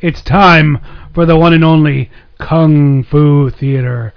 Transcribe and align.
It's 0.00 0.22
time 0.22 0.78
for 1.14 1.26
the 1.26 1.36
one 1.36 1.52
and 1.52 1.64
only 1.64 2.10
Kung 2.38 3.04
Fu 3.04 3.50
Theater. 3.50 4.14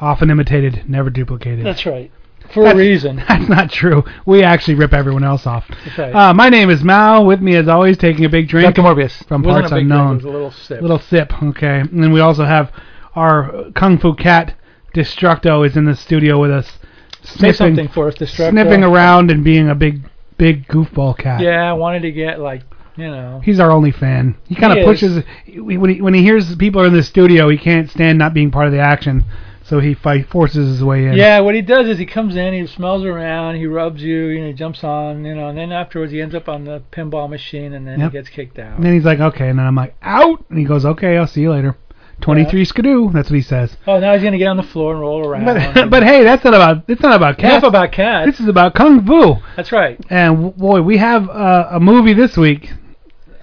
Often 0.00 0.30
imitated, 0.30 0.84
never 0.88 1.10
duplicated. 1.10 1.64
That's 1.64 1.86
right. 1.86 2.10
For 2.52 2.64
That's- 2.64 2.74
a 2.74 2.78
reason. 2.78 3.16
That's 3.28 3.48
not 3.48 3.70
true. 3.70 4.04
We 4.26 4.42
actually 4.42 4.74
rip 4.74 4.92
everyone 4.92 5.24
else 5.24 5.46
off. 5.46 5.64
That's 5.68 5.98
right. 5.98 6.14
Uh, 6.14 6.34
my 6.34 6.48
name 6.48 6.70
is 6.70 6.82
Mao. 6.82 7.22
With 7.24 7.40
me, 7.40 7.54
as 7.56 7.68
always, 7.68 7.96
taking 7.96 8.24
a 8.24 8.28
big 8.28 8.48
drink 8.48 8.74
Dr. 8.74 8.82
Morbius. 8.86 9.26
from 9.26 9.42
Wasn't 9.42 9.68
parts 9.68 9.72
unknown. 9.72 10.18
drink, 10.18 10.24
a 10.24 10.28
little 10.30 10.50
sip. 10.50 10.82
Little 10.82 10.98
sip, 10.98 11.32
okay. 11.42 11.80
And 11.80 12.02
then 12.02 12.12
we 12.12 12.20
also 12.20 12.44
have 12.44 12.72
our 13.14 13.70
Kung 13.74 13.98
Fu 13.98 14.14
cat, 14.14 14.54
Destructo, 14.94 15.66
is 15.66 15.76
in 15.76 15.84
the 15.84 15.94
studio 15.96 16.38
with 16.40 16.50
us. 16.50 16.78
Say 17.22 17.52
something 17.52 17.88
for 17.88 18.08
us, 18.08 18.14
Destructo. 18.16 18.50
Sniffing 18.50 18.82
around 18.82 19.30
and 19.30 19.44
being 19.44 19.70
a 19.70 19.74
big, 19.76 20.02
big 20.36 20.66
goofball 20.66 21.16
cat. 21.16 21.40
Yeah, 21.40 21.70
I 21.70 21.72
wanted 21.74 22.00
to 22.02 22.10
get 22.10 22.40
like, 22.40 22.62
you 22.96 23.08
know. 23.08 23.40
He's 23.44 23.60
our 23.60 23.70
only 23.70 23.90
fan. 23.92 24.36
He 24.48 24.54
kind 24.54 24.78
of 24.78 24.84
pushes 24.84 25.24
when 25.56 25.90
he 25.90 26.00
when 26.00 26.14
he 26.14 26.22
hears 26.22 26.54
people 26.56 26.80
are 26.82 26.86
in 26.86 26.92
the 26.92 27.02
studio, 27.02 27.48
he 27.48 27.58
can't 27.58 27.90
stand 27.90 28.18
not 28.18 28.34
being 28.34 28.50
part 28.50 28.66
of 28.66 28.72
the 28.72 28.80
action, 28.80 29.24
so 29.62 29.80
he 29.80 29.94
fight, 29.94 30.28
forces 30.28 30.68
his 30.68 30.84
way 30.84 31.06
in. 31.06 31.14
Yeah, 31.14 31.40
what 31.40 31.54
he 31.54 31.62
does 31.62 31.86
is 31.88 31.98
he 31.98 32.06
comes 32.06 32.36
in, 32.36 32.52
he 32.52 32.66
smells 32.66 33.04
around, 33.04 33.56
he 33.56 33.66
rubs 33.66 34.02
you, 34.02 34.26
you 34.26 34.40
know, 34.40 34.46
he 34.48 34.52
jumps 34.52 34.82
on, 34.84 35.24
you 35.24 35.34
know, 35.34 35.48
and 35.48 35.56
then 35.56 35.72
afterwards 35.72 36.12
he 36.12 36.20
ends 36.20 36.34
up 36.34 36.48
on 36.48 36.64
the 36.64 36.82
pinball 36.92 37.28
machine, 37.30 37.72
and 37.72 37.86
then 37.86 38.00
Yep. 38.00 38.10
he 38.10 38.18
gets 38.18 38.28
kicked 38.28 38.58
out. 38.58 38.76
And 38.76 38.84
then 38.84 38.92
he's 38.94 39.04
like, 39.04 39.20
okay, 39.20 39.48
and 39.48 39.58
then 39.58 39.66
I'm 39.66 39.76
like, 39.76 39.94
out, 40.02 40.44
and 40.50 40.58
he 40.58 40.64
goes, 40.64 40.84
okay, 40.84 41.16
I'll 41.16 41.26
see 41.26 41.42
you 41.42 41.50
later. 41.52 41.76
Twenty 42.20 42.44
three 42.44 42.64
skidoo. 42.64 43.10
That's 43.10 43.30
what 43.30 43.34
he 43.34 43.42
says. 43.42 43.76
Oh, 43.84 43.98
now 43.98 44.12
he's 44.14 44.22
gonna 44.22 44.38
get 44.38 44.46
on 44.46 44.56
the 44.56 44.62
floor 44.62 44.92
and 44.92 45.00
roll 45.00 45.26
around. 45.26 45.44
But 45.74 45.90
but 45.90 46.02
hey, 46.04 46.22
that's 46.22 46.44
not 46.44 46.54
about 46.54 46.84
it's 46.86 47.02
not 47.02 47.16
about 47.16 47.36
cats. 47.36 47.54
Enough 47.54 47.64
about 47.68 47.90
cats. 47.90 48.30
This 48.30 48.38
is 48.38 48.46
about 48.46 48.74
kung 48.76 49.04
fu. 49.04 49.36
That's 49.56 49.72
right. 49.72 49.98
And 50.08 50.36
w- 50.36 50.52
boy, 50.52 50.82
we 50.82 50.98
have 50.98 51.28
uh, 51.28 51.68
a 51.72 51.80
movie 51.80 52.12
this 52.14 52.36
week. 52.36 52.70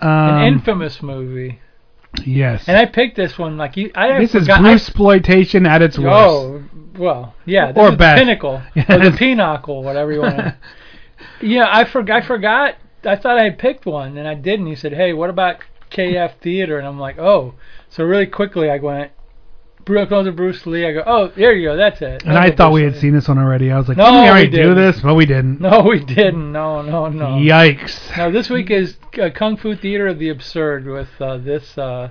Um, 0.02 0.10
An 0.10 0.54
infamous 0.54 1.02
movie. 1.02 1.60
yes. 2.26 2.68
And 2.68 2.78
I 2.78 2.86
picked 2.86 3.16
this 3.16 3.38
one 3.38 3.58
like 3.58 3.78
you. 3.78 3.92
I 3.96 4.20
this 4.20 4.34
is 4.36 4.48
Bruce 4.48 4.66
exploitation 4.66 5.66
at 5.66 5.82
its 5.82 5.98
worst. 6.00 6.10
Oh, 6.12 6.64
well, 6.98 7.36
yeah. 7.46 7.72
This 7.72 7.82
Or 7.82 7.92
is 7.92 7.98
the 7.98 8.14
pinnacle 8.18 8.62
or 8.90 9.00
the 9.00 9.16
pinnacle, 9.18 9.84
whatever 9.84 10.12
you 10.12 10.22
want. 10.22 10.38
to 10.38 10.58
Yeah, 11.42 11.68
I 11.70 11.84
forgot. 11.86 12.24
I 12.24 12.26
forgot. 12.26 12.76
I 13.06 13.16
thought 13.16 13.38
I 13.38 13.44
had 13.44 13.58
picked 13.60 13.86
one, 13.86 14.18
and 14.18 14.28
I 14.28 14.34
didn't. 14.36 14.68
He 14.68 14.76
said, 14.76 14.94
"Hey, 14.94 15.14
what 15.14 15.30
about 15.30 15.58
KF 15.92 16.36
Theater?" 16.42 16.78
And 16.78 16.88
I'm 16.88 17.00
like, 17.00 17.18
"Oh." 17.20 17.56
So 17.90 18.04
really 18.04 18.26
quickly, 18.28 18.70
I 18.70 18.78
went. 18.78 19.12
Bruce 19.90 20.08
to 20.10 20.32
Bruce 20.32 20.68
Lee. 20.68 20.86
I 20.86 20.94
go, 20.94 21.04
"Oh, 21.06 21.28
there 21.36 21.54
you 21.54 21.70
go. 21.70 21.76
That's 21.76 22.00
it." 22.02 22.24
and 22.24 22.38
I 22.38 22.52
thought 22.52 22.72
we 22.72 22.84
had 22.84 22.96
seen 22.96 23.14
this 23.14 23.28
one 23.28 23.40
already. 23.40 23.72
I 23.72 23.78
was 23.78 23.88
like, 23.88 23.98
No, 23.98 24.06
didn't 24.06 24.22
we 24.22 24.30
already 24.30 24.50
do 24.50 24.58
didn't. 24.58 24.76
this? 24.76 25.02
But 25.02 25.16
we 25.16 25.26
didn't. 25.26 25.60
No, 25.70 25.82
we 25.82 26.04
didn't. 26.04 26.52
No, 26.52 26.84
no, 26.84 27.10
no. 27.10 27.26
Yikes. 27.26 28.16
Now 28.16 28.30
this 28.30 28.50
week 28.50 28.70
is 28.70 28.98
uh, 29.20 29.30
Kung 29.34 29.58
Fu 29.58 29.76
Theater 29.76 30.08
of 30.08 30.20
the 30.20 30.30
Absurd 30.30 30.86
with 30.86 31.10
uh, 31.20 31.38
this 31.38 31.76
uh, 31.78 32.10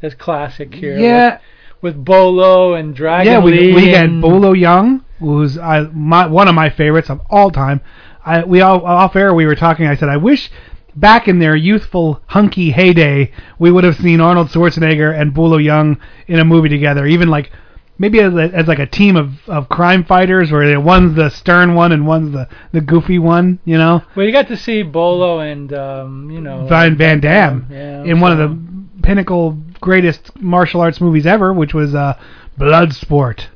this 0.00 0.14
classic 0.14 0.74
here. 0.74 0.98
Yeah. 0.98 1.38
With, 1.80 1.94
with 1.96 2.04
Bolo 2.04 2.74
and 2.74 2.96
Dragon 2.96 3.32
yeah, 3.32 3.38
we 3.38 3.52
Lee 3.52 3.74
we 3.74 3.88
had 3.90 4.20
Bolo 4.20 4.52
Yeung, 4.52 5.04
who's 5.20 5.56
I 5.56 5.82
my 5.92 6.26
one 6.26 6.48
of 6.48 6.54
my 6.56 6.68
favorites 6.68 7.10
of 7.10 7.20
all 7.30 7.50
time. 7.50 7.80
I 8.26 8.42
we 8.42 8.60
all 8.60 8.84
off 8.84 9.14
air 9.14 9.32
we 9.34 9.46
were 9.46 9.54
talking. 9.54 9.86
I 9.86 9.94
said 9.94 10.08
I 10.08 10.16
wish 10.16 10.50
back 10.96 11.28
in 11.28 11.38
their 11.38 11.56
youthful 11.56 12.20
hunky 12.26 12.70
heyday 12.70 13.32
we 13.58 13.70
would 13.70 13.84
have 13.84 13.96
seen 13.96 14.20
Arnold 14.20 14.48
Schwarzenegger 14.48 15.18
and 15.18 15.34
Bolo 15.34 15.58
Yeung 15.58 15.98
in 16.26 16.38
a 16.38 16.44
movie 16.44 16.68
together, 16.68 17.06
even 17.06 17.28
like. 17.28 17.50
Maybe 17.96 18.18
as, 18.18 18.34
a, 18.34 18.50
as 18.52 18.66
like 18.66 18.80
a 18.80 18.86
team 18.86 19.14
of, 19.14 19.48
of 19.48 19.68
crime 19.68 20.02
fighters, 20.02 20.50
where 20.50 20.80
one's 20.80 21.14
the 21.14 21.30
stern 21.30 21.74
one 21.74 21.92
and 21.92 22.04
one's 22.08 22.32
the, 22.32 22.48
the 22.72 22.80
goofy 22.80 23.20
one, 23.20 23.60
you 23.64 23.78
know. 23.78 24.02
Well, 24.16 24.26
you 24.26 24.32
got 24.32 24.48
to 24.48 24.56
see 24.56 24.82
Bolo 24.82 25.38
and 25.38 25.72
um, 25.72 26.28
you 26.28 26.40
know 26.40 26.66
Van 26.66 26.96
Van 26.96 27.20
Damme 27.20 27.68
Yeah, 27.70 28.02
in 28.02 28.18
one 28.18 28.32
of 28.32 28.38
the 28.38 28.58
pinnacle 29.04 29.56
greatest 29.80 30.34
martial 30.40 30.80
arts 30.80 31.00
movies 31.00 31.24
ever, 31.24 31.52
which 31.52 31.72
was 31.72 31.94
uh, 31.94 32.18
Bloodsport, 32.58 33.46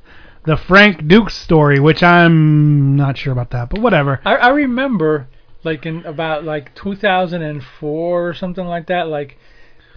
the 0.45 0.57
Frank 0.57 1.09
Dux 1.09 1.35
story, 1.35 1.81
which 1.81 2.03
I'm 2.05 2.95
not 2.95 3.19
sure 3.19 3.33
about 3.33 3.51
that, 3.51 3.71
but 3.71 3.81
whatever. 3.81 4.21
I, 4.25 4.37
I 4.37 4.49
remember 4.51 5.27
like 5.65 5.87
in 5.87 6.05
about 6.07 6.45
like 6.45 6.75
2004 6.75 8.29
or 8.29 8.35
something 8.35 8.65
like 8.67 8.87
that, 8.87 9.09
like 9.09 9.37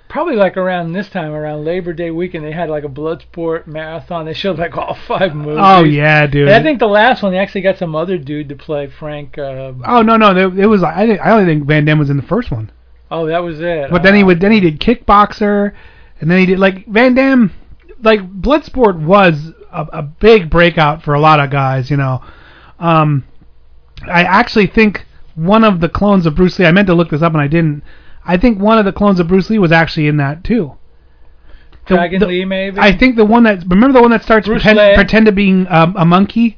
probably 0.10 0.36
like 0.36 0.58
around 0.58 0.92
this 0.92 1.10
time, 1.10 1.32
around 1.32 1.64
Labor 1.64 1.94
Day 1.94 2.12
weekend, 2.12 2.44
they 2.46 2.52
had 2.52 2.70
like 2.70 2.84
a 2.84 2.90
Bloodsport 2.90 3.68
marathon. 3.68 4.26
They 4.26 4.34
showed 4.34 4.58
like 4.60 4.76
all 4.78 4.96
five 5.08 5.34
movies. 5.36 5.60
Oh 5.62 5.84
yeah, 5.84 6.28
dude. 6.28 6.48
And 6.48 6.56
I 6.56 6.64
think 6.64 6.80
the 6.80 6.88
last 6.88 7.24
one 7.24 7.32
they 7.32 7.38
actually 7.40 7.62
got 7.62 7.78
some 7.78 7.96
other 7.96 8.18
dude 8.18 8.50
to 8.50 8.56
play 8.56 8.88
Frank. 8.88 9.38
Uh, 9.38 9.74
Oh 9.86 10.02
no, 10.02 10.18
no, 10.18 10.50
it 10.52 10.66
was. 10.66 10.84
I 10.84 11.06
didn't- 11.06 11.22
I 11.22 11.32
only 11.32 11.46
think 11.46 11.66
Van 11.66 11.86
Damme 11.86 12.00
was 12.00 12.10
in 12.10 12.18
the 12.18 12.24
first 12.24 12.52
one, 12.52 12.72
oh, 13.10 13.28
that 13.28 13.40
was 13.44 13.60
it. 13.62 13.90
but 13.90 14.04
then 14.04 14.16
he 14.16 14.24
would 14.24 14.40
then 14.42 14.52
he 14.52 14.60
did 14.60 14.80
Kickboxer, 14.80 15.74
and 16.20 16.30
then 16.30 16.40
he 16.40 16.46
did 16.46 16.60
like 16.60 16.86
Van 16.88 17.14
Damme, 17.14 17.52
like 18.02 18.20
Bloodsport 18.42 19.00
was 19.02 19.52
a, 19.72 19.88
a 19.94 20.02
big 20.02 20.50
breakout 20.50 21.04
for 21.04 21.14
a 21.14 21.20
lot 21.20 21.40
of 21.40 21.50
guys, 21.52 21.90
you 21.92 21.98
know. 21.98 22.22
Um, 22.80 23.24
I 24.08 24.24
actually 24.24 24.66
think 24.68 25.06
one 25.36 25.64
of 25.64 25.80
the 25.80 25.90
clones 25.90 26.26
of 26.26 26.36
Bruce 26.36 26.58
Lee. 26.60 26.66
I 26.66 26.72
meant 26.72 26.88
to 26.88 26.94
look 26.94 27.10
this 27.10 27.22
up 27.22 27.34
and 27.34 27.42
I 27.42 27.48
didn't. 27.48 27.84
I 28.26 28.38
think 28.38 28.60
one 28.60 28.78
of 28.78 28.86
the 28.86 28.94
clones 28.94 29.20
of 29.20 29.28
Bruce 29.28 29.50
Lee 29.50 29.58
was 29.60 29.72
actually 29.72 30.08
in 30.08 30.18
that 30.18 30.44
too. 30.44 30.74
The- 31.88 31.96
Dragon 31.96 32.20
the- 32.20 32.28
Lee, 32.28 32.46
maybe. 32.46 32.80
I 32.80 32.96
think 32.96 33.16
the 33.16 33.26
one 33.26 33.44
that 33.44 33.64
remember 33.68 33.94
the 33.94 34.02
one 34.02 34.12
that 34.12 34.24
starts 34.24 34.48
pretend, 34.48 34.78
pretend 34.96 35.26
to 35.26 35.32
being 35.32 35.68
um, 35.70 35.96
a 35.98 36.06
monkey. 36.06 36.58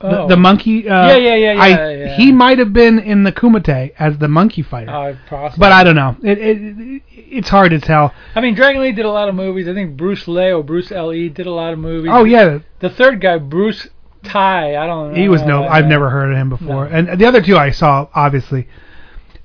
The, 0.00 0.20
Oh. 0.22 0.28
the 0.28 0.36
monkey. 0.36 0.86
Uh, 0.88 1.06
Yeah, 1.06 1.16
yeah, 1.16 1.34
yeah, 1.34 1.52
yeah, 1.54 1.62
I, 1.62 1.68
yeah. 1.92 2.16
He 2.16 2.30
might 2.32 2.58
have 2.58 2.74
been 2.74 2.98
in 2.98 3.22
the 3.22 3.32
Kumite 3.32 3.92
as 3.98 4.18
the 4.18 4.28
monkey 4.28 4.60
fighter, 4.60 4.90
Uh, 4.90 5.14
possibly. 5.30 5.60
but 5.60 5.72
I 5.72 5.82
don't 5.84 5.94
know. 5.94 6.16
It, 6.22 6.38
it 6.38 7.02
it's 7.10 7.48
hard 7.48 7.70
to 7.70 7.80
tell. 7.80 8.12
I 8.34 8.40
mean, 8.42 8.54
Dragon 8.54 8.82
Lee 8.82 8.92
did 8.92 9.06
a 9.06 9.10
lot 9.10 9.28
of 9.30 9.34
movies. 9.34 9.66
I 9.66 9.72
think 9.72 9.96
Bruce 9.96 10.28
Lee 10.28 10.52
or 10.52 10.62
Bruce 10.62 10.92
L.E. 10.92 11.30
did 11.30 11.46
a 11.46 11.50
lot 11.50 11.72
of 11.72 11.78
movies. 11.78 12.10
Oh 12.12 12.24
yeah, 12.24 12.58
The 12.80 12.90
third 12.90 13.20
guy, 13.22 13.38
Bruce 13.38 13.88
Tai, 14.24 14.76
I 14.76 14.86
don't 14.86 15.10
know. 15.10 15.14
he 15.20 15.28
was 15.28 15.42
no. 15.42 15.64
I've 15.64 15.86
never 15.86 16.10
heard 16.10 16.32
of 16.32 16.38
him 16.38 16.48
before. 16.48 16.88
No. 16.88 16.96
And 16.96 17.18
the 17.20 17.26
other 17.26 17.42
two 17.42 17.56
I 17.56 17.70
saw 17.70 18.08
obviously. 18.14 18.68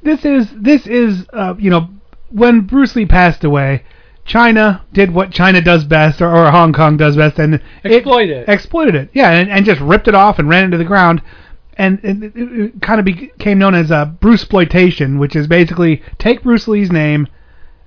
This 0.01 0.23
is 0.25 0.47
this 0.55 0.87
is 0.87 1.25
uh, 1.33 1.55
you 1.57 1.69
know 1.69 1.89
when 2.29 2.61
Bruce 2.61 2.95
Lee 2.95 3.05
passed 3.05 3.43
away. 3.43 3.83
China 4.25 4.85
did 4.93 5.11
what 5.11 5.31
China 5.31 5.59
does 5.59 5.83
best, 5.85 6.21
or, 6.21 6.29
or 6.29 6.51
Hong 6.51 6.71
Kong 6.71 6.97
does 6.97 7.15
best, 7.15 7.39
and 7.39 7.59
Exploit 7.83 8.29
it. 8.29 8.47
exploited 8.47 8.93
it. 8.93 9.09
Yeah, 9.11 9.31
and, 9.31 9.49
and 9.49 9.65
just 9.65 9.81
ripped 9.81 10.07
it 10.07 10.13
off 10.13 10.37
and 10.37 10.47
ran 10.47 10.65
into 10.65 10.77
the 10.77 10.83
ground, 10.83 11.23
and, 11.79 11.99
and 12.03 12.23
it, 12.23 12.33
it 12.35 12.79
kind 12.79 12.99
of 12.99 13.05
became 13.05 13.57
known 13.57 13.73
as 13.73 13.89
uh, 13.91 14.05
Bruce 14.05 14.41
exploitation, 14.41 15.17
which 15.17 15.35
is 15.35 15.47
basically 15.47 16.03
take 16.19 16.43
Bruce 16.43 16.67
Lee's 16.67 16.91
name 16.91 17.27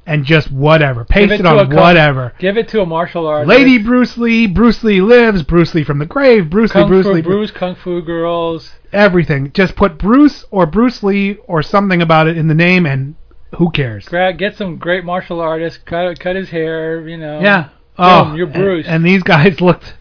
and 0.06 0.24
just 0.24 0.50
whatever, 0.50 1.04
paste 1.04 1.32
it, 1.32 1.40
a 1.44 1.48
on 1.48 1.70
whatever. 1.74 2.32
Give 2.38 2.56
it 2.56 2.68
to 2.68 2.80
a 2.80 2.86
martial 2.86 3.26
artist. 3.26 3.48
Lady 3.48 3.78
Bruce 3.78 4.18
Lee, 4.18 4.46
Bruce 4.46 4.82
Lee 4.82 5.00
lives, 5.00 5.42
Bruce 5.42 5.74
Lee 5.74 5.84
from 5.84 5.98
the 5.98 6.06
grave, 6.06 6.50
Bruce 6.50 6.72
Kung 6.72 6.82
Lee, 6.84 6.88
Bruce 6.88 7.06
Fu 7.06 7.12
Lee, 7.12 7.22
Bruce, 7.22 7.50
Kung 7.50 7.74
Fu 7.76 8.02
Girls. 8.02 8.72
everything. 8.92 9.52
Just 9.52 9.76
put 9.76 9.98
Bruce 9.98 10.44
or 10.50 10.66
Bruce 10.66 11.02
Lee 11.02 11.36
or 11.46 11.62
something 11.62 12.02
about 12.02 12.26
it 12.26 12.36
in 12.36 12.48
the 12.48 12.54
name, 12.54 12.84
and 12.86 13.14
who 13.56 13.70
cares? 13.70 14.08
Gra- 14.08 14.32
Get 14.32 14.56
some 14.56 14.76
great 14.76 15.04
martial 15.04 15.40
artists. 15.40 15.78
Cut 15.84 16.18
cut 16.18 16.36
his 16.36 16.50
hair. 16.50 17.06
You 17.08 17.16
know. 17.18 17.40
Yeah. 17.40 17.64
Boom, 17.64 17.70
Oh, 17.98 18.34
you're 18.34 18.46
and- 18.46 18.54
Bruce. 18.54 18.86
And, 18.88 19.04
these 19.04 19.22
guys 19.22 19.60
looked 19.60 19.94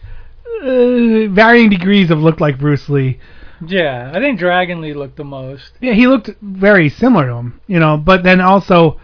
uh, 0.62 1.28
varying 1.28 1.68
degrees 1.70 2.10
of 2.10 2.18
looked 2.20 2.40
like 2.40 2.58
Bruce 2.58 2.88
Lee. 2.88 3.18
Yeah, 3.64 4.10
I 4.12 4.18
think 4.18 4.38
Dragon 4.40 4.80
Lee 4.80 4.92
looked 4.94 5.16
the 5.16 5.24
most. 5.24 5.72
Yeah, 5.80 5.92
he 5.92 6.08
looked 6.08 6.30
very 6.42 6.88
similar 6.88 7.28
to 7.28 7.34
him, 7.34 7.60
you 7.68 7.78
know. 7.78 7.96
But 7.96 8.24
then 8.24 8.40
also, 8.40 8.98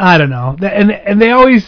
I 0.00 0.16
don't 0.16 0.30
know. 0.30 0.56
And 0.62 0.90
and 0.90 1.20
they 1.20 1.30
always 1.30 1.66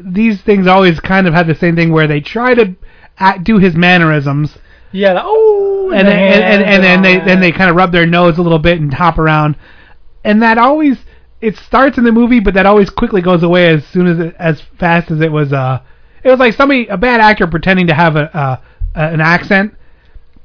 these 0.00 0.42
things 0.42 0.66
always 0.66 0.98
kind 0.98 1.28
of 1.28 1.34
have 1.34 1.46
the 1.46 1.54
same 1.54 1.76
thing 1.76 1.92
where 1.92 2.08
they 2.08 2.20
try 2.20 2.54
to 2.54 2.74
act, 3.18 3.44
do 3.44 3.58
his 3.58 3.74
mannerisms, 3.76 4.58
Yeah. 4.90 5.14
The, 5.14 5.22
oh. 5.22 5.90
and 5.94 6.08
the 6.08 6.12
then, 6.12 6.42
and, 6.42 6.62
and, 6.62 6.64
and 6.64 6.84
then 6.84 7.02
they 7.02 7.24
then 7.24 7.40
they 7.40 7.52
kind 7.52 7.70
of 7.70 7.76
rub 7.76 7.92
their 7.92 8.06
nose 8.06 8.36
a 8.38 8.42
little 8.42 8.58
bit 8.58 8.80
and 8.80 8.92
hop 8.92 9.16
around, 9.16 9.56
and 10.24 10.42
that 10.42 10.58
always 10.58 10.98
it 11.40 11.56
starts 11.56 11.98
in 11.98 12.04
the 12.04 12.10
movie, 12.10 12.40
but 12.40 12.54
that 12.54 12.66
always 12.66 12.90
quickly 12.90 13.22
goes 13.22 13.44
away 13.44 13.68
as 13.68 13.86
soon 13.86 14.08
as 14.08 14.18
it, 14.18 14.34
as 14.40 14.60
fast 14.78 15.12
as 15.12 15.20
it 15.20 15.30
was. 15.30 15.52
Uh, 15.52 15.80
it 16.24 16.30
was 16.30 16.40
like 16.40 16.54
somebody 16.54 16.88
a 16.88 16.96
bad 16.96 17.20
actor 17.20 17.46
pretending 17.46 17.86
to 17.86 17.94
have 17.94 18.16
a 18.16 18.36
uh, 18.36 18.60
an 18.94 19.20
accent. 19.20 19.74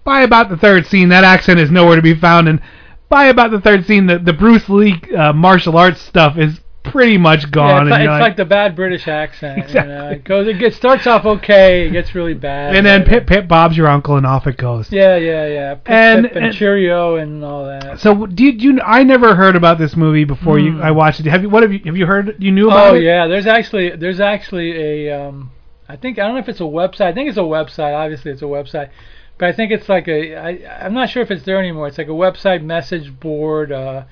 By 0.04 0.22
about 0.22 0.50
the 0.50 0.58
third 0.58 0.86
scene, 0.86 1.10
that 1.10 1.24
accent 1.24 1.60
is 1.60 1.72
nowhere 1.72 1.96
to 1.96 2.02
be 2.02 2.14
found, 2.14 2.48
and 2.48 2.62
by 3.10 3.26
about 3.26 3.50
the 3.50 3.62
third 3.62 3.86
scene, 3.86 4.06
the 4.06 4.20
the 4.20 4.34
Bruce 4.34 4.70
Lee 4.70 5.02
uh, 5.18 5.34
martial 5.34 5.78
arts 5.78 6.02
stuff 6.02 6.38
is 6.38 6.60
pretty 6.84 7.18
much 7.18 7.44
Yeah, 7.46 7.50
gone. 7.50 7.70
it's, 7.70 7.82
and 7.82 7.90
like, 7.92 8.02
it's 8.02 8.08
like- 8.10 8.22
like 8.22 8.36
the 8.38 8.46
bad 8.46 8.76
British 8.76 9.08
accent. 9.08 9.58
You 9.58 9.64
know? 9.64 9.68
Exactly. 10.10 10.16
It 10.18 10.24
goes, 10.26 10.48
it 10.48 10.60
gets 10.60 10.76
starts 10.76 11.08
off 11.08 11.26
okay, 11.26 11.88
it 11.88 11.92
gets 11.92 12.14
really 12.14 12.34
bad. 12.34 12.76
and 12.76 12.86
then 12.86 13.04
Pip 13.04 13.26
Pip 13.28 13.48
Bob's 13.48 13.76
your 13.78 13.88
uncle, 13.88 14.18
and 14.18 14.26
off 14.26 14.46
it 14.48 14.58
goes. 14.58 14.92
Yeah, 14.92 15.16
yeah, 15.18 15.48
yeah. 15.48 15.76
Pip, 15.76 15.90
And- 15.90 16.26
Pip 16.26 16.36
and, 16.36 16.46
and- 16.46 16.54
Cheerio 16.56 17.16
and 17.16 17.44
all 17.44 17.66
that. 17.66 18.00
So 18.00 18.26
do 18.26 18.44
you. 18.44 18.80
I 18.82 19.04
never 19.04 19.36
heard 19.36 19.56
about 19.56 19.78
this 19.78 19.96
movie 19.96 20.26
before 20.26 20.60
you. 20.60 20.74
Hmm. 20.74 20.82
I 20.84 20.92
watched 20.92 21.20
it. 21.20 21.26
Have 21.28 21.42
you? 21.44 21.50
What 21.50 21.64
have 21.64 21.72
you? 21.74 21.80
Have 21.86 21.98
you 21.98 22.06
heard? 22.06 22.36
You 22.40 22.52
knew 22.52 22.68
about 22.68 22.94
Oh 22.94 22.96
it? 22.96 23.04
yeah, 23.04 23.28
there's 23.28 23.48
actually 23.48 23.96
there's 23.96 24.20
actually 24.20 25.08
a 25.08 25.28
um, 25.28 25.52
I 25.88 25.96
think 25.96 26.20
I 26.20 26.24
don't 26.26 26.34
know 26.36 26.40
if 26.42 26.50
it's 26.50 26.60
a 26.62 26.64
website. 26.64 27.02
I 27.08 27.14
think 27.14 27.30
it's 27.30 27.38
a 27.38 27.42
website. 27.42 27.94
Obviously, 27.96 28.32
it's 28.32 28.42
a 28.42 28.46
website, 28.46 28.90
but 29.38 29.48
I 29.50 29.54
think 29.54 29.72
it's 29.72 29.88
like 29.90 30.08
a 30.08 30.36
I 30.36 30.86
I'm 30.86 30.94
not 30.94 31.10
sure 31.10 31.22
if 31.24 31.32
it's 31.32 31.44
there 31.44 31.60
anymore. 31.60 31.88
It's 31.88 31.98
like 31.98 32.08
a 32.08 32.12
website 32.12 32.64
message 32.64 33.20
board. 33.20 33.72
Uh, 33.72 34.04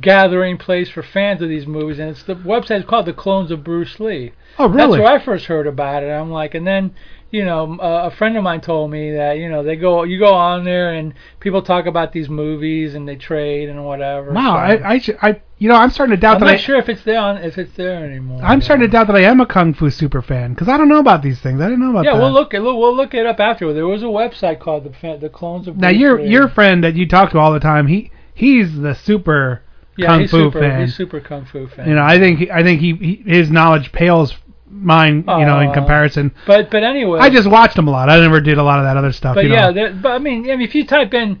gathering 0.00 0.56
place 0.56 0.88
for 0.88 1.02
fans 1.02 1.42
of 1.42 1.48
these 1.48 1.66
movies 1.66 1.98
and 1.98 2.08
it's 2.10 2.22
the 2.22 2.34
website 2.34 2.78
is 2.80 2.84
called 2.86 3.04
the 3.06 3.12
clones 3.12 3.50
of 3.50 3.62
bruce 3.62 4.00
lee 4.00 4.32
Oh 4.58 4.68
really? 4.68 4.98
That's 4.98 5.02
where 5.08 5.18
I 5.18 5.24
first 5.24 5.46
heard 5.46 5.66
about 5.66 6.02
it. 6.02 6.08
I'm 6.10 6.30
like, 6.30 6.54
and 6.54 6.66
then, 6.66 6.94
you 7.30 7.42
know, 7.42 7.78
uh, 7.80 8.10
a 8.12 8.14
friend 8.14 8.36
of 8.36 8.42
mine 8.44 8.60
told 8.60 8.90
me 8.90 9.12
that, 9.12 9.38
you 9.38 9.48
know, 9.48 9.62
they 9.62 9.76
go, 9.76 10.02
you 10.02 10.18
go 10.18 10.34
on 10.34 10.64
there 10.64 10.92
and 10.92 11.14
people 11.40 11.62
talk 11.62 11.86
about 11.86 12.12
these 12.12 12.28
movies 12.28 12.94
and 12.94 13.08
they 13.08 13.16
trade 13.16 13.70
and 13.70 13.82
whatever. 13.82 14.30
Wow. 14.30 14.52
so- 14.56 14.58
I 14.84 14.92
I, 14.94 15.00
I 15.30 15.40
you 15.56 15.70
know 15.70 15.74
I'm 15.76 15.88
starting 15.88 16.14
to 16.14 16.20
doubt 16.20 16.34
that 16.40 16.44
I'm 16.44 16.52
not 16.52 16.60
I. 16.60 16.62
sure 16.62 16.76
if 16.76 16.90
it's 16.90 17.02
there 17.04 17.18
on, 17.18 17.38
if 17.38 17.56
it's 17.56 17.72
there 17.78 18.04
anymore. 18.04 18.42
I'm 18.44 18.60
starting 18.60 18.86
to 18.86 18.92
doubt 18.92 19.06
that 19.06 19.16
I 19.16 19.20
am 19.22 19.40
a 19.40 19.46
kung 19.46 19.72
fu 19.72 19.88
super 19.88 20.20
fan 20.20 20.52
because 20.52 20.68
I 20.68 20.76
don't 20.76 20.90
know 20.90 20.98
about 21.00 21.22
these 21.22 21.40
things. 21.40 21.58
I 21.62 21.64
didn't 21.64 21.80
know 21.80 21.92
about 21.92 22.04
Yeah, 22.04 22.12
that. 22.12 22.20
we'll 22.20 22.32
look 22.32 22.52
it. 22.52 22.60
We'll 22.60 22.94
look 22.94 23.14
it 23.14 23.24
up 23.24 23.40
after. 23.40 23.72
There 23.72 23.86
was 23.86 24.02
a 24.02 24.06
website 24.06 24.60
called 24.60 24.84
the 24.84 25.16
the 25.18 25.30
Clones 25.30 25.66
of. 25.66 25.78
now 25.78 25.88
Bruce 25.88 25.98
your 25.98 26.20
Lee. 26.20 26.28
your 26.28 26.48
friend 26.48 26.84
that 26.84 26.94
you 26.94 27.08
talk 27.08 27.30
to 27.30 27.38
all 27.38 27.54
the 27.54 27.60
time, 27.60 27.86
he 27.86 28.10
he's 28.34 28.78
the 28.80 28.94
super 28.94 29.62
yeah, 29.96 30.06
kung 30.06 30.20
he's 30.20 30.30
fu 30.30 30.36
super, 30.38 30.60
fan. 30.60 30.80
He's 30.80 30.96
super 30.96 31.20
kung 31.20 31.44
fu 31.44 31.66
fan. 31.68 31.88
You 31.88 31.94
know, 31.94 32.02
I 32.02 32.18
think 32.18 32.50
I 32.50 32.62
think 32.62 32.80
he, 32.80 32.94
he 32.94 33.22
his 33.26 33.50
knowledge 33.50 33.92
pales 33.92 34.34
mine. 34.66 35.24
You 35.28 35.46
know, 35.46 35.60
in 35.60 35.72
comparison. 35.72 36.34
but 36.46 36.70
but 36.70 36.82
anyway. 36.82 37.18
I 37.20 37.30
just 37.30 37.48
watched 37.50 37.76
him 37.78 37.88
a 37.88 37.90
lot. 37.90 38.08
I 38.08 38.18
never 38.20 38.40
did 38.40 38.58
a 38.58 38.62
lot 38.62 38.78
of 38.78 38.84
that 38.84 38.96
other 38.96 39.12
stuff. 39.12 39.34
But 39.34 39.44
you 39.44 39.50
yeah, 39.52 39.66
know. 39.68 39.72
there, 39.72 39.92
but 39.94 40.12
I 40.12 40.18
mean, 40.18 40.50
I 40.50 40.56
mean, 40.56 40.62
if 40.62 40.74
you 40.74 40.86
type 40.86 41.12
in 41.14 41.40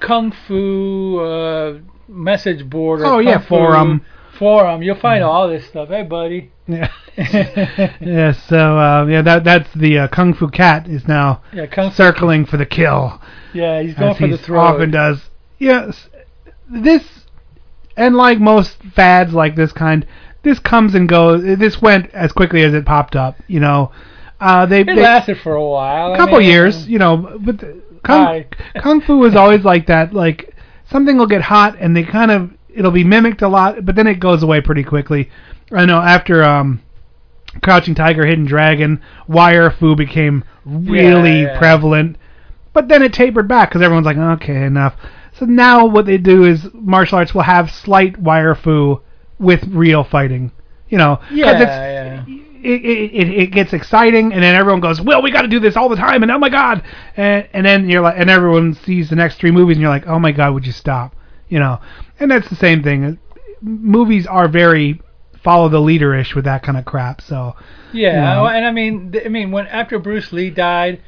kung 0.00 0.32
fu 0.46 1.18
uh, 1.18 1.78
message 2.08 2.68
board 2.68 3.00
or 3.00 3.06
Oh, 3.06 3.16
kung 3.18 3.26
yeah, 3.26 3.38
fu 3.38 3.46
forum. 3.48 4.04
forum, 4.38 4.82
you'll 4.82 4.96
find 5.00 5.24
all 5.24 5.48
this 5.48 5.66
stuff. 5.66 5.88
Hey, 5.88 6.02
buddy. 6.02 6.50
Yeah. 6.66 6.90
yeah. 8.00 8.32
So 8.32 8.78
uh, 8.78 9.06
yeah, 9.06 9.22
that 9.22 9.44
that's 9.44 9.72
the 9.74 9.98
uh, 10.00 10.08
kung 10.08 10.34
fu 10.34 10.48
cat 10.48 10.86
is 10.86 11.08
now 11.08 11.42
Yeah, 11.52 11.66
kung 11.66 11.90
fu. 11.90 11.96
circling 11.96 12.46
for 12.46 12.56
the 12.56 12.66
kill. 12.66 13.20
Yeah, 13.52 13.82
he's 13.82 13.94
going 13.94 14.14
for 14.14 14.26
he 14.26 14.32
the 14.32 14.38
throat. 14.38 14.60
often 14.60 14.90
does. 14.90 15.28
Yes, 15.58 16.08
this 16.70 17.21
and 17.96 18.16
like 18.16 18.38
most 18.40 18.76
fads 18.94 19.32
like 19.32 19.56
this 19.56 19.72
kind, 19.72 20.06
this 20.42 20.58
comes 20.58 20.94
and 20.94 21.08
goes. 21.08 21.42
This 21.42 21.80
went 21.80 22.10
as 22.14 22.32
quickly 22.32 22.62
as 22.62 22.74
it 22.74 22.84
popped 22.86 23.16
up. 23.16 23.36
You 23.46 23.60
know, 23.60 23.92
uh, 24.40 24.66
they, 24.66 24.80
It 24.80 24.86
they 24.86 24.96
lasted 24.96 25.38
for 25.38 25.54
a 25.54 25.64
while. 25.64 26.14
a 26.14 26.16
couple 26.16 26.38
mean, 26.38 26.48
years. 26.48 26.88
You 26.88 26.98
know, 26.98 27.38
but 27.40 27.62
kung 28.04 28.44
kung 28.82 29.00
fu 29.00 29.24
is 29.24 29.34
always 29.36 29.64
like 29.64 29.86
that. 29.86 30.12
Like 30.12 30.54
something 30.90 31.16
will 31.16 31.26
get 31.26 31.42
hot 31.42 31.76
and 31.78 31.96
they 31.96 32.02
kind 32.04 32.30
of 32.30 32.50
it'll 32.74 32.90
be 32.90 33.04
mimicked 33.04 33.42
a 33.42 33.48
lot, 33.48 33.84
but 33.84 33.94
then 33.94 34.06
it 34.06 34.18
goes 34.20 34.42
away 34.42 34.60
pretty 34.60 34.82
quickly. 34.84 35.30
I 35.72 35.84
know 35.86 36.00
after 36.00 36.42
um, 36.42 36.80
Crouching 37.62 37.94
Tiger, 37.94 38.24
Hidden 38.26 38.46
Dragon, 38.46 39.00
Wire 39.28 39.70
Fu 39.70 39.94
became 39.94 40.42
really 40.64 41.42
Yeah, 41.42 41.52
yeah. 41.52 41.58
prevalent, 41.58 42.16
but 42.72 42.88
then 42.88 43.02
it 43.02 43.12
tapered 43.12 43.46
back 43.48 43.68
because 43.68 43.82
everyone's 43.82 44.06
like, 44.06 44.16
okay, 44.16 44.64
enough. 44.64 44.94
So 45.32 45.46
now 45.46 45.86
what 45.86 46.06
they 46.06 46.18
do 46.18 46.44
is 46.44 46.68
martial 46.74 47.18
arts 47.18 47.34
will 47.34 47.42
have 47.42 47.70
slight 47.70 48.18
Wire 48.18 48.54
Fu 48.54 49.00
with 49.38 49.64
real 49.68 50.04
fighting. 50.04 50.52
You 50.88 50.98
know, 50.98 51.20
Yeah, 51.30 51.52
it's, 51.58 51.80
yeah. 51.80 52.24
it, 52.62 52.84
it, 52.84 53.10
it, 53.14 53.28
it 53.42 53.46
gets 53.50 53.72
exciting, 53.72 54.32
and 54.32 54.42
then 54.42 54.54
everyone 54.54 54.80
goes, 54.80 55.00
"Well, 55.00 55.22
we 55.22 55.30
got 55.30 55.42
to 55.42 55.48
do 55.48 55.58
this 55.58 55.76
all 55.76 55.88
the 55.88 55.96
time," 55.96 56.22
and 56.22 56.30
oh 56.30 56.38
my 56.38 56.48
god, 56.50 56.82
and 57.16 57.48
and 57.52 57.64
then 57.66 57.88
you're 57.88 58.02
like, 58.02 58.16
and 58.18 58.28
everyone 58.30 58.74
sees 58.74 59.08
the 59.10 59.16
next 59.16 59.36
three 59.38 59.50
movies, 59.50 59.76
and 59.76 59.82
you're 59.82 59.90
like, 59.90 60.06
"Oh 60.06 60.18
my 60.18 60.32
god, 60.32 60.52
would 60.54 60.66
you 60.66 60.72
stop?" 60.72 61.14
You 61.48 61.58
know, 61.58 61.80
and 62.20 62.30
that's 62.30 62.48
the 62.48 62.56
same 62.56 62.82
thing. 62.82 63.18
Movies 63.62 64.26
are 64.26 64.48
very 64.48 65.00
follow 65.42 65.68
the 65.68 65.80
leader-ish 65.80 66.34
with 66.34 66.44
that 66.44 66.62
kind 66.62 66.76
of 66.78 66.84
crap. 66.84 67.20
So 67.20 67.54
Yeah, 67.92 68.10
you 68.10 68.20
know. 68.20 68.46
and 68.46 68.64
I 68.64 68.70
mean, 68.70 69.14
I 69.24 69.28
mean, 69.28 69.50
when 69.50 69.66
after 69.66 69.98
Bruce 69.98 70.32
Lee 70.32 70.50
died, 70.50 71.00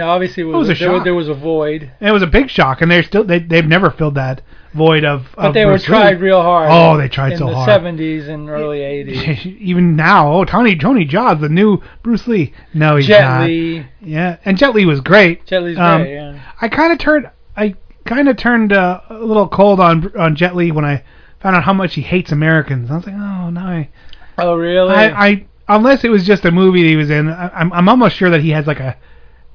know, 0.00 0.08
obviously 0.08 0.42
it 0.42 0.46
was, 0.46 0.68
was 0.68 0.76
a 0.76 0.80
there, 0.82 0.90
was, 0.92 0.98
shock. 1.00 1.04
there 1.04 1.14
was 1.14 1.28
a 1.28 1.34
void, 1.34 1.90
and 2.00 2.08
it 2.08 2.12
was 2.12 2.22
a 2.22 2.26
big 2.26 2.48
shock, 2.50 2.80
and 2.80 2.90
they're 2.90 3.02
still 3.02 3.24
they 3.24 3.38
they've 3.38 3.66
never 3.66 3.90
filled 3.90 4.14
that 4.14 4.40
void 4.74 5.04
of. 5.04 5.26
but 5.36 5.46
of 5.48 5.54
they 5.54 5.64
were 5.66 5.72
Bruce 5.72 5.82
Lee. 5.82 5.88
tried 5.88 6.20
real 6.20 6.40
hard. 6.40 6.68
Oh, 6.72 6.96
they 6.96 7.08
tried 7.08 7.32
in 7.32 7.38
so 7.38 7.46
the 7.48 7.54
hard. 7.54 7.68
70s 7.82 8.28
and 8.28 8.48
early 8.48 8.78
80s. 8.80 9.44
Even 9.58 9.96
now, 9.96 10.32
oh 10.32 10.44
Tony 10.44 10.76
Tony 10.76 11.06
Jaa, 11.06 11.38
the 11.38 11.48
new 11.48 11.82
Bruce 12.02 12.26
Lee. 12.26 12.52
No, 12.72 12.96
he's 12.96 13.06
Jet 13.06 13.20
not. 13.22 13.46
Li, 13.46 13.86
Yeah, 14.00 14.38
and 14.44 14.56
Jet 14.56 14.74
Li 14.74 14.86
was 14.86 15.00
great. 15.00 15.44
Jet 15.46 15.62
Li's 15.62 15.78
Um, 15.78 16.02
great. 16.02 16.14
Yeah. 16.14 16.40
I 16.60 16.68
kind 16.68 16.92
of 16.92 16.98
turned 16.98 17.30
I 17.56 17.74
kind 18.06 18.28
of 18.28 18.36
turned 18.36 18.72
uh, 18.72 19.00
a 19.10 19.14
little 19.18 19.46
cold 19.48 19.78
on 19.78 20.10
on 20.18 20.36
Jet 20.36 20.56
Li 20.56 20.72
when 20.72 20.84
I 20.86 21.04
found 21.40 21.54
out 21.56 21.64
how 21.64 21.72
much 21.74 21.94
he 21.94 22.00
hates 22.02 22.32
Americans. 22.32 22.90
I 22.90 22.96
was 22.96 23.06
like, 23.06 23.14
oh 23.16 23.50
no, 23.50 23.60
I, 23.60 23.88
Oh, 24.38 24.54
really? 24.56 24.94
I, 24.94 25.26
I 25.26 25.46
unless 25.68 26.02
it 26.04 26.08
was 26.08 26.24
just 26.24 26.44
a 26.46 26.50
movie 26.50 26.82
that 26.82 26.88
he 26.88 26.96
was 26.96 27.10
in, 27.10 27.28
I, 27.28 27.48
I'm 27.50 27.70
I'm 27.74 27.88
almost 27.90 28.16
sure 28.16 28.30
that 28.30 28.40
he 28.40 28.50
has 28.50 28.66
like 28.66 28.80
a 28.80 28.96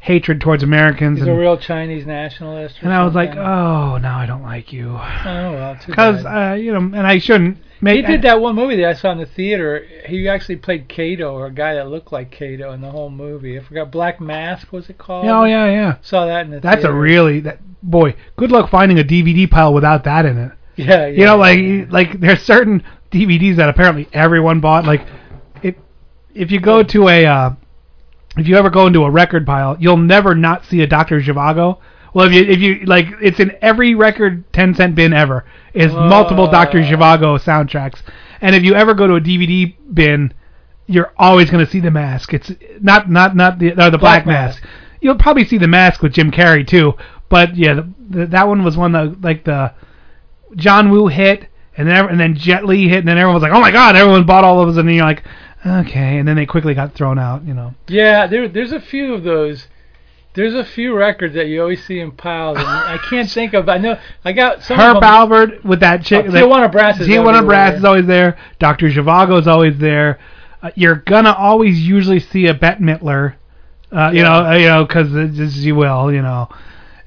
hatred 0.07 0.39
towards 0.39 0.63
Americans. 0.63 1.19
He's 1.19 1.27
and, 1.27 1.35
a 1.35 1.39
real 1.39 1.57
Chinese 1.57 2.05
nationalist. 2.05 2.77
and 2.81 2.93
I 2.93 3.03
was 3.03 3.13
like, 3.13 3.31
oh, 3.31 3.97
now 3.97 4.17
I 4.17 4.25
don't 4.25 4.41
like 4.41 4.71
you, 4.71 4.91
oh, 4.91 4.97
well, 5.25 5.77
because 5.85 6.25
uh, 6.25 6.53
you 6.57 6.71
know, 6.71 6.79
and 6.79 7.05
I 7.05 7.19
shouldn't. 7.19 7.57
Make, 7.79 7.97
he 7.97 8.11
did 8.11 8.23
that 8.23 8.39
one 8.41 8.55
movie 8.55 8.77
that 8.77 8.89
I 8.89 8.93
saw 8.93 9.11
in 9.11 9.19
the 9.19 9.27
theater. 9.27 9.85
He 10.07 10.27
actually 10.27 10.55
played 10.55 10.87
Kato, 10.87 11.33
or 11.33 11.45
a 11.45 11.51
guy 11.51 11.75
that 11.75 11.89
looked 11.89 12.11
like 12.11 12.31
Kato 12.31 12.71
in 12.71 12.81
the 12.81 12.89
whole 12.89 13.11
movie. 13.11 13.59
I 13.59 13.63
forgot. 13.63 13.91
Black 13.91 14.19
Mask 14.19 14.71
was 14.71 14.89
it 14.89 14.97
called? 14.97 15.27
Oh 15.27 15.43
yeah, 15.43 15.65
yeah. 15.65 15.97
Saw 16.01 16.25
that 16.25 16.45
in 16.45 16.51
the 16.51 16.59
That's 16.59 16.85
a 16.85 16.91
really 16.91 17.41
that 17.41 17.59
boy. 17.83 18.15
Good 18.35 18.51
luck 18.51 18.71
finding 18.71 18.97
a 18.97 19.03
DVD 19.03 19.47
pile 19.51 19.73
without 19.73 20.05
that 20.05 20.25
in 20.25 20.37
it. 20.37 20.51
Yeah, 20.77 21.07
yeah. 21.07 21.07
you 21.07 21.25
know, 21.25 21.37
like 21.37 21.59
yeah. 21.59 21.85
like 21.89 22.19
there's 22.19 22.43
certain 22.43 22.83
DVDs 23.11 23.55
that 23.55 23.67
apparently 23.67 24.07
everyone 24.13 24.59
bought. 24.59 24.85
Like, 24.85 25.07
if 25.63 25.73
if 26.35 26.51
you 26.51 26.59
go 26.59 26.83
to 26.83 27.07
a 27.09 27.25
uh, 27.25 27.49
if 28.39 28.47
you 28.47 28.55
ever 28.57 28.69
go 28.69 28.87
into 28.87 29.03
a 29.03 29.11
record 29.11 29.45
pile, 29.45 29.77
you'll 29.79 29.97
never 29.97 30.35
not 30.35 30.65
see 30.65 30.81
a 30.81 30.87
Dr. 30.87 31.19
Zhivago. 31.21 31.79
Well, 32.13 32.27
if 32.27 32.33
you 32.33 32.43
if 32.43 32.59
you 32.59 32.85
like, 32.85 33.07
it's 33.21 33.39
in 33.39 33.55
every 33.61 33.93
record 33.95 34.51
ten 34.53 34.73
cent 34.73 34.95
bin 34.95 35.13
ever. 35.13 35.45
Is 35.73 35.93
multiple 35.93 36.49
Dr. 36.49 36.81
Zhivago 36.81 37.39
soundtracks, 37.39 38.01
and 38.41 38.55
if 38.55 38.63
you 38.63 38.73
ever 38.73 38.93
go 38.93 39.07
to 39.07 39.15
a 39.15 39.21
DVD 39.21 39.75
bin, 39.93 40.33
you're 40.87 41.13
always 41.17 41.51
going 41.51 41.63
to 41.63 41.69
see 41.69 41.79
the 41.79 41.91
mask. 41.91 42.33
It's 42.33 42.51
not 42.81 43.09
not 43.09 43.35
not 43.35 43.59
the 43.59 43.73
uh, 43.73 43.89
the 43.89 43.97
Black, 43.97 44.23
Black 44.23 44.25
mask. 44.25 44.63
Mask. 44.63 44.73
You'll 45.01 45.17
probably 45.17 45.45
see 45.45 45.57
the 45.57 45.67
mask 45.67 46.01
with 46.01 46.13
Jim 46.13 46.31
Carrey 46.31 46.67
too. 46.67 46.93
But 47.29 47.55
yeah, 47.55 47.75
the, 47.75 47.93
the, 48.09 48.25
that 48.27 48.47
one 48.47 48.63
was 48.63 48.77
one 48.77 48.93
that 48.93 49.21
like 49.21 49.43
the 49.43 49.73
John 50.55 50.89
Woo 50.89 51.07
hit, 51.07 51.47
and 51.75 51.87
then 51.87 52.09
and 52.09 52.19
then 52.19 52.35
Jet 52.35 52.65
Li 52.65 52.87
hit, 52.87 52.99
and 52.99 53.07
then 53.07 53.17
everyone 53.17 53.35
was 53.35 53.43
like, 53.43 53.51
"Oh 53.51 53.61
my 53.61 53.71
God!" 53.71 53.95
Everyone 53.95 54.25
bought 54.25 54.43
all 54.43 54.61
of 54.61 54.69
us, 54.69 54.77
and 54.77 54.87
then 54.87 54.95
you're 54.95 55.05
like, 55.05 55.23
"Okay," 55.65 56.17
and 56.17 56.27
then 56.27 56.35
they 56.35 56.45
quickly 56.45 56.73
got 56.73 56.93
thrown 56.93 57.19
out. 57.19 57.43
You 57.45 57.53
know. 57.53 57.73
Yeah, 57.87 58.27
there, 58.27 58.47
there's 58.47 58.71
a 58.71 58.79
few 58.79 59.13
of 59.13 59.23
those. 59.23 59.67
There's 60.33 60.53
a 60.53 60.63
few 60.63 60.95
records 60.95 61.33
that 61.33 61.47
you 61.47 61.61
always 61.61 61.83
see 61.83 61.99
in 61.99 62.11
piles, 62.11 62.59
and 62.59 62.67
I 62.67 62.99
can't 63.09 63.27
think 63.27 63.55
of. 63.55 63.67
I 63.67 63.79
know 63.79 63.97
I 64.23 64.33
got 64.33 64.61
some. 64.61 64.77
Herb 64.77 65.01
Alpert 65.01 65.63
with 65.63 65.79
that 65.79 66.03
chick. 66.03 66.27
Oh, 66.27 66.31
Tijuana 66.31 66.71
Brass 66.71 66.99
is 66.99 67.07
Tijuana 67.07 67.43
Brass 67.43 67.79
is 67.79 67.83
always 67.83 68.05
there. 68.05 68.37
Doctor 68.59 68.87
Zhivago 68.87 69.39
is 69.39 69.47
always 69.47 69.79
there. 69.79 70.19
Uh, 70.61 70.69
you're 70.75 70.95
gonna 70.95 71.33
always 71.33 71.79
usually 71.79 72.19
see 72.19 72.45
a 72.47 72.53
Bette 72.53 72.83
Midler. 72.83 73.35
Uh, 73.91 74.11
you 74.13 74.21
know, 74.21 74.45
uh, 74.45 74.53
you 74.53 74.67
know, 74.67 74.85
because 74.85 75.11
you 75.65 75.73
will, 75.73 76.11
you 76.13 76.21
know, 76.21 76.49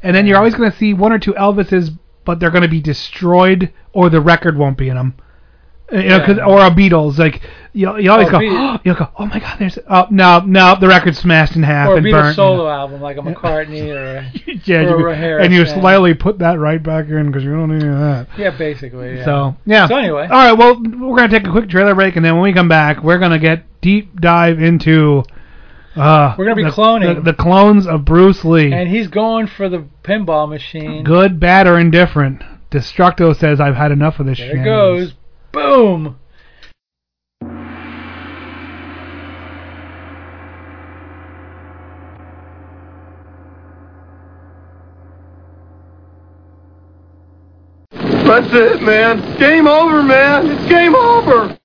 and 0.03 0.17
then 0.17 0.27
you're 0.27 0.39
always 0.39 0.55
gonna 0.55 0.75
see 0.75 0.93
one 0.93 1.13
or 1.13 1.19
two 1.19 1.35
Elvises, 1.35 1.97
but 2.25 2.41
they're 2.41 2.51
gonna 2.51 2.67
be 2.67 2.81
destroyed 2.81 3.73
or 3.93 4.11
the 4.11 4.21
record 4.21 4.57
won't 4.57 4.77
be 4.77 4.89
in 4.89 4.97
them. 4.97 5.15
You 5.93 6.03
know, 6.09 6.25
cause, 6.25 6.39
or 6.39 6.61
a 6.61 6.71
Beatles, 6.71 7.19
like 7.19 7.43
you, 7.73 7.99
you 7.99 8.11
always 8.13 8.29
Oh, 8.29 8.33
go, 8.33 8.39
Beat- 8.39 8.81
you'll 8.85 8.95
go, 8.95 9.09
oh 9.19 9.27
my 9.27 9.41
God, 9.41 9.59
there's, 9.59 9.79
oh 9.89 10.07
no, 10.11 10.41
no, 10.41 10.77
the 10.79 10.87
record's 10.87 11.19
smashed 11.19 11.57
in 11.57 11.63
half 11.65 11.89
or 11.89 11.95
a 11.95 11.97
and 11.97 12.07
Beatles 12.07 12.13
burnt. 12.13 12.29
you 12.29 12.35
solo 12.35 12.69
album 12.69 13.01
like 13.01 13.17
a 13.17 13.21
McCartney 13.23 13.89
or 13.95 14.31
yeah, 14.65 14.83
or 14.93 15.01
you- 15.01 15.09
a 15.09 15.15
Harris, 15.17 15.45
and 15.45 15.53
you 15.55 15.65
yeah. 15.65 15.81
slightly 15.81 16.15
put 16.15 16.39
that 16.39 16.59
right 16.61 16.83
back 16.83 17.09
in 17.09 17.27
because 17.27 17.43
you 17.43 17.51
don't 17.51 17.71
need 17.77 17.83
that. 17.83 18.29
yeah, 18.39 18.57
basically. 18.57 19.17
Yeah. 19.17 19.25
So 19.25 19.57
yeah. 19.67 19.89
So 19.89 19.97
anyway. 19.97 20.23
all 20.23 20.29
right. 20.29 20.53
Well, 20.53 20.81
we're 20.81 21.17
gonna 21.17 21.29
take 21.29 21.47
a 21.47 21.51
quick 21.51 21.69
trailer 21.69 21.95
break, 21.95 22.15
and 22.17 22.25
then 22.25 22.35
when 22.35 22.43
we 22.45 22.53
come 22.53 22.69
back, 22.69 23.03
we're 23.03 23.19
gonna 23.19 23.39
get 23.41 23.65
deep 23.81 24.21
dive 24.21 24.61
into. 24.61 25.25
Uh, 25.97 26.37
We're 26.39 26.45
gonna 26.45 26.55
be 26.55 26.63
the, 26.63 26.71
cloning. 26.71 27.17
the, 27.17 27.33
the 27.33 27.35
clones 27.37 27.85
of 27.85 28.05
Bruce 28.05 28.45
Lee. 28.45 28.73
and 28.73 28.89
he's 28.89 29.09
going 29.09 29.49
for 29.49 29.69
the 29.69 29.85
pinball 30.05 30.49
machine. 30.49 31.03
Good, 31.03 31.41
bad, 31.41 31.67
or 31.67 31.81
indifferent. 31.81 32.45
Destructo 32.71 33.37
says 33.37 33.61
I've 33.61 33.75
had 33.75 33.91
enough 33.91 34.21
of 34.21 34.27
this. 34.27 34.39
There 34.39 34.57
it 34.57 34.65
goes. 34.65 35.15
Boom. 35.53 36.17
That's 48.31 48.55
it, 48.55 48.83
man. 48.83 49.39
Game 49.41 49.67
over, 49.67 50.05
man. 50.05 50.47
It's 50.47 50.69
game 50.69 50.95
over. 50.95 51.59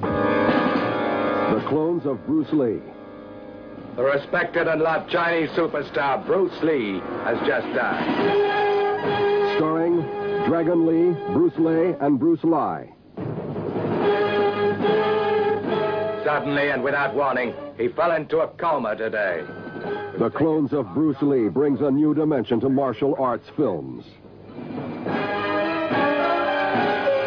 The 0.00 1.64
clones 1.68 2.06
of 2.06 2.24
Bruce 2.26 2.50
Lee. 2.52 2.80
The 3.96 4.02
respected 4.02 4.66
and 4.66 4.80
loved 4.80 5.10
Chinese 5.10 5.50
superstar 5.50 6.24
Bruce 6.24 6.58
Lee 6.62 7.00
has 7.24 7.38
just 7.46 7.66
died. 7.76 9.56
Starring 9.56 10.00
Dragon 10.48 10.86
Lee, 10.86 11.12
Bruce 11.34 11.58
Lee, 11.58 11.94
and 12.00 12.18
Bruce 12.18 12.42
Lai. 12.44 12.90
Suddenly 16.24 16.70
and 16.70 16.82
without 16.82 17.14
warning, 17.14 17.54
he 17.76 17.88
fell 17.88 18.12
into 18.12 18.38
a 18.38 18.48
coma 18.48 18.96
today. 18.96 19.44
The 20.18 20.30
clones 20.30 20.72
of 20.72 20.92
Bruce 20.94 21.20
Lee 21.22 21.48
brings 21.48 21.80
a 21.80 21.90
new 21.90 22.14
dimension 22.14 22.60
to 22.60 22.68
martial 22.68 23.14
arts 23.18 23.48
films. 23.56 24.04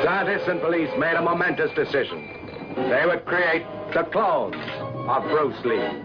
Scientists 0.04 0.48
and 0.48 0.62
police 0.62 0.90
made 0.98 1.16
a 1.16 1.22
momentous 1.22 1.72
decision. 1.76 2.74
They 2.76 3.06
would 3.06 3.26
create 3.26 3.66
the 3.94 4.04
clones 4.04 4.56
of 5.08 5.24
Bruce 5.24 5.66
Lee. 5.66 6.04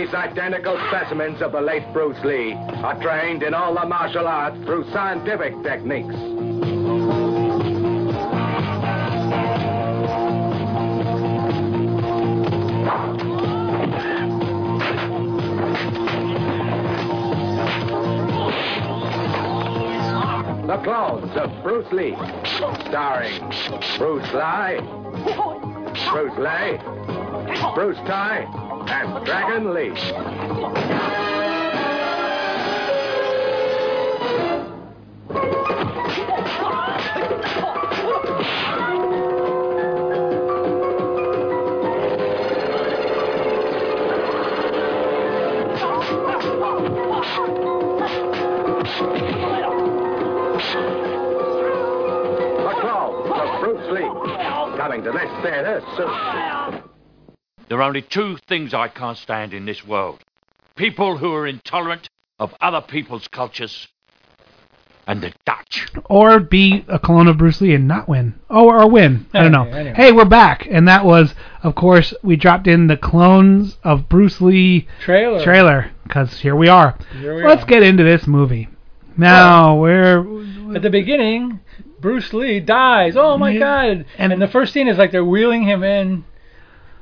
These 0.00 0.14
identical 0.14 0.78
specimens 0.88 1.42
of 1.42 1.52
the 1.52 1.60
late 1.60 1.84
Bruce 1.92 2.18
Lee 2.24 2.54
are 2.54 2.98
trained 3.02 3.42
in 3.42 3.52
all 3.52 3.74
the 3.74 3.84
martial 3.84 4.26
arts 4.26 4.56
through 4.64 4.90
scientific 4.92 5.62
techniques. 5.62 6.14
The 20.64 20.80
Clones 20.82 21.36
of 21.36 21.62
Bruce 21.62 21.92
Lee, 21.92 22.16
starring 22.88 23.38
Bruce 23.98 24.32
Lai, 24.32 24.80
Bruce 26.10 26.38
Lee, 26.38 26.78
Bruce 27.74 27.98
Tai, 28.06 28.69
and 28.90 29.24
Dragon 29.24 29.72
Lee. 29.72 29.90
The 52.60 52.74
Clones 52.80 53.30
of 53.30 53.60
Bruce 53.60 53.90
Lee, 53.92 54.10
coming 54.76 55.04
to 55.04 55.12
this 55.12 55.30
theater 55.42 55.82
soon. 55.96 56.79
There 57.70 57.78
are 57.78 57.82
only 57.86 58.02
two 58.02 58.36
things 58.48 58.74
I 58.74 58.88
can't 58.88 59.16
stand 59.16 59.54
in 59.54 59.64
this 59.64 59.86
world 59.86 60.18
people 60.74 61.18
who 61.18 61.32
are 61.34 61.46
intolerant 61.46 62.08
of 62.38 62.52
other 62.60 62.80
people's 62.80 63.28
cultures, 63.28 63.86
and 65.06 65.20
the 65.20 65.32
Dutch. 65.44 65.86
Or 66.06 66.40
be 66.40 66.84
a 66.88 66.98
clone 66.98 67.28
of 67.28 67.36
Bruce 67.38 67.60
Lee 67.60 67.74
and 67.74 67.86
not 67.86 68.08
win. 68.08 68.34
Oh, 68.48 68.68
or 68.70 68.88
win. 68.88 69.26
I 69.34 69.42
don't 69.42 69.52
know. 69.52 69.62
Anyway, 69.64 69.78
anyway. 69.80 69.94
Hey, 69.96 70.10
we're 70.12 70.24
back. 70.24 70.66
And 70.70 70.88
that 70.88 71.04
was, 71.04 71.34
of 71.62 71.74
course, 71.74 72.14
we 72.22 72.34
dropped 72.36 72.66
in 72.66 72.86
the 72.86 72.96
clones 72.96 73.76
of 73.84 74.08
Bruce 74.08 74.40
Lee 74.40 74.88
Trailer. 75.00 75.44
trailer. 75.44 75.90
Because 76.04 76.40
here 76.40 76.56
we 76.56 76.68
are. 76.68 76.96
Here 77.18 77.36
we 77.36 77.44
Let's 77.44 77.62
are. 77.64 77.66
get 77.66 77.82
into 77.82 78.02
this 78.02 78.26
movie. 78.26 78.68
Now, 79.18 79.76
we're. 79.76 80.74
At 80.74 80.82
the 80.82 80.90
beginning, 80.90 81.60
Bruce 82.00 82.32
Lee 82.32 82.58
dies. 82.60 83.16
Oh 83.16 83.36
my 83.36 83.50
Yeah. 83.50 83.58
God! 83.58 84.06
And- 84.18 84.32
And, 84.32 84.40
the 84.40 84.48
first 84.48 84.72
scene 84.72 84.88
is 84.88 84.96
like 84.96 85.10
they're 85.12 85.24
wheeling 85.24 85.64
him 85.64 85.82
in 85.84 86.24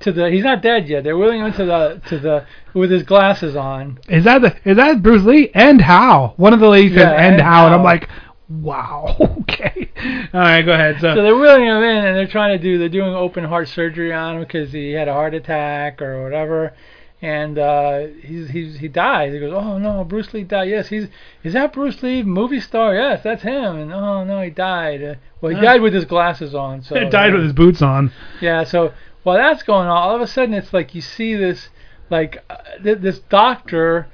to 0.00 0.12
the. 0.12 0.31
He's 0.31 0.45
not 0.45 0.62
dead 0.62 0.88
yet. 0.88 1.05
They're 1.05 1.17
wheeling 1.19 1.40
him 1.45 1.52
to 1.55 1.64
the 1.64 2.02
to 2.09 2.19
the 2.19 2.47
with 2.75 2.90
his 2.90 3.02
glasses 3.02 3.57
on. 3.57 3.99
Is 4.09 4.25
that 4.25 4.43
the, 4.43 4.57
is 4.64 4.76
that 4.76 5.02
Bruce 5.02 5.25
Lee 5.25 5.50
and 5.55 5.81
how? 5.81 6.35
One 6.37 6.52
of 6.52 6.61
the 6.61 6.69
ladies 6.69 6.93
said 6.93 7.00
Yeah, 7.11 7.12
and, 7.12 7.35
and 7.35 7.43
how, 7.43 7.67
and 7.67 7.75
I'm 7.75 7.83
like, 7.83 8.09
wow, 8.49 9.17
okay. 9.40 9.90
All 10.33 10.40
right, 10.40 10.62
go 10.62 10.73
ahead. 10.73 10.97
So, 11.00 11.14
So 11.14 11.23
they're 11.23 11.37
wheeling 11.37 11.64
him 11.67 11.83
in, 11.83 12.05
and 12.05 12.17
they're 12.17 12.26
trying 12.28 12.57
to 12.57 12.62
do. 12.62 12.78
They're 12.78 12.88
doing 12.88 13.14
open 13.14 13.45
heart 13.45 13.69
surgery 13.69 14.12
on 14.12 14.37
him 14.37 14.43
because 14.43 14.73
he 14.73 14.93
had 14.93 15.09
a 15.09 15.12
heart 15.12 15.35
attack 15.35 16.00
or 16.00 16.23
whatever. 16.23 16.75
And 17.21 17.59
uh, 17.59 18.07
he's 18.23 18.49
he's 18.50 18.78
he 18.78 18.87
dies. 18.87 19.33
He 19.33 19.40
goes, 19.40 19.52
oh 19.52 19.76
no, 19.76 20.05
Bruce 20.05 20.33
Lee 20.33 20.45
died. 20.45 20.69
Yes, 20.69 20.87
he's 20.87 21.09
is 21.43 21.52
that 21.55 21.73
Bruce 21.73 22.00
Lee, 22.00 22.23
movie 22.23 22.61
star? 22.61 22.95
Yes, 22.95 23.25
that's 23.25 23.43
him. 23.43 23.76
And 23.76 23.93
oh 23.93 24.23
no, 24.23 24.40
he 24.40 24.50
died. 24.50 25.02
Uh, 25.02 25.14
well, 25.40 25.50
he 25.50 25.57
Huh. 25.57 25.62
died 25.64 25.81
with 25.81 25.95
his 25.95 26.05
glasses 26.05 26.55
on. 26.55 26.81
So 26.85 26.95
he 26.95 27.07
died 27.11 27.35
with 27.35 27.43
his 27.43 27.52
boots 27.52 27.83
on. 27.83 28.12
Yeah, 28.40 28.62
so 28.62 28.93
while 29.23 29.37
that's 29.37 29.63
going 29.63 29.89
on, 29.89 29.97
all 29.97 30.15
of 30.15 30.21
a 30.21 30.27
sudden 30.27 30.55
it's 30.55 30.73
like 30.73 30.95
you 30.95 31.01
see 31.01 31.35
this, 31.35 31.69
like 32.11 32.43
uh, 32.49 32.57
th- 32.83 32.99
this 32.99 33.19
doctor, 33.19 34.09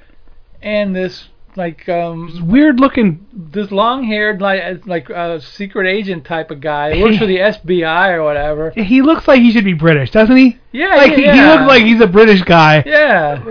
and 0.61 0.95
this 0.95 1.29
like 1.57 1.87
um 1.87 2.45
Weird 2.49 2.81
looking. 2.81 3.25
this 3.31 3.71
long-haired 3.71 4.41
like 4.41 4.61
uh, 4.61 4.73
like 4.85 5.09
uh, 5.09 5.39
secret 5.39 5.87
agent 5.87 6.25
type 6.25 6.51
of 6.51 6.59
guy 6.59 6.93
who 6.97 7.03
works 7.05 7.17
for 7.17 7.25
the 7.25 7.37
FBI 7.37 8.09
or 8.11 8.23
whatever. 8.23 8.71
He 8.71 9.01
looks 9.01 9.25
like 9.27 9.39
he 9.39 9.51
should 9.53 9.63
be 9.63 9.73
British, 9.73 10.11
doesn't 10.11 10.35
he? 10.35 10.57
Yeah, 10.73 10.95
Like 10.95 11.11
yeah, 11.17 11.33
he, 11.33 11.39
he 11.39 11.45
looks 11.45 11.67
like 11.67 11.83
he's 11.83 12.01
a 12.01 12.07
British 12.07 12.41
guy. 12.41 12.83
yeah. 12.85 13.41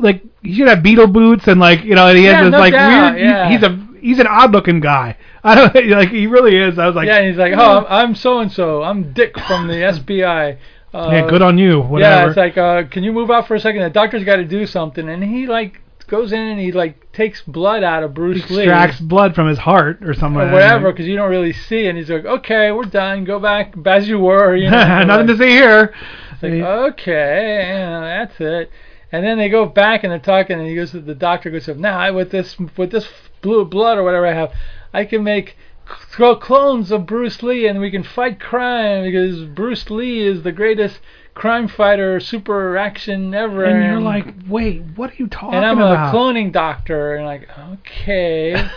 Like 0.00 0.22
he 0.42 0.54
should 0.54 0.66
have 0.66 0.78
Beatle 0.80 1.12
boots 1.12 1.46
and 1.46 1.60
like 1.60 1.84
you 1.84 1.94
know, 1.94 2.08
and 2.08 2.18
he 2.18 2.24
has 2.24 2.44
this 2.46 2.50
no 2.52 2.58
like 2.58 2.72
doubt, 2.72 3.14
weird. 3.14 3.24
yeah. 3.28 3.48
He's 3.48 3.62
a 3.62 3.88
he's 4.00 4.18
an 4.18 4.26
odd 4.26 4.50
looking 4.50 4.80
guy. 4.80 5.16
I 5.44 5.54
don't 5.54 5.74
like 5.90 6.08
he 6.10 6.26
really 6.26 6.56
is. 6.56 6.78
I 6.80 6.86
was 6.86 6.96
like, 6.96 7.06
yeah, 7.06 7.18
and 7.18 7.28
he's 7.28 7.36
like, 7.36 7.52
oh, 7.56 7.86
I'm 7.88 8.14
so 8.16 8.40
and 8.40 8.50
so. 8.50 8.82
I'm 8.82 9.12
Dick 9.12 9.38
from 9.38 9.68
the 9.68 9.74
FBI. 9.74 10.56
Uh, 10.92 11.08
yeah, 11.10 11.26
good 11.28 11.42
on 11.42 11.56
you. 11.58 11.80
Yeah, 11.98 12.28
it's 12.28 12.36
like, 12.36 12.58
uh, 12.58 12.84
can 12.84 13.02
you 13.02 13.12
move 13.12 13.30
out 13.30 13.46
for 13.48 13.54
a 13.54 13.60
second? 13.60 13.82
The 13.82 13.90
doctor's 13.90 14.24
got 14.24 14.36
to 14.36 14.44
do 14.44 14.66
something, 14.66 15.08
and 15.08 15.22
he 15.24 15.46
like 15.46 15.80
goes 16.06 16.32
in 16.32 16.38
and 16.40 16.60
he 16.60 16.72
like 16.72 17.10
takes 17.12 17.40
blood 17.40 17.82
out 17.82 18.02
of 18.02 18.12
Bruce 18.12 18.50
Lee. 18.50 18.64
extracts 18.64 19.00
blood 19.00 19.34
from 19.34 19.48
his 19.48 19.56
heart 19.58 20.02
or 20.02 20.12
something. 20.12 20.42
or 20.42 20.52
whatever, 20.52 20.92
because 20.92 21.06
you 21.06 21.16
don't 21.16 21.30
really 21.30 21.54
see. 21.54 21.86
And 21.86 21.96
he's 21.96 22.10
like, 22.10 22.26
okay, 22.26 22.70
we're 22.72 22.84
done. 22.84 23.24
Go 23.24 23.40
back 23.40 23.74
as 23.86 24.06
you 24.08 24.18
were. 24.18 24.54
You 24.54 24.70
know, 24.70 25.04
Nothing 25.04 25.28
to 25.28 25.38
see 25.38 25.48
here. 25.50 25.94
It's 26.32 26.42
like, 26.42 26.52
okay, 26.52 27.64
yeah, 27.68 28.00
that's 28.00 28.40
it. 28.40 28.70
And 29.10 29.24
then 29.24 29.38
they 29.38 29.48
go 29.48 29.64
back 29.66 30.04
and 30.04 30.10
they're 30.10 30.18
talking, 30.18 30.58
and 30.58 30.66
he 30.66 30.74
goes, 30.74 30.90
to 30.90 31.00
the 31.00 31.14
doctor 31.14 31.50
goes, 31.50 31.68
now 31.68 32.12
with 32.12 32.30
this 32.30 32.56
with 32.76 32.90
this 32.90 33.06
blue 33.40 33.64
blood 33.64 33.96
or 33.98 34.02
whatever 34.04 34.26
I 34.26 34.34
have, 34.34 34.52
I 34.92 35.04
can 35.04 35.24
make 35.24 35.56
clones 35.86 36.90
of 36.90 37.06
Bruce 37.06 37.42
Lee, 37.42 37.66
and 37.66 37.80
we 37.80 37.90
can 37.90 38.02
fight 38.02 38.40
crime 38.40 39.04
because 39.04 39.44
Bruce 39.44 39.90
Lee 39.90 40.20
is 40.20 40.42
the 40.42 40.52
greatest 40.52 41.00
crime 41.34 41.68
fighter, 41.68 42.20
super 42.20 42.76
action 42.76 43.34
ever. 43.34 43.64
And 43.64 43.84
you're 43.84 44.00
like, 44.00 44.26
wait, 44.48 44.82
what 44.96 45.10
are 45.10 45.16
you 45.16 45.26
talking 45.26 45.58
about? 45.58 45.64
and 45.64 45.66
I'm 45.66 45.78
about? 45.78 46.14
a 46.14 46.16
cloning 46.16 46.52
doctor, 46.52 47.16
and 47.16 47.24
like, 47.26 47.48
okay. 47.74 48.68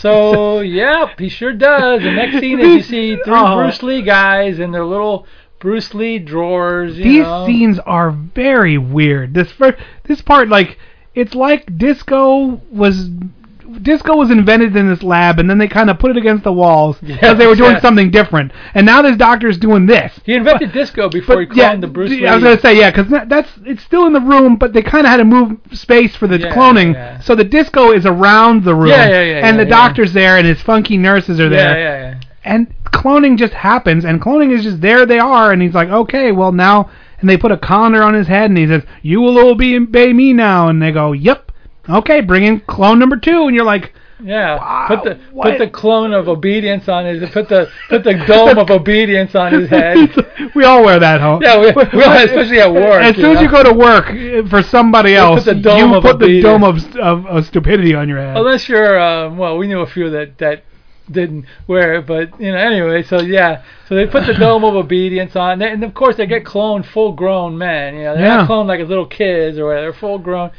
so, 0.00 0.60
yep, 0.60 1.18
he 1.18 1.28
sure 1.28 1.52
does. 1.52 2.02
The 2.02 2.12
next 2.12 2.40
scene 2.40 2.60
is 2.60 2.66
you 2.68 2.82
see 2.82 3.16
three 3.24 3.34
Oh. 3.36 3.56
Bruce 3.56 3.82
Lee 3.82 4.02
guys 4.02 4.58
in 4.58 4.72
their 4.72 4.84
little 4.84 5.26
Bruce 5.58 5.92
Lee 5.94 6.18
drawers. 6.18 6.96
You 6.96 7.04
These 7.04 7.22
know. 7.22 7.46
scenes 7.46 7.78
are 7.80 8.10
very 8.10 8.78
weird. 8.78 9.34
This 9.34 9.52
first, 9.52 9.78
this 10.04 10.22
part, 10.22 10.48
like, 10.48 10.78
it's 11.14 11.34
like 11.34 11.76
disco 11.76 12.60
was. 12.70 13.08
Disco 13.82 14.16
was 14.16 14.30
invented 14.30 14.76
in 14.76 14.88
this 14.88 15.02
lab, 15.02 15.38
and 15.38 15.48
then 15.48 15.58
they 15.58 15.68
kind 15.68 15.90
of 15.90 15.98
put 15.98 16.10
it 16.10 16.16
against 16.16 16.44
the 16.44 16.52
walls 16.52 16.98
because 17.00 17.38
they 17.38 17.46
were 17.46 17.54
doing 17.54 17.72
yes. 17.72 17.82
something 17.82 18.10
different. 18.10 18.52
And 18.74 18.84
now 18.84 19.02
this 19.02 19.16
doctor's 19.16 19.58
doing 19.58 19.86
this. 19.86 20.18
He 20.24 20.34
invented 20.34 20.72
disco 20.72 21.08
before 21.08 21.40
he 21.40 21.46
cloned 21.46 21.56
yeah, 21.56 21.76
the 21.76 21.86
Bruce 21.86 22.10
Lee. 22.10 22.26
I 22.26 22.34
was 22.34 22.44
gonna 22.44 22.60
say 22.60 22.78
yeah, 22.78 22.90
because 22.90 23.08
that, 23.10 23.28
that's 23.28 23.48
it's 23.64 23.82
still 23.82 24.06
in 24.06 24.12
the 24.12 24.20
room, 24.20 24.56
but 24.56 24.72
they 24.72 24.82
kind 24.82 25.06
of 25.06 25.10
had 25.10 25.18
to 25.18 25.24
move 25.24 25.58
space 25.72 26.16
for 26.16 26.26
the 26.26 26.38
Yeah, 26.38 26.54
cloning. 26.54 26.94
yeah. 26.94 27.20
So 27.20 27.34
the 27.34 27.44
disco 27.44 27.92
is 27.92 28.06
around 28.06 28.64
the 28.64 28.74
room, 28.74 28.88
Yeah, 28.88 29.08
yeah, 29.08 29.22
yeah, 29.22 29.46
and 29.46 29.56
yeah, 29.56 29.64
the 29.64 29.70
yeah. 29.70 29.76
doctor's 29.76 30.12
there, 30.12 30.36
and 30.36 30.46
his 30.46 30.60
funky 30.62 30.96
nurses 30.96 31.38
are 31.40 31.48
there, 31.48 31.78
yeah, 31.78 32.12
yeah. 32.12 32.20
and 32.44 32.74
cloning 32.86 33.38
just 33.38 33.52
happens, 33.52 34.04
and 34.04 34.20
cloning 34.20 34.52
is 34.52 34.64
just 34.64 34.80
there. 34.80 35.06
They 35.06 35.18
are, 35.18 35.52
and 35.52 35.62
he's 35.62 35.74
like, 35.74 35.88
okay, 35.88 36.32
well 36.32 36.52
now, 36.52 36.90
and 37.20 37.28
they 37.28 37.36
put 37.36 37.52
a 37.52 37.56
colander 37.56 38.02
on 38.02 38.14
his 38.14 38.26
head, 38.26 38.50
and 38.50 38.58
he 38.58 38.66
says, 38.66 38.82
you 39.02 39.20
will 39.20 39.38
obey 39.38 39.78
me 40.12 40.32
now, 40.32 40.68
and 40.68 40.82
they 40.82 40.90
go, 40.92 41.12
yep, 41.12 41.49
okay, 41.90 42.20
bring 42.20 42.44
in 42.44 42.60
clone 42.60 42.98
number 42.98 43.16
two, 43.16 43.46
and 43.46 43.54
you're 43.54 43.64
like. 43.64 43.92
Yeah, 44.22 44.56
Wow, 44.56 44.84
put 44.86 45.02
the 45.04 45.18
what? 45.32 45.48
put 45.48 45.58
the 45.58 45.70
clone 45.70 46.12
of 46.12 46.28
obedience 46.28 46.90
on 46.90 47.06
his 47.06 47.26
put 47.30 47.48
the 47.48 47.70
put 47.88 48.04
the 48.04 48.22
dome 48.26 48.58
of 48.64 48.70
obedience 48.70 49.34
on 49.34 49.50
his 49.54 49.70
head. 49.70 50.14
we 50.54 50.62
all 50.62 50.84
wear 50.84 51.00
that, 51.00 51.22
home. 51.22 51.40
Yeah, 51.42 51.58
we, 51.58 51.68
we 51.96 52.04
all, 52.04 52.18
especially 52.18 52.60
at 52.60 52.70
work. 52.70 53.02
As 53.02 53.16
soon 53.16 53.34
as 53.34 53.40
you 53.40 53.50
go 53.50 53.62
to 53.62 53.72
work 53.72 54.10
uh, 54.10 54.46
for 54.50 54.62
somebody 54.62 55.14
else, 55.14 55.46
the 55.46 55.54
dome 55.54 55.92
you 55.92 55.96
of 55.96 56.02
put 56.02 56.18
the 56.18 56.42
dome 56.42 56.64
of, 56.64 56.84
of, 56.96 57.24
of 57.24 57.46
stupidity 57.46 57.94
on 57.94 58.10
your 58.10 58.18
head. 58.18 58.36
unless 58.36 58.68
you're 58.68 59.00
um, 59.00 59.38
well, 59.38 59.56
we 59.56 59.66
knew 59.66 59.80
a 59.80 59.86
few 59.86 60.10
that 60.10 60.36
that 60.36 60.64
didn't 61.10 61.46
wear 61.66 61.94
it, 61.94 62.06
but 62.06 62.38
you 62.38 62.52
know 62.52 62.58
anyway. 62.58 63.02
So 63.02 63.22
yeah, 63.22 63.62
so 63.88 63.94
they 63.94 64.06
put 64.06 64.26
the 64.26 64.34
dome 64.38 64.64
of 64.64 64.74
obedience 64.74 65.34
on, 65.34 65.62
and 65.62 65.82
of 65.82 65.94
course 65.94 66.16
they 66.16 66.26
get 66.26 66.44
cloned 66.44 66.84
full 66.84 67.12
grown 67.12 67.56
men. 67.56 67.94
You 67.94 68.02
know, 68.02 68.16
they're 68.16 68.26
Yeah. 68.26 68.36
not 68.36 68.50
cloned 68.50 68.66
like 68.66 68.80
as 68.80 68.88
little 68.90 69.06
kids 69.06 69.56
or 69.56 69.64
whatever. 69.68 69.80
They're 69.92 69.98
full 69.98 70.18
grown. 70.18 70.50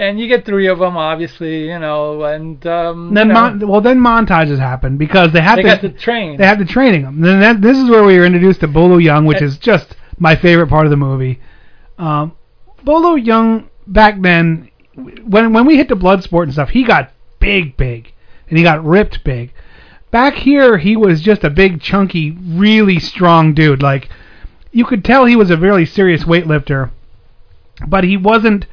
And 0.00 0.20
you 0.20 0.28
get 0.28 0.44
three 0.44 0.68
of 0.68 0.78
them, 0.78 0.96
obviously, 0.96 1.68
you 1.68 1.78
know, 1.78 2.22
and 2.22 2.64
um, 2.66 3.14
Then 3.14 3.28
you 3.28 3.34
know, 3.34 3.40
mon- 3.40 3.68
well, 3.68 3.80
then 3.80 3.98
montages 3.98 4.58
happen 4.58 4.96
because 4.96 5.32
they 5.32 5.40
have 5.40 5.56
they 5.56 5.76
to 5.76 5.88
the 5.88 5.88
train. 5.88 6.36
they 6.36 6.46
have 6.46 6.58
to 6.58 6.64
training 6.64 7.02
them. 7.02 7.20
Then 7.20 7.40
that, 7.40 7.60
this 7.60 7.76
is 7.76 7.90
where 7.90 8.04
we 8.04 8.16
were 8.16 8.24
introduced 8.24 8.60
to 8.60 8.68
Bolo 8.68 8.98
Yeung, 8.98 9.26
which 9.26 9.42
is 9.42 9.58
just 9.58 9.96
my 10.18 10.36
favorite 10.36 10.68
part 10.68 10.86
of 10.86 10.90
the 10.90 10.96
movie. 10.96 11.40
Um, 11.98 12.32
Bolo 12.84 13.16
Young 13.16 13.70
back 13.88 14.20
then, 14.20 14.70
when 14.94 15.52
when 15.52 15.66
we 15.66 15.76
hit 15.76 15.88
the 15.88 15.96
blood 15.96 16.22
sport 16.22 16.46
and 16.46 16.52
stuff, 16.52 16.70
he 16.70 16.84
got 16.84 17.10
big, 17.40 17.76
big, 17.76 18.12
and 18.48 18.56
he 18.56 18.62
got 18.62 18.84
ripped 18.84 19.24
big. 19.24 19.52
Back 20.12 20.34
here, 20.34 20.78
he 20.78 20.96
was 20.96 21.20
just 21.20 21.42
a 21.42 21.50
big, 21.50 21.80
chunky, 21.82 22.30
really 22.30 23.00
strong 23.00 23.52
dude. 23.52 23.82
Like 23.82 24.08
you 24.70 24.84
could 24.84 25.04
tell 25.04 25.24
he 25.24 25.34
was 25.36 25.50
a 25.50 25.56
really 25.56 25.84
serious 25.84 26.22
weightlifter, 26.22 26.90
but 27.86 28.04
he 28.04 28.16
wasn't 28.16 28.66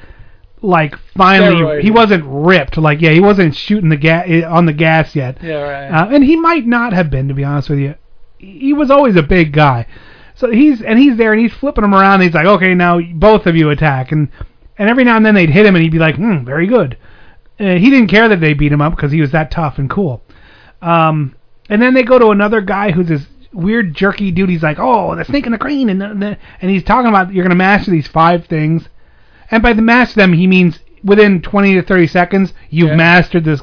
like 0.66 0.96
finally 1.16 1.62
Steroid. 1.62 1.82
he 1.82 1.92
wasn't 1.92 2.24
ripped. 2.26 2.78
Like 2.78 3.02
yeah, 3.02 3.12
he 3.12 3.20
wasn't 3.20 3.56
shooting 3.56 3.90
the 3.90 3.98
gas 3.98 4.28
on 4.46 4.66
the 4.66 4.74
gas 4.74 5.16
yet. 5.16 5.38
yeah, 5.42 5.56
right. 5.56 5.90
Uh, 5.90 6.10
and 6.10 6.24
he 6.24 6.36
might 6.36 6.66
not 6.66 6.94
have 6.94 7.10
been, 7.10 7.28
to 7.28 7.34
be 7.34 7.44
honest 7.44 7.70
with 7.70 7.80
you. 7.80 7.96
He 8.38 8.74
was 8.74 8.92
always 8.92 9.16
a 9.16 9.24
big 9.24 9.54
guy. 9.54 9.88
So 10.36 10.52
he's 10.52 10.82
and 10.82 11.00
he's 11.00 11.18
there 11.18 11.32
and 11.32 11.42
he's 11.42 11.54
flipping 11.54 11.84
them 11.84 11.96
around. 11.96 12.16
And 12.16 12.24
he's 12.24 12.34
like, 12.34 12.46
okay, 12.46 12.74
now 12.74 13.00
both 13.00 13.46
of 13.46 13.56
you 13.56 13.70
attack, 13.70 14.12
and 14.12 14.30
and 14.78 14.90
every 14.90 15.04
now 15.04 15.18
and 15.18 15.26
then 15.26 15.36
they'd 15.36 15.50
hit 15.50 15.66
him, 15.66 15.76
and 15.76 15.84
he'd 15.84 15.92
be 15.92 16.00
like, 16.00 16.16
hmm, 16.16 16.44
very 16.44 16.68
good. 16.68 16.98
Uh, 17.60 17.76
he 17.76 17.90
didn't 17.90 18.08
care 18.08 18.28
that 18.28 18.42
they 18.42 18.54
beat 18.54 18.72
him 18.72 18.82
up 18.82 18.96
because 18.96 19.12
he 19.12 19.22
was 19.22 19.32
that 19.32 19.50
tough 19.50 19.78
and 19.78 19.90
cool. 19.90 20.22
Um, 20.82 21.36
and 21.70 21.82
then 21.82 21.94
they 21.94 22.04
go 22.04 22.20
to 22.20 22.30
another 22.30 22.60
guy 22.60 22.92
who's 22.92 23.08
this 23.08 23.26
weird 23.54 23.94
jerky 23.94 24.32
dude. 24.32 24.50
He's 24.50 24.62
like, 24.62 24.78
oh, 24.78 25.16
the 25.16 25.24
snake 25.24 25.46
and 25.46 25.54
the 25.54 25.58
crane, 25.58 25.90
and 25.90 26.02
the, 26.02 26.08
the, 26.14 26.38
and 26.62 26.70
he's 26.70 26.84
talking 26.84 27.08
about 27.08 27.34
you're 27.34 27.46
gonna 27.46 27.56
master 27.56 27.92
these 27.92 28.08
five 28.08 28.46
things, 28.46 28.90
and 29.52 29.62
by 29.64 29.74
the 29.74 29.82
master 29.82 30.16
them 30.20 30.34
he 30.34 30.48
means 30.48 30.80
within 31.04 31.42
20 31.42 31.76
to 31.76 31.82
30 31.82 32.08
seconds 32.08 32.54
you've 32.70 32.90
Yeah. 32.90 32.96
mastered 32.96 33.44
this 33.46 33.62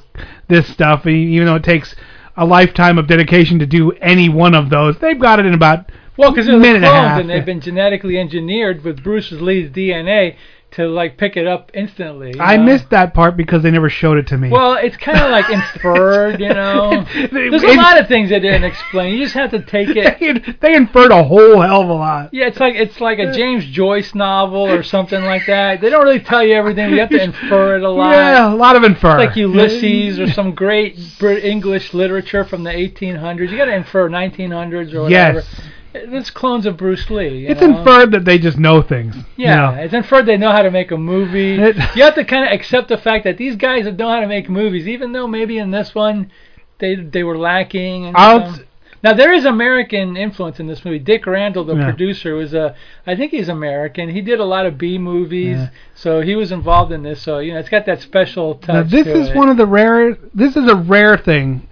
this 0.48 0.66
stuff, 0.68 1.06
even 1.06 1.46
though 1.46 1.54
it 1.56 1.62
takes 1.64 1.94
a 2.36 2.44
lifetime 2.44 2.98
of 2.98 3.06
dedication 3.06 3.58
to 3.58 3.66
do 3.66 3.90
any 4.00 4.28
one 4.28 4.54
of 4.54 4.70
those. 4.70 4.98
They've 4.98 5.18
got 5.18 5.38
it 5.38 5.46
in 5.46 5.54
about 5.54 5.90
well, 6.16 6.30
because 6.30 6.46
they're 6.46 6.58
minute 6.58 6.80
the 6.82 6.88
and 6.88 7.06
clones, 7.06 7.20
and 7.20 7.30
they've 7.30 7.44
been 7.44 7.60
genetically 7.60 8.18
engineered 8.18 8.84
with 8.84 9.02
Bruce 9.02 9.32
Lee's 9.32 9.70
DNA 9.70 10.34
to 10.72 10.88
like 10.88 11.18
pick 11.18 11.36
it 11.36 11.46
up 11.46 11.70
instantly. 11.74 12.32
you 12.34 12.40
I 12.40 12.56
know? 12.56 12.64
missed 12.64 12.90
that 12.90 13.12
part 13.14 13.36
because 13.36 13.62
they 13.62 13.70
never 13.70 13.90
showed 13.90 14.16
it 14.18 14.26
to 14.28 14.38
me. 14.38 14.48
Well, 14.50 14.74
it's 14.74 14.96
kind 14.96 15.18
of 15.18 15.30
like 15.30 15.50
inferred, 15.50 16.40
you 16.40 16.48
know. 16.48 17.04
There's 17.30 17.62
a 17.62 17.76
lot 17.76 17.98
of 17.98 18.08
things 18.08 18.30
they 18.30 18.40
didn't 18.40 18.64
explain. 18.64 19.14
You 19.14 19.24
just 19.24 19.34
have 19.34 19.50
to 19.50 19.62
take 19.62 19.88
it. 19.96 20.60
they, 20.60 20.74
inferred 20.74 21.10
a 21.10 21.22
whole 21.22 21.60
hell 21.60 21.82
of 21.82 21.88
a 21.88 21.92
lot. 21.92 22.30
Yeah, 22.32 22.46
it's 22.46 22.58
like 22.58 22.74
it's 22.74 23.00
like 23.00 23.18
a 23.18 23.32
James 23.32 23.64
Joyce 23.66 24.14
novel 24.14 24.62
or 24.62 24.82
something 24.82 25.22
like 25.22 25.46
that. 25.46 25.80
They 25.80 25.90
don't 25.90 26.04
really 26.04 26.20
tell 26.20 26.42
you 26.42 26.54
everything. 26.54 26.90
You 26.90 27.00
have 27.00 27.10
to 27.10 27.22
infer 27.22 27.76
it 27.76 27.82
a 27.82 27.90
lot. 27.90 28.12
Yeah, 28.12 28.52
a 28.52 28.56
lot 28.56 28.76
of 28.76 28.84
infer. 28.84 29.20
It's 29.20 29.28
like 29.28 29.36
Ulysses 29.36 30.18
or 30.18 30.30
some 30.30 30.54
great 30.54 30.98
English 31.22 31.92
literature 31.92 32.44
from 32.44 32.64
the 32.64 32.70
1800s. 32.70 33.50
You 33.50 33.56
got 33.58 33.66
to 33.66 33.74
infer 33.74 34.08
1900s 34.08 34.94
or 34.94 35.02
whatever. 35.02 35.40
Yes. 35.40 35.60
It's 35.94 36.30
clones 36.30 36.64
of 36.66 36.76
Bruce 36.76 37.08
Lee. 37.10 37.38
you 37.38 37.48
It's 37.48 37.60
know? 37.60 37.78
inferred 37.78 38.12
that 38.12 38.24
they 38.24 38.38
just 38.38 38.58
know 38.58 38.80
things. 38.82 39.14
you 39.14 39.24
Yeah, 39.36 39.56
know. 39.56 39.70
it's 39.82 39.94
inferred 39.94 40.26
they 40.26 40.36
know 40.38 40.50
how 40.52 40.62
to 40.62 40.70
make 40.70 40.90
a 40.90 40.96
movie. 40.96 41.56
It- 41.62 41.76
you 41.96 42.02
have 42.04 42.14
to 42.14 42.24
kind 42.24 42.46
of 42.46 42.52
accept 42.52 42.88
the 42.88 42.96
fact 42.98 43.24
that 43.24 43.36
these 43.36 43.56
guys 43.56 43.84
know 43.84 44.08
how 44.08 44.20
to 44.20 44.26
make 44.26 44.48
movies, 44.48 44.88
even 44.88 45.12
though 45.12 45.26
maybe 45.26 45.58
in 45.58 45.70
this 45.70 45.94
one 45.94 46.30
they 46.78 46.94
they 46.96 47.22
were 47.24 47.36
lacking. 47.38 48.06
And 48.06 48.16
I'll 48.16 48.54
stuff. 48.54 48.66
now 49.04 49.12
there 49.12 49.32
is 49.32 49.44
American 49.44 50.16
influence 50.16 50.58
in 50.60 50.66
this 50.66 50.84
movie. 50.84 50.98
Dick 50.98 51.26
Randall, 51.26 51.64
the 51.64 51.76
Yeah. 51.76 51.84
producer, 51.84 52.34
was 52.34 52.54
a 52.54 52.74
I 53.06 53.14
think 53.14 53.30
he's 53.30 53.48
American. 53.48 54.08
He 54.08 54.20
did 54.22 54.40
a 54.40 54.44
lot 54.44 54.64
of 54.66 54.78
B 54.78 54.96
movies, 54.98 55.58
Yeah. 55.58 55.68
so 55.94 56.20
he 56.22 56.34
was 56.36 56.52
involved 56.52 56.90
in 56.92 57.02
this. 57.02 57.20
So 57.20 57.38
you 57.38 57.52
know, 57.52 57.58
it's 57.60 57.68
got 57.68 57.84
that 57.86 58.00
special 58.00 58.54
touch. 58.56 58.74
Now, 58.74 58.82
this 58.82 59.06
is 59.06 59.28
it. 59.28 59.36
one 59.36 59.48
of 59.50 59.56
the 59.58 59.66
rare. 59.66 60.16
This 60.34 60.56
is 60.56 60.66
a 60.68 60.74
rare 60.76 61.16
thing. 61.18 61.68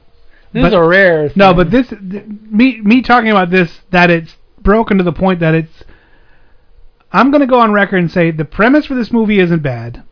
This 0.52 0.62
but- 0.62 0.68
is 0.68 0.74
a 0.74 0.82
rare. 0.82 1.30
No, 1.36 1.54
but 1.54 1.70
this 1.70 1.88
th- 1.88 2.24
me 2.50 2.80
me 2.80 3.02
talking 3.02 3.30
about 3.30 3.50
this 3.50 3.80
that 3.90 4.10
it's 4.10 4.36
broken 4.60 4.98
to 4.98 5.04
the 5.04 5.12
point 5.12 5.40
that 5.40 5.54
it's. 5.54 5.84
I'm 7.12 7.30
gonna 7.30 7.46
go 7.46 7.60
on 7.60 7.72
record 7.72 7.98
and 7.98 8.10
say 8.10 8.30
the 8.30 8.44
premise 8.44 8.86
for 8.86 8.94
this 8.94 9.12
movie 9.12 9.38
isn't 9.40 9.62
bad. 9.62 10.02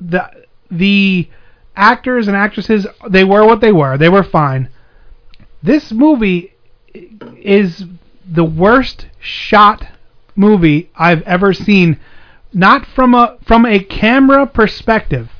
The 0.00 0.30
the 0.70 1.28
actors 1.76 2.28
and 2.28 2.36
actresses 2.36 2.86
they 3.08 3.24
were 3.24 3.44
what 3.44 3.60
they 3.60 3.72
were. 3.72 3.96
They 3.98 4.08
were 4.08 4.22
fine. 4.22 4.68
This 5.62 5.92
movie 5.92 6.54
is 6.94 7.84
the 8.30 8.44
worst 8.44 9.06
shot 9.18 9.86
movie 10.36 10.90
I've 10.96 11.22
ever 11.22 11.52
seen. 11.52 11.98
Not 12.52 12.86
from 12.86 13.14
a 13.14 13.38
from 13.46 13.66
a 13.66 13.80
camera 13.80 14.46
perspective. 14.46 15.30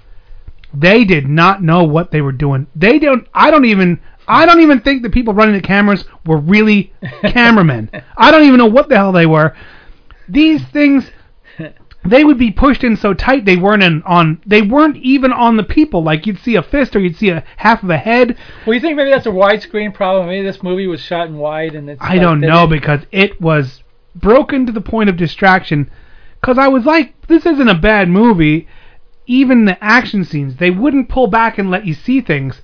They 0.72 1.04
did 1.04 1.28
not 1.28 1.62
know 1.62 1.84
what 1.84 2.10
they 2.10 2.20
were 2.20 2.32
doing. 2.32 2.66
They 2.74 2.98
don't. 2.98 3.26
I 3.32 3.50
don't 3.50 3.64
even. 3.64 4.00
I 4.26 4.46
don't 4.46 4.60
even 4.60 4.80
think 4.80 5.02
the 5.02 5.10
people 5.10 5.34
running 5.34 5.54
the 5.54 5.60
cameras 5.60 6.04
were 6.24 6.38
really 6.38 6.92
cameramen. 7.22 7.90
I 8.16 8.30
don't 8.30 8.44
even 8.44 8.58
know 8.58 8.66
what 8.66 8.88
the 8.88 8.96
hell 8.96 9.12
they 9.12 9.26
were. 9.26 9.54
These 10.28 10.64
things, 10.68 11.10
they 12.04 12.24
would 12.24 12.38
be 12.38 12.50
pushed 12.50 12.84
in 12.84 12.96
so 12.96 13.14
tight 13.14 13.44
they 13.44 13.56
weren't 13.56 13.82
in, 13.82 14.02
on. 14.04 14.40
They 14.46 14.62
weren't 14.62 14.96
even 14.98 15.32
on 15.32 15.56
the 15.56 15.62
people. 15.62 16.02
Like 16.02 16.26
you'd 16.26 16.38
see 16.38 16.56
a 16.56 16.62
fist 16.62 16.96
or 16.96 17.00
you'd 17.00 17.16
see 17.16 17.30
a 17.30 17.44
half 17.56 17.82
of 17.82 17.90
a 17.90 17.98
head. 17.98 18.36
well, 18.66 18.74
you 18.74 18.80
think 18.80 18.96
maybe 18.96 19.10
that's 19.10 19.26
a 19.26 19.30
widescreen 19.30 19.92
problem? 19.92 20.26
Maybe 20.26 20.44
this 20.44 20.62
movie 20.62 20.86
was 20.86 21.00
shot 21.00 21.28
in 21.28 21.36
wide, 21.36 21.74
and 21.74 21.90
it's. 21.90 22.00
I 22.02 22.14
like 22.14 22.20
don't 22.20 22.40
know 22.40 22.66
because 22.66 23.00
it 23.12 23.40
was 23.40 23.82
broken 24.14 24.66
to 24.66 24.72
the 24.72 24.80
point 24.80 25.10
of 25.10 25.16
distraction. 25.16 25.90
Because 26.40 26.58
I 26.58 26.68
was 26.68 26.84
like, 26.84 27.26
this 27.26 27.46
isn't 27.46 27.68
a 27.68 27.74
bad 27.74 28.08
movie. 28.08 28.68
Even 29.26 29.64
the 29.64 29.82
action 29.82 30.24
scenes, 30.24 30.56
they 30.56 30.70
wouldn't 30.70 31.08
pull 31.08 31.26
back 31.26 31.56
and 31.56 31.70
let 31.70 31.86
you 31.86 31.94
see 31.94 32.20
things. 32.20 32.60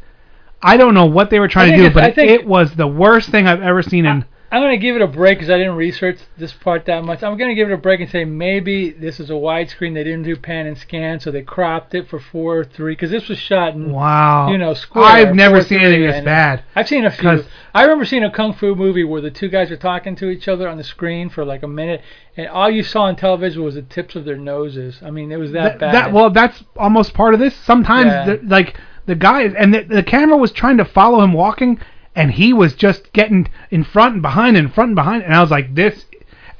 I 0.62 0.76
don't 0.76 0.94
know 0.94 1.06
what 1.06 1.30
they 1.30 1.40
were 1.40 1.48
trying 1.48 1.72
to 1.72 1.76
do, 1.76 1.90
but 1.90 2.14
think- 2.14 2.30
it 2.30 2.46
was 2.46 2.74
the 2.74 2.86
worst 2.86 3.30
thing 3.30 3.46
I've 3.46 3.62
ever 3.62 3.82
seen. 3.82 4.06
In 4.06 4.24
I'm 4.52 4.60
gonna 4.62 4.78
give 4.78 4.96
it 4.96 5.02
a 5.02 5.06
break 5.06 5.38
because 5.38 5.48
I 5.48 5.58
didn't 5.58 5.76
research 5.76 6.18
this 6.36 6.52
part 6.52 6.84
that 6.86 7.04
much. 7.04 7.22
I'm 7.22 7.38
gonna 7.38 7.54
give 7.54 7.70
it 7.70 7.72
a 7.72 7.76
break 7.76 8.00
and 8.00 8.10
say 8.10 8.24
maybe 8.24 8.90
this 8.90 9.20
is 9.20 9.30
a 9.30 9.34
widescreen. 9.34 9.94
They 9.94 10.02
didn't 10.02 10.24
do 10.24 10.34
pan 10.34 10.66
and 10.66 10.76
scan, 10.76 11.20
so 11.20 11.30
they 11.30 11.42
cropped 11.42 11.94
it 11.94 12.08
for 12.08 12.18
four 12.18 12.64
three. 12.64 12.94
Because 12.94 13.12
this 13.12 13.28
was 13.28 13.38
shot 13.38 13.74
in, 13.74 13.92
wow, 13.92 14.50
you 14.50 14.58
know, 14.58 14.74
square. 14.74 15.04
I've 15.04 15.36
never 15.36 15.62
seen 15.62 15.78
anything 15.80 16.02
this 16.02 16.24
bad. 16.24 16.64
I've 16.74 16.88
seen 16.88 17.04
a 17.04 17.12
few. 17.12 17.44
I 17.72 17.82
remember 17.82 18.04
seeing 18.04 18.24
a 18.24 18.30
kung 18.30 18.52
fu 18.52 18.74
movie 18.74 19.04
where 19.04 19.20
the 19.20 19.30
two 19.30 19.48
guys 19.48 19.70
were 19.70 19.76
talking 19.76 20.16
to 20.16 20.28
each 20.30 20.48
other 20.48 20.68
on 20.68 20.78
the 20.78 20.84
screen 20.84 21.28
for 21.28 21.44
like 21.44 21.62
a 21.62 21.68
minute, 21.68 22.02
and 22.36 22.48
all 22.48 22.68
you 22.68 22.82
saw 22.82 23.02
on 23.02 23.14
television 23.14 23.62
was 23.62 23.76
the 23.76 23.82
tips 23.82 24.16
of 24.16 24.24
their 24.24 24.36
noses. 24.36 25.00
I 25.00 25.12
mean, 25.12 25.30
it 25.30 25.36
was 25.38 25.52
that 25.52 25.68
Th- 25.68 25.78
bad. 25.78 25.94
that 25.94 26.12
well, 26.12 26.28
that's 26.28 26.64
almost 26.76 27.14
part 27.14 27.34
of 27.34 27.40
this. 27.40 27.54
Sometimes, 27.54 28.08
Yeah. 28.10 28.36
like 28.48 28.76
the 29.10 29.16
guy 29.16 29.42
and 29.42 29.74
the, 29.74 29.82
the 29.82 30.02
camera 30.04 30.36
was 30.36 30.52
trying 30.52 30.76
to 30.76 30.84
follow 30.84 31.20
him 31.24 31.32
walking, 31.32 31.80
and 32.14 32.30
he 32.30 32.52
was 32.52 32.74
just 32.74 33.12
getting 33.12 33.48
in 33.70 33.82
front 33.82 34.12
and 34.14 34.22
behind 34.22 34.56
and 34.56 34.68
in 34.68 34.72
front 34.72 34.90
and 34.90 34.94
behind, 34.94 35.24
and 35.24 35.34
I 35.34 35.40
was 35.40 35.50
like 35.50 35.74
this. 35.74 36.06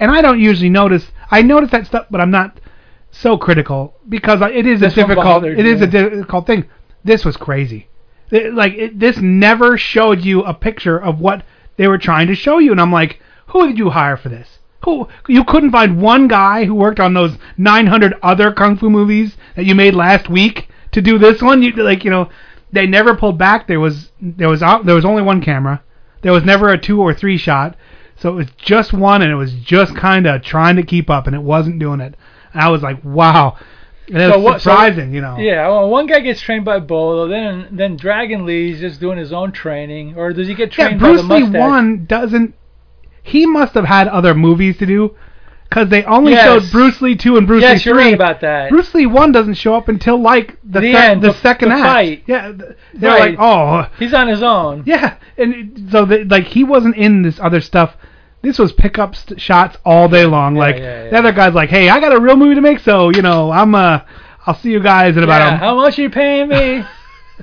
And 0.01 0.11
I 0.11 0.21
don't 0.21 0.41
usually 0.41 0.69
notice. 0.69 1.13
I 1.31 1.43
notice 1.43 1.71
that 1.71 1.87
stuff, 1.87 2.07
but 2.11 2.21
I'm 2.21 2.33
not 2.33 2.59
so 3.13 3.37
critical 3.39 3.95
because 4.09 4.43
I- 4.43 4.51
it 4.51 4.67
is 4.67 4.81
This 4.81 4.95
a 4.95 4.97
difficult. 4.97 5.25
bothered 5.27 5.59
It 5.61 5.65
is 5.67 5.79
you. 5.81 5.87
a 5.87 5.91
difficult 5.91 6.47
thing. 6.47 6.65
This 7.05 7.25
was 7.25 7.37
crazy. 7.37 7.89
It- 8.33 8.53
like 8.55 8.75
it, 8.75 8.99
this 8.99 9.19
never 9.19 9.79
showed 9.79 10.25
you 10.25 10.43
a 10.43 10.53
picture 10.55 10.99
of 11.01 11.21
what 11.21 11.45
they 11.77 11.87
were 11.87 11.99
trying 11.99 12.27
to 12.29 12.35
show 12.35 12.59
you, 12.59 12.73
and 12.73 12.81
I'm 12.81 12.93
like, 12.93 13.21
who 13.49 13.69
did 13.69 13.79
you 13.79 13.91
hire 13.91 14.17
for 14.17 14.29
this? 14.29 14.59
Who 14.85 15.07
you 15.29 15.45
couldn't 15.45 15.71
find 15.73 16.01
one 16.03 16.27
guy 16.27 16.65
who 16.65 16.75
worked 16.75 16.99
on 17.01 17.15
those 17.15 17.37
900 17.59 18.15
other 18.23 18.51
kung 18.51 18.77
fu 18.77 18.91
movies 18.91 19.37
that 19.55 19.67
you 19.67 19.75
made 19.77 19.95
last 19.95 20.29
week 20.29 20.69
to 20.93 21.01
do 21.03 21.19
this 21.19 21.41
one? 21.43 21.63
You 21.63 21.73
like 21.73 22.05
you 22.05 22.11
know, 22.11 22.29
they 22.73 22.87
never 22.87 23.15
pulled 23.17 23.39
back. 23.39 23.67
There 23.67 23.81
was 23.81 24.11
there 24.21 24.49
was 24.49 24.61
there 24.61 24.95
was 24.95 25.05
only 25.05 25.23
one 25.23 25.41
camera. 25.43 25.83
There 26.23 26.33
was 26.33 26.45
never 26.45 26.69
a 26.71 26.79
two 26.79 27.01
or 27.01 27.15
three 27.15 27.37
shot. 27.39 27.77
So 28.17 28.29
it 28.31 28.35
was 28.35 28.47
just 28.59 28.93
one, 28.93 29.23
and 29.23 29.33
it 29.33 29.37
was 29.37 29.55
just 29.55 29.97
kind 29.97 30.27
of 30.27 30.43
trying 30.43 30.77
to 30.77 30.83
keep 30.83 31.09
up, 31.09 31.27
and 31.27 31.35
it 31.35 31.41
wasn't 31.43 31.79
doing 31.79 32.01
it. 32.01 32.15
And 32.53 32.63
I 32.63 32.69
was 32.69 32.83
like, 32.83 33.03
wow. 33.03 33.57
And 34.09 34.19
it 34.19 34.29
So 34.31 34.37
was 34.37 34.45
what- 34.45 34.61
so- 34.61 34.71
surprising, 34.73 35.15
you 35.15 35.23
know. 35.23 35.39
Yeah, 35.39 35.69
well, 35.69 35.89
one 35.89 36.07
guy 36.07 36.21
gets 36.21 36.41
trained 36.43 36.67
by 36.67 36.81
Bolo, 36.81 37.29
then 37.29 37.69
then 37.71 37.97
Dragon 37.97 38.45
Lee's 38.45 38.79
just 38.81 39.01
doing 39.01 39.17
his 39.17 39.33
own 39.33 39.53
training, 39.53 40.17
or 40.19 40.35
does 40.35 40.49
he 40.49 40.55
get 40.55 40.71
trained 40.71 41.01
Yeah, 41.01 41.07
Bruce 41.07 41.23
by 41.23 41.41
the 41.41 41.47
Lee 41.47 41.59
one 41.59 42.05
doesn't. 42.05 42.55
He 43.23 43.47
must 43.47 43.73
have 43.75 43.85
had 43.87 44.07
other 44.09 44.35
movies 44.35 44.77
to 44.79 44.87
do, 44.87 45.15
because 45.71 45.89
they 45.89 46.03
only 46.05 46.33
Yes. 46.33 46.45
showed 46.65 46.71
Bruce 46.73 47.01
Lee 47.01 47.15
two 47.17 47.37
and 47.39 47.47
Bruce 47.47 47.63
yes, 47.63 47.79
Lee 47.87 47.91
you're 47.91 47.95
three. 47.95 48.05
right 48.07 48.15
about 48.15 48.41
that. 48.41 48.69
Bruce 48.71 48.93
Lee 48.95 49.07
one 49.07 49.31
doesn't 49.33 49.55
show 49.55 49.75
up 49.77 49.89
until 49.89 50.21
like 50.21 50.57
the 50.65 50.81
The 50.81 50.95
end, 50.97 51.23
the, 51.23 51.29
the- 51.29 51.35
second 51.35 51.69
the 51.71 51.77
act. 51.77 51.85
fight. 51.85 52.23
Yeah, 52.27 52.53
they're 52.93 53.11
Right. 53.11 53.31
like, 53.31 53.37
oh, 53.41 53.87
He's 53.99 54.13
on 54.13 54.29
his 54.29 54.43
own. 54.43 54.83
yeah, 54.85 55.15
and 55.39 55.89
so 55.91 56.05
they, 56.05 56.25
like 56.25 56.45
he 56.45 56.65
wasn't 56.65 56.97
in 56.97 57.23
this 57.23 57.39
other 57.41 57.61
stuff. 57.61 57.97
This 58.43 58.59
was 58.59 58.73
pickup 58.73 59.15
st- 59.15 59.41
shots 59.41 59.77
all 59.85 60.09
day 60.09 60.25
long. 60.27 60.57
Yeah, 60.57 60.61
like 60.63 60.77
yeah, 60.77 61.05
yeah. 61.05 61.11
the 61.11 61.19
other 61.19 61.33
guy's 61.33 61.55
like, 61.55 61.69
hey, 61.71 61.89
I 61.89 62.01
got 62.01 62.15
a 62.15 62.21
real 62.21 62.37
movie 62.37 62.55
to 62.57 62.61
make, 62.61 62.81
so 62.81 63.11
you 63.11 63.23
know, 63.23 63.51
I'm 63.53 63.75
uh, 63.75 64.01
I'll 64.47 64.55
see 64.57 64.71
you 64.73 64.81
guys 64.81 65.17
in 65.17 65.23
about 65.23 65.41
Yeah, 65.41 65.55
a 65.55 65.59
how 65.59 65.77
much 65.77 65.99
are 65.99 66.03
you 66.03 66.11
paying 66.11 66.49
me? 66.49 66.85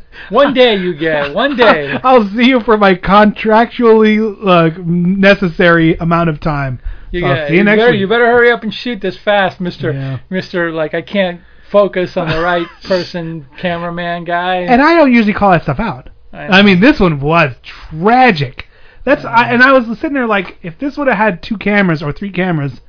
one 0.30 0.54
day 0.54 0.76
you 0.76 0.94
get 0.96 1.34
one 1.34 1.56
day. 1.56 1.92
I'll 2.04 2.28
see 2.30 2.46
you 2.46 2.62
for 2.62 2.78
my 2.78 2.96
contractually 2.96 4.36
uh, 4.46 4.70
necessary 4.86 5.96
amount 5.96 6.30
of 6.30 6.40
time. 6.40 6.80
You, 7.12 7.22
So 7.22 7.28
I'll 7.28 7.36
get, 7.36 7.48
see 7.48 7.54
you 7.54 7.60
you 7.60 7.64
next 7.66 7.80
better, 7.80 7.92
week. 7.92 8.00
You 8.00 8.08
better 8.08 8.26
hurry 8.26 8.52
up 8.52 8.64
and 8.64 8.74
shoot 8.74 9.02
this 9.02 9.18
fast, 9.18 9.60
Mister. 9.62 9.92
Yeah. 9.92 10.20
Mister, 10.30 10.72
like 10.72 10.94
I 10.94 11.02
can't 11.02 11.42
focus 11.70 12.18
on 12.18 12.30
the 12.30 12.40
right 12.40 12.68
person, 12.84 13.48
cameraman 13.58 14.24
guy. 14.24 14.58
And 14.58 14.82
I 14.82 14.96
don't 14.96 15.14
usually 15.14 15.34
call 15.34 15.52
that 15.52 15.64
stuff 15.64 15.80
out. 15.80 16.10
I 16.34 16.60
I 16.60 16.62
mean, 16.62 16.80
this 16.80 17.00
one 17.00 17.20
was 17.20 17.54
tragic. 17.64 18.68
That's 19.04 19.24
I, 19.24 19.52
and 19.52 19.64
I 19.64 19.72
was 19.72 19.86
sitting 20.00 20.14
there 20.14 20.28
like, 20.28 20.58
if 20.64 20.78
this 20.80 20.98
would 20.98 21.08
have 21.08 21.18
had 21.18 21.42
two 21.42 21.58
cameras 21.58 22.04
or 22.04 22.12
three 22.12 22.32
cameras, 22.32 22.82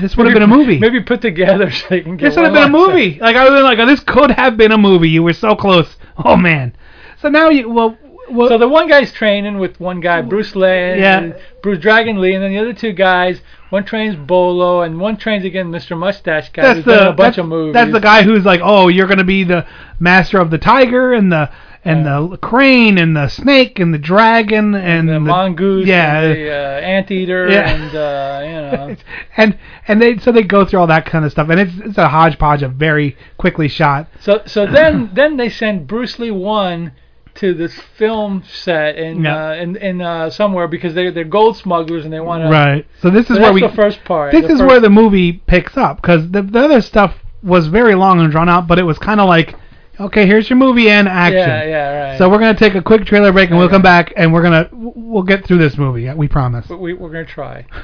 this 0.00 0.16
would 0.16 0.26
have 0.26 0.34
been 0.34 0.42
a 0.42 0.46
movie. 0.46 0.78
Maybe 0.78 1.02
put 1.02 1.20
together 1.20 1.70
so 1.70 1.94
you 1.94 2.02
can 2.02 2.16
get 2.16 2.28
this 2.28 2.36
would 2.36 2.44
have 2.44 2.54
been 2.54 2.64
a 2.64 2.68
movie. 2.68 3.18
Like 3.18 3.36
I 3.36 3.48
was 3.48 3.62
like, 3.62 3.78
oh, 3.78 3.86
this 3.86 4.00
could 4.00 4.30
have 4.30 4.56
been 4.56 4.72
a 4.72 4.78
movie. 4.78 5.08
You 5.08 5.22
were 5.22 5.32
so 5.32 5.54
close. 5.54 5.96
Oh 6.24 6.36
man. 6.36 6.74
So 7.20 7.28
now 7.28 7.48
you 7.48 7.68
well. 7.70 7.96
well 8.30 8.48
So 8.48 8.58
the 8.58 8.68
one 8.68 8.88
guy's 8.88 9.12
training 9.12 9.58
with 9.58 9.80
one 9.80 10.00
guy, 10.00 10.20
Bruce 10.22 10.54
Lee, 10.54 10.68
and 10.68 11.00
Yeah. 11.00 11.38
Bruce 11.62 11.78
Dragon 11.78 12.20
Lee, 12.20 12.34
and 12.34 12.42
then 12.42 12.52
the 12.52 12.58
other 12.58 12.72
two 12.72 12.92
guys, 12.92 13.40
one 13.70 13.84
trains 13.84 14.16
Bolo, 14.16 14.82
and 14.82 15.00
one 15.00 15.16
trains 15.16 15.44
again 15.44 15.70
Mr. 15.70 15.96
Mustache 15.96 16.50
guy, 16.52 16.62
that's 16.62 16.76
who's 16.78 16.84
done 16.84 17.04
the 17.04 17.10
a 17.10 17.12
bunch 17.14 17.38
of 17.38 17.46
movies. 17.46 17.72
that's 17.74 17.92
the 17.92 18.00
guy 18.00 18.22
who's 18.22 18.44
like, 18.44 18.60
oh, 18.62 18.88
you're 18.88 19.06
gonna 19.06 19.24
be 19.24 19.44
the 19.44 19.66
master 19.98 20.38
of 20.38 20.50
the 20.50 20.58
tiger 20.58 21.12
and 21.14 21.30
the 21.32 21.50
and 21.88 22.06
the 22.06 22.36
crane 22.38 22.98
and 22.98 23.16
the 23.16 23.28
snake 23.28 23.78
and 23.78 23.92
the 23.92 23.98
dragon 23.98 24.74
and, 24.74 25.08
the, 25.08 25.18
mongoose, 25.20 25.86
yeah, 25.86 26.20
and 26.20 26.36
the 26.38 26.50
uh, 26.50 26.80
anteater, 26.80 27.48
Yeah. 27.48 27.68
and 27.70 27.94
uh, 27.96 28.40
you 28.44 28.52
know. 28.88 28.96
and 29.36 29.58
and 29.86 30.00
they 30.02 30.18
so 30.18 30.32
they 30.32 30.42
go 30.42 30.64
through 30.64 30.80
all 30.80 30.86
that 30.88 31.06
kind 31.06 31.24
of 31.24 31.30
stuff, 31.32 31.48
and 31.48 31.60
it's 31.60 31.72
it's 31.78 31.98
a 31.98 32.08
hodgepodge 32.08 32.62
of 32.62 32.72
very 32.74 33.16
quickly 33.38 33.68
shot. 33.68 34.08
So 34.20 34.42
so 34.46 34.66
then 34.78 35.10
then 35.14 35.36
they 35.36 35.48
send 35.48 35.86
Bruce 35.86 36.18
Lee 36.18 36.30
one 36.30 36.92
to 37.36 37.54
this 37.54 37.78
film 37.96 38.42
set 38.44 38.96
in 38.96 39.22
Yeah. 39.22 39.50
uh, 39.50 39.54
in 39.54 39.76
in 39.76 40.00
uh, 40.00 40.28
somewhere 40.30 40.66
because 40.68 40.94
they 40.94 41.10
they're 41.10 41.24
gold 41.24 41.56
smugglers 41.56 42.04
and 42.04 42.12
they 42.12 42.20
want 42.20 42.42
to. 42.42 42.48
Right. 42.50 42.86
So 43.00 43.10
this 43.10 43.30
is 43.30 43.36
So 43.36 43.42
where 43.42 43.52
that's 43.52 43.54
we 43.54 43.60
the 43.62 43.74
first 43.74 44.04
part. 44.04 44.32
this 44.32 44.50
is 44.50 44.60
where 44.60 44.80
the 44.80 44.90
movie 44.90 45.32
picks 45.34 45.76
up 45.76 46.02
because 46.02 46.30
the, 46.30 46.42
the 46.42 46.58
other 46.64 46.80
stuff 46.80 47.14
was 47.42 47.68
very 47.68 47.94
long 47.94 48.18
and 48.20 48.30
drawn 48.32 48.48
out, 48.48 48.66
but 48.66 48.80
it 48.80 48.82
was 48.82 48.98
kind 48.98 49.20
of 49.20 49.28
like, 49.28 49.54
okay, 50.00 50.26
here's 50.26 50.48
your 50.48 50.58
movie 50.58 50.88
and 50.90 51.08
action. 51.08 51.38
Yeah, 51.38 51.64
yeah, 51.64 52.08
right. 52.10 52.18
So 52.18 52.28
we're 52.28 52.38
gonna 52.38 52.58
take 52.58 52.74
a 52.74 52.82
quick 52.82 53.04
trailer 53.04 53.32
break 53.32 53.50
and 53.50 53.58
we'll 53.58 53.68
come 53.68 53.82
back 53.82 54.12
and 54.16 54.32
we're 54.32 54.42
gonna 54.42 54.68
we'll 54.72 55.22
get 55.22 55.44
through 55.44 55.58
this 55.58 55.76
movie. 55.76 56.12
We 56.12 56.28
promise. 56.28 56.66
But 56.66 56.78
we 56.78 56.94
we're 56.94 57.10
gonna 57.10 57.24
try. 57.24 57.66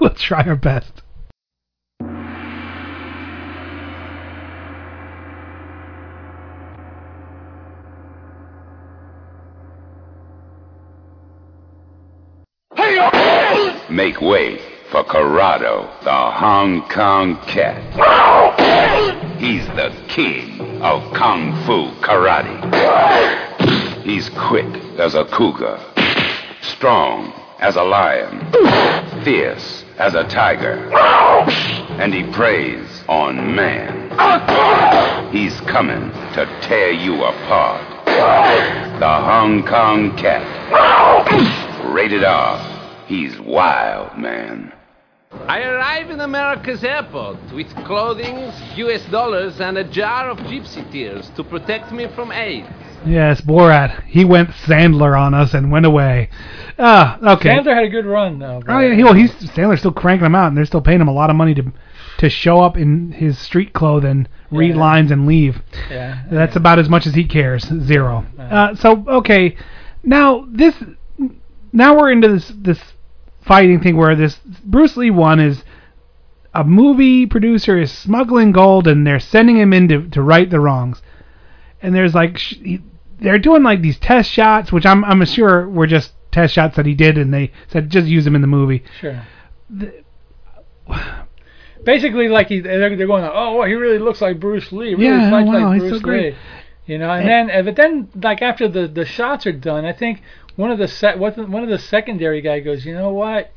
We'll 0.00 0.14
try 0.14 0.42
our 0.44 0.56
best. 0.56 1.02
Make 13.90 14.22
way 14.22 14.69
for 14.90 15.04
Corrado, 15.04 15.88
the 16.02 16.10
Hong 16.10 16.82
Kong 16.88 17.36
Cat. 17.46 17.78
He's 19.38 19.64
the 19.68 19.94
king 20.08 20.82
of 20.82 21.14
Kung 21.14 21.52
Fu 21.64 21.92
Karate. 22.02 22.58
He's 24.02 24.28
quick 24.30 24.66
as 24.98 25.14
a 25.14 25.24
cougar, 25.26 25.78
strong 26.62 27.32
as 27.60 27.76
a 27.76 27.84
lion, 27.84 28.40
fierce 29.22 29.84
as 29.98 30.14
a 30.14 30.24
tiger, 30.24 30.90
and 32.00 32.12
he 32.12 32.24
preys 32.32 33.04
on 33.08 33.54
man. 33.54 34.10
He's 35.30 35.60
coming 35.60 36.10
to 36.34 36.46
tear 36.62 36.90
you 36.90 37.22
apart. 37.22 37.86
The 38.06 39.06
Hong 39.06 39.64
Kong 39.64 40.16
Cat. 40.16 40.42
Rated 41.94 42.24
R. 42.24 43.06
He's 43.06 43.38
wild, 43.40 44.18
man. 44.18 44.72
I 45.32 45.62
arrive 45.62 46.10
in 46.10 46.20
America's 46.20 46.82
airport 46.82 47.38
with 47.54 47.72
clothing, 47.84 48.50
US 48.76 49.04
dollars, 49.06 49.60
and 49.60 49.78
a 49.78 49.84
jar 49.84 50.28
of 50.28 50.38
gypsy 50.38 50.90
tears 50.90 51.30
to 51.36 51.44
protect 51.44 51.92
me 51.92 52.08
from 52.08 52.32
AIDS. 52.32 52.66
Yes, 53.06 53.40
Borat. 53.40 54.02
He 54.04 54.24
went 54.24 54.50
Sandler 54.50 55.18
on 55.18 55.32
us 55.32 55.54
and 55.54 55.70
went 55.70 55.86
away. 55.86 56.30
Ah, 56.80 57.16
okay. 57.36 57.50
Sandler 57.50 57.74
had 57.74 57.84
a 57.84 57.88
good 57.88 58.06
run 58.06 58.40
though. 58.40 58.60
Oh 58.66 58.78
yeah, 58.80 58.92
he, 58.94 59.04
well, 59.04 59.14
he's 59.14 59.30
Sandler's 59.34 59.78
still 59.78 59.92
cranking 59.92 60.24
them 60.24 60.34
out, 60.34 60.48
and 60.48 60.56
they're 60.56 60.64
still 60.64 60.82
paying 60.82 61.00
him 61.00 61.08
a 61.08 61.12
lot 61.12 61.30
of 61.30 61.36
money 61.36 61.54
to 61.54 61.72
to 62.18 62.28
show 62.28 62.60
up 62.60 62.76
in 62.76 63.12
his 63.12 63.38
street 63.38 63.72
clothes 63.72 64.04
and 64.04 64.28
read 64.50 64.74
Yeah. 64.74 64.80
lines, 64.80 65.10
and 65.12 65.26
leave. 65.26 65.62
Yeah. 65.88 66.24
That's 66.30 66.56
about 66.56 66.80
as 66.80 66.88
much 66.88 67.06
as 67.06 67.14
he 67.14 67.24
cares. 67.24 67.64
Zero. 67.64 68.26
Uh, 68.36 68.74
so 68.74 69.04
okay, 69.06 69.56
now 70.02 70.44
this, 70.50 70.74
now 71.72 71.96
we're 71.96 72.10
into 72.10 72.26
this 72.28 72.52
this 72.56 72.80
fighting 73.50 73.80
thing 73.80 73.96
where 73.96 74.14
this 74.14 74.38
Bruce 74.64 74.96
Lee 74.96 75.10
one 75.10 75.40
is 75.40 75.64
a 76.54 76.62
movie 76.62 77.26
producer 77.26 77.76
is 77.80 77.90
smuggling 77.90 78.52
gold 78.52 78.86
and 78.86 79.04
they're 79.04 79.18
sending 79.18 79.56
him 79.58 79.72
in 79.72 79.88
to, 79.88 80.08
to 80.10 80.22
right 80.22 80.48
the 80.48 80.60
wrongs, 80.60 81.02
and 81.82 81.92
there's 81.92 82.14
like 82.14 82.38
sh- 82.38 82.60
he, 82.62 82.80
they're 83.18 83.40
doing 83.40 83.64
like 83.64 83.82
these 83.82 83.98
test 83.98 84.30
shots, 84.30 84.70
which 84.70 84.86
I'm 84.86 85.04
I'm 85.04 85.24
sure 85.24 85.68
were 85.68 85.88
just 85.88 86.12
test 86.30 86.54
shots 86.54 86.76
that 86.76 86.86
he 86.86 86.94
did, 86.94 87.18
and 87.18 87.34
they 87.34 87.50
said 87.66 87.90
just 87.90 88.06
use 88.06 88.24
them 88.24 88.36
in 88.36 88.40
the 88.40 88.46
movie. 88.46 88.84
Sure. 89.00 89.26
Basically, 91.84 92.28
like 92.28 92.48
he, 92.48 92.60
they're, 92.60 92.96
they're 92.96 93.06
going, 93.06 93.24
oh, 93.24 93.56
well, 93.56 93.66
he 93.66 93.74
really 93.74 93.98
looks 93.98 94.20
like 94.20 94.38
Bruce 94.38 94.70
Lee. 94.70 94.94
Really 94.94 95.06
Yeah, 95.06 95.30
fights 95.30 95.48
wow, 95.48 95.70
like 95.70 95.80
so 95.80 95.88
Bruce 95.88 96.02
great. 96.02 96.34
Lee. 96.34 96.38
You 96.86 96.98
know, 96.98 97.10
and 97.10 97.26
then, 97.28 97.50
uh, 97.50 97.62
but 97.62 97.76
then, 97.76 98.08
like 98.22 98.42
after 98.42 98.68
the 98.68 98.86
the 98.88 99.04
shots 99.04 99.46
are 99.46 99.52
done, 99.52 99.84
I 99.84 99.92
think 99.92 100.22
one 100.60 100.70
of 100.70 100.78
the 100.78 100.88
set, 100.88 101.18
one 101.18 101.62
of 101.62 101.68
the 101.68 101.78
secondary 101.78 102.40
guy 102.42 102.60
goes, 102.60 102.84
you 102.84 102.94
know 102.94 103.10
what? 103.10 103.50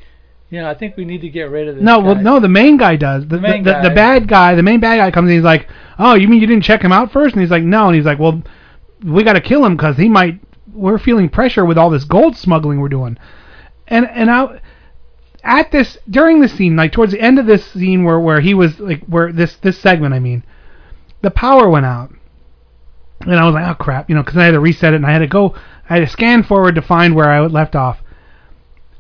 You 0.50 0.62
know, 0.62 0.70
I 0.70 0.74
think 0.76 0.96
we 0.96 1.04
need 1.06 1.22
to 1.22 1.30
get 1.30 1.50
rid 1.50 1.68
of 1.68 1.76
this. 1.76 1.84
No, 1.84 2.00
guy. 2.00 2.06
well, 2.06 2.16
no, 2.16 2.40
the 2.40 2.48
main 2.48 2.78
guy 2.78 2.96
does. 2.96 3.24
The, 3.24 3.38
The 3.38 3.42
main 3.42 3.64
the, 3.64 3.72
the, 3.72 3.74
guy. 3.74 3.90
the 3.90 3.96
bad 3.96 4.28
guy, 4.28 4.56
the 4.56 4.64
main 4.64 4.80
bad 4.80 4.98
guy 4.98 5.12
comes 5.12 5.30
in. 5.30 5.36
He's 5.38 5.44
like, 5.44 5.68
"Oh, 5.98 6.14
you 6.14 6.28
mean 6.28 6.40
you 6.42 6.48
didn't 6.48 6.64
check 6.64 6.82
him 6.82 6.92
out 6.92 7.12
first? 7.12 7.34
And 7.34 7.42
he's 7.42 7.50
like, 7.52 7.64
"No." 7.64 7.88
And 7.88 7.96
he's 7.96 8.06
like, 8.06 8.20
"Well, 8.20 8.42
we 9.04 9.24
got 9.24 9.34
to 9.34 9.42
kill 9.42 9.66
him 9.66 9.76
because 9.76 9.98
he 9.98 10.08
might. 10.08 10.40
We're 10.72 11.00
feeling 11.00 11.28
pressure 11.30 11.66
with 11.66 11.78
all 11.78 11.90
this 11.90 12.04
gold 12.04 12.38
smuggling 12.38 12.80
we're 12.80 12.90
doing." 12.90 13.18
And 13.88 14.08
and 14.08 14.30
I, 14.30 14.62
at 15.44 15.72
this 15.72 15.98
during 16.10 16.40
the 16.40 16.48
scene, 16.48 16.76
like 16.76 16.92
towards 16.92 17.14
the 17.14 17.22
end 17.22 17.40
of 17.40 17.48
this 17.48 17.66
scene 17.66 18.04
where 18.04 18.20
where 18.20 18.40
he 18.40 18.54
was 18.54 18.80
like 18.80 19.04
where 19.06 19.32
this 19.32 19.56
this 19.56 19.80
segment, 19.80 20.14
I 20.14 20.20
mean, 20.20 20.44
the 21.22 21.32
power 21.32 21.68
went 21.68 21.88
out, 21.88 22.14
and 23.22 23.34
I 23.34 23.44
was 23.46 23.56
like, 23.56 23.68
"Oh 23.68 23.74
crap," 23.84 24.08
you 24.08 24.16
know, 24.16 24.22
because 24.22 24.38
I 24.38 24.46
had 24.46 24.52
to 24.52 24.60
reset 24.60 24.94
it 24.94 24.98
and 24.98 25.06
I 25.06 25.12
had 25.12 25.20
to 25.20 25.28
go, 25.28 25.56
I 25.94 25.98
had 25.98 26.08
to 26.08 26.12
scan 26.12 26.42
forward 26.42 26.74
to 26.74 26.82
find 26.82 27.14
where 27.14 27.30
I 27.30 27.40
left 27.42 27.76
off. 27.76 28.02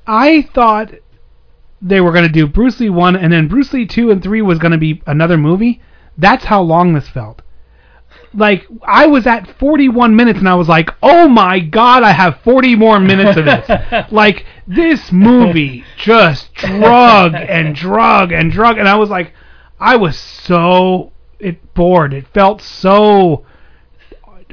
I 0.05 0.43
thought 0.53 0.91
they 1.81 1.99
were 1.99 2.11
going 2.11 2.27
to 2.27 2.31
do 2.31 2.45
Bruce 2.45 2.79
Lee 2.79 2.91
1 2.91 3.15
and 3.15 3.33
then 3.33 3.47
Bruce 3.47 3.73
Lee 3.73 3.87
2 3.87 4.11
and 4.11 4.21
3 4.21 4.43
was 4.43 4.59
going 4.59 4.73
to 4.73 4.77
be 4.77 5.01
another 5.07 5.35
movie. 5.35 5.81
That's 6.19 6.45
how 6.45 6.61
long 6.61 6.93
this 6.93 7.09
felt. 7.09 7.41
Like 8.31 8.67
I 8.83 9.07
was 9.07 9.25
at 9.25 9.57
41 9.57 10.15
minutes 10.15 10.37
and 10.37 10.47
I 10.47 10.53
was 10.53 10.69
like, 10.69 10.91
"Oh 11.01 11.27
my 11.27 11.59
god, 11.59 12.03
I 12.03 12.11
have 12.11 12.41
40 12.41 12.75
more 12.75 12.99
minutes 12.99 13.37
of 13.37 13.45
this." 13.45 14.05
like 14.11 14.45
this 14.67 15.11
movie 15.11 15.83
just 15.97 16.53
drug 16.53 17.33
and 17.33 17.75
drug 17.75 18.31
and 18.31 18.51
drug 18.51 18.77
and 18.77 18.87
I 18.87 18.97
was 18.97 19.09
like 19.09 19.33
I 19.79 19.95
was 19.95 20.15
so 20.15 21.11
it 21.39 21.73
bored. 21.73 22.13
It 22.13 22.27
felt 22.27 22.61
so 22.61 23.45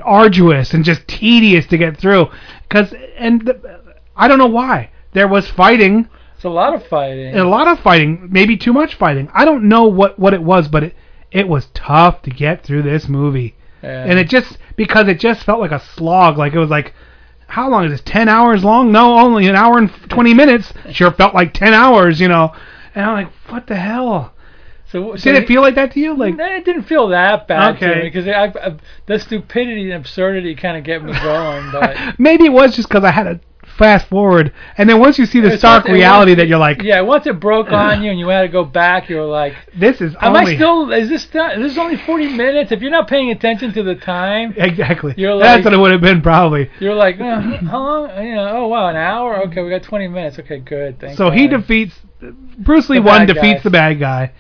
arduous 0.02 0.72
and 0.74 0.84
just 0.84 1.06
tedious 1.08 1.66
to 1.66 1.78
get 1.78 1.96
through 1.96 2.28
cuz 2.68 2.92
and 3.18 3.42
the, 3.42 3.80
I 4.16 4.28
don't 4.28 4.38
know 4.38 4.46
why. 4.46 4.90
There 5.12 5.28
was 5.28 5.48
fighting 5.48 6.08
It's 6.36 6.44
a 6.44 6.48
lot 6.50 6.74
of 6.74 6.86
fighting. 6.86 7.36
a 7.36 7.44
lot 7.44 7.68
of 7.68 7.80
fighting, 7.80 8.28
maybe 8.30 8.56
too 8.56 8.72
much 8.72 8.94
fighting. 8.94 9.28
I 9.34 9.44
don't 9.44 9.64
know 9.68 9.84
what 9.86 10.18
what 10.18 10.34
it 10.34 10.42
was, 10.42 10.68
but 10.68 10.82
it 10.84 10.94
it 11.30 11.48
was 11.48 11.66
tough 11.74 12.22
to 12.22 12.30
get 12.30 12.64
through 12.64 12.82
this 12.82 13.08
movie. 13.08 13.54
Yeah. 13.82 14.04
And 14.04 14.18
it 14.18 14.28
just 14.28 14.58
because 14.76 15.08
it 15.08 15.18
just 15.20 15.44
felt 15.44 15.60
like 15.60 15.72
a 15.72 15.80
slog, 15.80 16.36
like 16.38 16.52
it 16.54 16.58
was 16.58 16.70
like 16.70 16.92
how 17.46 17.68
long 17.68 17.84
is 17.84 17.90
this? 17.90 18.02
10 18.04 18.28
hours 18.28 18.62
long? 18.62 18.92
No, 18.92 19.18
only 19.18 19.48
an 19.48 19.56
hour 19.56 19.76
and 19.78 19.90
20 20.08 20.34
minutes. 20.34 20.72
Sure 20.92 21.10
felt 21.10 21.34
like 21.34 21.52
10 21.52 21.74
hours, 21.74 22.20
you 22.20 22.28
know. 22.28 22.52
And 22.94 23.04
I'm 23.04 23.14
like, 23.24 23.32
what 23.48 23.66
the 23.66 23.74
hell? 23.74 24.32
So, 24.92 25.14
so 25.16 25.22
Did 25.33 25.42
it 25.42 25.46
feel 25.48 25.62
like 25.62 25.76
that 25.76 25.92
to 25.92 26.00
you? 26.00 26.16
Like 26.16 26.35
it 26.38 26.64
didn't 26.64 26.83
feel 26.85 27.09
that 27.09 27.46
bad 27.46 27.79
to 27.79 27.94
me 27.96 28.03
because 28.03 28.26
I, 28.26 28.46
I, 28.46 28.76
the 29.07 29.18
stupidity 29.18 29.90
and 29.90 30.00
absurdity 30.00 30.55
kind 30.57 30.76
of 30.76 30.85
get 30.85 31.03
me 31.05 31.12
going. 31.12 31.70
But 31.70 31.96
maybe 32.18 32.46
it 32.46 32.53
was 32.53 32.74
just 32.74 32.88
because 32.88 33.05
I 33.05 33.11
had 33.12 33.24
to 33.24 33.40
fast 33.79 34.09
forward, 34.09 34.53
and 34.76 34.88
then 34.90 34.98
once 34.98 35.16
you 35.18 35.24
see 35.26 35.40
the 35.40 35.57
stark 35.57 35.85
once- 35.85 35.94
reality 35.94 36.33
once- 36.33 36.38
that 36.38 36.48
you're 36.48 36.59
like, 36.59 36.83
yeah, 36.83 37.00
once 37.03 37.24
it 37.26 37.38
broke 37.38 37.70
on 37.70 38.03
you 38.03 38.11
and 38.11 38.18
you 38.18 38.26
had 38.29 38.42
to 38.42 38.48
go 38.48 38.64
back, 38.64 39.09
you're 39.09 39.24
like, 39.24 39.55
this 39.79 40.00
is 40.00 40.14
"Am 40.20 40.37
only 40.37 40.53
I 40.53 40.57
still? 40.57 40.90
Is 40.90 41.09
this 41.09 41.24
this 41.26 41.72
is 41.72 41.79
only 41.79 41.96
40 41.96 42.37
minutes? 42.37 42.72
If 42.72 42.83
you're 42.83 42.90
not 42.90 43.07
paying 43.09 43.31
attention 43.31 43.72
to 43.74 43.83
the 43.85 43.94
time, 43.94 44.55
exactly. 44.57 45.14
You're 45.16 45.38
That's 45.38 45.64
what 45.64 45.72
it 45.72 45.79
would 45.79 45.92
have 45.92 46.00
been 46.00 46.20
probably. 46.20 46.68
you're 46.81 46.94
like, 46.96 47.20
uh, 47.20 47.40
how 47.40 47.79
long? 47.79 48.24
You 48.26 48.35
know, 48.35 48.57
oh 48.57 48.66
wow, 48.68 48.88
an 48.88 48.96
hour? 48.96 49.44
Okay, 49.46 49.62
we 49.62 49.70
got 49.70 49.85
20 49.85 50.09
minutes. 50.09 50.38
Okay, 50.40 50.59
good. 50.59 50.98
Thank 50.98 51.16
So 51.16 51.31
he 51.31 51.46
defeats 51.46 51.94
Bruce 52.59 52.90
Lee 52.90 52.98
The 52.98 53.03
one 53.03 53.26
defeats 53.26 53.61
guy. 53.61 53.62
the 53.62 53.70
bad 53.70 54.00
guy, 54.00 54.33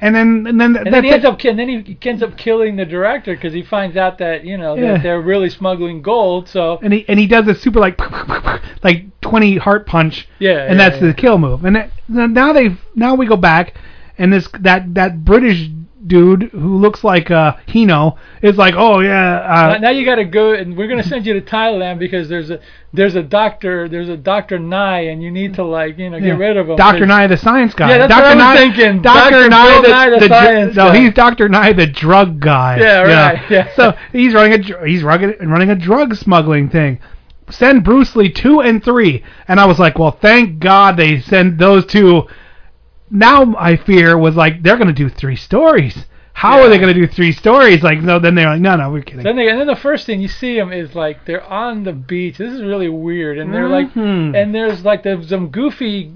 and 0.00 0.14
then 0.14 0.46
and 0.46 0.60
then 0.60 0.76
And 0.76 0.92
then 0.94 1.04
he 1.04 1.10
ends 1.10 1.24
up, 1.26 1.42
and 1.44 1.58
then 1.58 1.68
he 1.68 1.98
ends 2.08 2.22
up 2.22 2.36
killing 2.36 2.76
the 2.76 2.84
director 2.84 3.34
because 3.34 3.52
he 3.52 3.62
finds 3.62 3.96
out 3.96 4.18
that 4.18 4.44
you 4.44 4.56
know 4.56 4.74
Yeah. 4.74 4.92
that 4.94 5.02
they're 5.02 5.20
really 5.20 5.50
smuggling 5.50 6.02
gold. 6.02 6.48
So 6.48 6.78
and 6.82 6.92
he 6.92 7.04
and 7.08 7.18
he 7.18 7.26
does 7.26 7.46
a 7.48 7.54
super 7.54 7.80
like 7.80 7.98
like 8.82 9.20
20 9.20 9.56
heart 9.58 9.86
punch, 9.86 10.26
Yeah, 10.38 10.64
and 10.66 10.78
yeah, 10.78 10.88
that's 10.88 11.02
yeah. 11.02 11.08
the 11.08 11.14
kill 11.14 11.38
move. 11.38 11.64
And 11.64 11.76
that, 11.76 11.90
now 12.08 12.52
they 12.52 12.76
now 12.94 13.14
we 13.14 13.26
go 13.26 13.36
back, 13.36 13.74
and 14.18 14.32
this 14.32 14.48
that 14.60 14.94
that 14.94 15.24
British 15.24 15.68
dude 16.06 16.44
who 16.52 16.78
looks 16.78 17.04
like 17.04 17.30
uh 17.30 17.56
Hino 17.68 18.16
is 18.42 18.56
like, 18.56 18.74
oh 18.76 19.00
yeah, 19.00 19.10
Now- 19.46 19.70
uh, 19.74 19.78
now 19.78 19.90
you 19.90 20.04
got 20.04 20.14
to 20.16 20.24
go, 20.24 20.52
and 20.54 20.76
we're 20.76 20.88
gonna 20.88 21.02
send 21.02 21.26
you 21.26 21.34
to 21.34 21.40
Thailand 21.40 21.98
because 21.98 22.28
there's 22.28 22.50
a 22.50 22.60
there's 22.92 23.14
a 23.14 23.22
doctor 23.22 23.88
there's 23.88 24.08
a 24.08 24.16
Doctor 24.16 24.58
Nye, 24.58 25.00
and 25.02 25.22
you 25.22 25.30
need 25.30 25.54
to 25.54 25.64
like 25.64 25.98
you 25.98 26.10
know 26.10 26.18
get 26.18 26.26
yeah. 26.28 26.36
rid 26.36 26.56
of 26.56 26.68
him. 26.68 26.76
'cause- 26.76 27.00
Nye, 27.00 27.26
the 27.26 27.36
science 27.36 27.74
guy. 27.74 27.90
Yeah, 27.90 27.98
that's 27.98 28.10
Dr. 28.10 28.22
what 28.36 28.38
I 28.38 28.52
was 28.52 28.60
thinking. 28.76 29.02
Dr. 29.02 29.30
Dr. 29.30 29.48
Nye, 29.50 30.10
the, 30.10 30.16
the 30.16 30.20
the 30.20 30.28
science 30.28 30.76
no, 30.76 30.88
guy. 30.88 30.98
he's 30.98 31.14
Dr. 31.14 31.48
Nye, 31.48 31.72
the 31.72 31.86
drug 31.86 32.40
guy. 32.40 32.78
Yeah, 32.80 33.02
right, 33.02 33.50
yeah. 33.50 33.68
So 33.76 33.96
he's 34.12 34.32
running 34.34 34.60
a 34.72 34.86
he's 34.86 35.02
running 35.02 35.34
running 35.48 35.70
a 35.70 35.76
drug 35.76 36.14
smuggling 36.14 36.68
thing. 36.70 36.98
Send 37.50 37.82
Bruce 37.84 38.14
Lee 38.14 38.30
two 38.30 38.60
and 38.60 38.82
three, 38.82 39.24
and 39.48 39.58
I 39.58 39.66
was 39.66 39.78
like, 39.80 39.98
well, 39.98 40.12
thank 40.12 40.60
God 40.60 40.96
they 40.96 41.20
send 41.20 41.58
those 41.58 41.84
two. 41.84 42.26
Now 43.10 43.54
I 43.58 43.76
fear 43.76 44.16
was 44.16 44.36
like 44.36 44.62
they're 44.62 44.76
gonna 44.78 44.92
do 44.92 45.08
three 45.08 45.36
stories. 45.36 46.06
How 46.32 46.60
are 46.62 46.68
they 46.70 46.78
gonna 46.78 46.94
do 46.94 47.06
three 47.06 47.32
stories? 47.32 47.82
Like 47.82 48.00
no, 48.00 48.18
then 48.18 48.34
they're 48.34 48.48
like, 48.48 48.60
no, 48.62 48.74
no, 48.76 48.90
we're 48.90 49.02
kidding. 49.02 49.24
Then 49.24 49.36
they, 49.36 49.48
and 49.50 49.60
then 49.60 49.66
the 49.66 49.76
first 49.76 50.06
thing 50.06 50.20
you 50.22 50.28
see 50.28 50.56
them 50.56 50.72
is 50.72 50.94
like 50.94 51.26
they're 51.26 51.44
on 51.44 51.84
the 51.84 51.92
beach. 51.92 52.38
This 52.38 52.52
is 52.52 52.62
really 52.62 52.88
weird, 52.88 53.36
and 53.38 53.52
they're 53.52 53.68
like, 53.68 53.92
Mhm. 53.92 54.34
and 54.34 54.54
there's 54.54 54.82
like 54.84 55.02
there's 55.02 55.28
some 55.28 55.48
goofy, 55.48 56.10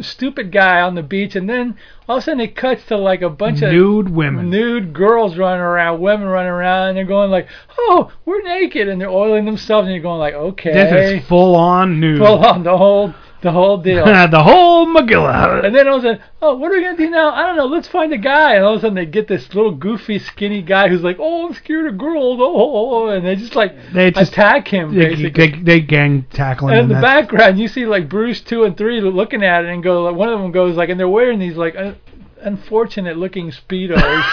stupid 0.00 0.52
guy 0.52 0.82
on 0.82 0.94
the 0.96 1.02
beach, 1.02 1.34
and 1.34 1.48
then 1.48 1.76
all 2.08 2.16
of 2.16 2.22
a 2.22 2.24
sudden 2.24 2.40
it 2.40 2.56
cuts 2.56 2.84
to 2.86 2.96
like 2.98 3.22
a 3.22 3.30
bunch 3.30 3.62
of 3.62 3.72
Nude 3.72 4.10
women. 4.10 4.50
nude 4.50 4.92
girls 4.92 5.38
running 5.38 5.60
around, 5.62 6.00
women 6.00 6.26
running 6.28 6.50
around, 6.52 6.88
and 6.88 6.96
they're 6.98 7.04
going 7.06 7.30
like, 7.30 7.48
oh, 7.78 8.10
we're 8.26 8.42
naked, 8.42 8.86
and 8.88 9.00
they're 9.00 9.08
oiling 9.08 9.46
themselves, 9.46 9.86
and 9.86 9.94
you're 9.94 10.02
going 10.02 10.18
like, 10.20 10.34
okay, 10.34 10.72
This 10.74 11.22
is 11.22 11.26
full 11.28 11.54
on 11.56 12.00
nude. 12.00 12.18
full 12.18 12.44
on 12.44 12.64
the 12.64 12.76
whole 12.76 13.14
the 13.42 13.52
whole 13.52 13.78
deal. 13.78 14.04
the 14.30 14.42
whole 14.42 14.86
Magilla. 14.86 15.64
And 15.64 15.74
then 15.74 15.86
all 15.88 15.98
of 15.98 16.04
a 16.04 16.06
sudden, 16.08 16.22
oh, 16.42 16.56
what 16.56 16.70
are 16.72 16.74
we 16.76 16.82
gonna 16.82 16.96
do 16.96 17.08
now? 17.10 17.32
I 17.32 17.46
don't 17.46 17.56
know. 17.56 17.66
Let's 17.66 17.86
find 17.88 18.12
a 18.12 18.18
guy. 18.18 18.54
And 18.54 18.64
all 18.64 18.72
of 18.74 18.78
a 18.78 18.80
sudden, 18.82 18.96
they 18.96 19.06
get 19.06 19.28
this 19.28 19.54
little 19.54 19.70
goofy, 19.72 20.18
skinny 20.18 20.62
guy 20.62 20.88
who's 20.88 21.02
like, 21.02 21.16
"Oh, 21.20 21.46
I'm 21.46 21.54
scared 21.54 21.86
of 21.86 21.98
girls." 21.98 22.38
Oh, 22.40 22.44
oh, 22.44 22.72
oh, 22.74 22.92
oh. 23.04 23.08
and 23.10 23.24
they 23.26 23.36
just 23.36 23.54
like 23.54 23.74
They 23.92 24.10
just- 24.10 24.32
attack 24.32 24.66
him 24.68 24.94
They, 24.94 25.10
basically. 25.14 25.30
they, 25.50 25.62
they 25.62 25.80
gang 25.80 26.26
tackle 26.32 26.68
him. 26.68 26.78
and 26.78 26.90
in 26.90 26.96
the 26.96 27.02
background, 27.02 27.58
you 27.58 27.68
see 27.68 27.86
like 27.86 28.08
Bruce 28.08 28.40
two 28.40 28.64
and 28.64 28.76
three 28.76 29.00
looking 29.00 29.42
at 29.44 29.64
it 29.64 29.68
and 29.70 29.82
go. 29.82 30.02
Like, 30.04 30.16
one 30.16 30.28
of 30.28 30.40
them 30.40 30.50
goes 30.52 30.76
like, 30.76 30.88
and 30.88 30.98
they're 30.98 31.08
wearing 31.08 31.38
these 31.38 31.56
like 31.56 31.76
un- 31.76 31.96
unfortunate 32.40 33.16
looking 33.16 33.50
speedos. 33.50 34.24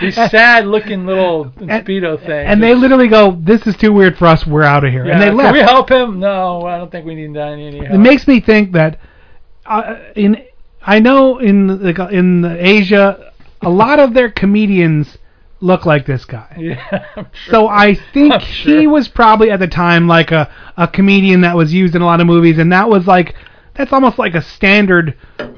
these 0.00 0.14
sad 0.14 0.66
looking 0.66 1.06
little 1.06 1.46
speedo 1.46 2.18
things. 2.18 2.46
and 2.46 2.62
they 2.62 2.74
literally 2.74 3.08
go, 3.08 3.38
"This 3.40 3.66
is 3.66 3.76
too 3.76 3.92
weird 3.92 4.16
for 4.18 4.26
us. 4.26 4.46
We're 4.46 4.62
out 4.62 4.84
of 4.84 4.92
here." 4.92 5.06
yeah, 5.06 5.14
and 5.14 5.22
they 5.22 5.42
Can 5.42 5.52
we 5.52 5.60
help 5.60 5.90
him? 5.90 6.20
No, 6.20 6.62
I 6.62 6.78
don't 6.78 6.90
think 6.90 7.06
we 7.06 7.14
need 7.14 7.36
any 7.36 7.78
help. 7.78 7.90
It 7.94 7.98
makes 7.98 8.26
me 8.26 8.40
think 8.40 8.72
that 8.72 8.98
uh, 9.64 9.96
in 10.14 10.44
I 10.82 11.00
know 11.00 11.38
in 11.38 11.82
like 11.82 11.98
in 12.12 12.42
the 12.42 12.56
Asia, 12.64 13.32
a 13.62 13.70
lot 13.70 13.98
of 13.98 14.14
their 14.14 14.30
comedians 14.30 15.18
look 15.60 15.86
like 15.86 16.06
this 16.06 16.24
guy. 16.24 16.54
yeah, 16.58 17.04
sure. 17.14 17.26
So 17.50 17.68
I 17.68 17.94
think 18.12 18.42
he 18.42 18.86
was 18.86 19.08
probably 19.08 19.50
at 19.50 19.60
the 19.60 19.66
time 19.66 20.06
like 20.06 20.30
a 20.30 20.52
a 20.76 20.86
comedian 20.86 21.40
that 21.40 21.56
was 21.56 21.72
used 21.72 21.94
in 21.94 22.02
a 22.02 22.06
lot 22.06 22.20
of 22.20 22.26
movies, 22.26 22.58
and 22.58 22.72
that 22.72 22.88
was 22.88 23.06
like 23.06 23.34
that's 23.76 23.92
almost 23.92 24.18
like 24.18 24.34
a 24.34 24.42
standard 24.42 25.16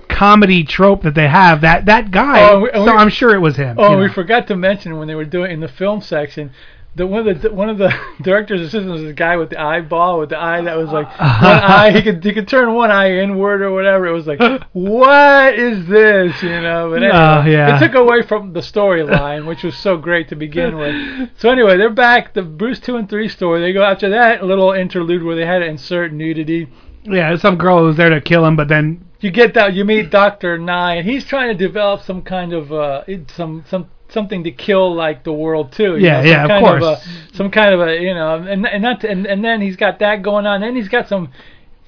comedy 0.09 0.65
trope 0.65 1.03
that 1.03 1.15
they 1.15 1.29
have. 1.29 1.61
That 1.63 1.87
that 1.87 2.11
guy. 2.11 2.51
Oh, 2.51 2.61
we- 2.61 2.71
so 2.73 2.85
we- 2.85 2.91
I'm 2.91 3.09
sure 3.11 3.35
it 3.35 3.41
was 3.41 3.57
him. 3.57 3.77
Oh, 3.79 3.93
you 3.93 3.99
we 3.99 4.09
forgot 4.09 4.47
to 4.49 4.57
mention 4.57 4.97
when 4.99 5.09
they 5.09 5.15
were 5.15 5.25
doing 5.25 5.51
in 5.53 5.61
the 5.61 5.69
film 5.69 6.01
section. 6.01 6.51
The 6.97 7.07
one 7.07 7.29
of 7.29 7.43
the 7.43 7.53
one 7.53 7.69
of 7.69 7.79
the 7.79 7.95
director's 8.23 8.61
assistants 8.61 9.01
was 9.03 9.05
a 9.09 9.13
guy 9.13 9.37
with 9.37 9.51
the 9.51 9.61
eyeball 9.61 10.19
with 10.19 10.31
the 10.31 10.39
eye 10.41 10.61
that 10.63 10.77
was 10.77 10.89
like 10.89 11.07
one 11.21 11.21
eye 11.21 11.93
he 11.93 12.03
could 12.03 12.25
he 12.25 12.33
could 12.33 12.49
turn 12.49 12.75
one 12.75 12.91
eye 12.91 13.19
inward 13.19 13.63
or 13.63 13.71
whatever. 13.71 14.07
It 14.07 14.13
was 14.13 14.27
like 14.27 14.41
what 14.73 15.55
is 15.55 15.87
this 15.87 16.43
you 16.43 16.49
know? 16.61 16.91
But 16.91 17.03
anyway, 17.05 17.11
Uh, 17.17 17.45
yeah. 17.45 17.77
it 17.77 17.79
took 17.79 17.95
away 17.95 18.23
from 18.23 18.53
the 18.53 18.61
storyline, 18.61 19.47
which 19.47 19.63
was 19.63 19.77
so 19.77 19.97
great 19.97 20.29
to 20.31 20.35
begin 20.35 20.77
with. 20.77 21.31
So 21.39 21.51
anyway, 21.51 21.77
they're 21.77 21.91
back. 21.91 22.35
The 22.35 22.43
Bruce 22.43 22.81
two 22.81 22.97
and 22.97 23.09
three 23.09 23.29
story. 23.29 23.61
They 23.61 23.73
go 23.73 23.85
after 23.85 24.09
that 24.09 24.43
little 24.45 24.73
interlude 24.73 25.23
where 25.23 25.37
they 25.37 25.47
had 25.47 25.61
to 25.61 25.67
insert 25.67 26.13
nudity. 26.13 26.69
Yeah, 27.11 27.37
some 27.37 27.57
girl 27.57 27.85
was 27.85 27.97
there 27.97 28.11
to 28.11 28.21
kill 28.21 28.45
him, 28.45 28.57
but 28.57 28.69
then 28.69 29.05
You 29.21 29.31
get 29.31 29.55
that 29.55 29.75
you 29.75 29.85
meet 29.85 30.11
Doctor 30.11 30.59
Nye, 30.59 30.95
and 30.97 31.09
he's 31.09 31.25
trying 31.25 31.49
to 31.49 31.67
develop 31.67 32.03
some 32.03 32.23
kind 32.23 32.53
of 32.53 32.73
uh, 32.73 33.03
some 33.29 33.65
some 33.69 33.89
something 34.09 34.45
to 34.45 34.51
kill 34.51 34.95
like 34.95 35.25
the 35.25 35.33
world 35.33 35.73
too. 35.73 35.97
you 35.97 36.07
Yeah, 36.07 36.23
know, 36.23 36.31
yeah, 36.31 36.45
of 36.45 36.63
course. 36.65 36.85
a, 36.85 37.37
some 37.37 37.51
kind 37.51 37.75
of 37.75 37.81
a 37.81 38.01
you 38.01 38.15
know, 38.15 38.35
and 38.37 38.67
and 38.67 38.85
and, 39.05 39.27
and 39.27 39.45
then 39.45 39.61
he's 39.61 39.77
got 39.77 39.99
that 39.99 40.23
going 40.23 40.47
on. 40.47 40.61
Then 40.61 40.77
he's 40.77 40.89
got 40.89 41.09
some. 41.09 41.31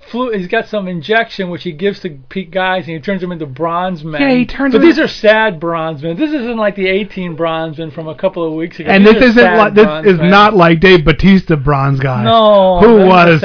Flu, 0.09 0.31
he's 0.33 0.49
got 0.49 0.67
some 0.67 0.89
injection 0.89 1.51
which 1.51 1.63
he 1.63 1.73
gives 1.73 2.01
to 2.01 2.09
guys 2.09 2.87
and 2.87 2.97
he 2.97 3.01
turns 3.01 3.21
them 3.21 3.33
into 3.33 3.45
bronze 3.47 4.03
men. 4.03 4.21
Yeah, 4.21 4.31
he 4.35 4.47
turns 4.47 4.73
But 4.73 4.81
these 4.81 4.99
are 4.99 5.07
sad 5.07 5.61
bronze 5.61 6.03
men. 6.03 6.17
This 6.17 6.31
isn't 6.33 6.57
like 6.57 6.75
the 6.75 6.89
18 6.89 7.37
bronze 7.37 7.77
men 7.79 7.91
from 7.91 8.09
a 8.09 8.15
couple 8.15 8.45
of 8.45 8.55
weeks 8.55 8.81
ago. 8.81 8.89
and 8.91 9.07
These 9.07 9.15
this 9.15 9.25
isn't 9.37 9.57
like 9.57 9.75
this 9.75 10.07
is 10.07 10.19
men. 10.19 10.31
not 10.31 10.55
like 10.55 10.81
Dave 10.81 11.05
Batista 11.05 11.55
bronze 11.57 12.01
guy. 12.01 12.25
No, 12.25 12.81
who 12.81 13.07
was 13.07 13.41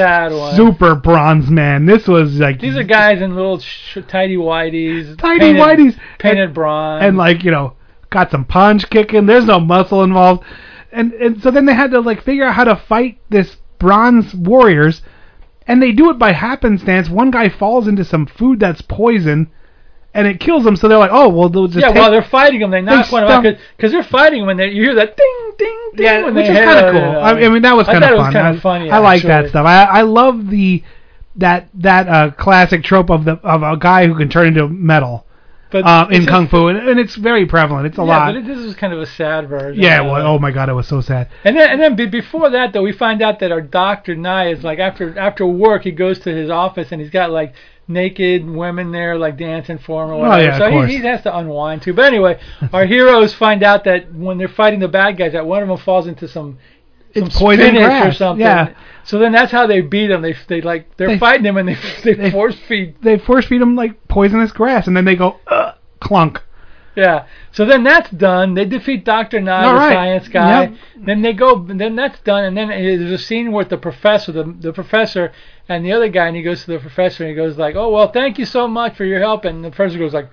super 0.56 0.94
bronze 0.94 1.50
man. 1.50 1.84
This 1.86 2.08
was 2.08 2.40
like 2.40 2.58
These 2.60 2.76
are 2.76 2.82
guys 2.82 3.20
in 3.20 3.34
little 3.36 3.58
sh- 3.60 3.98
tidy 4.08 4.36
whities, 4.36 5.16
Tidy 5.18 5.38
painted, 5.54 5.62
whities. 5.62 5.98
painted 6.18 6.44
And- 6.46 6.54
bronze, 6.54 7.04
and 7.04 7.16
like 7.16 7.44
you 7.44 7.50
know 7.50 7.74
got 8.10 8.30
some 8.30 8.44
punch 8.44 8.88
kicking. 8.88 9.26
There's 9.26 9.44
no 9.46 9.60
muscle 9.60 10.02
involved, 10.02 10.42
and 10.90 11.12
and 11.12 11.40
so 11.42 11.50
then 11.50 11.66
they 11.66 11.74
had 11.74 11.90
to 11.90 12.00
like 12.00 12.22
figure 12.22 12.44
out 12.44 12.54
how 12.54 12.64
to 12.64 12.76
fight 12.76 13.18
this 13.28 13.56
bronze 13.78 14.34
warriors, 14.34 15.02
and 15.66 15.82
they 15.82 15.92
do 15.92 16.10
it 16.10 16.18
by 16.18 16.32
happenstance. 16.32 17.08
One 17.08 17.30
guy 17.30 17.48
falls 17.48 17.88
into 17.88 18.04
some 18.04 18.26
food 18.26 18.60
that's 18.60 18.80
poison, 18.82 19.50
and 20.14 20.26
it 20.26 20.40
kills 20.40 20.66
him. 20.66 20.76
So 20.76 20.88
they're 20.88 20.98
like, 20.98 21.10
oh 21.12 21.28
well, 21.28 21.48
they'll 21.48 21.66
just 21.66 21.80
yeah, 21.80 21.88
take, 21.88 21.96
while 21.96 22.10
they're 22.10 22.22
fighting 22.22 22.60
them, 22.60 22.70
they 22.70 22.80
knock 22.80 23.10
one 23.10 23.24
of 23.24 23.42
them 23.42 23.56
because 23.76 23.92
they're 23.92 24.02
fighting 24.02 24.40
them, 24.40 24.48
and 24.48 24.60
they, 24.60 24.68
you 24.68 24.82
hear 24.82 24.94
that 24.94 25.16
ding, 25.16 25.52
ding, 25.58 25.90
ding. 25.96 26.04
yeah, 26.04 26.30
which 26.30 26.46
is 26.48 26.56
kind 26.56 26.86
of 26.86 26.92
cool. 26.92 27.00
you 27.00 27.12
know. 27.12 27.20
I, 27.20 27.30
I 27.30 27.48
mean, 27.48 27.62
that 27.62 27.76
was 27.76 27.86
kind 27.86 28.04
of 28.04 28.16
fun. 28.16 28.32
kinda 28.32 28.48
I, 28.48 28.60
funny, 28.60 28.90
I 28.90 28.98
like 28.98 29.22
that 29.22 29.48
stuff. 29.48 29.66
I 29.66 29.84
I 29.84 30.02
love 30.02 30.48
the 30.48 30.82
that 31.36 31.68
that 31.74 32.08
uh 32.08 32.30
classic 32.30 32.82
trope 32.82 33.10
of 33.10 33.24
the 33.24 33.32
of 33.42 33.62
a 33.62 33.76
guy 33.76 34.06
who 34.06 34.14
can 34.14 34.28
turn 34.28 34.46
into 34.48 34.68
metal. 34.68 35.25
But 35.70 35.84
uh, 35.84 36.06
in 36.12 36.26
kung 36.26 36.46
fu, 36.48 36.68
and, 36.68 36.78
and 36.88 37.00
it's 37.00 37.16
very 37.16 37.44
prevalent. 37.44 37.86
It's 37.86 37.98
a 37.98 38.02
yeah, 38.02 38.06
lot. 38.06 38.26
but 38.26 38.36
it, 38.36 38.46
this 38.46 38.58
is 38.58 38.74
kind 38.76 38.92
of 38.92 39.00
a 39.00 39.06
sad 39.06 39.48
version. 39.48 39.82
yeah, 39.82 40.00
well, 40.00 40.24
oh 40.26 40.38
my 40.38 40.52
god, 40.52 40.68
it 40.68 40.74
was 40.74 40.86
so 40.86 41.00
sad. 41.00 41.28
And 41.42 41.56
then, 41.56 41.70
and 41.70 41.80
then 41.80 41.96
be, 41.96 42.06
before 42.06 42.50
that, 42.50 42.72
though, 42.72 42.82
we 42.82 42.92
find 42.92 43.20
out 43.20 43.40
that 43.40 43.50
our 43.50 43.60
doctor 43.60 44.14
Nye 44.14 44.50
is 44.52 44.62
like 44.62 44.78
after 44.78 45.18
after 45.18 45.44
work, 45.46 45.82
he 45.82 45.90
goes 45.90 46.20
to 46.20 46.30
his 46.32 46.50
office 46.50 46.92
and 46.92 47.00
he's 47.00 47.10
got 47.10 47.30
like 47.30 47.52
naked 47.88 48.48
women 48.48 48.92
there, 48.92 49.16
like 49.18 49.36
dancing 49.38 49.78
for 49.78 50.04
him 50.04 50.10
or 50.10 50.14
Oh, 50.14 50.18
whatever. 50.28 50.42
yeah, 50.42 50.50
of 50.50 50.58
so 50.58 50.70
course. 50.70 50.90
he, 50.90 50.96
he 50.98 51.02
has 51.04 51.22
to 51.22 51.36
unwind 51.36 51.82
too. 51.82 51.94
But 51.94 52.06
anyway, 52.06 52.38
our 52.72 52.84
heroes 52.86 53.34
find 53.34 53.62
out 53.62 53.84
that 53.84 54.12
when 54.14 54.38
they're 54.38 54.48
fighting 54.48 54.80
the 54.80 54.88
bad 54.88 55.16
guys, 55.16 55.32
that 55.32 55.46
one 55.46 55.62
of 55.62 55.68
them 55.68 55.78
falls 55.78 56.06
into 56.06 56.26
some 56.28 56.58
It's 57.16 57.38
poison 57.38 57.66
spinach 57.66 57.84
grass, 57.86 58.06
or 58.06 58.12
something. 58.16 58.44
yeah. 58.46 58.74
So 59.04 59.18
then 59.18 59.32
that's 59.32 59.52
how 59.52 59.66
they 59.66 59.80
beat 59.82 60.10
him. 60.10 60.22
They 60.22 60.34
they 60.48 60.60
like 60.60 60.96
they're 60.96 61.08
They- 61.08 61.18
fighting 61.18 61.44
him 61.46 61.56
and 61.56 61.68
they 61.68 61.76
they, 62.04 62.14
they- 62.14 62.30
force 62.30 62.56
feed. 62.68 62.96
They 63.02 63.18
force 63.18 63.46
feed 63.46 63.60
him 63.62 63.76
like 63.76 64.08
poisonous 64.08 64.52
grass, 64.52 64.86
and 64.86 64.96
then 64.96 65.04
they 65.04 65.16
go 65.16 65.38
uh, 65.46 65.72
clunk. 66.00 66.42
Yeah. 66.96 67.26
So 67.52 67.66
then 67.66 67.84
that's 67.84 68.10
done. 68.10 68.54
They 68.54 68.64
defeat 68.64 69.04
Doctor 69.04 69.38
Nye, 69.38 69.64
All 69.64 69.74
the 69.74 69.78
right. 69.80 69.92
science 69.92 70.28
guy. 70.28 70.62
Yep. 70.62 70.74
Then 71.04 71.20
they 71.22 71.34
go. 71.34 71.62
Then 71.62 71.94
that's 71.94 72.18
done. 72.20 72.44
And 72.44 72.56
then 72.56 72.68
there's 72.68 73.10
a 73.12 73.18
scene 73.18 73.52
with 73.52 73.68
the 73.68 73.76
professor, 73.76 74.32
the 74.32 74.44
the 74.44 74.72
professor, 74.72 75.30
and 75.68 75.84
the 75.84 75.92
other 75.92 76.08
guy, 76.08 76.26
and 76.26 76.34
he 76.36 76.42
goes 76.42 76.64
to 76.64 76.70
the 76.72 76.78
professor 76.78 77.22
and 77.24 77.30
he 77.30 77.36
goes 77.36 77.58
like, 77.58 77.76
"Oh 77.76 77.90
well, 77.90 78.10
thank 78.10 78.38
you 78.38 78.46
so 78.46 78.66
much 78.66 78.96
for 78.96 79.04
your 79.04 79.20
help." 79.20 79.44
And 79.44 79.62
the 79.62 79.70
professor 79.70 79.98
goes 79.98 80.14
like, 80.14 80.30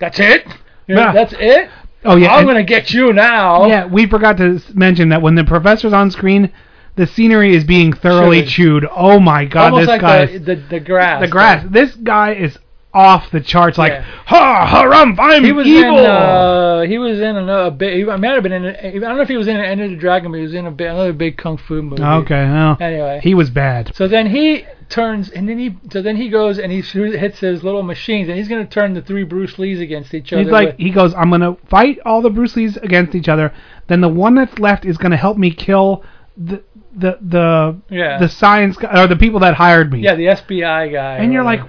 "That's 0.00 0.18
it? 0.18 0.44
You 0.88 0.96
know, 0.96 1.02
Yeah. 1.02 1.12
That's 1.12 1.34
it? 1.38 1.70
Oh 2.06 2.16
yeah, 2.16 2.32
I'm 2.32 2.40
and- 2.40 2.48
gonna 2.48 2.62
get 2.64 2.92
you 2.92 3.12
now." 3.12 3.66
yeah. 3.66 3.86
We 3.86 4.06
forgot 4.06 4.36
to 4.38 4.60
mention 4.74 5.08
that 5.10 5.22
when 5.22 5.34
the 5.34 5.44
professor's 5.44 5.92
on 5.92 6.10
screen, 6.10 6.52
the 6.96 7.06
scenery 7.06 7.54
is 7.54 7.64
being 7.64 7.92
thoroughly 7.92 8.40
Chewed. 8.42 8.82
chewed. 8.82 8.86
Oh 8.94 9.18
my 9.20 9.44
god, 9.44 9.72
Almost 9.72 9.80
this 9.82 9.88
like 9.88 10.00
guy, 10.00 10.26
the, 10.26 10.38
the 10.38 10.54
the 10.70 10.80
grass. 10.80 11.20
the 11.20 11.28
grass. 11.28 11.66
This 11.70 11.94
guy 11.94 12.34
is 12.34 12.58
off 12.96 13.30
the 13.30 13.40
charts. 13.40 13.76
Like, 13.78 13.92
Yeah. 13.92 14.02
ha, 14.24 14.66
harumph, 14.66 15.18
I'm 15.20 15.44
He 15.44 15.52
was 15.52 15.66
evil. 15.66 15.98
in. 15.98 16.06
Uh, 16.06 16.80
he 16.82 16.96
was 16.98 17.20
in 17.20 17.36
another 17.36 17.70
big. 17.70 17.96
He 17.98 18.04
might 18.04 18.24
have 18.30 18.42
been 18.42 18.52
in. 18.52 18.64
I 18.66 18.90
don't 18.98 19.16
know 19.16 19.20
if 19.20 19.28
he 19.28 19.36
was 19.36 19.46
in 19.48 19.56
Enter 19.56 19.88
the 19.88 19.96
Dragon, 19.96 20.30
but 20.32 20.38
he 20.38 20.42
was 20.44 20.54
in 20.54 20.66
a 20.66 20.70
another 20.70 21.12
big 21.12 21.36
kung 21.36 21.58
fu 21.58 21.82
movie. 21.82 22.02
okay, 22.02 22.44
well, 22.44 22.76
Anyway. 22.80 23.20
he 23.22 23.34
was 23.34 23.50
bad. 23.50 23.94
So 23.94 24.08
then 24.08 24.26
he 24.26 24.64
turns, 24.88 25.28
and 25.30 25.48
then 25.48 25.58
he, 25.58 25.76
so 25.92 26.00
then 26.00 26.16
he 26.16 26.28
goes 26.28 26.58
and 26.58 26.70
he 26.72 26.80
hits 26.80 27.40
his 27.40 27.62
little 27.64 27.82
machines, 27.82 28.28
and 28.28 28.38
he's 28.38 28.48
gonna 28.48 28.64
turn 28.64 28.94
the 28.94 29.02
three 29.02 29.24
Bruce 29.24 29.58
Lees 29.58 29.80
against 29.80 30.14
each 30.14 30.32
other. 30.32 30.42
He's 30.42 30.50
like, 30.52 30.68
with- 30.68 30.78
he 30.78 30.90
goes, 30.90 31.12
I'm 31.14 31.28
gonna 31.30 31.56
fight 31.68 31.98
all 32.06 32.22
the 32.22 32.30
Bruce 32.30 32.56
Lees 32.56 32.76
against 32.78 33.14
each 33.14 33.28
other. 33.28 33.52
Then 33.88 34.00
the 34.00 34.08
one 34.08 34.34
that's 34.36 34.58
left 34.58 34.84
is 34.86 34.96
gonna 34.96 35.16
help 35.16 35.36
me 35.36 35.50
kill 35.50 36.02
the 36.36 36.62
the 36.96 37.18
the 37.20 37.76
Yeah. 37.90 38.18
the 38.18 38.28
science 38.28 38.76
or 38.94 39.06
the 39.06 39.16
people 39.16 39.40
that 39.40 39.54
hired 39.54 39.92
me. 39.92 40.00
yeah, 40.00 40.14
the 40.14 40.28
FBI 40.28 40.90
guy. 40.92 41.16
and 41.16 41.32
you're 41.32 41.44
like. 41.44 41.60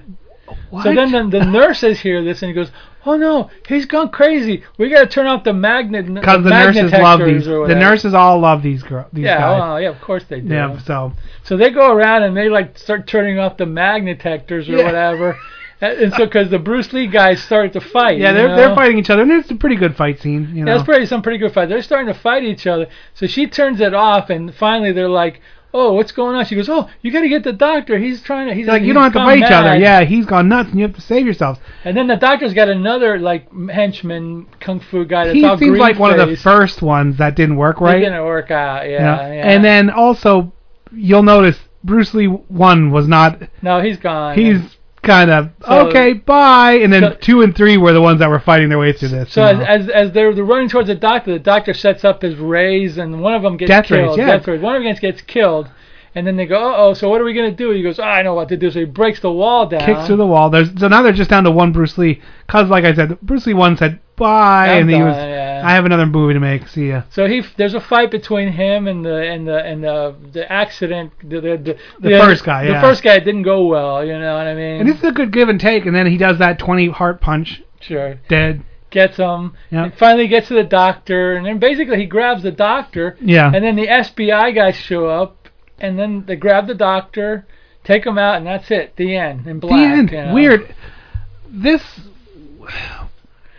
What? 0.69 0.83
so 0.83 0.93
then 0.93 1.11
the, 1.11 1.39
the 1.39 1.45
nurses 1.45 1.99
hear 1.99 2.23
this 2.23 2.41
and 2.41 2.49
he 2.49 2.53
goes, 2.55 2.71
"Oh 3.05 3.17
no, 3.17 3.49
he's 3.67 3.85
gone 3.85 4.09
crazy. 4.09 4.63
We 4.77 4.89
gotta 4.89 5.07
turn 5.07 5.27
off 5.27 5.43
the 5.43 5.53
magnet." 5.53 6.05
because 6.13 6.43
the 6.43 6.49
magnet 6.49 6.85
nurses 6.85 6.99
love 6.99 7.19
these. 7.19 7.45
The 7.45 7.75
nurses 7.75 8.13
all 8.13 8.39
love 8.39 8.61
these 8.63 8.83
girls. 8.83 9.07
These 9.13 9.25
Yeah, 9.25 9.39
guys. 9.39 9.59
well, 9.59 9.81
yeah, 9.81 9.89
of 9.89 10.01
course 10.01 10.23
they 10.29 10.39
do. 10.41 10.53
yeah. 10.53 10.77
So 10.79 11.13
So 11.43 11.57
they 11.57 11.69
go 11.71 11.91
around 11.91 12.23
and 12.23 12.35
they 12.35 12.49
like 12.49 12.77
start 12.77 13.07
turning 13.07 13.39
off 13.39 13.57
the 13.57 13.65
magnet 13.65 14.17
detectors 14.19 14.67
or 14.69 14.77
Yeah. 14.77 14.85
whatever. 14.85 15.37
And 15.79 16.11
so 16.13 16.25
because 16.25 16.49
the 16.49 16.57
Bruce 16.57 16.91
Lee 16.91 17.05
guys 17.05 17.39
started 17.39 17.73
to 17.73 17.81
fight. 17.81 18.17
Yeah, 18.17 18.31
they're 18.33 18.47
know? 18.47 18.55
they're 18.55 18.73
fighting 18.73 18.97
each 18.97 19.11
other, 19.11 19.21
and 19.21 19.31
it's 19.33 19.51
a 19.51 19.55
pretty 19.55 19.75
good 19.75 19.95
fight 19.95 20.19
scene. 20.19 20.51
You 20.55 20.65
know, 20.65 20.71
Yeah, 20.71 20.79
it's 20.79 20.85
pretty 20.85 21.05
some 21.05 21.21
pretty 21.21 21.37
good 21.37 21.53
fight. 21.53 21.69
They're 21.69 21.83
starting 21.83 22.07
to 22.11 22.19
fight 22.19 22.43
each 22.43 22.65
other. 22.65 22.87
So 23.13 23.27
she 23.27 23.45
turns 23.45 23.79
it 23.79 23.93
off, 23.93 24.31
and 24.31 24.51
finally 24.55 24.91
they're 24.91 25.07
like, 25.07 25.39
"Oh, 25.73 25.93
what's 25.93 26.11
going 26.11 26.35
on?" 26.35 26.45
She 26.45 26.55
goes, 26.55 26.69
"Oh, 26.69 26.89
you 27.01 27.11
got 27.11 27.21
to 27.21 27.29
get 27.29 27.43
the 27.43 27.53
doctor. 27.53 27.97
He's 27.97 28.21
trying 28.21 28.47
to. 28.47 28.53
He's 28.53 28.67
like 28.67 28.83
you 28.83 28.93
don't 28.93 29.03
have 29.03 29.13
to 29.13 29.19
fight 29.19 29.39
each 29.39 29.43
other. 29.45 29.69
mad." 29.69 29.81
Yeah, 29.81 30.03
he's 30.03 30.25
gone 30.25 30.47
nuts, 30.49 30.69
and 30.69 30.79
you 30.79 30.85
have 30.85 30.95
to 30.95 31.01
save 31.01 31.25
yourselves. 31.25 31.59
And 31.83 31.95
then 31.95 32.07
the 32.07 32.15
doctor's 32.15 32.53
got 32.53 32.69
another 32.69 33.19
like 33.19 33.51
henchman 33.69 34.47
kung 34.59 34.79
fu 34.79 35.05
guy 35.05 35.25
that's 35.25 35.35
He 35.35 35.43
all 35.45 35.57
seems 35.57 35.77
like 35.77 35.99
one 35.99 36.17
of 36.17 36.29
the 36.29 36.35
first 36.37 36.81
ones 36.81 37.17
that 37.17 37.35
didn't 37.35 37.57
work 37.57 37.77
It 37.81 37.83
right. 37.83 37.99
didn't 37.99 38.23
work 38.23 38.51
out. 38.51 38.87
Yeah, 38.89 38.91
Yeah. 39.01 39.33
yeah. 39.33 39.49
And 39.49 39.63
then 39.63 39.89
also, 39.89 40.51
you'll 40.91 41.23
notice 41.23 41.59
Bruce 41.83 42.13
Lee 42.13 42.25
one 42.27 42.91
was 42.91 43.07
not. 43.07 43.41
no, 43.61 43.81
he's 43.81 43.97
gone. 43.97 44.37
He's 44.37 44.76
kind 45.07 45.31
of 45.31 45.49
So- 45.65 45.87
okay, 45.87 46.13
bye. 46.13 46.73
And 46.83 46.93
then 46.93 47.01
so- 47.01 47.17
two 47.19 47.41
and 47.41 47.55
three 47.55 47.77
were 47.77 47.93
the 47.93 48.01
ones 48.01 48.19
that 48.19 48.29
were 48.29 48.39
fighting 48.39 48.69
their 48.69 48.77
way 48.77 48.93
through 48.93 49.09
this. 49.09 49.31
So 49.33 49.43
as, 49.43 49.59
as 49.59 49.89
as 49.89 50.11
they're, 50.11 50.33
they're 50.35 50.43
running 50.43 50.69
towards 50.69 50.87
the 50.89 50.95
doctor, 50.95 51.31
the 51.33 51.39
doctor 51.39 51.73
sets 51.73 52.05
up 52.05 52.21
his 52.21 52.35
rays, 52.35 52.97
and 52.97 53.21
one 53.21 53.33
of 53.33 53.41
them 53.41 53.57
gets 53.57 53.69
Death 53.69 53.89
rays, 53.89 54.05
killed. 54.05 54.17
yeah. 54.19 54.37
Death 54.37 54.47
rays. 54.47 54.61
One 54.61 54.75
of 54.75 54.83
them 54.83 54.93
gets 55.01 55.21
killed, 55.21 55.69
and 56.17 56.25
then 56.27 56.35
they 56.35 56.45
go, 56.45 56.57
"Uh 56.57 56.75
oh, 56.77 56.93
so 56.93 57.09
what 57.09 57.21
are 57.21 57.23
we 57.23 57.33
gonna 57.33 57.51
do?" 57.51 57.69
He 57.71 57.83
goes, 57.83 57.99
oh, 57.99 58.03
"I 58.03 58.21
know 58.23 58.33
what 58.33 58.49
to 58.49 58.57
do." 58.57 58.71
So 58.71 58.79
he 58.79 58.85
breaks 58.85 59.19
the 59.19 59.31
wall 59.31 59.65
down. 59.67 59.81
kicks 59.85 60.07
through 60.07 60.17
the 60.17 60.25
wall. 60.25 60.49
There's 60.49 60.69
so 60.79 60.87
now 60.87 61.01
they're 61.01 61.13
just 61.13 61.29
down 61.29 61.43
to 61.45 61.51
one 61.51 61.71
Bruce 61.71 61.97
Lee. 61.97 62.21
Cause 62.47 62.69
like 62.69 62.83
I 62.85 62.93
said, 62.93 63.19
Bruce 63.21 63.45
Lee 63.45 63.53
one 63.53 63.77
said 63.77 63.99
bye, 64.15 64.69
I'm 64.69 64.81
and 64.81 64.89
he 64.89 64.95
done, 64.97 65.05
was. 65.07 65.15
yeah. 65.15 65.61
I 65.63 65.71
have 65.71 65.85
another 65.85 66.05
movie 66.05 66.33
to 66.33 66.39
make. 66.39 66.67
See 66.67 66.89
ya. 66.89 67.03
So 67.11 67.27
he 67.27 67.43
there's 67.57 67.73
a 67.75 67.79
fight 67.81 68.09
between 68.11 68.51
him 68.51 68.87
and 68.87 69.05
the 69.05 69.15
and 69.15 69.47
the 69.47 69.57
and 69.63 69.83
the 69.83 70.15
the 70.31 70.51
accident 70.51 71.11
the 71.23 71.39
the, 71.41 71.57
the, 71.57 71.77
The 72.09 72.19
first 72.19 72.43
guy, 72.43 72.63
Yeah. 72.63 72.73
The 72.81 72.87
first 72.87 73.03
guy 73.03 73.19
didn't 73.19 73.43
go 73.43 73.65
well. 73.67 74.03
You 74.05 74.17
know 74.17 74.35
what 74.37 74.47
I 74.47 74.55
mean? 74.55 74.81
And 74.81 74.89
this 74.89 74.97
is 74.97 75.03
a 75.03 75.11
good 75.11 75.31
give 75.31 75.49
and 75.49 75.59
take. 75.59 75.85
And 75.85 75.95
then 75.95 76.07
he 76.07 76.17
does 76.17 76.39
that 76.39 76.57
20 76.59 76.89
heart 76.89 77.21
punch. 77.21 77.61
sure. 77.79 78.15
Dead. 78.27 78.63
Gets 78.89 79.17
him. 79.17 79.53
Yeah. 79.69 79.83
And 79.83 79.93
finally 79.95 80.29
gets 80.29 80.47
to 80.47 80.53
the 80.53 80.63
doctor, 80.63 81.33
and 81.35 81.45
then 81.45 81.59
basically 81.59 81.97
he 81.97 82.05
grabs 82.05 82.41
the 82.43 82.51
doctor. 82.51 83.17
Yeah. 83.19 83.51
And 83.53 83.61
then 83.63 83.75
the 83.75 83.85
SBI 83.85 84.55
guys 84.55 84.77
show 84.77 85.07
up, 85.07 85.36
and 85.79 85.97
then 85.97 86.25
they 86.25 86.35
grab 86.35 86.67
the 86.67 86.75
doctor, 86.75 87.45
take 87.83 88.05
him 88.05 88.17
out, 88.17 88.35
and 88.35 88.47
that's 88.47 88.69
it. 88.71 88.95
The 88.95 89.15
end. 89.15 89.47
In 89.47 89.59
black. 89.59 89.71
the 89.71 89.85
end. 89.85 90.11
you 90.11 90.21
know. 90.21 90.33
Weird. 90.33 90.75
This. 91.49 91.81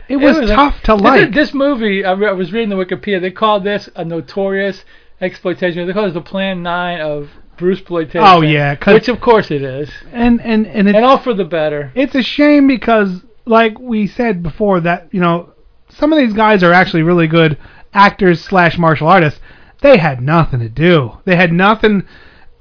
It 0.09 0.17
was, 0.17 0.39
a- 0.39 0.47
tough 0.47 0.83
to 0.85 0.95
this 0.95 1.03
like. 1.03 1.33
This 1.33 1.55
movie, 1.55 2.05
I, 2.05 2.13
re- 2.13 2.29
I 2.29 2.33
was 2.33 2.53
reading 2.53 2.71
the 2.71 2.77
Wikipedia. 2.77 3.21
They 3.21 3.31
called 3.31 3.65
this 3.65 3.89
a 3.95 4.05
notorious 4.05 4.85
exploitation. 5.21 5.87
They 5.87 5.93
call 5.93 6.07
it 6.07 6.13
the 6.13 6.21
Plan 6.21 6.63
Nine 6.63 7.01
of 7.01 7.31
Bruce 7.59 7.79
exploitation. 7.81 8.23
Oh, 8.25 8.41
yeah, 8.41 8.77
which 8.87 9.09
of 9.09 9.21
course 9.21 9.51
it 9.51 9.63
is, 9.63 9.91
and 10.13 10.41
and 10.41 10.67
and 10.67 10.89
it's, 10.89 10.97
and 10.97 11.05
all 11.05 11.19
for 11.19 11.35
the 11.35 11.45
better. 11.45 11.93
it's 11.95 12.15
a 12.15 12.23
shame 12.23 12.67
because 12.67 13.23
like 13.45 13.79
we 13.79 14.07
said 14.07 14.43
before 14.43 14.81
that 14.81 15.09
you 15.11 15.21
know 15.21 15.51
some 15.89 16.13
of 16.13 16.19
these 16.19 16.33
guys 16.33 16.63
are 16.63 16.73
actually 16.73 17.03
really 17.03 17.27
good 17.27 17.59
actors 17.93 18.43
slash 18.43 18.79
martial 18.79 19.09
artists. 19.09 19.41
They 19.81 19.97
had 19.99 20.21
nothing 20.21 20.61
to 20.61 20.69
do. 20.69 21.19
They 21.25 21.37
had 21.37 21.53
nothing. 21.53 22.05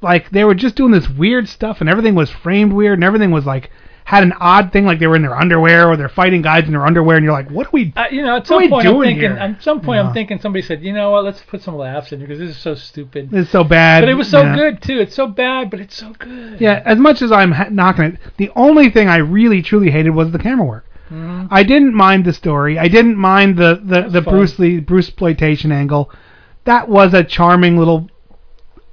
Like 0.01 0.29
they 0.29 0.43
were 0.43 0.55
just 0.55 0.75
doing 0.75 0.91
this 0.91 1.09
weird 1.09 1.47
stuff, 1.49 1.81
and 1.81 1.89
everything 1.89 2.15
was 2.15 2.29
framed 2.29 2.73
weird, 2.73 2.97
and 2.99 3.03
everything 3.03 3.31
was 3.31 3.45
like 3.45 3.71
had 4.07 4.23
an 4.23 4.31
odd 4.39 4.71
thing, 4.71 4.85
like 4.85 4.99
they 4.99 5.07
were 5.07 5.17
in 5.17 5.21
their 5.21 5.35
underwear 5.35 5.89
or 5.89 5.97
they're 5.97 6.07
fighting 6.07 6.41
guys 6.41 6.63
in 6.63 6.71
their 6.71 6.85
underwear, 6.85 7.17
and 7.17 7.25
you're 7.25 7.33
like, 7.33 7.51
what 7.51 7.67
are 7.67 7.71
we? 7.73 7.91
Uh, 7.93 8.05
you 8.09 8.21
know, 8.23 8.37
at 8.37 8.47
some 8.47 8.69
point 8.69 8.87
I'm 8.87 9.01
thinking. 9.01 9.19
here? 9.19 9.33
At 9.33 9.61
some 9.61 9.81
point 9.81 9.97
Yeah. 9.97 10.07
I'm 10.07 10.13
thinking 10.13 10.39
somebody 10.39 10.61
said, 10.61 10.81
you 10.81 10.93
know 10.93 11.11
what? 11.11 11.25
Let's 11.25 11.41
put 11.41 11.61
some 11.61 11.75
laughs 11.75 12.13
in 12.13 12.21
because 12.21 12.39
this 12.39 12.51
is 12.51 12.57
so 12.57 12.73
stupid. 12.73 13.33
It's 13.33 13.49
so 13.49 13.65
bad. 13.65 13.99
But 14.03 14.07
it 14.07 14.13
was 14.13 14.29
so 14.29 14.43
yeah. 14.43 14.55
good 14.55 14.81
too. 14.81 14.99
It's 14.99 15.13
so 15.13 15.27
bad, 15.27 15.69
but 15.69 15.81
it's 15.81 15.93
so 15.93 16.13
good. 16.13 16.61
Yeah, 16.61 16.81
as 16.85 16.97
much 16.97 17.21
as 17.21 17.33
I'm 17.33 17.51
ha- 17.51 17.67
knocking 17.69 18.05
it, 18.05 18.19
the 18.37 18.49
only 18.55 18.89
thing 18.89 19.09
I 19.09 19.17
really 19.17 19.61
truly 19.61 19.91
hated 19.91 20.11
was 20.11 20.31
the 20.31 20.39
camera 20.39 20.65
work. 20.65 20.85
Mhm. 21.11 21.49
I 21.51 21.63
didn't 21.63 21.93
mind 21.93 22.23
the 22.23 22.31
story. 22.31 22.79
I 22.79 22.87
didn't 22.87 23.17
mind 23.17 23.57
the 23.57 23.81
the, 23.83 24.07
the 24.07 24.21
fun. 24.21 24.33
Bruce 24.33 24.57
Lee 24.57 24.79
Bruce 24.79 25.07
exploitation 25.09 25.73
angle. 25.73 26.11
That 26.67 26.87
was 26.89 27.13
a 27.13 27.23
charming 27.23 27.77
little 27.77 28.09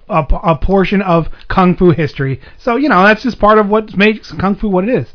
a, 0.08 0.24
a 0.42 0.56
portion 0.56 1.02
of 1.02 1.28
kung 1.48 1.76
fu 1.76 1.90
history. 1.90 2.40
So 2.58 2.76
you 2.76 2.88
know 2.88 3.02
that's 3.04 3.22
just 3.22 3.38
part 3.38 3.58
of 3.58 3.68
what 3.68 3.96
makes 3.96 4.32
kung 4.32 4.54
fu 4.56 4.68
what 4.68 4.84
it 4.88 4.90
is. 4.90 5.12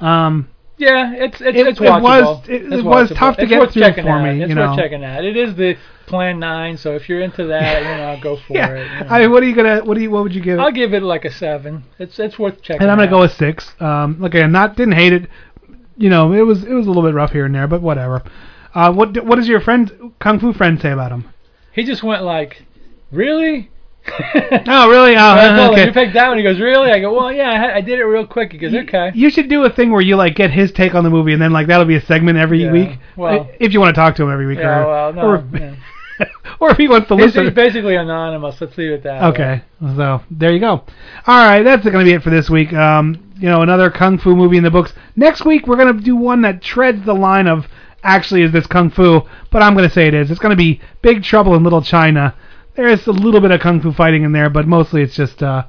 Um, 0.00 0.48
Yeah, 0.76 1.12
it's 1.14 1.40
it's 1.40 1.56
It- 1.58 1.66
it's 1.68 1.80
it 1.80 1.84
was- 1.84 2.02
watchable. 2.02 2.48
it- 2.48 2.62
It's 2.64 2.74
it 2.74 2.84
was 2.84 3.10
tough 3.12 3.36
to 3.36 3.42
it's 3.42 3.48
get 3.50 3.60
worth 3.60 3.72
through 3.72 3.82
checking 3.82 4.04
for 4.04 4.10
out. 4.10 4.24
me, 4.24 4.42
It's 4.42 4.50
you 4.50 4.56
worth 4.56 4.76
checking 4.76 5.04
out. 5.04 5.24
It 5.24 5.36
is 5.36 5.54
the 5.54 5.76
Plan 6.06 6.38
Nine, 6.40 6.76
so 6.76 6.94
if 6.96 7.08
you're 7.08 7.20
into 7.22 7.44
that, 7.46 7.80
you 7.90 7.96
know, 7.96 8.18
go 8.20 8.36
for 8.36 8.52
yeah. 8.54 8.68
it. 8.74 8.78
you 8.92 9.00
know. 9.04 9.14
I 9.14 9.20
mean, 9.20 9.30
what 9.30 9.42
are 9.42 9.46
you 9.46 9.54
gonna 9.54 9.78
what 9.84 9.94
do 9.96 10.02
you 10.02 10.10
what 10.10 10.24
would 10.24 10.34
you 10.34 10.42
give 10.42 10.58
it? 10.58 10.62
I'll 10.62 10.72
give 10.82 10.92
it 10.92 11.02
like 11.02 11.24
a 11.24 11.30
seven. 11.30 11.84
It's 11.98 12.18
it's 12.18 12.38
worth 12.38 12.60
checking. 12.60 12.82
and 12.82 12.90
I'm 12.90 12.98
gonna 12.98 13.08
out. 13.08 13.16
go 13.16 13.20
with 13.20 13.32
six. 13.32 13.72
Um, 13.80 14.16
look, 14.20 14.34
I'm 14.34 14.52
not 14.52 14.76
didn't 14.76 14.94
hate 15.02 15.12
it. 15.14 15.28
You 15.96 16.10
know, 16.10 16.32
it 16.32 16.42
was 16.42 16.64
it 16.64 16.74
was 16.74 16.86
a 16.86 16.90
little 16.90 17.04
bit 17.08 17.14
rough 17.14 17.32
here 17.32 17.46
and 17.46 17.54
there, 17.54 17.68
but 17.68 17.80
whatever. 17.80 18.22
Uh, 18.74 18.92
what 18.92 19.16
what 19.24 19.36
does 19.36 19.46
your 19.48 19.60
friend 19.60 20.12
kung 20.18 20.40
fu 20.40 20.52
friend 20.52 20.78
say 20.80 20.90
about 20.90 21.12
him? 21.12 21.24
He 21.74 21.84
just 21.84 22.02
went 22.02 22.22
like, 22.22 22.62
really? 23.10 23.70
Oh, 24.66 24.90
really? 24.90 25.16
Oh, 25.16 25.18
I 25.18 25.48
told 25.48 25.58
him, 25.58 25.70
okay. 25.72 25.86
You 25.86 25.92
picked 25.92 26.12
that 26.14 26.28
one. 26.28 26.36
He 26.36 26.42
goes, 26.44 26.60
really? 26.60 26.90
I 26.90 27.00
go, 27.00 27.14
well, 27.14 27.32
yeah, 27.32 27.50
I, 27.50 27.54
had, 27.56 27.70
I 27.70 27.80
did 27.80 27.98
it 27.98 28.04
real 28.04 28.26
quick. 28.26 28.52
He 28.52 28.58
goes, 28.58 28.74
okay. 28.74 29.10
You 29.14 29.30
should 29.30 29.48
do 29.48 29.64
a 29.64 29.70
thing 29.70 29.90
where 29.90 30.02
you 30.02 30.16
like 30.16 30.34
get 30.36 30.50
his 30.50 30.72
take 30.72 30.94
on 30.94 31.04
the 31.04 31.10
movie, 31.10 31.32
and 31.32 31.40
then 31.40 31.52
like 31.52 31.66
that'll 31.68 31.86
be 31.86 31.96
a 31.96 32.00
segment 32.02 32.36
every 32.38 32.64
Yeah, 32.64 32.72
week. 32.72 32.98
well- 33.16 33.48
if 33.60 33.72
you 33.72 33.80
want 33.80 33.94
to 33.94 33.98
talk 34.00 34.14
to 34.16 34.22
him 34.24 34.30
every 34.30 34.46
week, 34.46 34.58
Yeah, 34.58 34.82
or 34.82 34.86
well, 34.86 35.12
no. 35.14 35.22
or, 35.22 35.44
yeah. 35.54 35.74
or 36.60 36.70
if 36.70 36.76
he 36.76 36.86
wants 36.86 37.08
to 37.08 37.14
listen. 37.14 37.44
he's 37.44 37.54
basically 37.54 37.96
anonymous. 37.96 38.60
Let's 38.60 38.76
leave 38.78 38.92
it 38.92 39.02
that 39.04 39.22
way. 39.22 39.28
Okay, 39.28 39.62
so 39.96 40.22
there 40.30 40.52
you 40.52 40.60
go. 40.60 40.84
All 41.26 41.44
right, 41.46 41.62
that's 41.62 41.82
going 41.84 42.04
to 42.04 42.04
be 42.04 42.12
it 42.12 42.22
for 42.22 42.30
this 42.30 42.48
week. 42.50 42.72
Um, 42.74 43.32
you 43.36 43.48
know, 43.48 43.62
another 43.62 43.90
kung 43.90 44.18
fu 44.18 44.36
movie 44.36 44.58
in 44.58 44.62
the 44.64 44.70
books. 44.70 44.92
Next 45.16 45.44
week 45.44 45.66
we're 45.66 45.76
going 45.76 45.96
to 45.96 46.02
do 46.02 46.14
one 46.14 46.42
that 46.42 46.62
treads 46.62 47.04
the 47.04 47.14
line 47.14 47.48
of 47.48 47.66
actually 48.04 48.42
is 48.42 48.52
this 48.52 48.66
kung 48.66 48.90
fu, 48.90 49.22
but 49.50 49.62
I'm 49.62 49.74
going 49.74 49.88
to 49.88 49.94
say 49.94 50.06
it 50.06 50.14
is. 50.14 50.30
It's 50.30 50.40
going 50.40 50.50
to 50.50 50.56
be 50.56 50.80
Big 51.02 51.22
Trouble 51.24 51.54
in 51.54 51.64
Little 51.64 51.82
China. 51.82 52.34
There 52.76 52.86
is 52.88 53.06
a 53.06 53.12
little 53.12 53.40
bit 53.40 53.50
of 53.50 53.60
kung 53.60 53.80
fu 53.80 53.92
fighting 53.92 54.22
in 54.22 54.32
there, 54.32 54.50
but 54.50 54.66
mostly 54.66 55.02
it's 55.02 55.16
just 55.16 55.42
uh, 55.42 55.64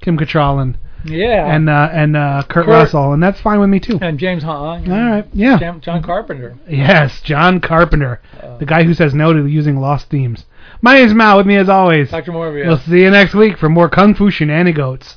Kim 0.00 0.16
Cattrall 0.18 0.60
and 0.62 0.78
Yeah. 1.04 1.46
and 1.54 1.68
uh, 1.68 1.88
and 1.92 2.16
uh, 2.16 2.42
Kurt, 2.48 2.66
Kurt- 2.66 2.68
Russell, 2.68 3.12
and 3.12 3.22
that's 3.22 3.40
fine 3.40 3.60
with 3.60 3.68
me 3.70 3.80
too. 3.80 3.98
and 4.00 4.18
James 4.18 4.42
Hong. 4.42 4.90
All 4.90 4.98
right, 5.10 5.26
yeah. 5.32 5.58
Jam- 5.58 5.80
John 5.80 6.02
Carpenter. 6.02 6.56
Yes, 6.68 7.20
John 7.22 7.60
Carpenter, 7.60 8.20
Uh, 8.42 8.56
the 8.58 8.66
guy 8.66 8.84
who 8.84 8.94
says 8.94 9.14
no 9.14 9.32
to 9.32 9.46
using 9.46 9.78
lost 9.80 10.08
themes. 10.10 10.46
My 10.80 10.94
name's 10.94 11.12
Mal. 11.14 11.36
With 11.36 11.46
me 11.46 11.56
as 11.56 11.68
always. 11.68 12.10
Dr. 12.10 12.32
Morbius. 12.32 12.66
We'll 12.66 12.78
see 12.78 13.02
you 13.02 13.10
next 13.10 13.34
week 13.34 13.58
for 13.58 13.68
more 13.68 13.88
kung 13.88 14.14
fu 14.14 14.30
shenanigans. 14.30 15.16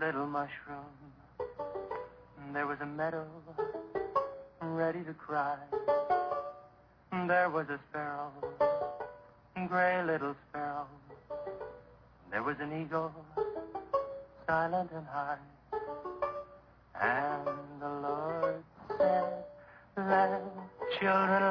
Little 0.00 0.26
mushroom. 0.26 0.96
There 2.54 2.66
was 2.66 2.78
a 2.80 2.86
meadow, 2.86 3.26
ready 4.62 5.02
to 5.04 5.12
cry. 5.12 5.56
There 7.12 7.50
was 7.50 7.66
a 7.68 7.78
sparrow, 7.90 8.32
gray 9.68 10.02
little 10.02 10.34
sparrow. 10.48 10.86
There 12.30 12.42
was 12.42 12.56
an 12.60 12.80
eagle, 12.80 13.12
silent 14.46 14.90
and 14.96 15.06
high. 15.06 15.36
And 16.98 17.46
the 17.78 17.88
Lord 18.08 18.64
said, 18.96 19.44
Let 19.98 20.42
children 20.98 21.42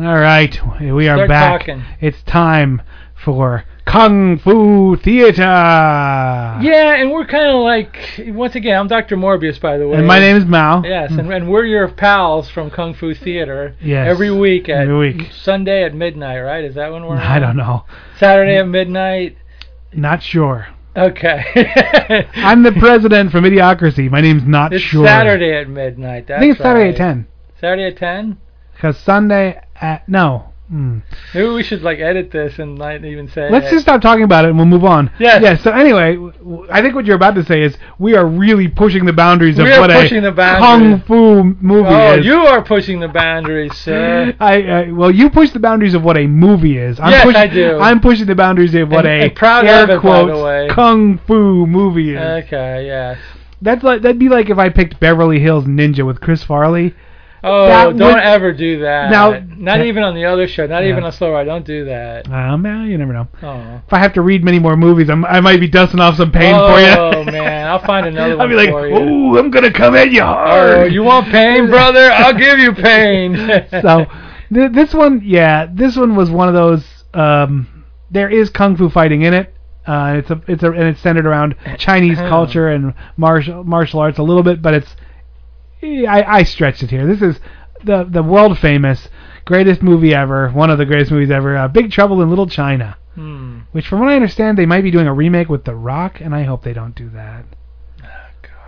All 0.00 0.16
right, 0.16 0.56
we 0.80 1.08
are 1.08 1.26
back. 1.26 1.62
talking. 1.62 1.82
It's 2.00 2.22
time 2.22 2.82
for 3.16 3.64
Kung 3.84 4.38
Fu 4.38 4.94
Theater. 4.94 5.42
Yeah, 5.42 6.94
and 6.94 7.10
we're 7.10 7.26
kind 7.26 7.48
of 7.48 7.62
like 7.62 8.20
once 8.28 8.54
again. 8.54 8.78
I'm 8.78 8.86
Dr. 8.86 9.16
Morbius, 9.16 9.60
by 9.60 9.76
the 9.76 9.88
way. 9.88 9.98
And 9.98 10.06
my 10.06 10.20
name 10.20 10.36
is 10.36 10.44
Mao. 10.44 10.84
Yes, 10.84 11.10
and, 11.10 11.22
mm. 11.22 11.34
and 11.34 11.50
we're 11.50 11.64
your 11.64 11.88
pals 11.88 12.48
from 12.48 12.70
Kung 12.70 12.94
Fu 12.94 13.12
Theater. 13.12 13.74
Yes. 13.82 14.06
Every 14.08 14.30
week 14.30 14.68
at 14.68 14.82
Every 14.82 15.14
week. 15.14 15.32
Sunday 15.32 15.82
at 15.82 15.94
midnight, 15.94 16.42
right? 16.42 16.62
Is 16.62 16.76
that 16.76 16.92
when 16.92 17.04
we're? 17.04 17.16
I 17.16 17.34
on? 17.34 17.42
don't 17.42 17.56
know. 17.56 17.84
Saturday 18.20 18.56
at 18.58 18.68
midnight. 18.68 19.36
Not 19.92 20.22
sure. 20.22 20.68
Okay. 20.96 21.42
I'm 22.36 22.62
the 22.62 22.72
president 22.72 23.32
from 23.32 23.42
Idiocracy. 23.42 24.08
My 24.08 24.20
name's 24.20 24.44
not 24.44 24.72
it's 24.72 24.84
sure. 24.84 25.04
Saturday 25.04 25.56
at 25.56 25.68
midnight. 25.68 26.28
That's 26.28 26.38
I 26.38 26.40
think 26.40 26.52
it's 26.52 26.62
Saturday 26.62 26.84
right. 26.84 26.94
at 26.94 27.14
10. 27.14 27.26
Saturday 27.60 27.86
at 27.88 27.96
ten. 27.96 28.38
Because 28.74 28.96
Sunday 28.98 29.60
at. 29.80 30.08
No. 30.08 30.44
Hmm. 30.68 30.98
Maybe 31.32 31.48
we 31.48 31.62
should 31.62 31.80
like 31.80 31.98
edit 31.98 32.30
this 32.30 32.58
and 32.58 32.76
not 32.76 33.02
even 33.02 33.26
say. 33.28 33.48
Let's 33.50 33.70
just 33.70 33.84
stop 33.84 34.02
talking 34.02 34.22
about 34.24 34.44
it 34.44 34.48
and 34.48 34.58
we'll 34.58 34.66
move 34.66 34.84
on. 34.84 35.10
Yeah. 35.18 35.40
Yeah. 35.40 35.56
So 35.56 35.70
anyway, 35.70 36.16
w- 36.16 36.66
I 36.70 36.82
think 36.82 36.94
what 36.94 37.06
you're 37.06 37.16
about 37.16 37.36
to 37.36 37.44
say 37.44 37.62
is 37.62 37.78
we 37.98 38.14
are 38.16 38.26
really 38.26 38.68
pushing 38.68 39.06
the 39.06 39.14
boundaries 39.14 39.58
of 39.58 39.64
We 39.64 39.70
what 39.70 39.90
pushing 39.90 40.18
a 40.18 40.20
the 40.28 40.32
boundaries. 40.32 41.00
kung 41.00 41.00
fu 41.06 41.42
movie 41.64 41.88
Oh, 41.88 42.18
is. 42.18 42.26
you 42.26 42.34
are 42.36 42.62
pushing 42.62 43.00
the 43.00 43.08
boundaries, 43.08 43.74
sir. 43.78 44.34
I, 44.40 44.62
I 44.62 44.92
well, 44.92 45.10
you 45.10 45.30
push 45.30 45.52
the 45.52 45.58
boundaries 45.58 45.94
of 45.94 46.04
what 46.04 46.18
a 46.18 46.26
movie 46.26 46.76
is. 46.76 47.00
I'm 47.00 47.12
Yes, 47.12 47.24
pushing, 47.24 47.40
I 47.40 47.46
do. 47.46 47.78
I'm 47.78 48.00
pushing 48.00 48.26
the 48.26 48.34
boundaries 48.34 48.74
of 48.74 48.90
what 48.90 49.06
And- 49.06 49.22
a 49.22 49.24
and 49.28 49.34
proud 49.34 49.64
air 49.64 49.90
it, 49.90 50.00
quotes 50.00 50.74
kung 50.74 51.16
fu 51.26 51.66
movie 51.66 52.10
is. 52.14 52.44
Okay, 52.44 52.84
yes. 52.84 53.16
That's 53.62 53.82
like 53.82 54.02
that'd 54.02 54.18
be 54.18 54.28
like 54.28 54.50
if 54.50 54.58
I 54.58 54.68
picked 54.68 55.00
Beverly 55.00 55.40
Hills 55.40 55.64
Ninja 55.64 56.04
with 56.04 56.20
Chris 56.20 56.44
Farley. 56.44 56.94
Oh, 57.44 57.66
That 57.68 57.96
don't 57.96 58.14
would- 58.14 58.22
ever 58.22 58.52
do 58.52 58.80
that. 58.80 59.10
Now- 59.10 59.40
not 59.56 59.80
even 59.80 60.02
on 60.02 60.14
the 60.14 60.24
other 60.24 60.48
show. 60.48 60.66
Not 60.66 60.82
Yeah. 60.82 60.90
even 60.90 61.04
on 61.04 61.12
Slow 61.12 61.32
Ride. 61.32 61.44
Don't 61.44 61.64
do 61.64 61.84
that. 61.84 62.28
Um, 62.30 62.62
well, 62.62 62.82
you 62.84 62.98
never 62.98 63.12
know. 63.12 63.28
Oh. 63.42 63.80
If 63.86 63.92
I 63.92 63.98
have 63.98 64.12
to 64.14 64.22
read 64.22 64.42
many 64.44 64.58
more 64.58 64.76
movies, 64.76 65.08
I'm, 65.08 65.24
I 65.24 65.40
might 65.40 65.60
be 65.60 65.68
dusting 65.68 66.00
off 66.00 66.16
some 66.16 66.32
pain 66.32 66.54
oh 66.54 66.72
for 66.74 66.80
you. 66.80 66.86
Oh 66.88 67.24
man, 67.30 67.66
I'll 67.68 67.78
find 67.84 68.06
another 68.08 68.36
one 68.36 68.40
I'll 68.40 68.48
be 68.48 68.54
like, 68.54 68.70
ooh, 68.70 69.38
I'm 69.38 69.50
gonna 69.50 69.72
come 69.72 69.94
at 69.94 70.10
you 70.10 70.22
hard. 70.22 70.78
Oh, 70.78 70.84
you 70.84 71.02
want 71.02 71.28
pain, 71.28 71.68
brother? 71.68 72.10
I'll 72.12 72.34
give 72.36 72.58
you 72.58 72.72
pain. 72.72 73.36
so 73.70 74.06
th- 74.52 74.72
this 74.72 74.92
one, 74.92 75.22
yeah, 75.24 75.66
this 75.72 75.96
one 75.96 76.16
was 76.16 76.30
one 76.30 76.48
of 76.48 76.54
those. 76.54 76.84
Um, 77.14 77.84
there 78.10 78.28
is 78.28 78.50
kung 78.50 78.76
fu 78.76 78.88
fighting 78.88 79.22
in 79.22 79.34
it. 79.34 79.54
Uh, 79.86 80.16
it's 80.18 80.30
a, 80.30 80.40
it's 80.48 80.62
a, 80.62 80.70
and 80.70 80.84
it's 80.88 81.00
centered 81.00 81.24
around 81.26 81.54
Chinese 81.78 82.18
culture 82.28 82.68
and 82.68 82.94
martial 83.16 83.64
martial 83.64 84.00
arts 84.00 84.18
a 84.18 84.22
little 84.22 84.42
bit, 84.42 84.60
but 84.60 84.74
it's. 84.74 84.96
I, 85.82 86.24
I 86.26 86.42
stretched 86.42 86.82
it 86.82 86.90
here. 86.90 87.06
This 87.06 87.22
is 87.22 87.40
the 87.84 88.04
the 88.04 88.22
world 88.22 88.58
famous 88.58 89.08
greatest 89.44 89.82
movie 89.82 90.14
ever, 90.14 90.50
one 90.50 90.70
of 90.70 90.76
the 90.76 90.84
greatest 90.84 91.10
movies 91.10 91.30
ever, 91.30 91.56
uh, 91.56 91.68
Big 91.68 91.90
Trouble 91.90 92.20
in 92.20 92.28
Little 92.28 92.46
China. 92.46 92.96
Hmm. 93.14 93.60
Which, 93.72 93.88
from 93.88 94.00
what 94.00 94.10
I 94.10 94.14
understand, 94.14 94.58
they 94.58 94.66
might 94.66 94.82
be 94.82 94.90
doing 94.90 95.06
a 95.06 95.14
remake 95.14 95.48
with 95.48 95.64
The 95.64 95.74
Rock, 95.74 96.20
and 96.20 96.34
I 96.34 96.42
hope 96.42 96.62
they 96.62 96.74
don't 96.74 96.94
do 96.94 97.08
that. 97.10 97.44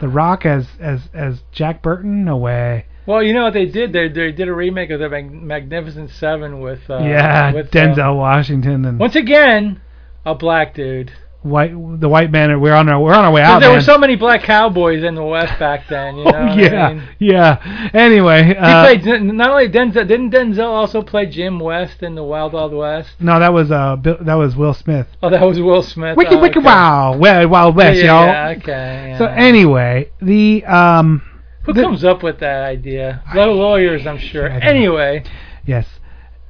The 0.01 0.09
Rock 0.09 0.47
as 0.47 0.67
as 0.81 1.03
as 1.13 1.43
Jack 1.53 1.83
Burton? 1.83 2.25
No 2.25 2.39
way. 2.39 2.87
Well, 3.05 3.23
you 3.23 3.35
know 3.35 3.45
what 3.45 3.53
they 3.53 3.67
did? 3.67 3.93
They 3.93 4.09
they 4.09 4.33
did 4.33 4.49
a 4.49 4.55
remake 4.55 4.89
of 4.91 4.99
the 4.99 5.11
Mag- 5.11 5.31
Magnificent 5.31 6.11
Seven 6.11 6.61
with 6.61 6.89
uh, 6.89 6.99
yeah, 7.01 7.53
with, 7.53 7.71
Denzel 7.71 8.13
um, 8.13 8.17
Washington 8.17 8.87
and 8.87 8.99
once 8.99 9.15
again, 9.15 9.83
a 10.25 10.35
black 10.35 10.75
dude. 10.75 11.13
White 11.43 11.73
the 12.01 12.09
white 12.09 12.31
man. 12.31 12.61
We're 12.61 12.75
on 12.75 12.89
our 12.89 13.01
we're 13.01 13.15
on 13.15 13.25
our 13.25 13.33
way 13.33 13.43
out. 13.43 13.61
there 13.61 13.71
man. 13.71 13.79
were 13.79 13.83
so 13.85 13.97
many 13.97 14.17
black 14.17 14.43
cowboys 14.43 15.03
in 15.03 15.15
the 15.15 15.25
West 15.25 15.59
back 15.59 15.89
then. 15.89 16.17
You 16.19 16.25
know 16.33 16.33
oh 16.35 16.55
yeah, 16.57 16.87
I 16.89 16.95
mean? 16.95 17.09
yeah. 17.19 17.91
Anyway, 17.95 18.45
He 18.45 18.55
uh, 18.55 18.85
played 18.85 19.05
not 19.25 19.51
only 19.51 19.69
Denzel. 19.69 20.07
Didn't 20.07 20.31
Denzel 20.31 20.67
also 20.69 21.03
play 21.03 21.27
Jim 21.27 21.59
West 21.59 22.03
in 22.03 22.15
the 22.15 22.25
Wild 22.25 22.53
Wild 22.53 22.73
West? 22.75 23.11
no, 23.21 23.39
that 23.39 23.53
was 23.53 23.71
uh 23.71 23.97
Bill, 23.97 24.19
that 24.21 24.35
was 24.35 24.57
Will 24.57 24.75
Smith. 24.75 25.07
Oh, 25.23 25.31
that 25.31 25.43
was 25.43 25.61
Will 25.61 25.83
Smith. 25.83 26.17
Wiki 26.17 26.35
oh, 26.35 26.41
wiki 26.41 26.59
okay. 26.59 26.67
wow, 26.67 27.17
well, 27.17 27.49
Wild 27.49 27.77
West, 27.77 27.99
yeah, 27.99 28.05
y'all. 28.07 28.27
yeah, 28.27 28.55
okay. 28.59 29.09
Yeah. 29.11 29.19
So 29.19 29.27
anyway, 29.27 30.11
the 30.21 30.65
um 30.67 31.23
Who 31.65 31.73
the- 31.73 31.83
comes 31.83 32.05
up 32.05 32.23
with 32.23 32.41
that 32.41 32.65
idea? 32.65 33.23
The 33.35 33.47
lawyers, 33.47 34.07
I'm 34.07 34.19
sure. 34.19 34.51
I 34.51 34.59
know. 34.59 34.67
Anyway, 34.67 35.25
yes, 35.67 35.87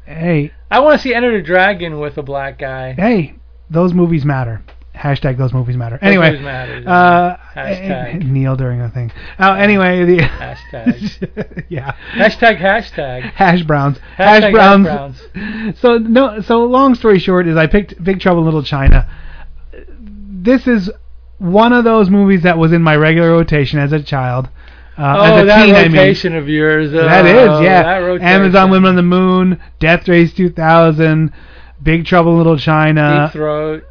hey 0.05 0.53
I 0.71 0.81
want 0.81 1.01
to 1.01 1.03
see 1.03 1.15
Enter 1.15 1.37
the 1.37 1.43
Dragon 1.45 1.99
with 2.01 2.17
a 2.19 2.23
black 2.23 2.59
guy. 2.59 2.93
hey, 2.95 3.35
those 3.69 3.93
movies 3.95 4.25
matter. 4.25 4.63
Hashtag 5.01 5.39
those 5.39 5.55
movies 5.55 5.79
matter. 5.79 5.99
Anyway, 6.03 6.33
movies 6.33 6.45
matter, 6.45 6.85
uh, 6.87 7.37
Hashtag. 7.55 8.23
Neil 8.31 8.55
during 8.55 8.81
the 8.81 8.91
thing. 8.91 9.11
Uh, 9.39 9.55
anyway, 9.55 10.05
the 10.05 10.19
Hashtag. 10.19 11.65
yeah. 11.71 11.97
Hashtag 12.13 12.59
hashtag. 12.59 13.23
Hash 13.33 13.63
browns. 13.63 13.97
Hashtag 13.97 14.03
hash 14.19 14.43
hash 14.43 14.53
browns. 14.53 14.85
browns. 15.33 15.81
So 15.81 15.97
no. 15.97 16.43
So 16.43 16.65
long 16.65 16.95
story 16.95 17.19
short 17.19 17.49
is 17.49 17.57
I 17.57 17.67
picked 17.67 18.03
Big 18.05 18.21
Trouble 18.21 18.41
in 18.41 18.45
Little 18.45 18.63
China. 18.63 19.09
This 20.03 20.67
is 20.67 20.91
one 21.39 21.73
of 21.73 21.85
those 21.85 22.11
movies 22.11 22.43
that 22.43 22.59
was 22.59 22.73
in 22.73 22.83
my 22.83 22.95
regular 22.95 23.31
rotation 23.31 23.79
as 23.79 23.93
a 23.93 24.03
child. 24.03 24.51
Uh, 24.99 25.17
oh, 25.17 25.23
as 25.23 25.43
a 25.43 25.47
that 25.47 25.65
teen, 25.65 25.75
I 25.77 25.83
mean. 25.85 25.93
rotation 25.93 26.37
of 26.37 26.47
yours. 26.47 26.93
That 26.93 27.25
oh, 27.25 27.61
is, 27.61 27.65
yeah. 27.65 28.01
That. 28.01 28.21
Amazon 28.21 28.71
Women 28.71 28.91
on 28.91 28.97
the 28.97 29.03
Moon, 29.03 29.59
Death 29.79 30.07
Race 30.09 30.35
2000, 30.35 31.33
Big 31.83 32.05
Trouble 32.05 32.33
in 32.33 32.37
Little 32.37 32.59
China. 32.59 33.29
Deep 33.29 33.33
throat. 33.33 33.85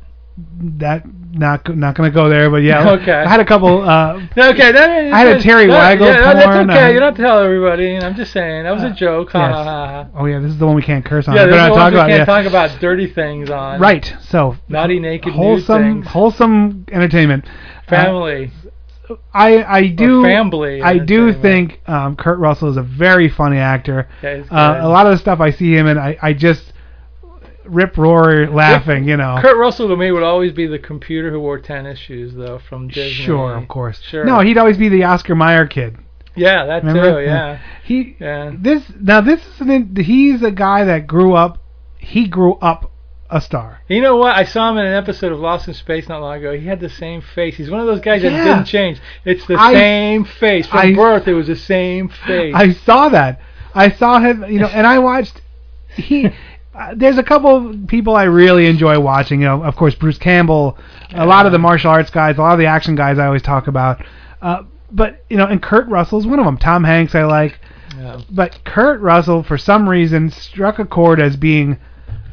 That 0.80 1.04
not 1.32 1.76
not 1.76 1.96
gonna 1.96 2.12
go 2.12 2.28
there, 2.28 2.50
but 2.50 2.58
yeah. 2.58 2.92
Okay. 2.92 3.12
I 3.12 3.30
had 3.30 3.40
a 3.40 3.46
couple. 3.46 3.88
Uh, 3.88 4.28
Okay, 4.38 4.72
that, 4.72 4.90
I 4.90 5.20
had 5.20 5.38
a 5.38 5.42
Terry 5.42 5.68
that, 5.68 5.98
Weigel 5.98 6.08
yeah, 6.08 6.34
That's 6.34 6.46
porn, 6.46 6.70
okay. 6.70 6.86
uh, 6.86 6.90
you 6.90 7.00
don't 7.00 7.16
tell 7.16 7.40
everybody. 7.40 7.98
I'm 7.98 8.16
just 8.16 8.32
saying 8.34 8.64
that 8.64 8.74
was 8.74 8.84
a 8.84 8.90
joke. 8.90 9.32
Yes. 9.34 10.08
oh 10.16 10.26
yeah, 10.26 10.40
this 10.40 10.52
is 10.52 10.58
the 10.58 10.66
one 10.66 10.76
we 10.76 10.82
can't 10.82 11.06
curse 11.06 11.28
on. 11.28 11.36
Yeah, 11.36 11.46
this 11.46 11.56
is 11.56 11.62
the 11.62 11.76
talk 11.76 11.94
we 11.94 12.00
can't 12.00 12.10
yeah. 12.10 12.26
talk 12.26 12.46
about 12.46 12.80
dirty 12.80 13.08
things 13.08 13.50
on. 13.50 13.80
Right. 13.80 14.14
So 14.22 14.56
Naughty 14.68 15.00
naked 15.00 15.34
wholesome 15.34 16.04
wholesome 16.04 16.86
entertainment. 16.92 17.46
Uh, 17.46 17.90
Family. 17.90 18.52
I 19.34 19.64
I 19.64 19.88
do 19.88 20.22
family 20.24 20.84
I 20.84 21.00
do 21.00 21.34
think 21.34 21.82
um, 21.88 22.16
Kurt 22.16 22.38
Russell 22.38 22.70
is 22.70 22.78
a 22.78 22.84
very 22.84 23.28
funny 23.28 23.58
actor. 23.58 24.08
Yeah, 24.22 24.44
uh, 24.52 24.80
a 24.82 24.90
lot 24.90 25.08
of 25.08 25.14
the 25.14 25.18
stuff 25.18 25.40
I 25.40 25.52
see 25.52 25.76
him 25.76 25.88
in, 25.88 25.98
I 25.98 26.18
I 26.22 26.34
just 26.34 26.74
rip 27.70 27.97
roar 27.97 28.47
laughing. 28.47 29.07
You 29.07 29.17
know. 29.17 29.38
Kurt 29.41 29.57
Russell 29.57 29.88
to 29.89 29.95
me 29.95 30.11
would 30.11 30.24
always 30.24 30.51
be 30.53 30.67
the 30.67 30.80
computer 30.80 31.32
who 31.32 31.39
wore 31.39 31.59
tennis 31.59 31.99
shoes, 31.99 32.34
though, 32.36 32.59
from 32.59 32.88
Disney. 32.88 33.11
Sure, 33.26 33.55
of 33.55 33.67
course. 33.67 34.01
Sure. 34.01 34.26
No, 34.26 34.39
he'd 34.41 34.57
always 34.57 34.78
be 34.78 34.89
the 34.89 35.03
Oscar 35.03 35.36
Mayer 35.36 35.67
kid. 35.67 35.97
Yeah, 36.36 36.65
that 36.67 36.84
Remember? 36.84 37.22
too. 37.22 37.26
Yeah. 37.26 37.59
He 37.84 38.15
Yeah. 38.20 38.51
this 38.57 38.84
now 38.99 39.22
this 39.22 39.41
is 39.45 39.61
an, 39.61 39.95
he's 39.95 40.41
a 40.43 40.51
guy 40.51 40.84
that 40.86 41.05
grew 41.07 41.34
up. 41.34 41.57
He 41.97 42.28
grew 42.28 42.53
up 42.55 42.91
a 43.30 43.41
star. 43.41 43.82
You 43.89 44.01
know 44.01 44.15
what? 44.15 44.36
I 44.36 44.45
saw 44.45 44.72
him 44.72 44.78
in 44.78 44.86
an 44.86 44.93
episode 44.93 45.32
of 45.32 45.39
Lost 45.39 45.67
in 45.67 45.74
Space 45.74 46.07
not 46.07 46.22
long 46.22 46.38
ago. 46.38 46.57
He 46.57 46.65
had 46.65 46.80
the 46.80 46.89
same 46.89 47.22
face. 47.22 47.57
He's 47.57 47.70
one 47.70 47.80
of 47.82 47.88
those 47.88 47.99
guys 47.99 48.22
that 48.22 48.30
didn't 48.30 48.65
change. 48.65 48.99
It's 49.26 49.45
the 49.47 49.55
I- 49.55 49.74
same 49.74 50.24
face 50.26 50.65
from 50.67 50.80
I- 50.80 50.93
birth. 50.95 51.28
It 51.28 51.34
was 51.34 51.47
the 51.47 51.55
same 51.55 52.07
face. 52.09 52.53
I 52.55 52.72
saw 52.74 53.09
that. 53.09 53.41
I 53.76 53.91
saw 53.91 54.20
him, 54.20 54.45
you 54.49 54.59
know, 54.59 54.67
and 54.74 54.88
I 54.88 54.99
watched. 54.99 55.41
He, 55.95 56.30
uh, 56.80 56.93
there's 56.95 57.17
a 57.17 57.23
couple 57.23 57.69
of 57.71 57.88
people 57.88 58.15
I 58.15 58.23
really 58.23 58.65
enjoy 58.67 58.99
watching. 58.99 59.41
You 59.41 59.47
know, 59.47 59.63
of 59.63 59.75
course, 59.75 59.95
Bruce 59.95 60.17
Campbell, 60.17 60.77
a 61.13 61.25
lot 61.25 61.45
of 61.45 61.51
the 61.51 61.59
martial 61.59 61.91
arts 61.91 62.09
guys, 62.09 62.38
a 62.38 62.41
lot 62.41 62.53
of 62.53 62.59
the 62.59 62.67
action 62.67 62.95
guys 62.95 63.19
I 63.19 63.25
always 63.25 63.41
talk 63.41 63.67
about. 63.67 64.03
Uh, 64.41 64.63
but 64.91 65.25
you 65.30 65.38
know, 65.38 65.45
and 65.45 65.61
Kurt 65.61 65.88
Russell's 65.89 66.25
one 66.25 66.39
of 66.39 66.45
them. 66.45 66.57
Tom 66.57 66.84
Hanks 66.84 67.13
I 67.15 67.23
like, 67.25 67.59
Yeah. 67.97 68.21
but 68.32 68.63
Kurt 68.63 69.01
Russell 69.01 69.43
for 69.43 69.57
some 69.57 69.88
reason 69.89 70.30
struck 70.32 70.80
a 70.80 70.86
chord 70.86 71.19
as 71.19 71.36
being 71.36 71.77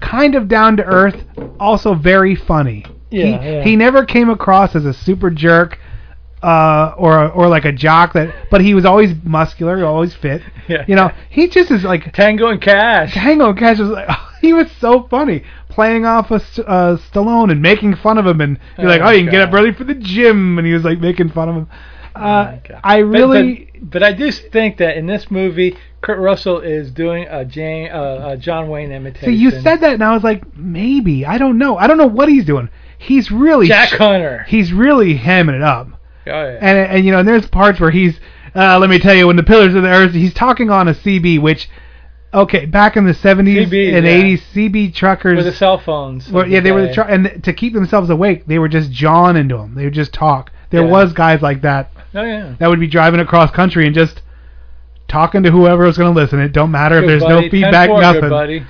kind 0.01 0.34
of 0.34 0.47
down 0.47 0.76
to 0.76 0.84
earth, 0.84 1.24
also 1.59 1.94
very 1.94 2.36
funny. 2.36 2.84
Yeah, 3.11 3.24
he, 3.24 3.30
yeah. 3.30 3.64
he 3.64 3.76
never 3.76 4.05
came 4.05 4.30
across 4.30 4.76
as 4.76 4.84
a 4.84 4.92
super 4.94 5.30
jerk 5.30 5.78
uh, 6.43 6.95
or 6.97 7.30
or 7.30 7.49
like 7.49 7.64
a 7.64 7.72
jock 7.72 8.12
that, 8.12 8.34
but 8.51 8.61
he 8.61 8.74
was 8.74 8.84
always 8.84 9.12
muscular, 9.24 9.84
always 9.84 10.14
fit. 10.14 10.43
Yeah. 10.68 10.84
You 10.89 10.97
know, 10.97 11.12
he 11.30 11.47
just 11.47 11.70
is 11.70 11.84
like 11.84 12.12
Tango 12.12 12.49
and 12.49 12.61
Cash. 12.61 13.14
Tango 13.14 13.51
and 13.51 13.57
Cash 13.59 13.78
was 13.78 13.89
like 13.91 14.09
he 14.41 14.53
was 14.53 14.68
so 14.80 15.07
funny 15.07 15.45
playing 15.68 16.05
off 16.05 16.32
of 16.32 16.43
uh, 16.66 16.97
Stallone 16.97 17.53
and 17.53 17.62
making 17.62 17.95
fun 17.95 18.18
of 18.18 18.26
him, 18.26 18.41
and 18.41 18.59
you're 18.76 18.89
Oh 18.89 18.91
like, 18.91 19.01
oh, 19.01 19.05
my 19.05 19.12
you 19.12 19.22
can 19.22 19.30
get 19.30 19.43
up 19.43 19.55
early 19.55 19.72
for 19.72 19.84
the 19.84 19.95
gym, 19.95 20.59
and 20.59 20.66
he 20.66 20.72
was 20.72 20.82
like 20.82 20.99
making 20.99 21.28
fun 21.28 21.49
of 21.49 21.55
him. 21.55 21.68
Uh, 22.16 22.20
my 22.20 22.61
God. 22.68 22.80
I 22.82 23.03
But- 23.03 23.07
really, 23.09 23.70
but, 23.78 23.91
but 23.91 24.03
I 24.03 24.12
do 24.12 24.32
think 24.32 24.78
that 24.78 24.97
in 24.97 25.07
this 25.07 25.30
movie, 25.30 25.76
Kurt 26.01 26.18
Russell 26.18 26.59
is 26.61 26.91
doing 26.91 27.28
a, 27.30 27.45
Jane, 27.45 27.89
uh, 27.93 28.30
a 28.32 28.37
John 28.37 28.68
Wayne 28.68 28.91
imitation. 28.91 29.28
see, 29.28 29.34
you 29.37 29.53
said 29.53 29.82
that, 29.82 29.95
and 29.95 30.03
I 30.03 30.14
was 30.14 30.24
like, 30.24 30.43
maybe 30.57 31.24
I 31.24 31.39
don't 31.39 31.59
know, 31.59 31.76
I 31.76 31.87
don't 31.87 31.99
know 31.99 32.07
what 32.09 32.28
he's 32.28 32.45
doing. 32.45 32.70
He's 32.99 33.30
really 33.30 33.68
Jack 33.68 33.91
Hunter. 33.91 34.45
He's 34.49 34.72
really 34.72 35.16
hamming 35.16 35.55
it 35.55 35.62
up. 35.62 35.89
Oh 36.27 36.31
yeah. 36.31 36.59
and 36.61 36.79
and 36.79 37.05
you 37.05 37.12
know 37.12 37.18
and 37.20 37.29
there's 37.29 37.47
parts 37.49 37.79
where 37.81 37.91
he's 37.91 38.18
uh, 38.55 38.79
let 38.79 38.89
me 38.91 38.99
tell 38.99 39.14
you 39.14 39.27
when 39.27 39.37
the 39.37 39.43
pillars 39.43 39.74
of 39.74 39.83
the 39.83 39.89
earth 39.89 40.12
he's 40.12 40.33
talking 40.35 40.70
on 40.70 40.89
a 40.89 40.95
CB 40.95 41.41
which 41.41 41.68
okay 42.35 42.66
back 42.66 42.97
in 42.97 43.05
the 43.07 43.12
70s 43.12 43.68
CB, 43.68 43.95
and 43.95 44.05
yeah. 44.07 44.12
80s 44.37 44.41
CB 44.55 44.95
truckers 44.95 45.37
with 45.37 45.47
the 45.47 45.53
cell 45.53 45.79
phones. 45.79 46.29
of 46.33 46.49
yeah 46.49 46.61
they 46.61 46.72
were 46.72 46.87
the 46.89 46.93
tr- 46.95 47.03
and 47.03 47.43
to 47.45 47.53
keep 47.53 47.72
themselves 47.72 48.11
awake 48.11 48.47
they 48.47 48.59
were 48.59 48.68
just 48.68 48.91
jawing 48.91 49.37
into 49.37 49.57
them 49.57 49.74
they 49.74 49.85
would 49.85 49.95
just 49.95 50.12
talk 50.12 50.51
there 50.70 50.85
Yeah. 50.85 50.91
was 50.91 51.12
guys 51.12 51.43
like 51.43 51.62
that 51.62 51.91
Oh 52.14 52.22
yeah. 52.22 52.55
that 52.59 52.68
would 52.68 52.81
be 52.81 52.87
driving 52.89 53.20
across 53.20 53.51
country 53.51 53.87
and 53.87 53.95
just 53.95 54.22
talking 55.09 55.43
to 55.45 55.51
whoever 55.51 55.85
was 55.85 55.97
going 55.97 56.12
to 56.12 56.20
listen 56.20 56.41
it 56.41 56.49
don't 56.53 56.70
matter 56.70 56.99
if 56.99 57.07
there's 57.07 57.22
buddy. 57.22 57.45
no 57.47 57.51
feedback 57.51 57.89
nothing 57.91 58.20
Good 58.22 58.31
buddy. 58.31 58.66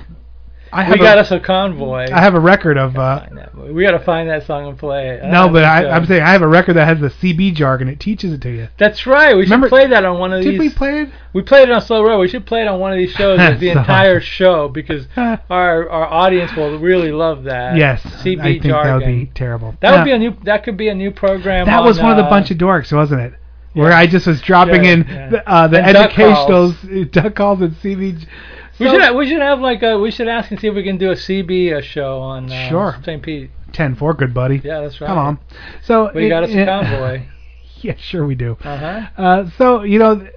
I 0.71 0.83
have 0.83 0.93
we 0.93 0.99
got 0.99 1.17
us 1.17 1.31
a 1.31 1.39
convoy. 1.39 2.07
I 2.11 2.19
have 2.19 2.35
a 2.35 2.39
record 2.39 2.77
of 2.77 2.95
uh, 2.97 3.19
Find 3.21 3.37
that 3.37 3.55
movie. 3.55 3.73
we 3.73 3.83
got 3.83 3.91
to 3.91 3.99
find 4.03 4.29
that 4.29 4.45
song 4.45 4.67
and 4.67 4.77
play 4.77 5.09
it. 5.09 5.23
no 5.23 5.45
Uh, 5.45 5.49
but 5.49 5.63
I, 5.63 5.85
uh, 5.85 5.95
I'm 5.95 6.05
saying 6.05 6.21
I 6.23 6.31
have 6.31 6.41
a 6.41 6.47
record 6.47 6.75
that 6.75 6.85
has 6.85 6.99
the 6.99 7.09
CB 7.09 7.53
jargon 7.55 7.87
it 7.87 7.99
teaches 7.99 8.33
it 8.33 8.41
to 8.41 8.49
you 8.49 8.67
That's 8.77 9.05
right. 9.05 9.35
We 9.35 9.45
should 9.45 9.61
play 9.69 9.87
that 9.87 10.05
on 10.05 10.19
one 10.19 10.33
of 10.33 10.43
did 10.43 10.53
these. 10.53 10.59
we 10.59 10.69
play 10.69 11.01
it 11.01 11.09
We 11.33 11.41
played 11.41 11.69
it 11.69 11.71
on 11.71 11.81
Slow 11.81 12.03
Road. 12.03 12.19
We 12.19 12.27
should 12.27 12.45
play 12.45 12.61
it 12.61 12.67
on 12.67 12.79
one 12.79 12.91
of 12.91 12.97
these 12.97 13.11
shows, 13.11 13.37
the 13.59 13.73
So- 13.73 13.79
entire 13.79 14.19
show, 14.19 14.67
because 14.69 15.07
our 15.17 15.89
our 15.89 16.05
audience 16.07 16.55
will 16.55 16.77
really 16.79 17.11
love 17.11 17.43
that. 17.43 17.75
Yes, 17.77 18.01
CB 18.03 18.39
I 18.39 18.43
think 18.43 18.63
jargon. 18.63 18.99
that 18.99 19.05
would 19.05 19.05
be 19.05 19.25
terrible. 19.33 19.75
That 19.81 19.95
would 19.97 20.05
be 20.05 20.11
a 20.11 20.17
new. 20.19 20.35
That 20.43 20.63
could 20.63 20.77
be 20.77 20.89
a 20.89 20.95
new 20.95 21.11
program. 21.11 21.65
That 21.65 21.83
was 21.83 21.97
on, 21.99 22.03
one 22.05 22.11
of 22.13 22.17
the 22.17 22.23
uh, 22.25 22.29
bunch 22.29 22.51
of 22.51 22.57
dorks, 22.57 22.91
wasn't 22.91 23.21
it? 23.21 23.33
Where. 23.73 23.91
I 23.91 24.07
just 24.07 24.25
was 24.25 24.41
dropping 24.41 24.85
Yeah, 24.85 24.91
in 24.91 25.05
yeah. 25.07 25.29
the, 25.29 25.49
uh, 25.49 25.67
the 25.67 25.77
duck 25.77 25.95
educational 26.17 27.05
duck 27.11 27.35
calls 27.35 27.61
and 27.61 27.75
CV. 28.77 28.79
We 28.79 28.89
should 28.89 29.01
have, 29.01 29.15
we 29.15 29.27
should 29.29 29.41
have 29.41 29.59
like 29.59 29.83
a 29.83 29.97
we 29.99 30.11
should 30.11 30.27
ask 30.27 30.51
and 30.51 30.59
see 30.59 30.67
if 30.67 30.75
we 30.75 30.83
can 30.83 30.97
do 30.97 31.11
a 31.11 31.15
CB 31.15 31.81
show 31.83 32.19
on 32.19 32.51
uh, 32.51 32.69
Sure. 32.69 32.95
St. 33.03 33.21
Pete. 33.21 33.49
10 33.73 33.95
4, 33.95 34.13
good 34.13 34.33
buddy. 34.33 34.61
Yeah, 34.63 34.81
that's 34.81 34.99
right. 35.01 35.07
Come 35.07 35.17
on. 35.17 35.39
So 35.83 36.11
We 36.13 36.27
it- 36.27 36.29
got 36.29 36.43
us 36.43 36.49
a 36.51 36.59
it- 36.61 36.65
convoy. 36.65 37.23
yeah, 37.81 37.95
sure 37.97 38.25
we 38.25 38.35
do. 38.35 38.57
Uh-huh. 38.63 39.01
Uh, 39.17 39.49
so 39.57 39.83
you 39.83 39.99
know, 39.99 40.27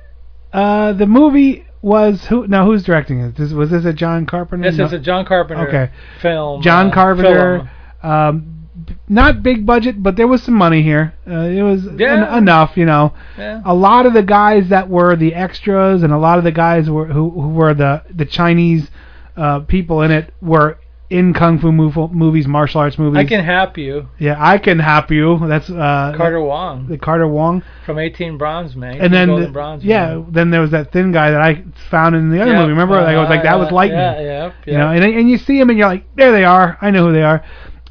uh, 0.52 0.92
the 0.94 1.06
movie 1.06 1.64
was 1.82 2.26
who? 2.26 2.46
Now 2.46 2.66
who's 2.66 2.82
directing 2.82 3.20
it? 3.20 3.36
This, 3.36 3.52
was 3.52 3.70
this 3.70 3.84
a 3.84 3.92
John 3.92 4.26
Carpenter? 4.26 4.68
This 4.70 4.78
No. 4.78 4.84
is 4.86 4.92
a 4.92 4.98
John 4.98 5.24
Carpenter 5.24 5.68
Okay. 5.68 5.92
film. 6.20 6.60
John 6.62 6.88
uh, 6.90 6.94
Carpenter. 6.94 7.68
film. 8.02 8.12
Um, 8.12 8.59
not 9.08 9.42
big 9.42 9.66
budget, 9.66 10.02
but 10.02 10.16
there 10.16 10.28
was 10.28 10.42
some 10.42 10.54
money 10.54 10.82
here. 10.82 11.14
Uh, 11.28 11.40
it 11.40 11.62
was 11.62 11.84
Yeah. 11.96 12.26
en- 12.28 12.38
enough, 12.38 12.76
you 12.76 12.86
know. 12.86 13.12
Yeah. 13.36 13.60
A 13.64 13.74
lot 13.74 14.06
of 14.06 14.12
the 14.12 14.22
guys 14.22 14.68
that 14.68 14.88
were 14.88 15.16
the 15.16 15.34
extras, 15.34 16.02
and 16.02 16.12
a 16.12 16.18
lot 16.18 16.38
of 16.38 16.44
the 16.44 16.52
guys 16.52 16.88
were 16.88 17.06
who, 17.06 17.30
who 17.30 17.48
were 17.48 17.74
the 17.74 18.02
the 18.14 18.24
Chinese 18.24 18.90
uh, 19.36 19.60
people 19.60 20.02
in 20.02 20.10
it 20.10 20.32
were 20.40 20.78
in 21.08 21.34
kung 21.34 21.58
fu 21.58 21.72
mov- 21.72 22.12
movies, 22.12 22.46
martial 22.46 22.80
arts 22.80 22.96
movies. 22.96 23.18
I 23.18 23.24
can 23.24 23.44
help 23.44 23.76
you, 23.76 24.06
yeah, 24.18 24.36
I 24.38 24.58
can 24.58 24.78
help 24.78 25.10
you. 25.10 25.40
That's 25.48 25.68
uh, 25.68 26.14
Carter 26.16 26.40
Wong 26.40 26.86
the 26.86 26.96
Carter 26.96 27.26
Wong, 27.26 27.64
from 27.84 27.98
18 27.98 28.38
Bronze 28.38 28.76
Man. 28.76 28.92
18 28.92 29.02
and 29.04 29.12
then 29.12 29.40
the- 29.40 29.48
Bronze 29.48 29.82
yeah, 29.84 30.14
Man. 30.14 30.26
then 30.30 30.50
there 30.50 30.60
was 30.60 30.70
that 30.70 30.92
thin 30.92 31.10
guy 31.10 31.32
that 31.32 31.40
I 31.40 31.64
found 31.90 32.14
in 32.14 32.30
the 32.30 32.40
other 32.40 32.52
Yep, 32.52 32.60
movie. 32.60 32.70
Remember, 32.70 32.94
like 33.00 33.16
I 33.16 33.20
was 33.20 33.28
like 33.28 33.42
that 33.42 33.58
was 33.58 33.70
uh, 33.70 33.74
lightning. 33.74 33.98
Yeah, 33.98 34.20
yeah, 34.20 34.52
You 34.66 34.78
know, 34.78 34.88
and 34.90 35.02
and 35.02 35.28
you 35.28 35.36
see 35.38 35.58
him 35.58 35.68
and 35.70 35.76
you're 35.76 35.88
like, 35.88 36.04
there 36.14 36.30
they 36.30 36.44
are. 36.44 36.78
I 36.80 36.90
know 36.92 37.06
who 37.08 37.12
they 37.12 37.24
are. 37.24 37.42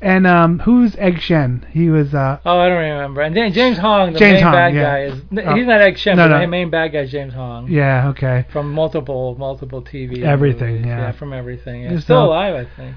And 0.02 0.26
um, 0.26 0.60
who's 0.60 0.96
Egg 0.96 1.20
Shen? 1.20 1.66
He 1.72 1.90
was 1.90 2.14
uh, 2.14 2.40
Oh, 2.46 2.58
I 2.58 2.70
don't 2.70 2.78
remember. 2.78 3.22
And 3.22 3.36
then 3.36 3.52
James 3.52 3.78
Hong, 3.78 4.14
the 4.14 4.20
James 4.20 4.36
main 4.36 4.44
Hong, 4.44 4.54
bad 4.54 4.74
yeah. 4.74 4.82
guy, 4.84 5.00
is 5.04 5.22
Oh. 5.46 5.56
he's 5.56 5.66
not 5.68 5.82
Egg 5.82 5.98
Shen, 5.98 6.16
No, 6.16 6.24
but 6.30 6.36
no. 6.36 6.40
the 6.40 6.48
main 6.48 6.70
bad 6.70 6.94
guy 6.94 7.00
is 7.00 7.12
James 7.12 7.34
Hong. 7.34 7.68
yeah, 7.70 8.08
okay. 8.10 8.46
From 8.52 8.72
multiple, 8.72 9.36
multiple 9.38 9.82
TV. 9.82 10.24
Everything, 10.24 10.76
movies. 10.76 10.88
yeah. 10.88 11.12
from 11.12 11.34
everything. 11.34 11.84
Yeah. 11.84 12.00
Still 12.00 12.22
no- 12.22 12.28
alive, 12.28 12.56
I 12.68 12.76
think. 12.82 12.96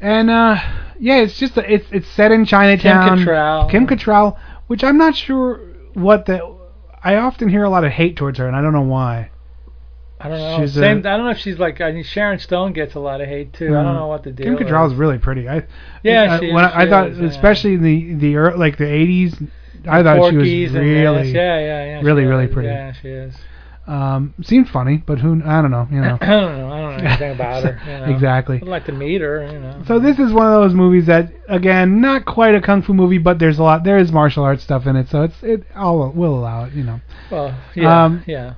And 0.00 0.28
uh, 0.30 0.56
yeah, 0.98 1.18
it's 1.22 1.38
just 1.38 1.56
a, 1.56 1.72
it's 1.72 1.86
it's 1.92 2.08
set 2.08 2.32
in 2.32 2.44
Chinatown. 2.44 3.18
Kim 3.18 3.26
Cattrall. 3.26 3.70
Kim 3.70 3.86
Cattrall, 3.86 4.38
which 4.66 4.82
I'm 4.84 4.98
not 4.98 5.14
sure 5.14 5.58
what 5.94 6.26
the. 6.26 6.40
I 7.04 7.16
often 7.16 7.48
hear 7.48 7.64
a 7.64 7.70
lot 7.70 7.84
of 7.84 7.92
hate 7.92 8.16
towards 8.16 8.38
her, 8.38 8.46
and 8.46 8.54
I 8.56 8.62
don't 8.62 8.72
know 8.72 8.80
why. 8.82 9.30
I 10.24 10.28
don't 10.28 10.38
know. 10.38 10.58
She's 10.60 10.74
Same. 10.74 10.98
a- 11.04 11.08
I 11.10 11.16
don't 11.16 11.24
know 11.26 11.30
if 11.30 11.38
she's 11.38 11.58
like. 11.58 11.80
I 11.80 11.92
mean, 11.92 12.04
Sharon 12.04 12.38
Stone 12.38 12.72
gets 12.74 12.94
a 12.94 13.00
lot 13.00 13.20
of 13.20 13.28
hate 13.28 13.52
too. 13.52 13.76
I 13.76 13.82
don't 13.82 13.94
know 13.94 14.06
what 14.06 14.22
the 14.22 14.30
deal. 14.32 14.56
Kim 14.56 14.66
Cattrall 14.66 14.86
is. 14.90 14.94
really 14.94 15.18
pretty. 15.18 15.48
I 15.48 15.64
Yeah, 16.02 16.34
I, 16.34 16.40
she 16.40 16.52
when 16.52 16.64
I, 16.64 16.80
I 16.80 16.84
she 16.84 16.90
thought, 16.90 17.08
is, 17.10 17.18
yeah. 17.18 17.26
especially 17.26 17.74
in 17.74 17.82
the 17.82 18.14
the 18.14 18.32
ear 18.32 18.56
like 18.56 18.78
the 18.78 18.84
80s, 18.84 19.50
I 19.88 20.02
thought 20.02 20.30
she 20.30 20.36
was 20.36 20.74
and 20.74 20.84
really, 20.84 21.22
this. 21.24 21.32
Yeah, 21.34 21.58
yeah, 21.58 21.84
yeah. 21.84 22.00
she 22.00 22.06
really, 22.06 22.24
really 22.24 22.44
is. 22.44 22.52
pretty. 22.52 22.68
Yeah, 22.68 22.92
she 22.92 23.08
is. 23.08 23.34
um, 23.88 24.32
seemed 24.42 24.68
funny, 24.68 25.02
but 25.04 25.18
who 25.18 25.42
I 25.44 25.60
don't 25.60 25.72
know, 25.72 25.88
you 25.90 26.00
know. 26.00 26.16
I 26.20 26.26
don't 26.26 26.58
know. 26.58 26.70
I 26.72 26.80
don't 26.80 26.96
know 26.98 27.04
anything 27.08 27.32
about 27.32 27.64
her. 27.64 27.80
You 27.84 27.98
know. 28.06 28.14
Exactly. 28.14 28.58
I'd 28.62 28.68
like 28.68 28.84
to 28.86 28.92
meet 28.92 29.20
her. 29.22 29.44
You 29.52 29.58
know. 29.58 29.82
So 29.88 29.98
this 29.98 30.20
is 30.20 30.32
one 30.32 30.46
of 30.46 30.52
those 30.62 30.72
movies 30.72 31.06
that, 31.06 31.32
again, 31.48 32.00
not 32.00 32.24
quite 32.26 32.54
a 32.54 32.60
kung 32.60 32.82
fu 32.82 32.94
movie, 32.94 33.18
but 33.18 33.40
there's 33.40 33.58
a 33.58 33.62
lot. 33.64 33.82
There 33.82 33.98
is 33.98 34.12
martial 34.12 34.44
arts 34.44 34.62
stuff 34.62 34.86
in 34.86 34.94
it, 34.94 35.08
so 35.08 35.22
it's 35.24 35.42
it. 35.42 35.64
I'll 35.74 36.12
will 36.12 36.38
allow 36.38 36.64
it. 36.66 36.74
You 36.74 36.84
know. 36.84 37.00
Well, 37.30 37.58
yeah, 37.74 38.04
Um, 38.04 38.22
yeah. 38.26 38.54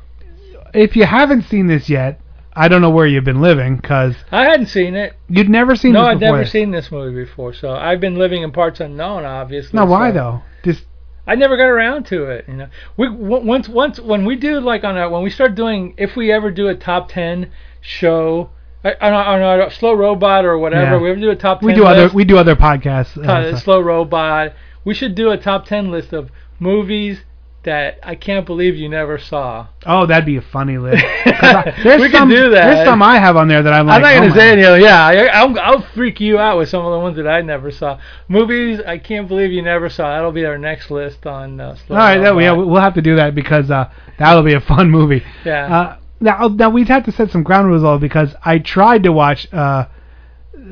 If 0.74 0.96
you 0.96 1.04
haven't 1.06 1.42
seen 1.42 1.66
this 1.68 1.88
yet, 1.88 2.20
I 2.56 2.68
don't 2.68 2.82
know 2.82 2.90
where 2.90 3.06
you've 3.06 3.24
been 3.24 3.40
living 3.40 3.76
because 3.76 4.14
I 4.30 4.44
hadn't 4.44 4.66
seen 4.66 4.94
it. 4.94 5.14
you'd 5.28 5.48
never 5.48 5.74
seen 5.76 5.90
it. 5.90 5.94
no, 5.94 6.02
this 6.04 6.08
I've 6.14 6.20
before. 6.20 6.36
never 6.36 6.46
seen 6.48 6.70
this 6.70 6.90
movie 6.92 7.24
before. 7.24 7.52
So 7.54 7.72
I've 7.72 8.00
been 8.00 8.16
living 8.16 8.42
in 8.42 8.52
parts 8.52 8.80
unknown, 8.80 9.24
obviously. 9.24 9.76
No, 9.78 9.86
why 9.86 10.10
so 10.10 10.14
though? 10.14 10.42
Just 10.64 10.84
I 11.26 11.34
never 11.36 11.56
got 11.56 11.64
around 11.66 12.06
to 12.06 12.24
it. 12.24 12.44
You 12.48 12.54
know, 12.54 12.68
we 12.96 13.08
once 13.08 13.68
once 13.68 13.98
when 13.98 14.24
we 14.24 14.36
do 14.36 14.60
like 14.60 14.84
on 14.84 14.96
a 14.98 15.08
when 15.08 15.22
we 15.22 15.30
start 15.30 15.54
doing 15.54 15.94
if 15.96 16.16
we 16.16 16.30
ever 16.30 16.50
do 16.50 16.68
a 16.68 16.74
top 16.74 17.08
ten 17.08 17.50
show 17.80 18.50
uh, 18.84 18.90
on 19.00 19.12
a, 19.12 19.16
on 19.16 19.60
a 19.62 19.70
slow 19.70 19.94
robot 19.94 20.44
or 20.44 20.58
whatever, 20.58 20.96
Yeah. 20.96 21.00
we 21.02 21.10
ever 21.10 21.20
do 21.20 21.30
a 21.30 21.36
top 21.36 21.60
ten. 21.60 21.66
we 21.68 21.74
do 21.74 21.84
other 21.86 22.08
we 22.14 22.24
do 22.24 22.36
other 22.38 22.54
podcasts. 22.56 23.16
uh, 23.16 23.56
slow 23.58 23.80
robot. 23.80 24.52
We 24.84 24.94
should 24.94 25.14
do 25.14 25.30
a 25.30 25.38
top 25.38 25.64
ten 25.66 25.90
list 25.90 26.12
of 26.12 26.30
movies 26.60 27.20
that 27.64 27.98
I 28.02 28.14
can't 28.14 28.46
believe 28.46 28.76
you 28.76 28.88
never 28.88 29.18
saw. 29.18 29.66
Oh, 29.86 30.06
that'd 30.06 30.24
be 30.26 30.36
a 30.36 30.42
funny 30.42 30.78
list. 30.78 31.02
I- 31.26 31.74
there's 31.82 32.00
We 32.00 32.10
can 32.10 32.28
do 32.28 32.50
that. 32.50 32.74
There's 32.74 32.86
some 32.86 33.02
I 33.02 33.18
have 33.18 33.36
on 33.36 33.48
there 33.48 33.62
that 33.62 33.72
I'm 33.72 33.86
like. 33.86 33.96
I'm 33.96 34.02
not 34.02 34.12
oh 34.12 34.16
gonna 34.16 34.28
my- 34.30 34.36
say 34.36 34.52
any. 34.52 34.82
Yeah, 34.82 35.06
I, 35.06 35.26
I'll, 35.26 35.58
I'll 35.58 35.82
freak 35.94 36.20
you 36.20 36.38
out 36.38 36.58
with 36.58 36.68
some 36.68 36.84
of 36.84 36.92
the 36.92 36.98
ones 36.98 37.16
that 37.16 37.26
I 37.26 37.40
never 37.42 37.70
saw. 37.70 37.98
Movies 38.28 38.80
I 38.86 38.98
can't 38.98 39.26
believe 39.28 39.50
you 39.50 39.62
never 39.62 39.88
saw. 39.88 40.14
That'll 40.14 40.32
be 40.32 40.44
our 40.44 40.58
next 40.58 40.90
list 40.90 41.26
on. 41.26 41.60
Uh, 41.60 41.74
Slow 41.86 41.96
All 41.96 42.02
right, 42.02 42.16
Robot. 42.18 42.42
yeah, 42.42 42.52
we- 42.54 42.64
we'll 42.64 42.80
have 42.82 42.94
to 42.94 43.02
do 43.02 43.16
that 43.16 43.34
because 43.34 43.70
uh, 43.70 43.90
that'll 44.18 44.42
be 44.42 44.54
a 44.54 44.60
fun 44.60 44.90
movie. 44.90 45.22
Yeah. 45.44 45.74
Uh, 45.76 45.96
now, 46.20 46.48
now 46.48 46.70
we'd 46.70 46.88
have 46.88 47.04
to 47.04 47.12
set 47.12 47.30
some 47.30 47.42
ground 47.42 47.68
rules 47.68 47.82
though 47.82 47.98
because 47.98 48.34
I 48.44 48.58
tried 48.58 49.02
to 49.02 49.12
watch 49.12 49.46
uh, 49.52 49.86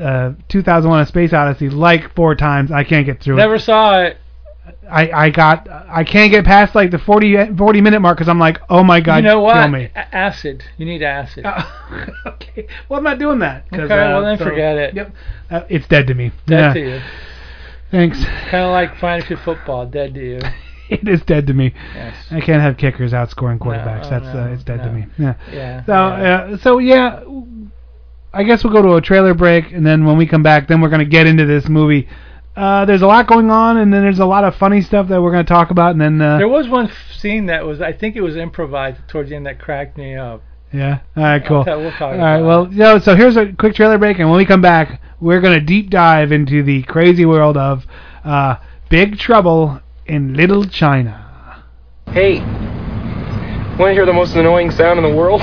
uh, 0.01 0.33
2001: 0.49 1.01
A 1.01 1.07
Space 1.07 1.33
Odyssey 1.33 1.69
like 1.69 2.15
four 2.15 2.35
times. 2.35 2.71
I 2.71 2.85
can't 2.85 3.05
get 3.07 3.21
through 3.23 3.37
Never 3.37 3.55
it. 3.55 3.57
Never 3.57 3.59
saw 3.59 4.01
it. 4.03 4.17
I 4.91 5.11
I 5.11 5.31
got 5.31 5.69
I 5.69 6.05
can't 6.05 6.31
get 6.31 6.45
past 6.45 6.75
like 6.75 6.91
the 6.91 6.99
40 6.99 7.55
40 7.57 7.81
minute 7.81 8.01
mark 8.01 8.19
because 8.19 8.29
I'm 8.29 8.39
like, 8.39 8.59
oh 8.69 8.83
my 8.83 9.01
god, 9.01 9.17
you 9.17 9.23
know 9.23 9.41
what? 9.41 9.55
kill 9.55 9.69
me. 9.69 9.91
A- 9.95 10.15
acid. 10.15 10.65
You 10.79 10.87
need 10.87 11.03
acid. 11.03 11.47
okay. 12.27 12.67
Well, 12.89 12.99
I'm 12.99 13.05
not 13.05 13.19
doing 13.19 13.39
that. 13.41 13.65
Okay, 13.73 13.83
uh, 13.83 13.89
well 13.89 14.23
then 14.23 14.39
so- 14.39 14.45
forget 14.45 14.77
it. 14.77 14.95
Yep. 14.95 15.15
Uh, 15.51 15.63
it's 15.69 15.87
dead 15.87 16.07
to 16.07 16.15
me. 16.15 16.33
Dead 16.47 16.61
yeah. 16.61 16.73
to 16.75 16.81
you. 16.81 17.01
Thanks. 17.91 18.25
Kind 18.25 18.65
of 18.65 18.73
like 18.73 18.97
fantasy 18.99 19.37
football. 19.37 19.87
Dead 19.87 20.15
to 20.15 20.21
you. 20.21 20.41
it 20.89 21.07
is 21.09 21.23
dead 21.23 21.47
to 21.47 21.55
me. 21.55 21.75
Yes. 21.95 22.15
I 22.31 22.41
can't 22.41 22.63
have 22.63 22.77
kickers 22.77 23.13
outscoring 23.13 23.59
quarterbacks. 23.59 24.05
No, 24.05 24.11
That's 24.11 24.35
no, 24.35 24.43
uh, 24.43 24.53
it's 24.53 24.65
dead 24.65 24.83
to 24.83 24.91
me. 24.91 25.07
Yeah. 25.19 25.35
Yeah. 25.53 25.85
So 25.85 25.93
yeah. 25.93 26.55
uh, 26.55 26.57
so 26.59 26.79
yeah, 26.79 27.23
I 28.33 28.45
guess 28.45 28.65
we'll 28.65 28.73
go 28.73 28.83
to 28.83 28.95
a 28.95 29.01
trailer 29.01 29.35
break, 29.35 29.73
and 29.73 29.87
then 29.87 30.05
when 30.05 30.17
we 30.17 30.27
come 30.27 30.43
back, 30.43 30.69
then 30.69 30.81
we're 30.81 30.89
gonna 30.89 31.05
get 31.05 31.27
into 31.27 31.47
this 31.47 31.69
movie. 31.69 32.09
Uh, 32.55 32.85
there's 32.85 33.03
a 33.03 33.07
lot 33.07 33.27
going 33.27 33.51
on, 33.51 33.79
and 33.79 33.93
then 33.93 34.03
there's 34.03 34.19
a 34.19 34.27
lot 34.27 34.45
of 34.45 34.55
funny 34.57 34.83
stuff 34.83 35.09
that 35.09 35.23
we're 35.23 35.31
gonna 35.31 35.43
talk 35.45 35.71
about, 35.71 35.93
and 35.93 36.01
then 36.01 36.21
uh, 36.21 36.37
There 36.39 36.49
was 36.49 36.69
one 36.69 36.91
scene 37.17 37.47
that 37.47 37.65
was, 37.65 37.81
I 37.81 37.93
think 37.93 38.15
it 38.15 38.21
was 38.21 38.37
improvised 38.37 39.09
towards 39.09 39.31
the 39.31 39.37
end 39.37 39.47
that 39.47 39.59
cracked 39.59 39.97
me 39.97 40.17
up. 40.17 40.43
yeah. 40.71 40.99
All 41.17 41.23
right, 41.23 41.45
cool. 41.45 41.59
I'll 41.59 41.65
tell- 41.65 41.81
we'll 41.81 41.91
talk 41.93 42.03
All 42.03 42.15
about 42.15 42.25
right, 42.25 42.43
well, 42.43 42.69
yeah, 42.71 42.99
so 42.99 43.17
here's 43.17 43.37
a 43.39 43.53
quick 43.55 43.75
trailer 43.75 43.97
break, 43.97 44.19
and 44.19 44.29
when 44.29 44.37
we 44.37 44.45
come 44.45 44.61
back, 44.61 45.01
we're 45.21 45.41
gonna 45.41 45.61
deep 45.61 45.89
dive 45.89 46.31
into 46.31 46.63
the 46.63 46.83
crazy 46.83 47.25
world 47.25 47.57
of 47.57 47.87
uh, 48.25 48.57
Big 48.91 49.19
Trouble 49.19 49.81
in 50.07 50.35
Little 50.35 50.65
China. 50.67 51.65
Hey, 52.09 52.41
want 53.79 53.89
to 53.91 53.93
hear 53.95 54.05
the 54.05 54.13
most 54.13 54.37
annoying 54.37 54.71
sound 54.71 54.99
in 54.99 55.05
the 55.11 55.17
world? 55.17 55.41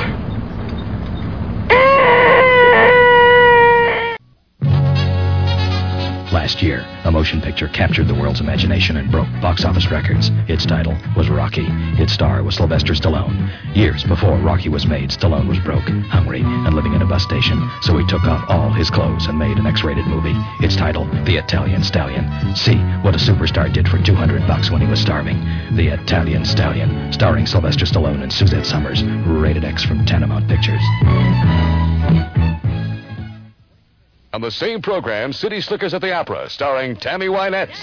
Last 6.32 6.61
year, 6.61 6.86
a 7.05 7.11
motion 7.11 7.41
picture 7.41 7.67
captured 7.69 8.07
the 8.07 8.13
world's 8.13 8.39
imagination 8.39 8.97
and 8.97 9.09
broke 9.09 9.27
box 9.41 9.65
office 9.65 9.89
records. 9.89 10.30
Its 10.47 10.63
title 10.63 10.95
was 11.17 11.27
Rocky. 11.27 11.65
Its 11.99 12.13
star 12.13 12.43
was 12.43 12.55
Sylvester 12.55 12.93
Stallone. 12.93 13.49
Years 13.75 14.03
before 14.03 14.38
Rocky 14.38 14.69
was 14.69 14.86
made, 14.86 15.09
Stallone 15.09 15.47
was 15.47 15.57
broke, 15.59 15.89
hungry, 16.09 16.41
and 16.41 16.75
living 16.75 16.93
in 16.93 17.01
a 17.01 17.05
bus 17.05 17.23
station, 17.23 17.67
so 17.82 17.97
he 17.97 18.05
took 18.05 18.23
off 18.25 18.47
all 18.47 18.69
his 18.69 18.91
clothes 18.91 19.25
and 19.25 19.39
made 19.39 19.57
an 19.57 19.65
X-rated 19.65 20.05
movie. 20.05 20.36
Its 20.59 20.75
title, 20.75 21.05
The 21.25 21.38
Italian 21.38 21.84
Stallion. 21.84 22.55
See 22.55 22.77
what 23.01 23.15
a 23.15 23.17
superstar 23.17 23.73
did 23.73 23.88
for 23.88 23.97
200 23.97 24.45
bucks 24.45 24.69
when 24.69 24.82
he 24.82 24.88
was 24.88 24.99
starving. 24.99 25.39
The 25.75 25.88
Italian 25.88 26.45
Stallion, 26.45 27.11
starring 27.11 27.47
Sylvester 27.47 27.86
Stallone 27.86 28.21
and 28.21 28.32
Suzette 28.32 28.67
Summers. 28.67 29.03
Rated 29.03 29.63
X 29.63 29.84
from 29.84 30.05
Tanamount 30.05 30.47
Pictures. 30.47 30.84
On 34.32 34.41
the 34.41 34.51
same 34.51 34.82
program, 34.82 35.34
City 35.34 35.59
Slickers 35.59 35.93
at 35.93 36.01
the 36.01 36.13
Opera, 36.13 36.49
starring 36.49 36.95
Tammy 36.95 37.27
Wynette. 37.27 37.75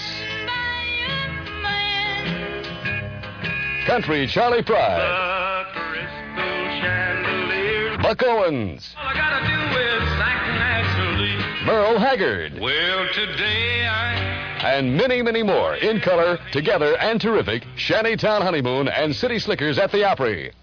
Country 3.85 4.27
Charley 4.27 4.63
Pride. 4.63 5.65
Buck 8.01 8.23
Owens. 8.23 8.95
Merle 11.65 11.99
Haggard. 11.99 12.59
Well, 12.61 13.07
today 13.13 13.85
I. 13.85 14.13
And 14.63 14.95
many, 14.95 15.21
many 15.21 15.43
more 15.43 15.75
in 15.75 15.99
color, 15.99 16.39
together, 16.53 16.97
and 16.99 17.19
terrific. 17.19 17.65
Shantytown 17.75 18.41
Honeymoon 18.41 18.87
and 18.87 19.13
City 19.13 19.39
Slickers 19.39 19.77
at 19.77 19.91
the 19.91 20.05
Opry. 20.05 20.53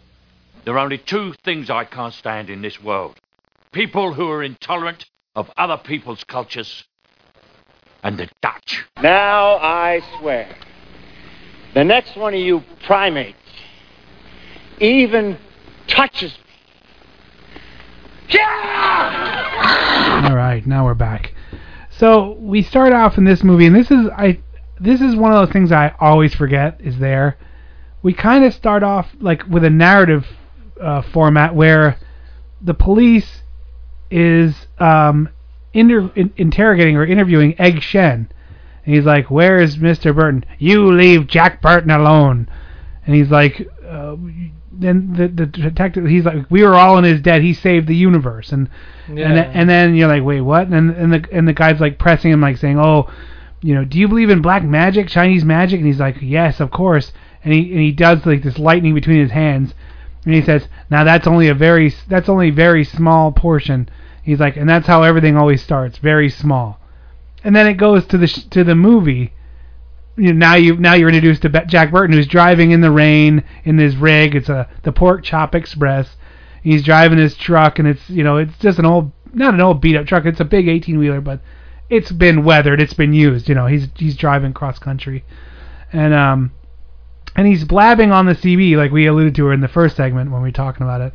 There 0.65 0.75
are 0.75 0.79
only 0.79 0.97
two 0.97 1.35
things 1.45 1.69
I 1.69 1.85
can't 1.85 2.15
stand 2.15 2.49
in 2.49 2.63
this 2.63 2.83
world 2.83 3.19
people 3.75 4.15
who 4.15 4.31
are 4.31 4.43
intolerant 4.45 5.05
of 5.35 5.51
other 5.57 5.77
people's 5.77 6.25
cultures 6.25 6.85
and 8.03 8.19
the 8.19 8.29
Dutch. 8.43 8.85
Now 9.03 9.57
I 9.57 10.01
swear, 10.19 10.55
the 11.75 11.85
next 11.85 12.17
one 12.17 12.35
of 12.35 12.41
you 12.41 12.63
primates 12.87 13.39
even 14.81 15.39
touches 15.87 16.33
me. 16.33 16.39
Yeah! 18.29 20.25
All 20.29 20.37
right, 20.37 20.67
now 20.67 20.85
we're 20.85 20.95
back. 20.95 21.35
So 21.91 22.33
we 22.41 22.63
start 22.63 22.93
off 22.93 23.19
in 23.19 23.25
this 23.25 23.45
movie, 23.45 23.67
and 23.67 23.75
this 23.75 23.91
is 23.91 24.09
I. 24.09 24.41
This 24.81 25.01
is 25.01 25.15
one 25.15 25.33
of 25.33 25.39
those 25.47 25.53
things 25.53 25.71
I 25.71 25.95
always 26.01 26.35
forget 26.35 26.81
is 26.83 26.99
there. 26.99 27.39
We 28.03 28.13
kind 28.13 28.45
of 28.45 28.53
start 28.53 28.83
off 28.83 29.09
like 29.21 29.47
with 29.47 29.65
a 29.65 29.71
narrative 29.71 30.27
uh, 30.81 31.03
format 31.03 31.55
where 31.55 31.99
the 32.61 32.75
police 32.75 33.44
is 34.11 34.67
um, 34.79 35.29
inter- 35.73 36.11
in- 36.15 36.33
interrogating 36.37 36.97
or 36.97 37.05
interviewing 37.05 37.55
Egg 37.61 37.83
Shen, 37.83 38.29
and 38.85 38.95
he's 38.95 39.05
like, 39.05 39.31
"Where 39.31 39.59
is 39.59 39.77
Mr. 39.79 40.15
Burton? 40.15 40.45
You 40.59 40.93
leave 40.93 41.27
Jack 41.27 41.61
Burton 41.63 41.91
alone." 41.91 42.49
And 43.07 43.15
he's 43.15 43.31
like, 43.31 43.69
uh, 43.87 44.17
then 44.73 45.13
the 45.15 45.29
the 45.29 45.47
detective, 45.47 46.07
he's 46.07 46.25
like, 46.25 46.47
"We 46.51 46.63
were 46.63 46.75
all 46.75 46.97
in 46.99 47.05
his 47.05 47.21
debt. 47.21 47.43
He 47.43 47.53
saved 47.55 47.87
the 47.87 47.97
universe." 47.97 48.53
And 48.53 48.69
and 49.09 49.19
Yeah. 49.19 49.35
then, 49.35 49.51
and 49.53 49.69
then 49.71 49.95
you're 49.95 50.09
like, 50.09 50.23
"Wait, 50.25 50.41
what?" 50.41 50.69
And 50.69 50.91
and 50.91 51.13
the 51.13 51.25
and 51.33 51.47
the 51.47 51.53
guy's 51.53 51.81
like 51.81 51.99
pressing 51.99 52.31
him, 52.33 52.41
like 52.41 52.57
saying, 52.57 52.79
"Oh, 52.79 53.09
you 53.63 53.75
know, 53.75 53.85
do 53.85 53.99
you 53.99 54.09
believe 54.09 54.31
in 54.31 54.41
black 54.43 54.65
magic, 54.65 55.09
Chinese 55.09 55.45
magic?" 55.45 55.79
And 55.81 55.87
he's 55.87 56.01
like, 56.01 56.17
"Yes, 56.21 56.61
of 56.61 56.71
course." 56.71 57.13
And 57.45 57.53
he 57.53 57.71
and 57.73 57.81
he 57.81 57.93
does 57.93 58.25
like 58.25 58.43
this 58.43 58.59
lightning 58.59 58.95
between 58.95 59.21
his 59.21 59.31
hands, 59.33 59.75
and 60.25 60.35
he 60.35 60.43
says, 60.43 60.69
"Now 60.91 61.05
that's 61.05 61.27
only 61.27 61.49
a 61.49 61.55
very 61.55 61.93
that's 62.09 62.29
only 62.29 62.51
very 62.51 62.85
small 62.85 63.33
portion." 63.33 63.89
He's 64.23 64.41
like, 64.41 64.57
and 64.57 64.69
that's 64.69 64.87
how 64.87 65.03
everything 65.03 65.37
always 65.37 65.63
starts, 65.63 65.99
very 65.99 66.31
small. 66.31 66.81
And 67.43 67.55
then 67.55 67.67
it 67.67 67.75
goes 67.75 68.07
to 68.07 68.19
the 68.19 68.27
sh- 68.27 68.45
to 68.51 68.65
the 68.65 68.75
movie. 68.75 69.35
You 70.17 70.33
know, 70.33 70.39
now 70.39 70.55
you 70.55 70.77
now 70.77 70.95
you're 70.95 71.11
introduced 71.11 71.43
to 71.43 71.65
Jack 71.67 71.91
Burton, 71.91 72.17
who's 72.17 72.27
driving 72.27 72.71
in 72.71 72.81
the 72.81 72.91
rain 72.91 73.45
in 73.65 73.77
his 73.77 73.97
rig. 73.97 74.35
It's 74.35 74.49
a 74.49 74.69
the 74.83 74.93
Pork 74.93 75.25
Chop 75.25 75.55
Express. 75.55 76.17
He's 76.63 76.83
driving 76.83 77.19
his 77.19 77.37
truck, 77.37 77.79
and 77.79 77.87
it's 77.87 78.09
you 78.09 78.25
know 78.25 78.39
it's 78.39 78.57
just 78.59 78.79
an 78.79 78.87
old 78.87 79.13
not 79.35 79.53
an 79.53 79.61
old 79.61 79.83
beat 79.83 79.97
up 79.97 80.07
truck. 80.07 80.25
It's 80.25 80.41
a 80.41 80.45
big 80.45 80.69
18 80.69 80.99
wheeler, 80.99 81.21
but 81.21 81.41
it's 81.91 82.13
been 82.13 82.45
weathered. 82.45 82.81
It's 82.81 82.95
been 82.95 83.13
used. 83.13 83.49
You 83.49 83.55
know, 83.55 83.67
he's 83.67 83.89
he's 83.97 84.17
driving 84.17 84.55
cross 84.55 84.79
country, 84.79 85.25
and 85.93 86.15
um, 86.15 86.53
and 87.37 87.47
he's 87.47 87.65
blabbing 87.65 88.13
on 88.13 88.27
the 88.27 88.35
CB 88.35 88.77
like 88.77 88.93
we 88.93 89.07
alluded 89.07 89.35
to 89.37 89.51
in 89.51 89.61
the 89.61 89.69
first 89.69 89.97
segment 89.97 90.31
when 90.31 90.43
we 90.43 90.49
were 90.49 90.53
talking 90.53 90.83
about 90.83 91.01
it, 91.01 91.13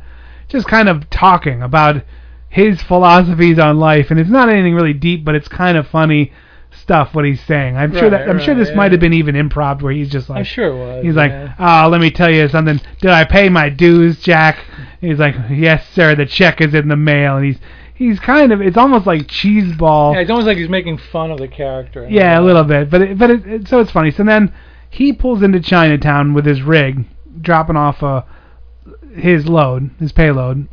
just 0.48 0.66
kind 0.66 0.88
of 0.88 1.08
talking 1.10 1.62
about 1.62 2.02
his 2.48 2.82
philosophies 2.82 3.58
on 3.58 3.78
life, 3.78 4.10
and 4.10 4.18
it's 4.18 4.30
not 4.30 4.48
anything 4.48 4.74
really 4.74 4.92
deep, 4.92 5.24
but 5.24 5.34
it's 5.34 5.48
kind 5.48 5.78
of 5.78 5.86
funny 5.86 6.32
stuff 6.72 7.14
what 7.14 7.24
he's 7.24 7.40
saying. 7.44 7.76
I'm 7.76 7.94
sure 7.94 8.10
that 8.10 8.28
I'm 8.28 8.38
sure 8.38 8.54
right, 8.54 8.64
this 8.64 8.74
might 8.74 8.92
have 8.92 9.00
been 9.00 9.12
even 9.12 9.34
improv 9.34 9.82
where 9.82 9.92
he's 9.92 10.10
just 10.10 10.28
like 10.28 10.38
I'm 10.38 10.44
sure 10.44 10.66
it 10.66 10.76
was. 10.76 11.04
He's 11.04 11.14
like, 11.14 11.30
yeah. 11.30 11.54
"Oh, 11.58 11.88
let 11.88 12.00
me 12.00 12.10
tell 12.10 12.30
you 12.30 12.48
something. 12.48 12.80
Did 13.00 13.10
I 13.10 13.24
pay 13.24 13.48
my 13.48 13.68
dues, 13.68 14.20
Jack?" 14.20 14.64
He's 15.00 15.18
like, 15.18 15.34
"Yes, 15.50 15.88
sir. 15.90 16.14
The 16.14 16.26
check 16.26 16.60
is 16.60 16.74
in 16.74 16.88
the 16.88 16.96
mail." 16.96 17.36
And 17.36 17.46
he's 17.46 17.58
he's 17.94 18.18
kind 18.18 18.50
of 18.52 18.60
it's 18.60 18.76
almost 18.76 19.06
like 19.06 19.22
cheeseball. 19.22 20.14
Yeah, 20.14 20.20
it's 20.20 20.30
almost 20.30 20.46
like 20.46 20.58
he's 20.58 20.68
making 20.68 20.98
fun 20.98 21.30
of 21.30 21.38
the 21.38 21.48
character. 21.48 22.06
Yeah, 22.08 22.40
a 22.40 22.42
little 22.42 22.64
bit, 22.64 22.90
but 22.90 23.02
it, 23.02 23.18
but 23.18 23.30
it, 23.30 23.46
it, 23.46 23.68
so 23.68 23.80
it's 23.80 23.90
funny. 23.90 24.10
So 24.10 24.24
then 24.24 24.52
he 24.90 25.12
pulls 25.12 25.42
into 25.42 25.60
Chinatown 25.60 26.34
with 26.34 26.44
his 26.44 26.62
rig, 26.62 27.06
dropping 27.40 27.76
off 27.76 28.02
uh, 28.02 28.22
his 29.14 29.46
load, 29.46 29.90
his 29.98 30.12
payload, 30.12 30.68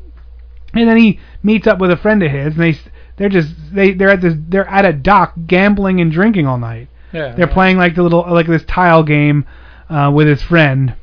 and 0.73 0.89
then 0.89 0.97
he 0.97 1.19
meets 1.43 1.67
up 1.67 1.79
with 1.79 1.91
a 1.91 1.97
friend 1.97 2.21
of 2.23 2.31
his, 2.31 2.55
and 2.55 2.63
they 2.63 2.77
they're 3.17 3.29
just 3.29 3.49
they 3.71 3.93
they're 3.93 4.09
at 4.09 4.21
this 4.21 4.35
they're 4.49 4.67
at 4.67 4.85
a 4.85 4.93
dock 4.93 5.33
gambling 5.47 6.01
and 6.01 6.11
drinking 6.11 6.45
all 6.47 6.57
night. 6.57 6.87
Yeah, 7.13 7.33
they're 7.35 7.45
right. 7.45 7.53
playing 7.53 7.77
like 7.77 7.95
the 7.95 8.03
little 8.03 8.25
like 8.29 8.47
this 8.47 8.65
tile 8.65 9.03
game 9.03 9.45
uh, 9.89 10.11
with 10.13 10.27
his 10.27 10.41
friend. 10.43 10.95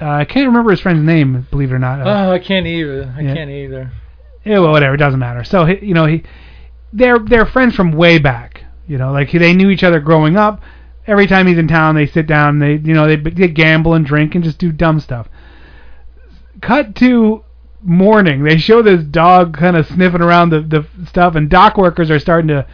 Uh, 0.00 0.08
I 0.08 0.24
can't 0.24 0.46
remember 0.46 0.70
his 0.70 0.80
friend's 0.80 1.04
name, 1.04 1.46
believe 1.50 1.70
it 1.70 1.74
or 1.74 1.78
not. 1.78 2.00
Uh, 2.00 2.28
Oh, 2.28 2.32
I 2.32 2.38
can't 2.38 2.66
either. 2.66 3.12
I 3.16 3.20
Yeah. 3.20 3.34
can't 3.34 3.50
either. 3.50 3.92
yeah, 4.44 4.58
well, 4.60 4.72
whatever, 4.72 4.94
it 4.94 4.98
doesn't 4.98 5.20
matter. 5.20 5.44
So 5.44 5.66
he, 5.66 5.84
you 5.84 5.92
know, 5.94 6.06
he, 6.06 6.22
they're 6.92 7.18
they're 7.18 7.44
friends 7.46 7.74
from 7.76 7.92
way 7.92 8.18
back. 8.18 8.64
You 8.88 8.96
know, 8.98 9.12
like 9.12 9.30
they 9.30 9.52
knew 9.52 9.68
each 9.70 9.84
other 9.84 10.00
growing 10.00 10.36
up. 10.36 10.62
Every 11.10 11.26
time 11.26 11.46
he's 11.46 11.58
in 11.58 11.66
town, 11.66 11.96
they 11.96 12.06
sit 12.06 12.26
down. 12.26 12.60
They 12.60 12.74
you 12.74 12.94
know 12.94 13.06
they, 13.06 13.16
they 13.16 13.48
gamble 13.48 13.94
and 13.94 14.06
drink 14.06 14.34
and 14.34 14.44
just 14.44 14.58
do 14.58 14.70
dumb 14.70 15.00
stuff. 15.00 15.28
Cut 16.60 16.94
to 16.96 17.44
morning. 17.82 18.44
They 18.44 18.58
show 18.58 18.82
this 18.82 19.02
dog 19.02 19.56
kind 19.56 19.76
of 19.76 19.86
sniffing 19.86 20.22
around 20.22 20.50
the 20.50 20.60
the 20.60 20.86
stuff, 21.06 21.34
and 21.34 21.50
dock 21.50 21.76
workers 21.76 22.10
are 22.10 22.18
starting 22.18 22.48
to 22.48 22.66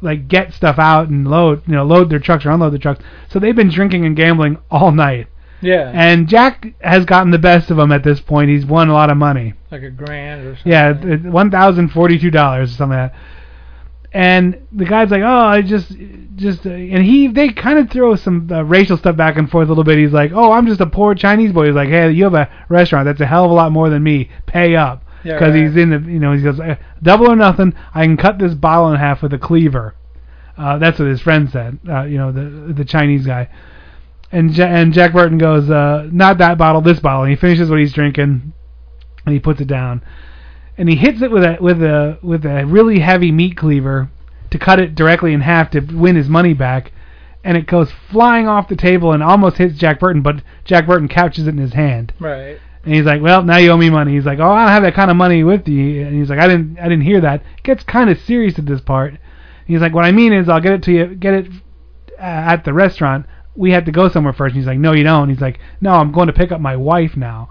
like 0.00 0.28
get 0.28 0.52
stuff 0.52 0.78
out 0.78 1.08
and 1.08 1.26
load 1.26 1.62
you 1.66 1.74
know 1.74 1.84
load 1.84 2.08
their 2.10 2.20
trucks 2.20 2.44
or 2.44 2.50
unload 2.50 2.72
the 2.72 2.78
trucks. 2.78 3.02
So 3.30 3.38
they've 3.38 3.56
been 3.56 3.70
drinking 3.70 4.04
and 4.04 4.14
gambling 4.14 4.58
all 4.70 4.92
night. 4.92 5.28
Yeah. 5.60 5.90
And 5.92 6.28
Jack 6.28 6.74
has 6.80 7.04
gotten 7.04 7.30
the 7.30 7.38
best 7.38 7.70
of 7.70 7.78
them 7.78 7.90
at 7.90 8.04
this 8.04 8.20
point. 8.20 8.50
He's 8.50 8.64
won 8.64 8.88
a 8.88 8.92
lot 8.92 9.10
of 9.10 9.16
money. 9.16 9.54
Like 9.70 9.82
a 9.82 9.90
grand 9.90 10.46
or 10.46 10.54
something. 10.56 10.70
Yeah, 10.70 11.30
one 11.30 11.50
thousand 11.50 11.88
forty-two 11.88 12.30
dollars 12.30 12.72
or 12.72 12.76
something 12.76 12.98
like 12.98 13.12
that. 13.12 13.18
And 14.12 14.66
the 14.72 14.86
guy's 14.86 15.10
like, 15.10 15.22
"Oh, 15.22 15.26
I 15.46 15.60
just, 15.60 15.94
just," 16.36 16.64
uh, 16.66 16.70
and 16.70 17.04
he 17.04 17.26
they 17.28 17.50
kind 17.50 17.78
of 17.78 17.90
throw 17.90 18.16
some 18.16 18.48
uh, 18.50 18.62
racial 18.64 18.96
stuff 18.96 19.16
back 19.16 19.36
and 19.36 19.50
forth 19.50 19.66
a 19.66 19.70
little 19.70 19.84
bit. 19.84 19.98
He's 19.98 20.12
like, 20.12 20.32
"Oh, 20.32 20.52
I'm 20.52 20.66
just 20.66 20.80
a 20.80 20.86
poor 20.86 21.14
Chinese 21.14 21.52
boy." 21.52 21.66
He's 21.66 21.74
like, 21.74 21.90
"Hey, 21.90 22.10
you 22.12 22.24
have 22.24 22.34
a 22.34 22.48
restaurant. 22.70 23.04
That's 23.04 23.20
a 23.20 23.26
hell 23.26 23.44
of 23.44 23.50
a 23.50 23.54
lot 23.54 23.70
more 23.70 23.90
than 23.90 24.02
me. 24.02 24.30
Pay 24.46 24.76
up." 24.76 25.04
Yeah, 25.24 25.34
Because 25.34 25.52
right. 25.54 25.62
he's 25.64 25.76
in 25.76 25.90
the, 25.90 25.98
you 26.10 26.20
know, 26.20 26.32
he 26.32 26.40
goes, 26.42 26.58
"Eh, 26.58 26.76
"Double 27.02 27.30
or 27.30 27.36
nothing. 27.36 27.74
I 27.94 28.04
can 28.04 28.16
cut 28.16 28.38
this 28.38 28.54
bottle 28.54 28.90
in 28.92 28.98
half 28.98 29.22
with 29.22 29.34
a 29.34 29.38
cleaver." 29.38 29.94
Uh, 30.56 30.78
that's 30.78 30.98
what 30.98 31.08
his 31.08 31.20
friend 31.20 31.50
said. 31.50 31.78
Uh, 31.88 32.02
you 32.04 32.16
know, 32.16 32.32
the 32.32 32.72
the 32.72 32.84
Chinese 32.84 33.26
guy. 33.26 33.48
And 34.32 34.56
ja- 34.56 34.66
and 34.66 34.92
Jack 34.92 35.12
Burton 35.12 35.36
goes, 35.38 35.68
uh, 35.70 36.08
"Not 36.10 36.38
that 36.38 36.56
bottle, 36.56 36.80
this 36.80 36.98
bottle." 37.00 37.22
And 37.24 37.30
he 37.30 37.36
finishes 37.36 37.68
what 37.68 37.78
he's 37.78 37.92
drinking, 37.92 38.52
and 39.26 39.32
he 39.34 39.38
puts 39.38 39.60
it 39.60 39.68
down, 39.68 40.02
and 40.78 40.88
he 40.88 40.96
hits 40.96 41.20
it 41.20 41.30
with 41.30 41.44
a 41.44 41.58
with 41.60 41.82
a 41.82 42.18
with 42.22 42.46
a 42.46 42.64
really 42.64 43.00
heavy 43.00 43.32
meat 43.32 43.56
cleaver 43.56 44.08
to 44.50 44.58
cut 44.58 44.80
it 44.80 44.94
directly 44.94 45.34
in 45.34 45.42
half 45.42 45.70
to 45.72 45.80
win 45.80 46.16
his 46.16 46.28
money 46.28 46.54
back, 46.54 46.92
and 47.44 47.56
it 47.56 47.66
goes 47.66 47.90
flying 48.10 48.48
off 48.48 48.68
the 48.68 48.76
table 48.76 49.12
and 49.12 49.22
almost 49.22 49.58
hits 49.58 49.76
Jack 49.76 50.00
Burton, 50.00 50.22
but 50.22 50.42
Jack 50.64 50.86
Burton 50.86 51.08
catches 51.08 51.46
it 51.46 51.50
in 51.50 51.58
his 51.58 51.74
hand. 51.74 52.14
Right. 52.18 52.58
And 52.84 52.94
he's 52.94 53.04
like, 53.04 53.20
well, 53.20 53.42
now 53.42 53.58
you 53.58 53.70
owe 53.70 53.76
me 53.76 53.90
money. 53.90 54.14
He's 54.14 54.24
like, 54.24 54.38
oh, 54.38 54.50
I 54.50 54.64
don't 54.64 54.72
have 54.72 54.82
that 54.84 54.94
kind 54.94 55.10
of 55.10 55.16
money 55.16 55.44
with 55.44 55.68
you. 55.68 56.06
And 56.06 56.16
he's 56.16 56.30
like, 56.30 56.38
I 56.38 56.46
didn't, 56.46 56.78
I 56.78 56.84
didn't 56.84 57.04
hear 57.04 57.20
that. 57.20 57.42
It 57.58 57.62
gets 57.64 57.82
kind 57.82 58.08
of 58.08 58.18
serious 58.20 58.58
at 58.58 58.64
this 58.66 58.80
part. 58.80 59.14
He's 59.66 59.80
like, 59.80 59.92
what 59.92 60.06
I 60.06 60.12
mean 60.12 60.32
is, 60.32 60.48
I'll 60.48 60.60
get 60.60 60.72
it 60.72 60.82
to 60.84 60.92
you, 60.92 61.14
get 61.14 61.34
it 61.34 61.46
uh, 62.18 62.22
at 62.22 62.64
the 62.64 62.72
restaurant. 62.72 63.26
We 63.54 63.72
have 63.72 63.84
to 63.86 63.92
go 63.92 64.08
somewhere 64.08 64.32
first. 64.32 64.54
And 64.54 64.62
he's 64.62 64.66
like, 64.66 64.78
no, 64.78 64.92
you 64.92 65.04
don't. 65.04 65.28
He's 65.28 65.40
like, 65.40 65.58
no, 65.80 65.92
I'm 65.92 66.12
going 66.12 66.28
to 66.28 66.32
pick 66.32 66.50
up 66.50 66.60
my 66.60 66.76
wife 66.76 67.16
now. 67.16 67.50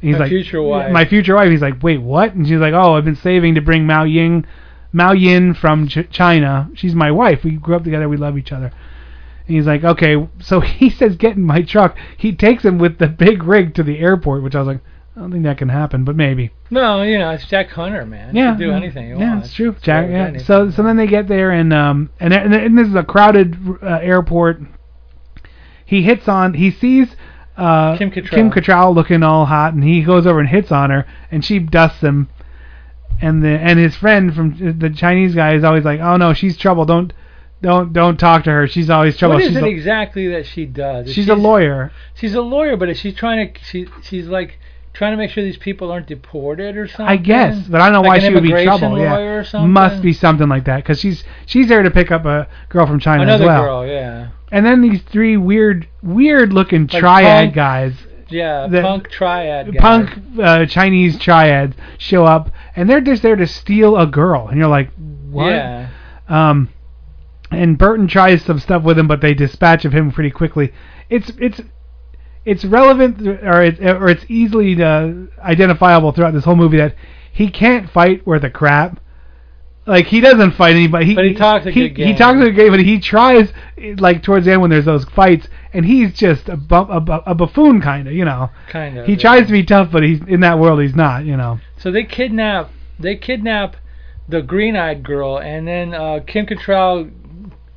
He's 0.00 0.12
My 0.14 0.18
like, 0.20 0.28
future 0.28 0.62
wife. 0.62 0.92
My 0.92 1.04
future 1.04 1.34
wife. 1.34 1.50
He's 1.50 1.60
like, 1.62 1.82
wait, 1.82 2.00
what? 2.00 2.34
And 2.34 2.46
she's 2.46 2.60
like, 2.60 2.74
oh, 2.74 2.94
I've 2.94 3.04
been 3.04 3.16
saving 3.16 3.56
to 3.56 3.60
bring 3.60 3.86
Mao 3.86 4.04
Ying, 4.04 4.46
Mao 4.92 5.12
Yin 5.12 5.54
from 5.54 5.88
Ch- 5.88 6.08
China. 6.10 6.70
She's 6.74 6.94
my 6.94 7.10
wife. 7.10 7.42
We 7.44 7.52
grew 7.52 7.74
up 7.76 7.84
together. 7.84 8.08
We 8.08 8.16
love 8.16 8.38
each 8.38 8.52
other. 8.52 8.66
And 9.46 9.56
he's 9.56 9.66
like, 9.66 9.82
okay. 9.84 10.28
So 10.40 10.60
he 10.60 10.88
says, 10.90 11.16
get 11.16 11.36
in 11.36 11.42
my 11.42 11.62
truck. 11.62 11.96
He 12.16 12.32
takes 12.34 12.64
him 12.64 12.78
with 12.78 12.98
the 12.98 13.08
big 13.08 13.42
rig 13.42 13.74
to 13.74 13.82
the 13.82 13.98
airport, 13.98 14.42
which 14.42 14.54
I 14.54 14.60
was 14.60 14.68
like, 14.68 14.80
I 15.16 15.20
don't 15.20 15.32
think 15.32 15.42
that 15.44 15.58
can 15.58 15.68
happen, 15.68 16.04
but 16.04 16.14
maybe. 16.14 16.52
No, 16.70 17.02
you 17.02 17.18
know, 17.18 17.30
it's 17.30 17.44
Jack 17.48 17.70
Hunter, 17.70 18.06
man. 18.06 18.34
He 18.36 18.38
Yeah, 18.40 18.50
can 18.52 18.60
do 18.60 18.70
anything 18.70 19.06
he 19.06 19.10
yeah, 19.18 19.30
wants. 19.32 19.48
it's 19.48 19.56
true. 19.56 19.72
So, 19.72 19.78
Jack, 19.82 20.08
yeah. 20.08 20.26
anything. 20.26 20.44
So 20.46 20.70
so 20.70 20.84
then 20.84 20.96
they 20.96 21.08
get 21.08 21.26
there 21.26 21.50
and 21.50 21.72
um 21.72 22.10
and 22.20 22.32
and, 22.32 22.54
and 22.54 22.78
this 22.78 22.86
is 22.86 22.94
a 22.94 23.02
crowded 23.02 23.56
uh, 23.82 23.98
airport. 24.00 24.60
He 25.84 26.02
hits 26.02 26.28
on 26.28 26.54
he 26.54 26.70
sees 26.70 27.16
uh 27.58 27.96
Kim 27.98 28.10
Cattrall. 28.10 28.30
Kim 28.30 28.50
Cattrall 28.50 28.94
looking 28.94 29.22
all 29.22 29.44
hot 29.46 29.74
and 29.74 29.82
he 29.82 30.02
goes 30.02 30.26
over 30.26 30.40
and 30.40 30.48
hits 30.48 30.72
on 30.72 30.90
her 30.90 31.06
and 31.30 31.44
she 31.44 31.58
dusts 31.58 32.00
him. 32.00 32.28
And 33.20 33.42
the 33.42 33.48
and 33.48 33.78
his 33.78 33.96
friend 33.96 34.32
from 34.32 34.78
the 34.78 34.90
Chinese 34.90 35.34
guy 35.34 35.54
is 35.54 35.64
always 35.64 35.84
like, 35.84 35.98
"Oh 36.00 36.16
no, 36.16 36.34
she's 36.34 36.56
trouble. 36.56 36.84
Don't 36.84 37.12
don't 37.60 37.92
don't 37.92 38.16
talk 38.16 38.44
to 38.44 38.50
her. 38.50 38.68
She's 38.68 38.88
always 38.88 39.16
trouble. 39.16 39.34
What 39.34 39.42
is 39.42 39.48
she's 39.48 39.56
it 39.56 39.64
a, 39.64 39.66
exactly 39.66 40.28
that 40.28 40.46
she 40.46 40.66
does? 40.66 41.08
Is 41.08 41.14
she's 41.14 41.28
a 41.28 41.34
lawyer." 41.34 41.90
She's 42.14 42.34
a 42.34 42.40
lawyer, 42.40 42.76
but 42.76 42.88
is 42.88 42.98
she 43.00 43.10
trying 43.12 43.52
to? 43.52 43.60
She 43.64 43.88
she's 44.02 44.28
like 44.28 44.60
trying 44.98 45.12
to 45.12 45.16
make 45.16 45.30
sure 45.30 45.42
these 45.44 45.56
people 45.56 45.90
aren't 45.90 46.06
deported 46.08 46.76
or 46.76 46.86
something. 46.88 47.06
I 47.06 47.16
guess, 47.16 47.66
but 47.68 47.80
I 47.80 47.86
don't 47.86 47.94
know 47.94 48.00
Like 48.08 48.20
why 48.20 48.28
she 48.28 48.34
would 48.34 48.42
be 48.42 48.50
trouble. 48.50 48.98
Yeah, 48.98 49.14
lawyer 49.14 49.38
or 49.38 49.44
something? 49.44 49.70
must 49.72 50.02
be 50.02 50.12
something 50.12 50.48
like 50.48 50.64
that 50.64 50.76
because 50.78 51.00
she's 51.00 51.24
she's 51.46 51.68
there 51.68 51.82
to 51.82 51.90
pick 51.90 52.10
up 52.10 52.26
a 52.26 52.46
girl 52.68 52.86
from 52.86 52.98
China 53.00 53.22
Another 53.22 53.44
as 53.44 53.46
well. 53.46 53.62
girl, 53.62 53.86
yeah, 53.86 54.28
And 54.52 54.66
then 54.66 54.82
these 54.82 55.00
three 55.02 55.36
weird, 55.36 55.88
weird 56.02 56.52
looking 56.52 56.82
Like 56.88 57.00
triad 57.00 57.44
punk- 57.46 57.54
guys, 57.54 57.94
yeah, 58.28 58.66
The- 58.66 58.82
punk 58.82 59.08
triad. 59.08 59.72
Guy. 59.72 59.78
punk 59.80 60.10
uh, 60.42 60.66
Chinese 60.66 61.18
triads, 61.18 61.76
show 61.98 62.24
up, 62.26 62.50
and 62.76 62.90
they're 62.90 63.00
just 63.00 63.22
there 63.22 63.36
to 63.36 63.46
steal 63.46 63.96
a 63.96 64.06
girl, 64.06 64.48
and 64.48 64.58
you're 64.58 64.68
like, 64.68 64.90
what? 65.30 65.46
Yeah. 65.50 65.88
Um, 66.28 66.68
and 67.50 67.78
Burton 67.78 68.08
tries 68.08 68.42
some 68.44 68.58
stuff 68.58 68.82
with 68.82 68.98
him, 68.98 69.06
but 69.06 69.20
they 69.22 69.32
dispatch 69.32 69.84
of 69.86 69.92
him 69.94 70.10
pretty 70.12 70.30
quickly. 70.30 70.72
It's 71.08 71.30
it's 71.38 71.60
it's 72.48 72.64
relevant, 72.64 73.26
or 73.26 73.62
it's 73.62 73.80
or 73.80 74.08
it's 74.08 74.24
easily 74.28 74.80
uh, 74.82 75.12
identifiable 75.40 76.12
throughout 76.12 76.32
this 76.34 76.44
whole 76.44 76.56
movie 76.56 76.78
that 76.78 76.94
he 77.32 77.50
can't 77.50 77.90
fight 77.90 78.26
worth 78.26 78.44
a 78.44 78.50
crap. 78.50 79.00
Like 79.86 80.06
he 80.06 80.20
doesn't 80.20 80.52
fight 80.52 80.76
anybody. 80.76 81.06
He, 81.06 81.14
But 81.14 81.24
he 81.24 81.34
talks 81.34 81.64
a 81.66 81.70
he, 81.70 81.88
good 81.88 82.06
He 82.06 82.14
talks 82.14 82.36
a 82.40 82.44
good 82.44 82.56
game, 82.56 82.70
but 82.70 82.80
he 82.80 82.98
tries 83.00 83.52
like 83.98 84.22
towards 84.22 84.44
the 84.44 84.52
end 84.52 84.60
when 84.60 84.70
there's 84.70 84.84
those 84.84 85.04
fights, 85.06 85.48
and 85.72 85.84
he's 85.86 86.12
just 86.12 86.48
a 86.50 86.56
bu- 86.58 86.90
a, 86.92 87.00
bu- 87.00 87.22
a 87.24 87.34
buffoon 87.34 87.80
kind 87.80 88.06
of, 88.06 88.12
you 88.12 88.24
know. 88.26 88.50
Kind 88.68 88.98
of, 88.98 89.06
He 89.06 89.12
yeah. 89.12 89.18
tries 89.18 89.46
to 89.46 89.52
be 89.52 89.62
tough, 89.64 89.90
but 89.90 90.02
he's 90.02 90.20
in 90.28 90.40
that 90.40 90.58
world 90.58 90.80
he's 90.82 90.94
not, 90.94 91.24
you 91.24 91.36
know. 91.38 91.58
So 91.78 91.90
they 91.90 92.04
kidnap 92.04 92.70
they 92.98 93.16
kidnap 93.16 93.76
the 94.28 94.42
green-eyed 94.42 95.02
girl, 95.04 95.38
and 95.38 95.66
then 95.66 95.94
uh, 95.94 96.20
Kim 96.26 96.44
Cattrall 96.44 97.10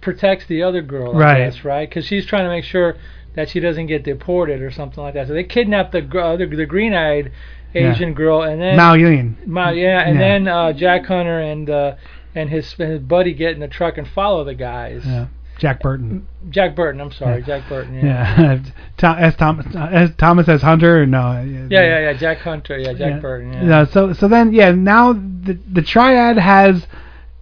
protects 0.01 0.45
the 0.47 0.63
other 0.63 0.81
girl. 0.81 1.15
I 1.15 1.19
Right. 1.19 1.37
guess, 1.45 1.63
right? 1.63 1.87
Because 1.87 2.05
she's 2.05 2.25
trying 2.25 2.43
to 2.43 2.49
make 2.49 2.65
sure 2.65 2.97
that 3.35 3.49
she 3.49 3.59
doesn't 3.59 3.87
get 3.87 4.03
deported 4.03 4.61
or 4.61 4.71
something 4.71 5.01
like 5.03 5.13
that. 5.13 5.27
So 5.27 5.33
they 5.33 5.43
kidnap 5.43 5.91
the 5.91 5.99
uh, 5.99 6.35
the, 6.37 6.45
the 6.45 6.65
green-eyed 6.65 7.31
Yeah. 7.73 7.91
Asian 7.91 8.13
girl, 8.13 8.41
and 8.43 8.61
then 8.61 8.75
Mao 8.77 8.93
Yin. 8.95 9.37
Mao, 9.45 9.71
yeah, 9.71 10.01
and 10.01 10.15
Yeah. 10.19 10.27
then 10.27 10.47
uh, 10.47 10.73
Jack 10.73 11.05
Hunter 11.05 11.39
and 11.39 11.69
uh, 11.69 11.95
and 12.35 12.49
his 12.49 12.73
his 12.73 12.99
buddy 12.99 13.33
get 13.33 13.53
in 13.53 13.59
the 13.59 13.67
truck 13.67 13.97
and 13.97 14.07
follow 14.07 14.43
the 14.43 14.55
guys. 14.55 15.03
Yeah. 15.05 15.27
Jack 15.57 15.81
Burton. 15.81 16.25
Jack 16.49 16.75
Burton, 16.75 16.99
I'm 16.99 17.11
sorry, 17.11 17.41
Yeah. 17.41 17.45
Jack 17.45 17.69
Burton. 17.69 17.93
Yeah. 17.93 18.59
Yeah. 19.01 19.17
As 19.19 19.35
Thomas 19.35 19.65
as 19.75 20.09
Thomas 20.17 20.49
as 20.49 20.61
Hunter. 20.63 21.05
No. 21.05 21.39
Yeah, 21.43 21.67
yeah, 21.69 21.99
yeah, 21.99 22.13
Jack 22.13 22.39
Hunter, 22.39 22.77
yeah, 22.79 22.93
Jack 22.93 22.99
Yeah. 23.11 23.19
Burton, 23.19 23.53
yeah. 23.53 23.63
No, 23.63 23.85
so 23.85 24.11
so 24.13 24.27
then 24.27 24.53
yeah 24.53 24.71
now 24.71 25.13
the 25.13 25.57
the 25.71 25.81
triad 25.83 26.37
has 26.37 26.87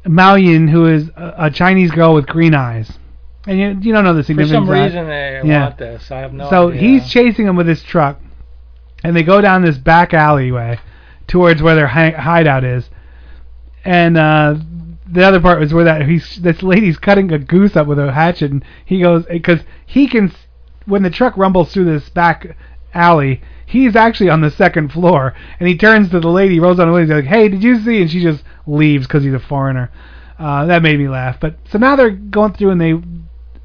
Mao 0.05 0.35
Yin 0.35 0.67
who 0.67 0.85
is 0.85 1.09
a, 1.15 1.33
a 1.45 1.49
Chinese 1.51 1.91
girl 1.91 2.13
with 2.13 2.27
green 2.27 2.53
eyes, 2.53 2.97
and 3.49 3.59
you 3.59 3.77
you 3.81 3.93
don't 3.93 4.03
know 4.03 4.13
the 4.13 4.21
For 4.23 4.27
significance. 4.27 4.55
some 4.55 4.63
of 4.63 4.69
that. 4.75 4.83
reason 4.83 5.07
they 5.07 5.41
Yeah. 5.43 5.63
want 5.63 5.77
this. 5.77 6.11
I 6.11 6.19
have 6.19 6.33
no 6.33 6.49
so 6.49 6.69
idea. 6.69 6.81
he's 6.81 7.09
chasing 7.09 7.47
him 7.47 7.55
with 7.55 7.67
his 7.67 7.81
truck, 7.83 8.19
and 9.03 9.15
they 9.15 9.23
go 9.23 9.41
down 9.41 9.63
this 9.63 9.77
back 9.77 10.13
alleyway 10.13 10.79
towards 11.27 11.61
where 11.61 11.75
their 11.75 11.87
hideout 11.87 12.63
is, 12.63 12.89
and 13.85 14.17
uh, 14.17 14.55
the 15.11 15.23
other 15.23 15.39
part 15.39 15.59
was 15.59 15.73
where 15.73 15.85
that 15.85 16.07
he's 16.07 16.37
this 16.41 16.61
lady's 16.61 16.97
cutting 16.97 17.31
a 17.31 17.39
goose 17.39 17.75
up 17.75 17.87
with 17.87 17.99
a 17.99 18.11
hatchet, 18.11 18.51
and 18.51 18.63
he 18.85 19.01
goes 19.01 19.25
because 19.25 19.61
he 19.85 20.07
can 20.07 20.31
when 20.85 21.03
the 21.03 21.09
truck 21.09 21.35
rumbles 21.37 21.73
through 21.73 21.85
this 21.85 22.09
back 22.09 22.55
alley. 22.93 23.41
He's 23.65 23.95
actually 23.95 24.29
on 24.31 24.41
the 24.41 24.49
second 24.49 24.91
floor, 24.91 25.35
and 25.59 25.67
he 25.69 25.77
turns 25.77 26.09
to 26.09 26.19
the 26.19 26.27
lady, 26.27 26.59
rolls 26.59 26.77
down 26.77 26.87
the 26.87 26.93
window, 26.93 27.15
he's 27.17 27.23
like, 27.25 27.31
"Hey, 27.31 27.49
did 27.49 27.63
you 27.63 27.79
see?" 27.79 28.01
And 28.01 28.09
she 28.09 28.19
just 28.19 28.43
leaves 28.65 29.05
because 29.05 29.23
he's 29.23 29.33
a 29.33 29.39
foreigner. 29.39 29.91
Uh, 30.39 30.65
that 30.65 30.81
made 30.81 30.97
me 30.97 31.07
laugh. 31.07 31.37
But 31.39 31.55
so 31.69 31.77
now 31.77 31.95
they're 31.95 32.09
going 32.09 32.53
through, 32.53 32.71
and 32.71 32.81
they 32.81 32.93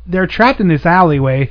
they're 0.07 0.27
trapped 0.27 0.61
in 0.61 0.69
this 0.69 0.87
alleyway, 0.87 1.51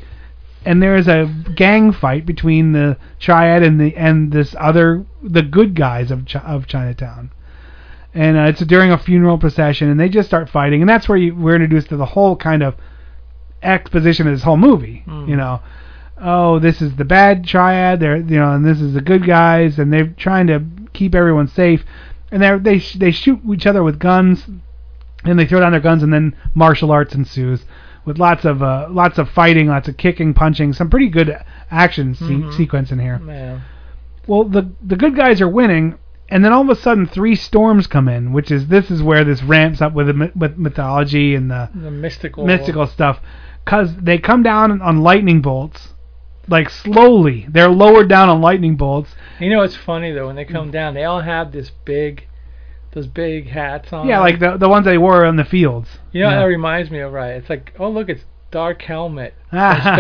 and 0.65 0.81
there's 0.81 1.07
a 1.07 1.33
gang 1.55 1.91
fight 1.91 2.25
between 2.25 2.71
the 2.71 2.97
triad 3.19 3.63
and 3.63 3.79
the 3.79 3.95
and 3.95 4.31
this 4.31 4.55
other 4.59 5.05
the 5.21 5.41
good 5.41 5.75
guys 5.75 6.11
of 6.11 6.25
Ch- 6.25 6.35
of 6.37 6.67
Chinatown. 6.67 7.31
And 8.13 8.37
uh, 8.37 8.41
it's 8.41 8.61
during 8.61 8.91
a 8.91 8.97
funeral 8.97 9.39
procession, 9.39 9.89
and 9.89 9.99
they 9.99 10.07
just 10.07 10.27
start 10.27 10.49
fighting, 10.49 10.81
and 10.81 10.89
that's 10.89 11.09
where 11.09 11.17
you, 11.17 11.35
we're 11.35 11.55
introduced 11.55 11.89
to 11.89 11.97
the 11.97 12.05
whole 12.05 12.35
kind 12.35 12.61
of 12.61 12.75
exposition 13.63 14.27
of 14.27 14.33
this 14.33 14.43
whole 14.43 14.57
movie. 14.57 15.03
Mm. 15.07 15.29
You 15.29 15.35
know, 15.35 15.61
oh, 16.21 16.59
this 16.59 16.81
is 16.81 16.95
the 16.95 17.05
bad 17.05 17.43
triad, 17.43 17.99
they're 17.99 18.17
you 18.17 18.37
know, 18.37 18.53
and 18.53 18.63
this 18.63 18.79
is 18.79 18.93
the 18.93 19.01
good 19.01 19.25
guys, 19.25 19.79
and 19.79 19.91
they're 19.91 20.13
trying 20.17 20.47
to 20.47 20.63
keep 20.93 21.15
everyone 21.15 21.47
safe, 21.47 21.83
and 22.31 22.43
they 22.43 22.57
they 22.59 22.79
sh- 22.79 22.97
they 22.99 23.11
shoot 23.11 23.41
each 23.51 23.65
other 23.65 23.81
with 23.81 23.97
guns, 23.97 24.45
and 25.23 25.39
they 25.39 25.47
throw 25.47 25.59
down 25.59 25.71
their 25.71 25.81
guns, 25.81 26.03
and 26.03 26.13
then 26.13 26.35
martial 26.53 26.91
arts 26.91 27.15
ensues 27.15 27.65
with 28.05 28.19
lots 28.19 28.45
of 28.45 28.61
uh, 28.61 28.87
lots 28.89 29.17
of 29.17 29.29
fighting, 29.29 29.67
lots 29.67 29.87
of 29.87 29.97
kicking, 29.97 30.33
punching, 30.33 30.73
some 30.73 30.89
pretty 30.89 31.09
good 31.09 31.37
action 31.71 32.15
se- 32.15 32.25
Mhm. 32.25 32.53
sequence 32.53 32.91
in 32.91 32.99
here. 32.99 33.21
Yeah. 33.27 33.59
Well, 34.27 34.43
the 34.45 34.69
the 34.81 34.95
good 34.95 35.15
guys 35.15 35.41
are 35.41 35.49
winning, 35.49 35.95
and 36.29 36.43
then 36.43 36.53
all 36.53 36.61
of 36.61 36.69
a 36.69 36.75
sudden 36.75 37.05
three 37.05 37.35
storms 37.35 37.87
come 37.87 38.07
in, 38.07 38.31
which 38.33 38.51
is 38.51 38.67
this 38.67 38.89
is 38.91 39.01
where 39.03 39.23
this 39.23 39.43
ramps 39.43 39.81
up 39.81 39.93
with 39.93 40.07
the 40.07 40.31
with 40.35 40.57
mythology 40.57 41.35
and 41.35 41.49
the 41.51 41.69
The 41.73 41.91
mystical 41.91 42.45
mystical 42.45 42.87
stuff, 42.87 43.19
cause 43.65 43.95
they 43.97 44.17
come 44.17 44.43
down 44.43 44.81
on 44.81 45.01
lightning 45.01 45.41
bolts, 45.41 45.93
like 46.47 46.69
slowly. 46.69 47.47
They're 47.49 47.69
lowered 47.69 48.07
down 48.09 48.29
on 48.29 48.41
lightning 48.41 48.75
bolts. 48.75 49.13
You 49.39 49.49
know 49.49 49.59
what's 49.59 49.75
funny 49.75 50.11
though? 50.11 50.27
When 50.27 50.35
they 50.35 50.45
come 50.45 50.71
down, 50.71 50.93
they 50.93 51.03
all 51.03 51.21
have 51.21 51.51
this 51.51 51.69
big, 51.85 52.27
those 52.93 53.07
big 53.07 53.49
hats 53.49 53.91
on. 53.93 54.07
Yeah, 54.07 54.19
like 54.19 54.39
the 54.39 54.57
the 54.57 54.69
ones 54.69 54.85
they 54.85 54.97
wore 54.97 55.25
on 55.25 55.35
the 55.35 55.45
fields. 55.45 55.89
You 56.11 56.21
know, 56.23 56.29
Yeah. 56.29 56.35
that 56.39 56.43
reminds 56.45 56.89
me 56.91 56.99
of 56.99 57.11
right. 57.13 57.31
It's 57.31 57.49
like, 57.49 57.73
oh 57.79 57.89
look, 57.89 58.09
it's 58.09 58.23
Dark 58.51 58.81
Helmet. 58.83 59.33
Ah, 59.55 59.97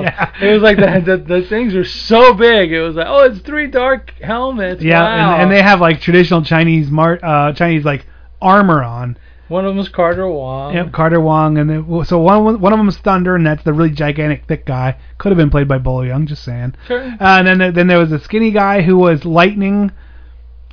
yeah. 0.00 0.32
It 0.40 0.52
was 0.52 0.62
like 0.62 0.76
the, 0.76 1.02
the 1.04 1.16
the 1.40 1.42
things 1.46 1.74
are 1.74 1.84
so 1.84 2.34
big. 2.34 2.72
It 2.72 2.82
was 2.82 2.96
like, 2.96 3.06
oh, 3.08 3.24
it's 3.24 3.40
three 3.40 3.66
Dark 3.68 4.12
Helmets. 4.20 4.82
Yeah, 4.82 5.00
wow. 5.02 5.34
and, 5.34 5.42
and 5.42 5.52
they 5.52 5.62
have 5.62 5.80
like 5.80 6.00
traditional 6.00 6.42
Chinese 6.42 6.90
mar- 6.90 7.20
uh 7.22 7.52
Chinese 7.52 7.84
like 7.84 8.06
armor 8.40 8.82
on. 8.82 9.16
One 9.48 9.64
of 9.64 9.70
them 9.70 9.78
was 9.78 9.88
Carter 9.88 10.28
Wong. 10.28 10.74
Yep, 10.74 10.92
Carter 10.92 11.20
Wong, 11.22 11.56
and 11.56 11.70
then, 11.70 12.04
so 12.04 12.18
one 12.18 12.60
one 12.60 12.72
of 12.72 12.78
them 12.78 12.88
is 12.88 12.98
Thunder, 12.98 13.34
and 13.34 13.46
that's 13.46 13.62
the 13.64 13.72
really 13.72 13.90
gigantic, 13.90 14.44
thick 14.46 14.66
guy. 14.66 14.96
Could 15.16 15.30
have 15.30 15.38
been 15.38 15.48
played 15.48 15.66
by 15.66 15.78
Bolo 15.78 16.02
Yeung, 16.04 16.26
just 16.26 16.44
saying. 16.44 16.74
Sure. 16.86 17.00
Uh, 17.02 17.14
and 17.20 17.46
then 17.46 17.72
then 17.72 17.86
there 17.86 17.98
was 17.98 18.12
a 18.12 18.18
skinny 18.18 18.50
guy 18.50 18.82
who 18.82 18.98
was 18.98 19.24
lightning, 19.24 19.90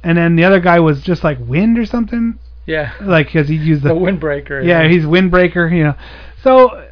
and 0.05 0.17
then 0.17 0.35
the 0.37 0.43
other 0.45 0.59
guy 0.61 0.79
was 0.79 1.01
just 1.01 1.23
like 1.23 1.37
wind 1.41 1.77
or 1.77 1.85
something, 1.85 2.39
Yeah. 2.65 2.93
like 3.01 3.27
because 3.27 3.49
he 3.49 3.55
used 3.55 3.83
the, 3.83 3.89
The 3.89 3.95
windbreaker. 3.95 4.63
Yeah, 4.65 4.87
he's 4.87 5.03
windbreaker, 5.03 5.69
you 5.75 5.83
know. 5.83 5.95
So, 6.43 6.85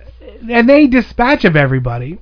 and 0.50 0.68
they 0.68 0.88
dispatch 0.88 1.46
of 1.46 1.56
everybody. 1.56 2.20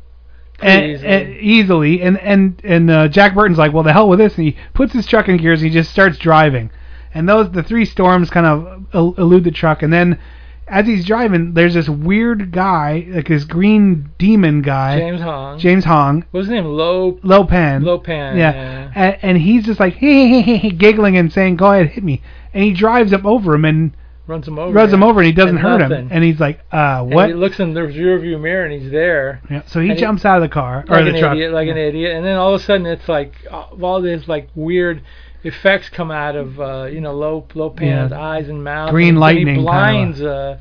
And, 0.63 1.03
and 1.03 1.29
easily, 1.37 2.03
and 2.03 2.19
and 2.19 2.61
and 2.63 2.91
uh, 2.91 3.07
Jack 3.07 3.33
Burton's 3.33 3.57
like, 3.57 3.73
well, 3.73 3.81
the 3.81 3.93
hell 3.93 4.07
with 4.07 4.19
this, 4.19 4.35
and 4.37 4.45
he 4.45 4.57
puts 4.75 4.93
his 4.93 5.07
truck 5.07 5.27
in 5.27 5.37
gears, 5.37 5.59
and 5.63 5.71
he 5.71 5.73
just 5.73 5.89
starts 5.89 6.19
driving, 6.19 6.69
and 7.15 7.27
those 7.27 7.49
the 7.49 7.63
three 7.63 7.83
storms 7.83 8.29
kind 8.29 8.45
of 8.45 8.85
elude 9.17 9.43
the 9.43 9.49
truck, 9.49 9.81
and 9.81 9.91
then 9.91 10.19
as 10.67 10.85
he's 10.85 11.03
driving, 11.03 11.55
there's 11.55 11.73
this 11.73 11.89
weird 11.89 12.51
guy, 12.51 13.07
like 13.09 13.27
this 13.27 13.43
green 13.43 14.11
demon 14.19 14.61
guy, 14.61 14.99
James 14.99 15.21
Hong. 15.21 15.57
James 15.57 15.83
Hong, 15.85 16.25
What's 16.29 16.45
his 16.45 16.51
name? 16.53 16.65
Lo. 16.65 17.19
Lo 17.23 17.43
Pan, 17.43 17.83
Lo 17.83 17.97
Pan, 17.97 18.37
yeah, 18.37 18.53
yeah. 18.53 18.80
And, 18.95 19.17
and 19.21 19.37
he's 19.37 19.65
just 19.65 19.79
like 19.79 19.93
he 19.97 20.71
giggling 20.71 21.17
and 21.17 21.31
saying, 21.31 21.57
"Go 21.57 21.71
ahead, 21.71 21.87
hit 21.87 22.03
me," 22.03 22.21
and 22.53 22.63
he 22.63 22.73
drives 22.73 23.13
up 23.13 23.25
over 23.25 23.53
him 23.55 23.65
and 23.65 23.91
runs 24.27 24.47
him 24.47 24.57
over. 24.59 24.71
runs 24.73 24.93
him 24.93 25.03
over 25.03 25.19
and 25.19 25.25
he 25.27 25.33
doesn't 25.33 25.57
And 25.57 25.65
hurt 25.65 25.81
him. 25.91 26.07
And 26.11 26.23
he's 26.23 26.39
like, 26.39 26.59
uh, 26.71 27.01
And 27.03 27.13
what? 27.13 27.27
he 27.29 27.33
looks 27.35 27.59
in 27.59 27.73
the 27.73 27.83
rear 27.83 28.17
view 28.19 28.37
mirror 28.37 28.63
and 28.65 28.81
he's 28.81 28.89
there. 28.91 29.41
Yeah, 29.49 29.63
so 29.65 29.81
he 29.81 29.89
And 29.89 29.99
jumps 29.99 30.23
out 30.23 30.37
of 30.37 30.43
the 30.43 30.53
car 30.53 30.85
or 30.87 30.95
like 30.97 31.05
the 31.05 31.13
an 31.15 31.19
truck. 31.19 31.33
idiot, 31.35 31.51
like 31.51 31.67
an 31.67 31.77
idiot, 31.77 32.15
and 32.15 32.25
then 32.25 32.37
all 32.37 32.53
of 32.53 32.61
a 32.61 32.63
sudden 32.63 32.85
it's 32.85 33.09
like 33.09 33.33
uh, 33.51 33.65
all 33.81 34.01
this 34.01 34.27
like 34.29 34.47
weird 34.55 35.01
effects 35.43 35.89
come 35.89 36.11
out 36.11 36.35
of 36.35 36.59
uh, 36.61 36.83
you 36.85 37.01
know 37.01 37.13
low 37.13 37.45
Lo 37.55 37.69
Pan's 37.71 38.11
Yeah. 38.11 38.21
eyes 38.21 38.47
and 38.47 38.63
mouth. 38.63 38.91
Green 38.91 39.09
and 39.09 39.19
lightning 39.19 39.47
He 39.55 39.65
kinda. 39.65 40.31
uh, 40.31 40.57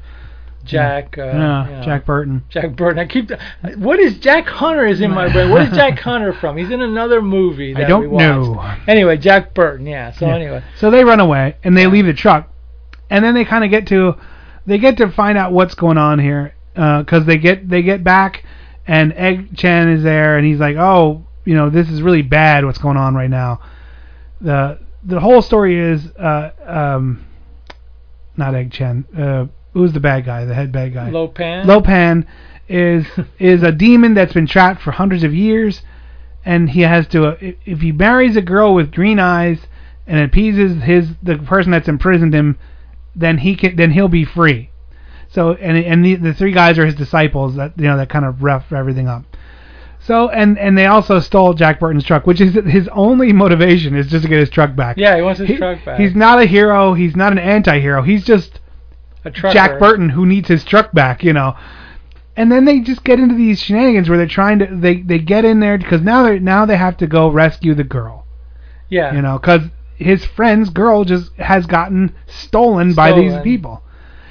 Jack. 0.65 1.17
Uh, 1.19 1.23
Yeah, 1.25 1.65
you 1.69 1.77
know, 1.77 1.83
Jack 1.83 2.05
Burton. 2.07 2.45
Jack 2.49 2.77
Burton. 2.77 2.99
I 2.99 3.07
keep. 3.07 3.31
What 3.77 3.99
is 3.99 4.19
Jack 4.19 4.47
Hunter 4.47 4.87
is 4.87 5.01
in 5.01 5.11
my 5.11 5.33
brain? 5.33 5.51
What 5.51 5.63
is 5.63 5.71
Jack 5.71 5.99
Hunter 6.01 6.33
from? 6.33 6.57
He's 6.57 6.71
in 6.71 6.81
another 6.83 7.23
movie. 7.23 7.73
That 7.75 7.85
I 7.85 7.89
don't 7.89 8.03
we 8.03 8.09
watched. 8.09 8.23
know. 8.23 8.77
Anyway, 8.87 9.17
Jack 9.17 9.55
Burton. 9.55 9.87
Yeah. 9.87 10.11
So 10.13 10.27
Yeah. 10.27 10.35
anyway. 10.35 10.63
So 10.79 10.91
they 10.91 11.05
run 11.05 11.21
away 11.21 11.57
and 11.65 11.77
they 11.77 11.87
leave 11.87 12.07
the 12.07 12.13
truck, 12.15 12.53
and 13.09 13.25
then 13.25 13.35
they 13.35 13.45
kind 13.45 13.65
of 13.65 13.71
get 13.71 13.87
to, 13.89 14.17
they 14.67 14.79
get 14.79 14.97
to 14.99 15.11
find 15.11 15.37
out 15.39 15.53
what's 15.53 15.75
going 15.75 15.99
on 15.99 16.19
here, 16.19 16.55
because 16.75 17.25
they 17.27 17.39
get 17.39 17.69
they 17.69 17.83
get 17.83 18.05
back, 18.05 18.45
and 18.87 19.13
Egg 19.15 19.59
Shen 19.59 19.89
is 19.89 20.03
there, 20.03 20.37
and 20.37 20.47
he's 20.47 20.59
like, 20.61 20.77
oh, 20.77 21.25
you 21.45 21.55
know, 21.55 21.71
this 21.71 21.89
is 21.91 22.03
really 22.03 22.23
bad. 22.23 22.65
What's 22.65 22.79
going 22.79 22.97
on 22.97 23.15
right 23.15 23.31
now? 23.31 23.61
The 24.41 24.79
the 25.03 25.19
whole 25.21 25.41
story 25.41 25.79
is, 25.79 26.07
uh, 26.17 26.51
um, 26.67 27.25
not 28.37 28.55
Egg 28.55 28.73
Shen. 28.75 29.05
Uh, 29.17 29.47
who's 29.73 29.93
the 29.93 30.01
bad 30.01 30.25
guy? 30.25 30.45
The 30.45 30.55
head 30.55 30.73
bad 30.73 30.95
guy. 30.95 31.11
Lopan. 31.11 31.65
Lopan 31.65 32.27
is 32.69 33.07
is 33.39 33.63
a 33.63 33.73
demon 33.73 34.15
that's 34.15 34.33
been 34.33 34.47
trapped 34.47 34.83
for 34.83 34.93
hundreds 34.93 35.25
of 35.25 35.35
years, 35.35 35.83
and 36.45 36.71
he 36.71 36.83
has 36.83 37.07
to. 37.09 37.27
Uh, 37.29 37.37
if, 37.41 37.57
if 37.65 37.81
he 37.81 37.93
marries 37.93 38.37
a 38.37 38.43
girl 38.43 38.75
with 38.75 38.93
green 38.93 39.19
eyes 39.19 39.67
and 40.07 40.19
appeases 40.21 40.83
his 40.83 41.11
the 41.23 41.39
person 41.39 41.71
that's 41.73 41.89
imprisoned 41.89 42.35
him, 42.35 42.59
then 43.15 43.39
he 43.39 43.57
can 43.57 43.77
then 43.77 43.93
he'll 43.93 44.09
be 44.09 44.25
free. 44.25 44.71
So 45.29 45.53
and 45.55 45.77
and 45.79 46.05
the, 46.05 46.17
the 46.17 46.35
three 46.35 46.53
guys 46.53 46.79
are 46.79 46.87
his 46.87 46.97
disciples 46.97 47.57
that 47.57 47.73
you 47.77 47.85
know 47.85 47.97
that 47.97 48.09
kind 48.09 48.25
of 48.25 48.43
rough 48.43 48.73
everything 48.73 49.09
up. 49.09 49.25
So 50.01 50.29
and 50.31 50.59
and 50.59 50.77
they 50.77 50.87
also 50.87 51.21
stole 51.21 51.55
Jack 51.55 51.79
Burton's 51.79 52.05
truck, 52.05 52.27
which 52.27 52.41
is 52.41 52.55
his 52.55 52.89
only 52.89 53.33
motivation 53.33 53.95
is 53.95 54.09
just 54.09 54.25
to 54.25 54.29
get 54.29 54.41
his 54.41 54.51
truck 54.51 54.75
back. 54.75 54.97
Yeah, 54.97 55.15
he 55.17 55.23
wants 55.23 55.39
his 55.41 55.51
He- 55.51 55.57
truck 55.57 55.85
back. 55.85 56.01
He's 56.01 56.15
not 56.17 56.41
a 56.41 56.47
hero. 56.47 56.95
He's 56.95 57.15
not 57.15 57.33
an 57.33 57.39
anti-hero. 57.39 58.03
He's 58.03 58.25
just. 58.25 58.59
Jack 59.53 59.79
Burton 59.79 60.09
who 60.11 60.27
needs 60.27 60.49
his 60.49 60.65
truck 60.65 60.93
back, 60.93 61.23
you 61.23 61.33
know. 61.33 61.57
And 62.37 62.51
then 62.51 62.65
they 62.65 62.81
just 62.81 63.05
get 63.05 63.19
into 63.21 63.35
these 63.35 63.61
shenanigans 63.61 64.09
where 64.09 64.17
they're 64.17 64.27
trying 64.27 64.61
to 64.61 64.67
they 64.71 65.03
they 65.03 65.19
get 65.19 65.45
in 65.45 65.61
there 65.61 65.77
because 65.77 66.01
now 66.01 66.23
they 66.23 66.39
now 66.39 66.65
they 66.65 66.77
have 66.77 66.97
to 66.99 67.07
go 67.07 67.29
rescue 67.29 67.75
the 67.75 67.85
girl, 67.85 68.25
Yeah. 68.89 69.13
you 69.15 69.21
know, 69.21 69.39
because 69.39 69.63
his 69.97 70.25
friend's 70.25 70.71
girl 70.71 71.05
just 71.05 71.33
has 71.35 71.67
gotten 71.67 72.15
stolen, 72.27 72.95
by 72.95 73.13
these 73.13 73.37
people. 73.43 73.83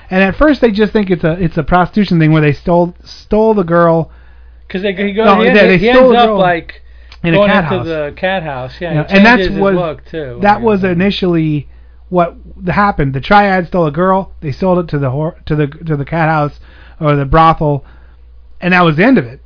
And 0.09 0.23
at 0.23 0.35
first 0.35 0.61
they 0.61 0.71
just 0.71 0.91
think 0.91 1.11
it's 1.11 1.23
a 1.23 1.33
it's 1.33 1.57
a 1.57 1.63
prostitution 1.63 2.17
thing 2.19 2.31
where 2.31 2.41
they 2.41 2.53
stole 2.53 2.95
stole 3.03 3.53
the 3.53 3.63
girl 3.63 4.11
Because 4.67 4.81
they 4.81 4.93
he 4.95 5.13
goes. 5.13 5.25
No, 5.25 5.41
he, 5.41 5.49
they- 5.49 5.53
they 5.67 5.77
he 5.77 5.89
ends 5.89 6.15
up 6.15 6.35
like 6.37 6.81
in 7.21 7.33
a 7.35 7.37
going 7.37 7.49
cat 7.49 7.65
into 7.65 7.77
house. 7.77 7.85
the 7.85 8.13
cat 8.15 8.41
house. 8.43 8.73
Yeah. 8.81 9.05
he 9.07 9.17
and 9.17 9.25
that's 9.25 9.39
changes 9.41 9.47
his 9.55 9.59
was 9.61 9.75
look 9.75 10.05
too. 10.05 10.39
that 10.41 10.61
was 10.61 10.83
initially 10.83 11.69
what 12.10 12.36
happened. 12.68 13.14
The 13.14 13.22
triad 13.22 13.68
stole 13.68 13.88
a 13.88 13.91
girl. 13.91 14.34
They 14.41 14.51
sold 14.51 14.80
it 14.80 14.88
to 14.89 14.99
the 14.99 15.12
hor- 15.12 15.39
to 15.45 15.55
the 15.55 15.68
to 15.68 15.95
the 15.95 16.05
cat 16.05 16.30
house 16.30 16.60
or 16.99 17.16
the 17.16 17.26
brothel, 17.26 17.86
and 18.60 18.74
that 18.74 18.84
was 18.84 18.97
the 18.97 19.05
end 19.05 19.18
of 19.18 19.26
it. 19.26 19.41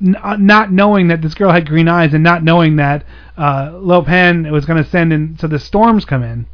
N- 0.00 0.16
uh, 0.22 0.36
not 0.36 0.72
knowing 0.72 1.08
that 1.08 1.22
this 1.22 1.34
girl 1.34 1.52
had 1.52 1.68
green 1.68 1.88
eyes 1.88 2.14
and 2.14 2.22
not 2.22 2.44
knowing 2.44 2.76
that 2.76 3.04
uh, 3.36 3.70
Lopan 3.70 4.50
was 4.50 4.66
going 4.66 4.82
to 4.82 4.88
send 4.88 5.12
in, 5.12 5.36
so 5.38 5.46
the 5.46 5.58
storms 5.58 6.04
come 6.04 6.22
in. 6.22 6.46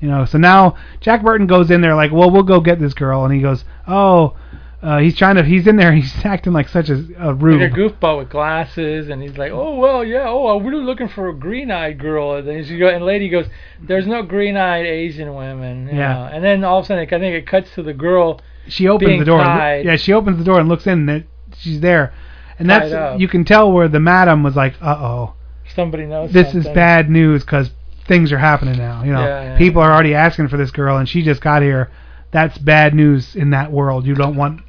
You 0.00 0.08
know, 0.08 0.24
so 0.24 0.38
now 0.38 0.76
Jack 1.00 1.22
Burton 1.22 1.48
goes 1.48 1.70
in 1.70 1.80
there 1.80 1.96
like, 1.96 2.12
well, 2.12 2.30
we'll 2.30 2.44
go 2.44 2.60
get 2.60 2.78
this 2.78 2.94
girl, 2.94 3.24
and 3.24 3.34
he 3.34 3.40
goes, 3.40 3.64
oh, 3.88 4.36
uh, 4.80 4.98
he's 4.98 5.16
trying 5.16 5.34
to, 5.34 5.42
he's 5.42 5.66
in 5.66 5.76
there, 5.76 5.92
he's 5.94 6.12
acting 6.24 6.52
like 6.52 6.68
such 6.68 6.88
a, 6.88 7.04
a 7.18 7.34
rube. 7.34 7.60
Like 7.60 7.72
a 7.72 7.74
goofball 7.74 8.18
with 8.18 8.30
glasses, 8.30 9.08
and 9.08 9.20
he's 9.20 9.36
like, 9.36 9.50
"Oh 9.52 9.76
well, 9.76 10.04
yeah. 10.04 10.28
Oh, 10.28 10.56
I'm 10.56 10.64
really 10.64 10.84
looking 10.84 11.08
for 11.08 11.28
a 11.28 11.34
green-eyed 11.34 11.98
girl." 11.98 12.34
And 12.36 12.46
then 12.46 12.64
she 12.64 12.78
go, 12.78 12.88
and 12.88 13.04
lady 13.04 13.28
goes, 13.28 13.46
"There's 13.82 14.06
no 14.06 14.22
green-eyed 14.22 14.86
Asian 14.86 15.34
women." 15.34 15.88
Yeah. 15.88 16.14
know. 16.14 16.24
And 16.32 16.44
then 16.44 16.62
all 16.64 16.78
of 16.78 16.84
a 16.84 16.88
sudden, 16.88 17.04
I 17.04 17.08
think 17.08 17.34
it 17.34 17.46
cuts 17.46 17.74
to 17.74 17.82
the 17.82 17.94
girl. 17.94 18.40
she 18.68 18.88
opens 18.88 19.18
the 19.18 19.24
door. 19.24 19.40
tied. 19.42 19.84
yeah, 19.84 19.96
she 19.96 20.12
opens 20.12 20.38
the 20.38 20.44
door 20.44 20.60
and 20.60 20.68
looks 20.68 20.86
in, 20.86 21.08
and 21.08 21.26
she's 21.56 21.80
there, 21.80 22.14
and 22.58 22.70
that's 22.70 22.92
up. 22.92 23.18
you 23.18 23.26
can 23.26 23.44
tell 23.44 23.72
where 23.72 23.88
the 23.88 24.00
madam 24.00 24.44
was 24.44 24.54
like, 24.54 24.74
uh 24.80 24.96
oh, 24.98 25.34
Somebody 25.74 26.06
knows. 26.06 26.32
this 26.32 26.52
something. 26.52 26.70
is 26.70 26.74
bad 26.74 27.10
news 27.10 27.42
because 27.44 27.70
things 28.06 28.30
are 28.32 28.38
happening 28.38 28.78
now. 28.78 29.02
You 29.02 29.12
know, 29.12 29.20
Yeah, 29.20 29.42
yeah, 29.42 29.58
people 29.58 29.82
are 29.82 29.92
already 29.92 30.14
asking 30.14 30.48
for 30.48 30.56
this 30.56 30.70
girl, 30.70 30.98
and 30.98 31.08
she 31.08 31.22
just 31.22 31.40
got 31.40 31.62
here. 31.62 31.90
That's 32.30 32.58
bad 32.58 32.94
news 32.94 33.34
in 33.34 33.50
that 33.50 33.72
world. 33.72 34.06
You 34.06 34.14
don't 34.14 34.36
want 34.36 34.60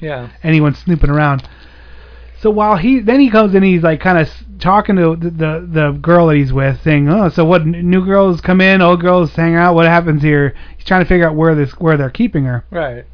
Yeah. 0.00 0.30
anyone 0.42 0.74
snooping 0.74 1.10
around. 1.10 1.48
So 2.40 2.50
while 2.50 2.76
he 2.76 3.00
then 3.00 3.20
he 3.20 3.30
comes 3.30 3.54
in, 3.54 3.62
he's 3.62 3.82
like 3.82 4.00
kind 4.00 4.18
of 4.18 4.30
talking 4.58 4.96
to 4.96 5.14
the, 5.16 5.30
the 5.30 5.68
the 5.70 5.90
girl 6.00 6.28
that 6.28 6.36
he's 6.36 6.52
with, 6.52 6.80
saying, 6.82 7.08
"Oh, 7.08 7.28
so 7.28 7.44
what? 7.44 7.66
New 7.66 8.04
girls 8.04 8.40
come 8.40 8.60
in, 8.62 8.80
old 8.80 9.00
girls 9.02 9.34
hang 9.34 9.54
out. 9.56 9.74
What 9.74 9.86
happens 9.86 10.22
here?" 10.22 10.54
He's 10.76 10.86
trying 10.86 11.02
to 11.02 11.06
figure 11.08 11.28
out 11.28 11.34
where 11.36 11.54
this 11.54 11.72
where 11.72 11.98
they're 11.98 12.08
keeping 12.10 12.44
her. 12.44 12.64
Right. 12.70 13.04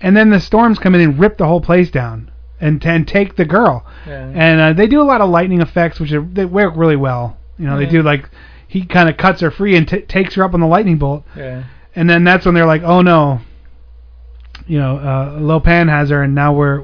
And 0.00 0.16
then 0.16 0.30
the 0.30 0.38
storms 0.40 0.78
come 0.78 0.94
in 0.94 1.00
and 1.00 1.18
rip 1.18 1.38
the 1.38 1.46
whole 1.46 1.60
place 1.60 1.90
down 1.90 2.30
and 2.60 2.84
and 2.86 3.06
take 3.06 3.34
the 3.34 3.44
girl. 3.44 3.84
Yeah. 4.06 4.30
And 4.32 4.60
uh, 4.60 4.72
they 4.74 4.86
do 4.86 5.00
a 5.00 5.04
lot 5.04 5.20
of 5.20 5.28
lightning 5.28 5.60
effects, 5.60 5.98
which 5.98 6.12
are, 6.12 6.22
they 6.22 6.44
work 6.44 6.74
really 6.76 6.96
well. 6.96 7.36
You 7.58 7.66
know, 7.66 7.76
they 7.76 7.86
do 7.86 8.02
like 8.02 8.30
he 8.68 8.84
kind 8.84 9.08
of 9.08 9.16
cuts 9.16 9.40
her 9.40 9.50
free 9.50 9.76
and 9.76 9.88
t- 9.88 10.02
takes 10.02 10.34
her 10.36 10.44
up 10.44 10.54
on 10.54 10.60
the 10.60 10.66
lightning 10.66 10.98
bolt. 10.98 11.24
Yeah. 11.36 11.64
And 11.96 12.08
then 12.08 12.22
that's 12.24 12.46
when 12.46 12.54
they're 12.54 12.64
like, 12.66 12.82
"Oh 12.82 13.02
no." 13.02 13.40
You 14.72 14.78
know, 14.78 14.96
uh, 14.96 15.38
Lopan 15.38 15.90
has 15.90 16.08
her, 16.08 16.22
and 16.22 16.34
now 16.34 16.54
we're 16.54 16.82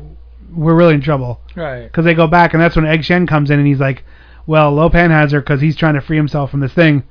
we're 0.54 0.74
really 0.74 0.92
in 0.92 1.00
trouble. 1.00 1.40
Right. 1.56 1.84
Because 1.84 2.04
they 2.04 2.12
go 2.12 2.26
back, 2.26 2.52
and 2.52 2.62
that's 2.62 2.76
when 2.76 2.84
Egg 2.84 3.02
Shen 3.02 3.26
comes 3.26 3.50
in, 3.50 3.58
and 3.58 3.66
he's 3.66 3.80
like, 3.80 4.04
"Well, 4.46 4.76
Lopan 4.76 5.08
has 5.08 5.32
her 5.32 5.40
because 5.40 5.62
he's 5.62 5.74
trying 5.74 5.94
to 5.94 6.02
free 6.02 6.18
himself 6.18 6.50
from 6.50 6.60
this 6.60 6.74
thing, 6.74 7.04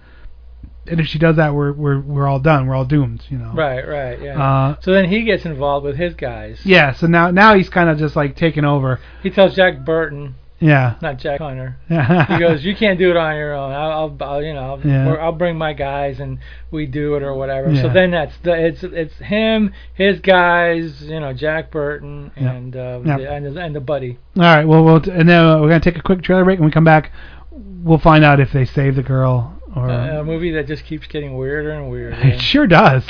and 0.86 0.99
if 0.99 1.07
she 1.07 1.17
does 1.17 1.38
that, 1.38 1.55
we're 1.55 1.71
we're 1.73 1.99
we're 1.99 2.28
all 2.28 2.39
done. 2.39 2.67
We're 2.67 2.75
all 2.75 2.86
doomed." 2.86 3.23
You 3.28 3.39
know. 3.39 3.53
Right. 3.55 3.88
Right. 3.88 4.21
Yeah. 4.21 4.39
Uh, 4.39 4.75
so 4.82 4.91
then 4.91 5.09
he 5.09 5.23
gets 5.23 5.45
involved 5.45 5.84
with 5.84 5.97
his 5.97 6.13
guys. 6.13 6.59
Yeah. 6.63 6.93
So 6.93 7.07
now 7.07 7.32
now 7.32 7.55
he's 7.55 7.69
kind 7.69 7.89
of 7.89 7.97
just 7.97 8.15
like 8.15 8.36
taking 8.36 8.63
over. 8.63 8.99
He 9.23 9.32
tells 9.32 9.55
Jack 9.55 9.84
Burton, 9.84 10.36
Yeah. 10.60 10.95
not 11.01 11.18
Jack 11.20 11.39
Hunter. 11.39 11.78
he 11.88 12.39
goes, 12.39 12.64
"You 12.66 12.76
can't 12.76 12.97
do 12.97 13.12
it 13.12 13.18
on 13.18 13.36
your 13.36 13.53
own. 13.53 13.72
I'll, 13.72 13.91
I'll, 13.91 14.18
I'll 14.22 14.43
you 14.43 14.53
know, 14.53 14.60
I'll, 14.76 14.80
Yeah. 14.88 15.14
I'll 15.14 15.32
bring 15.32 15.58
my 15.58 15.74
guys 15.74 16.20
and 16.20 16.39
we 16.72 16.86
do 16.88 17.16
it 17.16 17.24
or 17.24 17.36
whatever." 17.36 17.76
So 17.76 17.89
then 17.89 18.12
that's 18.12 18.36
the 18.43 18.53
it's 18.53 18.84
it's 18.84 19.16
him, 19.20 19.74
his 19.93 20.20
guys, 20.20 21.01
you 21.03 21.20
know, 21.20 21.34
Jack 21.34 21.70
Burton 21.72 22.32
Yep. 22.36 22.55
and 22.55 22.76
uh, 22.76 23.01
Yep. 23.05 23.20
the, 23.20 23.32
and 23.32 23.45
the, 23.55 23.62
and 23.62 23.76
the 23.76 23.80
buddy. 23.82 24.18
All 24.36 24.43
right. 24.43 24.66
Well, 24.68 24.84
we'll 24.84 25.01
t- 25.01 25.12
and 25.12 25.30
then 25.30 25.45
we're 25.62 25.68
gonna 25.70 25.80
take 25.80 25.97
a 25.97 26.01
quick 26.01 26.24
trailer 26.24 26.43
break, 26.43 26.58
and 26.58 26.66
we 26.66 26.72
come 26.72 26.84
back. 26.86 27.12
We'll 27.51 27.99
find 27.99 28.24
out 28.24 28.39
if 28.39 28.51
they 28.51 28.66
save 28.66 28.95
the 28.95 29.03
girl 29.03 29.53
or 29.76 29.89
Uh, 29.89 30.22
a 30.22 30.24
movie 30.24 30.51
that 30.53 30.68
just 30.68 30.86
keeps 30.86 31.05
getting 31.08 31.38
weirder 31.38 31.72
and 31.72 31.89
weirder. 31.91 32.18
it 32.20 32.41
sure 32.41 32.66
does. 32.68 33.03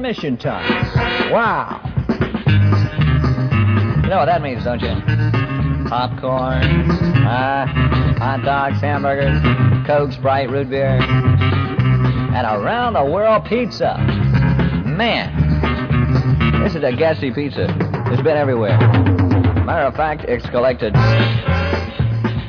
Intermission 0.00 0.38
time. 0.38 1.30
Wow. 1.30 1.78
You 4.02 4.08
know 4.08 4.16
what 4.16 4.26
that 4.26 4.40
means, 4.40 4.64
don't 4.64 4.80
you? 4.80 4.94
Popcorn, 5.90 6.90
uh, 7.26 7.66
hot 8.18 8.42
dogs, 8.42 8.80
hamburgers, 8.80 9.38
Coke, 9.86 10.12
Sprite, 10.12 10.48
root 10.48 10.70
beer, 10.70 10.98
and 11.02 12.46
around 12.46 12.94
the 12.94 13.04
world 13.04 13.44
pizza. 13.44 13.98
Man, 14.86 16.62
this 16.62 16.74
is 16.74 16.82
a 16.82 16.96
gassy 16.96 17.30
pizza. 17.30 17.66
It's 18.06 18.22
been 18.22 18.38
everywhere. 18.38 18.78
Matter 18.78 19.86
of 19.86 19.94
fact, 19.96 20.24
it's 20.24 20.48
collected. 20.48 20.94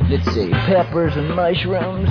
Let's 0.10 0.32
see, 0.34 0.52
peppers 0.52 1.18
and 1.18 1.36
mushrooms, 1.36 2.10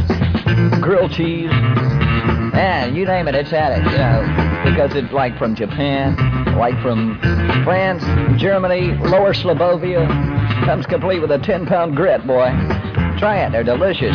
grilled 0.82 1.12
cheese, 1.12 1.50
and 1.50 2.94
you 2.94 3.06
name 3.06 3.26
it, 3.26 3.34
it's 3.34 3.50
had 3.50 3.72
it, 3.72 3.90
you 3.90 3.96
know, 3.96 4.49
because 4.70 4.94
it's 4.94 5.12
like 5.12 5.36
from 5.36 5.54
Japan, 5.54 6.16
like 6.56 6.80
from 6.80 7.18
France, 7.64 8.02
Germany, 8.40 8.92
Lower 9.08 9.34
Slobovia. 9.34 10.06
Comes 10.64 10.86
complete 10.86 11.20
with 11.20 11.32
a 11.32 11.38
10 11.38 11.66
pound 11.66 11.96
grit, 11.96 12.26
boy. 12.26 12.50
Try 13.18 13.44
it, 13.44 13.52
they're 13.52 13.64
delicious. 13.64 14.14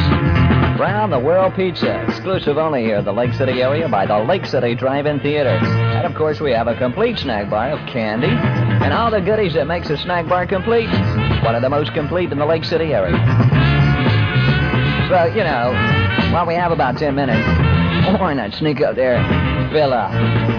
Round 0.80 1.12
the 1.12 1.20
World 1.20 1.56
Pizza, 1.56 2.04
exclusive 2.06 2.58
only 2.58 2.84
here 2.84 2.98
at 2.98 3.06
the 3.06 3.12
Lake 3.12 3.34
City 3.34 3.62
area 3.62 3.88
by 3.88 4.06
the 4.06 4.18
Lake 4.20 4.46
City 4.46 4.76
Drive-In 4.76 5.20
Theater. 5.20 5.50
And 5.50 6.06
of 6.06 6.16
course, 6.16 6.40
we 6.40 6.52
have 6.52 6.68
a 6.68 6.76
complete 6.76 7.18
snack 7.20 7.50
bar 7.50 7.72
of 7.72 7.80
candy 7.88 8.28
and 8.28 8.94
all 8.94 9.12
the 9.12 9.22
goodies 9.22 9.54
that 9.54 9.68
makes 9.68 9.90
a 9.90 9.98
snack 9.98 10.28
bar 10.28 10.46
complete. 10.48 10.90
One 11.44 11.56
of 11.56 11.62
the 11.62 11.70
most 11.70 11.94
complete 11.94 12.32
in 12.32 12.40
the 12.40 12.46
Lake 12.46 12.64
City 12.64 12.94
area. 12.94 13.16
So, 15.10 15.26
you 15.26 15.44
know, 15.44 15.72
while 16.34 16.46
we 16.46 16.56
have 16.56 16.72
about 16.72 16.98
10 16.98 17.14
minutes, 17.16 17.46
why 18.20 18.34
not 18.34 18.54
sneak 18.54 18.82
up 18.82 18.96
there, 18.96 19.20
Favela. 19.76 20.55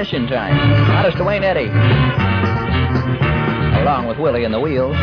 Intermission 0.00 0.28
time. 0.28 0.56
As 1.04 1.14
Duane 1.14 1.44
Eddy. 1.44 1.66
Along 3.82 4.06
with 4.06 4.16
Willie 4.16 4.44
and 4.44 4.54
the 4.54 4.58
Wheels. 4.58 4.96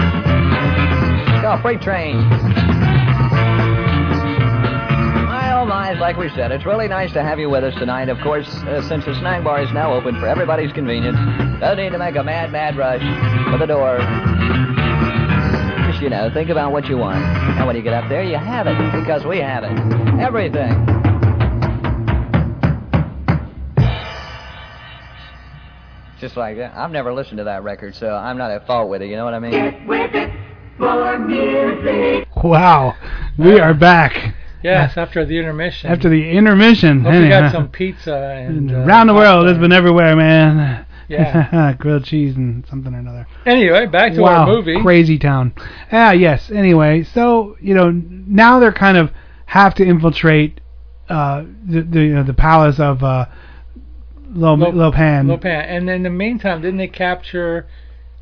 Go, 1.43 1.59
Freight 1.61 1.81
Train. 1.81 2.15
Oh 5.53 5.65
like 5.99 6.17
we 6.17 6.29
said, 6.29 6.51
it's 6.51 6.65
really 6.65 6.87
nice 6.87 7.13
to 7.13 7.21
have 7.21 7.37
you 7.37 7.47
with 7.47 7.63
us 7.63 7.75
tonight. 7.75 8.09
Of 8.09 8.17
course, 8.21 8.47
uh, 8.47 8.81
since 8.89 9.05
the 9.05 9.13
snack 9.19 9.43
bar 9.43 9.61
is 9.61 9.71
now 9.71 9.93
open 9.93 10.19
for 10.19 10.25
everybody's 10.25 10.73
convenience, 10.73 11.17
doesn't 11.59 11.77
need 11.77 11.91
to 11.91 11.99
make 11.99 12.15
a 12.15 12.23
mad, 12.23 12.51
mad 12.51 12.75
rush 12.75 13.03
for 13.51 13.59
the 13.59 13.67
door. 13.67 13.99
Just, 15.91 16.01
you 16.01 16.09
know, 16.09 16.31
think 16.33 16.49
about 16.49 16.71
what 16.71 16.87
you 16.87 16.97
want. 16.97 17.23
And 17.23 17.67
when 17.67 17.75
you 17.75 17.83
get 17.83 17.93
up 17.93 18.09
there, 18.09 18.23
you 18.23 18.37
have 18.37 18.65
it, 18.65 18.77
because 18.99 19.25
we 19.25 19.37
have 19.37 19.63
it. 19.63 19.77
Everything. 20.19 20.96
Just 26.19 26.35
like 26.35 26.57
that. 26.57 26.75
I've 26.75 26.91
never 26.91 27.13
listened 27.13 27.37
to 27.37 27.43
that 27.45 27.63
record, 27.63 27.95
so 27.95 28.09
I'm 28.15 28.37
not 28.37 28.49
at 28.51 28.65
fault 28.65 28.89
with 28.89 29.01
it, 29.01 29.07
you 29.07 29.15
know 29.15 29.25
what 29.25 29.33
I 29.35 29.39
mean? 29.39 29.51
Get 29.51 29.85
with 29.85 30.15
it, 30.15 30.31
more 30.79 31.19
music. 31.19 32.27
Wow, 32.43 32.95
we 33.37 33.59
are 33.59 33.73
back 33.73 34.33
Yes, 34.63 34.97
after 34.97 35.25
the 35.25 35.37
intermission. 35.37 35.91
after 35.91 36.09
the 36.09 36.29
intermission. 36.31 37.01
Hope 37.01 37.13
you 37.13 37.19
Anyhow. 37.19 37.41
got 37.41 37.51
some 37.51 37.69
pizza 37.69 38.15
and 38.15 38.71
uh, 38.71 38.79
Around 38.79 39.07
the 39.07 39.13
world, 39.13 39.47
it's 39.47 39.59
been 39.59 39.71
everywhere, 39.71 40.15
man. 40.15 40.85
Yeah. 41.07 41.73
grilled 41.79 42.03
cheese 42.03 42.35
and 42.35 42.65
something 42.67 42.93
or 42.93 42.97
another. 42.97 43.27
Anyway, 43.45 43.85
back 43.85 44.13
to 44.13 44.21
wow, 44.21 44.41
our 44.41 44.47
movie. 44.47 44.81
crazy 44.81 45.17
town. 45.19 45.53
Ah, 45.91 46.11
yes. 46.11 46.49
Anyway, 46.51 47.03
so 47.03 47.55
you 47.61 47.73
know 47.75 47.91
now 47.91 48.59
they're 48.59 48.73
kind 48.73 48.97
of 48.97 49.11
have 49.45 49.73
to 49.75 49.85
infiltrate 49.85 50.59
uh, 51.09 51.43
the 51.65 51.81
the, 51.83 52.01
you 52.01 52.13
know, 52.15 52.23
the 52.23 52.33
palace 52.33 52.79
of 52.79 53.03
uh, 53.03 53.25
Lo, 54.33 54.53
Lo- 54.55 54.71
Lopan. 54.71 55.27
Lo 55.27 55.37
Pan. 55.37 55.65
And 55.65 55.89
in 55.89 56.03
the 56.03 56.09
meantime, 56.09 56.61
didn't 56.61 56.77
they 56.77 56.87
capture? 56.87 57.65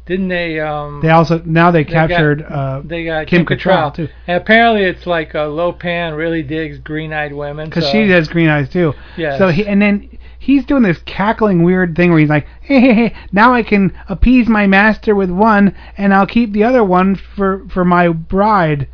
Didn't 0.05 0.27
they? 0.27 0.59
Um, 0.59 0.99
They 1.01 1.09
also 1.09 1.41
now 1.45 1.71
they 1.71 1.83
they 1.83 1.91
got- 1.91 2.09
captured 2.09 2.43
uh, 2.43 2.81
they 2.85 3.05
got 3.05 3.25
Kim 3.27 3.45
Kim, 3.45 3.57
Cattrall, 3.57 3.91
Cattrall 3.91 3.95
too. 3.95 4.09
And 4.27 4.37
apparently, 4.37 4.83
it's 4.83 5.07
like 5.07 5.33
uh, 5.33 5.47
Lo 5.47 5.71
Pan 5.71 6.13
really 6.13 6.43
digs 6.43 6.77
green-eyed 6.77 7.33
women. 7.33 7.69
because 7.69 7.85
so- 7.85 7.91
she 7.91 8.09
has 8.11 8.27
green 8.27 8.47
eyes 8.49 8.69
too. 8.69 8.93
Yeah. 9.17 9.37
So 9.39 9.47
he 9.49 9.65
and 9.65 9.81
then 9.81 10.07
he's 10.37 10.63
doing 10.65 10.83
this 10.83 10.99
cackling 11.07 11.63
weird 11.63 11.95
thing 11.95 12.11
where 12.11 12.19
he's 12.19 12.29
like, 12.29 12.45
hey, 12.61 12.79
hey, 12.79 12.93
hey, 12.93 13.15
now 13.31 13.51
I 13.55 13.63
can 13.63 13.97
appease 14.07 14.47
my 14.47 14.67
master 14.67 15.15
with 15.15 15.31
one, 15.31 15.75
and 15.97 16.13
I'll 16.13 16.27
keep 16.27 16.51
the 16.53 16.63
other 16.65 16.83
one 16.83 17.15
for 17.15 17.65
for 17.69 17.83
my 17.83 18.09
bride. 18.09 18.87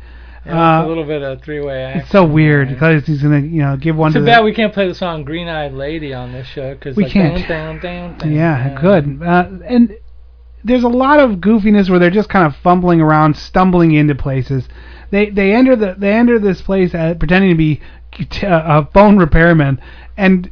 Uh, 0.44 0.82
a 0.84 0.88
little 0.88 1.04
bit 1.04 1.22
of 1.22 1.40
three-way 1.42 1.84
action. 1.84 2.00
It's 2.02 2.10
so 2.10 2.24
weird 2.24 2.68
because 2.68 3.06
he's 3.06 3.22
gonna, 3.22 3.40
you 3.40 3.62
know, 3.62 3.76
give 3.76 3.94
one 3.96 4.12
Too 4.12 4.20
to 4.20 4.26
bad 4.26 4.40
the. 4.40 4.44
we 4.44 4.52
can't 4.52 4.74
play 4.74 4.88
the 4.88 4.94
song 4.94 5.22
"Green 5.22 5.46
Eyed 5.46 5.72
Lady" 5.72 6.12
on 6.12 6.32
this 6.32 6.48
show 6.48 6.74
because 6.74 6.96
We 6.96 7.04
like, 7.04 7.12
can't. 7.12 8.24
Yeah, 8.24 8.80
good. 8.80 9.22
Uh, 9.22 9.48
and 9.64 9.96
there's 10.64 10.82
a 10.82 10.88
lot 10.88 11.20
of 11.20 11.38
goofiness 11.38 11.88
where 11.88 11.98
they're 11.98 12.10
just 12.10 12.28
kind 12.28 12.46
of 12.46 12.56
fumbling 12.56 13.00
around, 13.00 13.36
stumbling 13.36 13.92
into 13.92 14.14
places. 14.16 14.68
They 15.10 15.30
they 15.30 15.52
enter 15.52 15.76
the 15.76 15.94
they 15.96 16.12
enter 16.12 16.38
this 16.38 16.60
place 16.60 16.94
uh, 16.94 17.14
pretending 17.18 17.50
to 17.50 17.56
be 17.56 17.80
uh, 18.42 18.82
a 18.82 18.88
phone 18.92 19.18
repairman, 19.18 19.80
and 20.16 20.50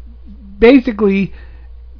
basically, 0.58 1.32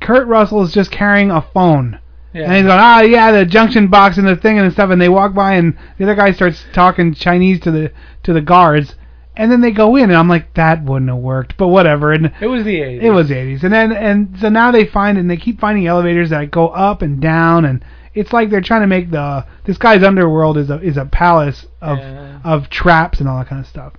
Kurt 0.00 0.28
Russell 0.28 0.62
is 0.62 0.72
just 0.72 0.90
carrying 0.90 1.30
a 1.30 1.42
phone. 1.42 1.98
Yeah. 2.32 2.44
And 2.44 2.52
he's 2.54 2.64
going, 2.64 2.78
ah, 2.78 3.00
yeah, 3.00 3.32
the 3.32 3.44
junction 3.44 3.88
box 3.88 4.16
and 4.18 4.26
the 4.26 4.36
thing 4.36 4.58
and 4.58 4.72
stuff. 4.72 4.90
And 4.90 5.00
they 5.00 5.08
walk 5.08 5.34
by, 5.34 5.54
and 5.54 5.76
the 5.98 6.04
other 6.04 6.14
guy 6.14 6.32
starts 6.32 6.64
talking 6.72 7.12
Chinese 7.14 7.60
to 7.60 7.70
the 7.70 7.92
to 8.22 8.32
the 8.32 8.40
guards. 8.40 8.94
And 9.36 9.50
then 9.50 9.60
they 9.62 9.70
go 9.70 9.96
in, 9.96 10.04
and 10.04 10.16
I'm 10.16 10.28
like, 10.28 10.52
that 10.54 10.82
wouldn't 10.84 11.08
have 11.10 11.18
worked, 11.18 11.56
but 11.56 11.68
whatever. 11.68 12.12
And 12.12 12.32
It 12.40 12.46
was 12.48 12.64
the 12.64 12.80
80s. 12.80 13.02
it 13.02 13.10
was 13.10 13.28
the 13.28 13.34
80s, 13.34 13.62
and 13.62 13.72
then 13.72 13.92
and 13.92 14.36
so 14.38 14.48
now 14.48 14.70
they 14.70 14.84
find 14.86 15.16
and 15.18 15.30
they 15.30 15.36
keep 15.36 15.60
finding 15.60 15.86
elevators 15.86 16.30
that 16.30 16.50
go 16.50 16.68
up 16.68 17.00
and 17.02 17.20
down, 17.20 17.64
and 17.64 17.82
it's 18.12 18.32
like 18.32 18.50
they're 18.50 18.60
trying 18.60 18.82
to 18.82 18.86
make 18.86 19.10
the 19.10 19.46
this 19.64 19.78
guy's 19.78 20.02
underworld 20.02 20.56
is 20.58 20.68
a 20.70 20.80
is 20.80 20.96
a 20.96 21.06
palace 21.06 21.66
of 21.80 21.98
of 22.44 22.68
traps 22.70 23.20
and 23.20 23.28
all 23.28 23.38
that 23.38 23.48
kind 23.48 23.60
of 23.60 23.66
stuff. 23.66 23.94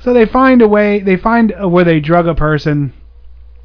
So 0.00 0.12
they 0.12 0.26
find 0.26 0.62
a 0.62 0.68
way, 0.68 1.00
they 1.00 1.16
find 1.16 1.52
a, 1.56 1.68
where 1.68 1.84
they 1.84 2.00
drug 2.00 2.26
a 2.26 2.34
person, 2.34 2.92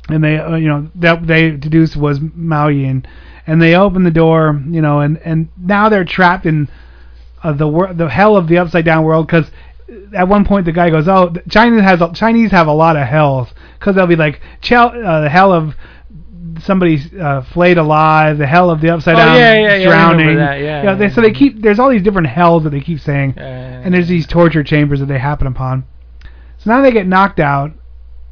and 0.10 0.24
they 0.24 0.38
uh, 0.38 0.56
you 0.56 0.68
know 0.68 0.90
that 0.96 1.26
they 1.28 1.52
deduced 1.52 1.96
was 1.96 2.20
Miao 2.20 2.68
Yin, 2.68 3.06
and 3.48 3.62
they 3.62 3.76
open 3.76 4.04
the 4.04 4.12
door, 4.12 4.62
you 4.70 4.82
know, 4.82 5.00
and 5.00 5.18
and 5.20 5.50
now 5.58 5.90
they're 5.90 6.06
trapped 6.06 6.46
in 6.46 6.68
uh, 7.44 7.54
the 7.54 7.68
wor- 7.68 7.94
the 7.94 8.10
hell 8.10 8.36
of 8.36 8.48
the 8.48 8.58
upside 8.58 8.86
down 8.86 9.04
world 9.04 9.28
because 9.28 9.50
at 10.16 10.28
one 10.28 10.46
point 10.46 10.66
the 10.66 10.72
guy 10.72 10.90
goes, 10.90 11.08
"Oh, 11.08 11.34
China 11.50 11.82
has 11.82 12.02
a, 12.02 12.12
Chinese 12.14 12.52
have 12.52 12.68
a 12.68 12.74
lot 12.74 12.96
of 12.96 13.08
hells. 13.08 13.54
Because 13.80 13.96
they'll 13.96 14.06
be 14.08 14.16
like 14.16 14.40
uh, 14.72 15.22
the 15.22 15.30
hell 15.30 15.52
of 15.52 15.76
somebody 16.60 17.00
uh, 17.20 17.42
flayed 17.42 17.78
alive, 17.80 18.38
the 18.38 18.46
hell 18.46 18.70
of 18.70 18.80
the 18.82 18.90
upside 18.90 19.16
Oh, 19.16 19.18
down 19.18 19.36
yeah, 19.38 19.54
yeah, 19.54 19.76
yeah, 19.76 19.88
drowning." 19.88 20.38
that, 20.38 20.60
yeah, 20.62 20.80
You 20.82 20.86
know, 20.88 20.96
they, 20.96 21.10
so 21.10 21.22
they 21.22 21.32
keep 21.32 21.62
there's 21.62 21.80
all 21.80 21.90
these 21.90 22.04
different 22.04 22.28
hells 22.28 22.64
that 22.64 22.70
they 22.70 22.82
keep 22.82 23.00
saying, 23.00 23.34
Yeah, 23.38 23.44
yeah, 23.44 23.82
and 23.84 23.94
there's 23.94 24.08
these 24.08 24.28
torture 24.28 24.64
chambers 24.64 25.00
that 25.00 25.08
they 25.08 25.18
happen 25.20 25.48
upon. 25.48 25.86
So 26.60 26.70
now 26.72 26.82
they 26.82 26.92
get 26.92 27.08
knocked 27.08 27.40
out, 27.40 27.72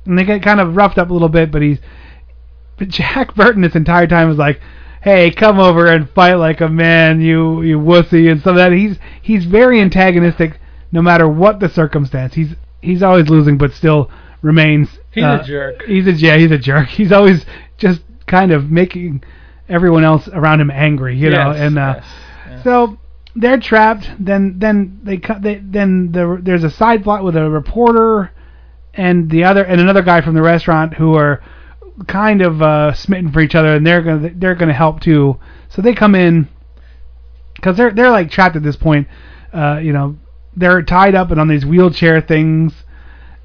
and 0.09 0.17
they 0.17 0.25
get 0.25 0.41
kind 0.41 0.59
of 0.59 0.75
roughed 0.75 0.97
up 0.97 1.09
a 1.09 1.13
little 1.13 1.29
bit, 1.29 1.51
but 1.51 1.61
he's 1.61 1.79
but 2.77 2.87
Jack 2.87 3.35
Burton 3.35 3.61
this 3.61 3.75
entire 3.75 4.07
time 4.07 4.31
is 4.31 4.37
like, 4.37 4.59
"Hey, 5.01 5.29
come 5.31 5.59
over 5.59 5.85
and 5.85 6.09
fight 6.09 6.35
like 6.35 6.61
a 6.61 6.67
man, 6.67 7.21
you 7.21 7.61
you 7.61 7.79
wussy," 7.79 8.31
and 8.31 8.41
so 8.41 8.53
that 8.53 8.71
he's 8.71 8.97
he's 9.21 9.45
very 9.45 9.79
antagonistic 9.79 10.59
no 10.91 11.01
matter 11.01 11.27
what 11.27 11.59
the 11.59 11.69
circumstance. 11.69 12.33
He's 12.33 12.55
he's 12.81 13.03
always 13.03 13.29
losing, 13.29 13.57
but 13.57 13.73
still 13.73 14.09
remains. 14.41 14.89
He's 15.11 15.23
uh, 15.23 15.39
a 15.41 15.45
jerk. 15.45 15.83
He's 15.83 16.07
a 16.07 16.13
yeah, 16.13 16.37
he's 16.37 16.51
a 16.51 16.57
jerk. 16.57 16.87
He's 16.99 17.11
always 17.11 17.45
just 17.77 18.01
kind 18.25 18.51
of 18.51 18.71
making 18.71 19.23
everyone 19.67 20.03
else 20.03 20.27
around 20.27 20.61
him 20.61 20.71
angry, 20.71 21.15
you 21.15 21.29
know, 21.29 21.51
Yes, 21.51 21.59
and 21.59 21.79
uh, 21.79 22.01
so 22.63 22.97
they're 23.35 23.59
trapped. 23.59 24.09
Then 24.19 24.57
then 24.57 24.99
they 25.03 25.17
cut. 25.17 25.41
They, 25.41 25.61
then 25.63 26.11
the, 26.11 26.39
there's 26.41 26.63
a 26.63 26.69
side 26.69 27.03
plot 27.03 27.23
with 27.23 27.35
a 27.35 27.49
reporter 27.49 28.31
and 28.99 29.29
the 29.29 29.45
other 29.45 29.63
and 29.63 29.79
another 29.79 30.01
guy 30.01 30.19
from 30.19 30.33
the 30.33 30.41
restaurant 30.41 30.93
who 30.93 31.15
are 31.15 31.41
kind 32.07 32.41
of 32.41 32.61
uh, 32.61 32.93
smitten 32.93 33.31
for 33.31 33.39
each 33.39 33.55
other, 33.55 33.73
and 33.75 33.87
they're 33.87 34.01
gonna 34.01 34.29
they're 34.35 34.55
gonna 34.55 34.73
help 34.73 34.99
too. 34.99 35.39
So 35.69 35.81
they 35.81 35.93
come 35.93 36.15
in 36.15 36.49
because 37.55 37.77
they're 37.77 37.91
they're 37.91 38.11
like 38.11 38.29
trapped 38.29 38.57
at 38.57 38.63
this 38.63 38.75
point. 38.75 39.07
Uh, 39.53 39.79
you 39.81 39.93
know, 39.93 40.17
they're 40.55 40.81
tied 40.81 41.15
up 41.15 41.31
and 41.31 41.39
on 41.39 41.47
these 41.47 41.65
wheelchair 41.65 42.19
things. 42.19 42.73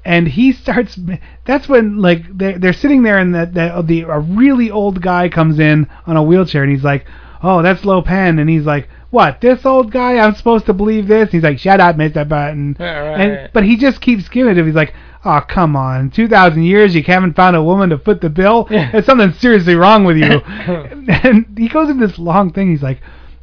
And 0.03 0.27
he 0.27 0.51
starts. 0.63 0.99
That's 1.45 1.69
when 1.69 2.01
like 2.01 2.37
they're 2.37 2.59
they're 2.59 2.73
sitting 2.73 3.03
there, 3.03 3.17
and 3.17 3.33
that 3.33 3.53
that 3.53 3.87
the 3.87 4.01
a 4.01 4.19
really 4.19 4.69
old 4.69 5.01
guy 5.01 5.29
comes 5.29 5.57
in 5.57 5.87
on 6.05 6.17
a 6.17 6.23
wheelchair, 6.23 6.63
and 6.63 6.71
he's 6.71 6.83
like, 6.83 7.05
"Oh, 7.41 7.61
that's 7.61 7.85
Lo 7.85 8.01
Pan," 8.01 8.39
and 8.39 8.49
he's 8.49 8.65
like, 8.65 8.89
"What? 9.09 9.39
This 9.39 9.65
old 9.65 9.89
guy? 9.93 10.17
I'm 10.17 10.35
supposed 10.35 10.65
to 10.65 10.73
believe 10.73 11.07
this?" 11.07 11.31
He's 11.31 11.43
like, 11.43 11.59
"Shut 11.59 11.79
up, 11.79 11.95
Mr. 11.95 12.27
Burton." 12.27 12.75
Right. 12.77 13.21
And 13.21 13.49
but 13.53 13.63
he 13.63 13.77
just 13.77 14.01
keeps 14.01 14.27
giving 14.27 14.57
it. 14.57 14.65
He's 14.65 14.75
like, 14.75 14.93
"Oh, 15.25 15.41
come 15.41 15.75
on! 15.75 16.11
Two 16.11 16.27
thousand 16.27 16.63
years, 16.63 16.95
you 16.95 17.03
haven't 17.03 17.35
found 17.35 17.55
a 17.55 17.63
woman 17.63 17.89
to 17.89 17.97
foot 17.97 18.21
the 18.21 18.29
bill. 18.29 18.65
There's 18.69 19.05
something 19.05 19.33
seriously 19.33 19.75
wrong 19.75 20.05
with 20.05 20.17
you." 20.17 20.39
and 21.07 21.57
he 21.57 21.67
goes 21.67 21.89
in 21.89 21.99
this 21.99 22.17
long 22.19 22.51
thing. 22.53 22.69
He's 22.69 22.83
like, 22.83 23.01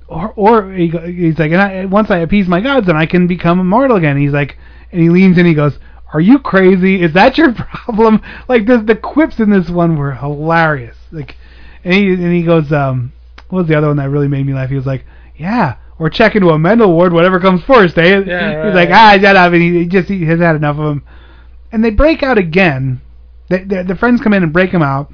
or 0.08 0.32
or 0.36 0.72
he, 0.72 0.88
he's 0.88 1.38
like, 1.38 1.52
and 1.52 1.60
I, 1.60 1.84
once 1.86 2.10
I 2.10 2.18
appease 2.18 2.46
my 2.48 2.60
gods, 2.60 2.86
then 2.86 2.96
I 2.96 3.06
can 3.06 3.26
become 3.26 3.60
immortal 3.60 3.96
again. 3.96 4.16
He's 4.16 4.32
like, 4.32 4.56
and 4.90 5.00
he 5.00 5.10
leans 5.10 5.38
in. 5.38 5.46
He 5.46 5.54
goes, 5.54 5.78
"Are 6.12 6.20
you 6.20 6.38
crazy? 6.38 7.02
Is 7.02 7.12
that 7.14 7.36
your 7.36 7.52
problem?" 7.86 8.22
Like 8.48 8.66
the 8.66 8.78
the 8.78 8.96
quips 8.96 9.40
in 9.40 9.50
this 9.50 9.68
one 9.68 9.96
were 9.96 10.12
hilarious. 10.12 10.96
Like, 11.10 11.36
and 11.84 11.94
he 11.94 12.12
and 12.12 12.32
he 12.32 12.42
goes, 12.42 12.72
um, 12.72 13.12
what 13.48 13.60
was 13.60 13.68
the 13.68 13.74
other 13.74 13.88
one 13.88 13.96
that 13.96 14.08
really 14.08 14.28
made 14.28 14.46
me 14.46 14.54
laugh? 14.54 14.70
He 14.70 14.76
was 14.76 14.86
like, 14.86 15.04
"Yeah." 15.36 15.76
Or 15.98 16.10
check 16.10 16.34
into 16.34 16.50
a 16.50 16.58
mental 16.58 16.92
ward, 16.92 17.12
whatever 17.12 17.38
comes 17.38 17.62
first. 17.62 17.96
Eh? 17.96 18.22
Yeah, 18.26 18.66
He's 18.66 18.74
like, 18.74 18.88
ah, 18.90 19.16
shut 19.20 19.36
up. 19.36 19.52
And 19.52 19.62
he, 19.62 19.78
he 19.80 19.86
just 19.86 20.08
he 20.08 20.24
has 20.24 20.40
had 20.40 20.56
enough 20.56 20.76
of 20.76 20.96
him. 20.96 21.04
And 21.72 21.82
they 21.84 21.90
break 21.90 22.22
out 22.22 22.38
again. 22.38 23.00
They, 23.48 23.64
the 23.64 23.96
friends 23.98 24.20
come 24.20 24.32
in 24.34 24.42
and 24.42 24.52
break 24.52 24.70
them 24.72 24.82
out. 24.82 25.10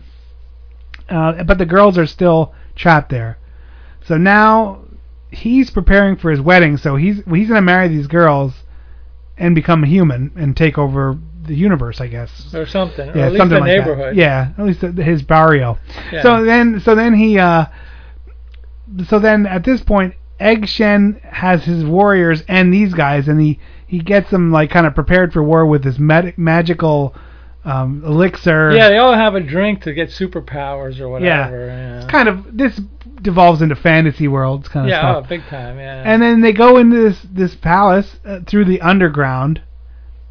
Uh, 1.08 1.42
but 1.44 1.56
the 1.58 1.64
girls 1.66 1.96
are 1.96 2.06
still 2.06 2.52
trapped 2.74 3.10
there. 3.10 3.38
So 4.04 4.18
now 4.18 4.82
he's 5.30 5.70
preparing 5.70 6.16
for 6.16 6.30
his 6.30 6.40
wedding. 6.40 6.76
So 6.76 6.96
he's 6.96 7.22
he's 7.32 7.48
gonna 7.48 7.62
marry 7.62 7.88
these 7.88 8.06
girls 8.06 8.52
and 9.36 9.54
become 9.54 9.84
a 9.84 9.86
human 9.86 10.32
and 10.36 10.56
take 10.56 10.76
over 10.78 11.16
the 11.42 11.54
universe, 11.54 12.00
I 12.00 12.08
guess. 12.08 12.52
or 12.54 12.66
something, 12.66 13.08
or 13.08 13.16
Yeah, 13.16 13.26
at 13.26 13.32
least 13.32 13.48
the 13.48 13.58
like 13.58 13.62
that. 13.62 13.66
neighborhood. 13.78 14.16
Yeah, 14.16 14.50
at 14.58 14.64
least 14.66 14.80
his 14.82 15.22
barrio. 15.22 15.78
Yeah. 16.12 16.22
So 16.22 16.44
then, 16.44 16.80
so 16.80 16.94
then 16.94 17.14
he, 17.14 17.38
uh, 17.38 17.66
so 19.06 19.18
then 19.18 19.46
at 19.46 19.64
this 19.64 19.82
point, 19.82 20.14
Egg 20.40 20.68
Shen 20.68 21.20
has 21.24 21.64
his 21.64 21.84
warriors 21.84 22.42
and 22.48 22.72
these 22.72 22.92
guys, 22.94 23.28
and 23.28 23.40
he 23.40 23.58
he 23.88 23.98
gets 23.98 24.30
them 24.30 24.52
like 24.52 24.70
kind 24.70 24.86
of 24.86 24.94
prepared 24.94 25.32
for 25.32 25.42
war 25.42 25.66
with 25.66 25.82
this 25.82 25.98
mag- 25.98 26.38
magical 26.38 27.16
um, 27.64 28.02
elixir. 28.04 28.70
Yeah, 28.70 28.88
they 28.88 28.98
all 28.98 29.14
have 29.14 29.34
a 29.34 29.40
drink 29.40 29.82
to 29.82 29.92
get 29.92 30.10
superpowers 30.10 31.00
or 31.00 31.08
whatever. 31.08 31.66
Yeah, 31.66 32.02
It's 32.02 32.10
kind 32.10 32.28
of 32.28 32.56
this 32.56 32.80
devolves 33.20 33.60
into 33.62 33.74
fantasy 33.74 34.28
worlds 34.28 34.68
kind 34.68 34.86
of 34.86 34.90
yeah, 34.90 35.00
stuff. 35.00 35.24
oh, 35.24 35.28
big 35.28 35.42
time. 35.46 35.78
Yeah. 35.78 36.02
And 36.04 36.22
then 36.22 36.40
they 36.40 36.52
go 36.52 36.76
into 36.76 36.96
this 37.02 37.18
this 37.32 37.54
palace 37.56 38.16
uh, 38.24 38.40
through 38.46 38.66
the 38.66 38.80
underground, 38.80 39.60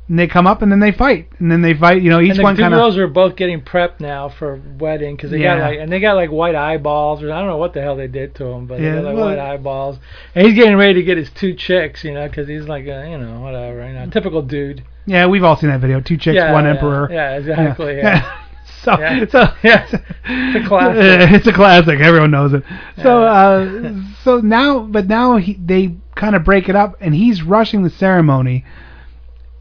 and 0.09 0.17
they 0.17 0.27
come 0.27 0.47
up 0.47 0.61
and 0.61 0.71
then 0.71 0.79
they 0.79 0.91
fight, 0.91 1.29
and 1.39 1.51
then 1.51 1.61
they 1.61 1.73
fight. 1.73 2.01
You 2.01 2.09
know, 2.09 2.21
each 2.21 2.29
and 2.31 2.39
the 2.39 2.43
one 2.43 2.55
kind 2.55 2.73
of 2.73 2.77
girls 2.79 2.97
are 2.97 3.07
both 3.07 3.35
getting 3.35 3.61
prepped 3.61 3.99
now 3.99 4.29
for 4.29 4.61
wedding 4.79 5.15
because 5.15 5.31
they 5.31 5.41
got 5.41 5.59
like 5.59 5.79
and 5.79 5.91
they 5.91 5.99
got 5.99 6.15
like 6.15 6.31
white 6.31 6.55
eyeballs 6.55 7.21
or 7.23 7.31
I 7.31 7.39
don't 7.39 7.47
know 7.49 7.57
what 7.57 7.73
the 7.73 7.81
hell 7.81 7.95
they 7.95 8.07
did 8.07 8.33
to 8.35 8.45
him, 8.45 8.67
but 8.67 8.79
Yeah, 8.79 8.95
they 8.95 9.01
got 9.01 9.05
like 9.05 9.15
well- 9.17 9.25
white 9.25 9.39
eyeballs. 9.39 9.97
And 10.35 10.45
he's 10.47 10.55
getting 10.55 10.77
ready 10.77 10.93
to 10.95 11.03
get 11.03 11.17
his 11.17 11.29
two 11.31 11.53
chicks, 11.53 12.03
you 12.03 12.13
know, 12.13 12.27
because 12.27 12.47
he's 12.47 12.67
like 12.67 12.85
a, 12.85 13.09
you 13.09 13.17
know 13.17 13.41
whatever, 13.41 13.85
you 13.87 13.93
know, 13.93 14.09
typical 14.09 14.41
dude. 14.41 14.83
yeah. 15.05 15.25
We've 15.27 15.43
all 15.43 15.57
seen 15.57 15.69
that 15.69 15.81
video. 15.81 15.99
Two 15.99 16.17
chicks, 16.17 16.35
Yeah, 16.35 16.53
one 16.53 16.63
yeah, 16.63 16.69
emperor. 16.71 17.09
yeah, 17.11 17.37
exactly, 17.37 17.97
yeah. 17.97 18.43
so 18.83 18.97
Yeah. 18.99 19.25
so 19.27 19.39
Yeah. 19.63 19.87
It's 20.25 20.65
a 20.65 20.67
classic. 20.67 21.31
it's 21.35 21.47
a 21.47 21.53
classic. 21.53 21.99
Everyone 21.99 22.31
knows 22.31 22.53
it. 22.53 22.63
So 23.03 23.23
uh, 23.23 24.01
so 24.23 24.39
now, 24.39 24.79
but 24.81 25.07
now 25.07 25.35
he, 25.37 25.53
they 25.55 25.95
kind 26.15 26.35
of 26.35 26.43
break 26.45 26.69
it 26.69 26.75
up, 26.75 26.95
and 27.01 27.13
he's 27.13 27.43
rushing 27.43 27.83
the 27.83 27.89
ceremony. 27.89 28.63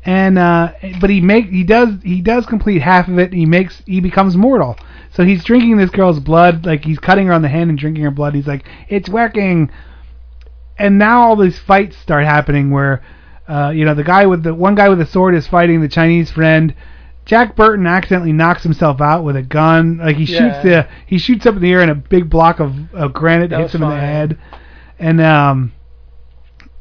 And 0.06 0.38
uh, 0.38 0.72
but 1.00 1.10
he 1.10 1.20
make 1.20 1.46
he 1.46 1.64
does 1.64 1.94
he 2.04 2.20
does 2.22 2.46
complete 2.46 2.80
half 2.80 3.08
of 3.08 3.18
it. 3.18 3.30
And 3.32 3.34
he 3.34 3.44
makes 3.44 3.82
he 3.86 4.00
becomes 4.00 4.36
mortal. 4.36 4.76
So 5.10 5.24
he's 5.24 5.42
drinking 5.44 5.76
this 5.78 5.90
girl's 5.90 6.20
blood, 6.20 6.64
like 6.64 6.84
he's 6.84 6.98
cutting 7.00 7.26
her 7.26 7.32
on 7.32 7.42
the 7.42 7.48
hand 7.48 7.70
and 7.70 7.78
drinking 7.78 8.04
her 8.04 8.10
blood. 8.12 8.34
He's 8.34 8.46
like, 8.46 8.64
it's 8.88 9.08
working. 9.08 9.70
And 10.78 10.98
now 10.98 11.22
all 11.22 11.36
these 11.36 11.58
fights 11.58 11.96
start 11.96 12.24
happening 12.24 12.70
where, 12.70 13.02
uh, 13.48 13.72
you 13.74 13.84
know, 13.84 13.94
the 13.94 14.04
guy 14.04 14.26
with 14.26 14.44
the 14.44 14.54
one 14.54 14.76
guy 14.76 14.88
with 14.88 14.98
the 14.98 15.06
sword 15.06 15.34
is 15.34 15.46
fighting 15.48 15.80
the 15.80 15.88
Chinese 15.88 16.30
friend. 16.30 16.74
Jack 17.24 17.56
Burton 17.56 17.86
accidentally 17.88 18.32
knocks 18.32 18.62
himself 18.62 19.00
out 19.00 19.24
with 19.24 19.34
a 19.34 19.42
gun. 19.42 19.98
Like 19.98 20.16
he 20.16 20.24
Yeah. 20.24 20.38
shoots 20.38 20.62
the 20.62 20.88
he 21.06 21.18
shoots 21.18 21.46
up 21.46 21.56
in 21.56 21.62
the 21.62 21.72
air 21.72 21.80
and 21.82 21.90
a 21.90 21.94
big 21.96 22.30
block 22.30 22.60
of, 22.60 22.94
of 22.94 23.12
granite 23.12 23.50
That 23.50 23.60
hits 23.62 23.74
him 23.74 23.82
in 23.82 23.88
the 23.88 23.96
head. 23.96 24.38
And 25.00 25.20
um, 25.20 25.72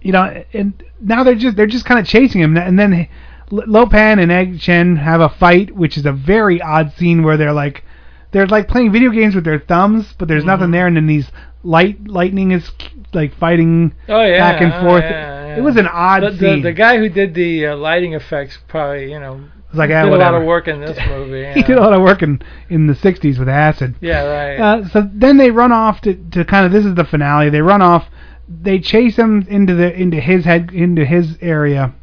you 0.06 0.12
know, 0.12 0.43
and 0.53 0.74
now 1.01 1.24
they're 1.24 1.36
just 1.36 1.58
they're 1.58 1.66
just 1.66 1.86
kind 1.86 1.99
of 1.99 2.06
chasing 2.06 2.39
him. 2.41 2.56
And 2.58 2.78
then 2.78 3.08
Lo 3.49 3.86
Pan 3.88 4.20
and 4.20 4.32
Egg 4.32 4.60
Shen 4.62 4.95
have 4.97 5.20
a 5.20 5.30
fight, 5.30 5.76
which 5.76 5.97
is 5.97 6.06
a 6.06 6.12
very 6.12 6.62
odd 6.62 6.93
scene 6.93 7.24
where 7.24 7.38
they're 7.38 7.53
like 7.53 7.84
they're 8.32 8.45
like 8.47 8.68
playing 8.68 8.91
video 8.91 9.10
games 9.10 9.34
with 9.34 9.45
their 9.45 9.60
thumbs, 9.60 10.14
but 10.18 10.28
there's 10.28 10.41
Mm-hmm. 10.43 10.47
nothing 10.51 10.72
there. 10.72 10.88
And 10.88 10.95
then 10.95 11.08
these 11.08 11.32
light 11.64 12.08
lightning 12.08 12.51
is 12.51 12.70
like 13.14 13.34
fighting 13.38 13.93
Oh 14.08 14.24
yeah, 14.24 14.38
back 14.38 14.62
and 14.62 14.72
oh, 14.74 14.82
forth. 14.82 15.03
yeah, 15.03 15.47
yeah. 15.47 15.58
It 15.58 15.62
was 15.62 15.76
an 15.78 15.88
odd 15.88 16.22
the, 16.22 16.30
the, 16.32 16.38
scene. 16.38 16.62
the 16.62 16.74
guy 16.74 16.97
who 16.97 17.10
did 17.10 17.34
the 17.34 17.68
uh, 17.68 17.76
lighting 17.76 18.14
effects 18.14 18.60
probably 18.68 19.12
you 19.12 19.20
know 19.20 19.41
was 19.72 19.80
like, 19.80 19.89
ah, 19.89 20.03
did 20.03 20.14
a 20.14 20.18
lot 20.18 20.36
of 20.36 20.43
work 20.43 20.68
in 20.68 20.82
this 20.82 20.97
movie. 21.08 21.51
he 21.53 21.64
did 21.64 21.78
a 21.78 21.82
lot 21.82 21.93
of 21.93 22.01
work 22.03 22.22
in 22.22 22.41
in 22.70 22.86
the 22.86 22.93
'60s 22.93 23.39
with 23.39 23.49
acid. 23.49 23.95
Yeah, 24.01 24.24
right. 24.26 24.60
Uh, 24.60 24.88
so 24.89 25.10
then 25.12 25.38
they 25.38 25.49
run 25.49 25.72
off 25.72 26.01
to 26.01 26.14
to 26.32 26.45
kind 26.45 26.66
of 26.68 26.72
this 26.72 26.86
is 26.86 26.93
the 26.93 27.06
finale. 27.06 27.49
They 27.49 27.62
run 27.62 27.82
off. 27.82 28.06
They 28.48 28.80
chase 28.80 29.16
him 29.16 29.46
into 29.50 29.74
the 29.74 29.93
into 29.93 30.20
his 30.20 30.46
head 30.46 30.72
into 30.74 31.06
his 31.06 31.38
area. 31.41 31.93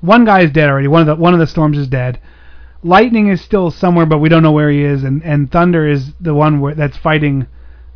One 0.00 0.24
guy 0.24 0.40
is 0.40 0.50
dead 0.50 0.68
already. 0.68 0.88
One 0.88 1.02
of 1.02 1.06
the 1.06 1.16
one 1.16 1.34
of 1.34 1.40
the 1.40 1.46
storms 1.46 1.78
is 1.78 1.86
dead. 1.88 2.20
Lightning 2.82 3.28
is 3.28 3.40
still 3.40 3.70
somewhere, 3.70 4.06
but 4.06 4.18
we 4.18 4.28
don't 4.28 4.42
know 4.42 4.52
where 4.52 4.70
he 4.70 4.82
is. 4.82 5.04
And 5.04 5.22
and 5.22 5.50
Thunder 5.50 5.86
is 5.86 6.12
the 6.20 6.34
one 6.34 6.60
where, 6.60 6.74
that's 6.74 6.96
fighting 6.96 7.46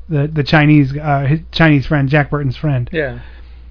the 0.09 0.29
the 0.29 0.45
Chinese 0.45 0.97
uh, 0.97 1.27
his 1.27 1.41
Chinese 1.51 1.87
friend 1.87 2.09
Jack 2.09 2.31
Burton's 2.31 2.57
friend. 2.57 2.89
yeah. 2.93 3.21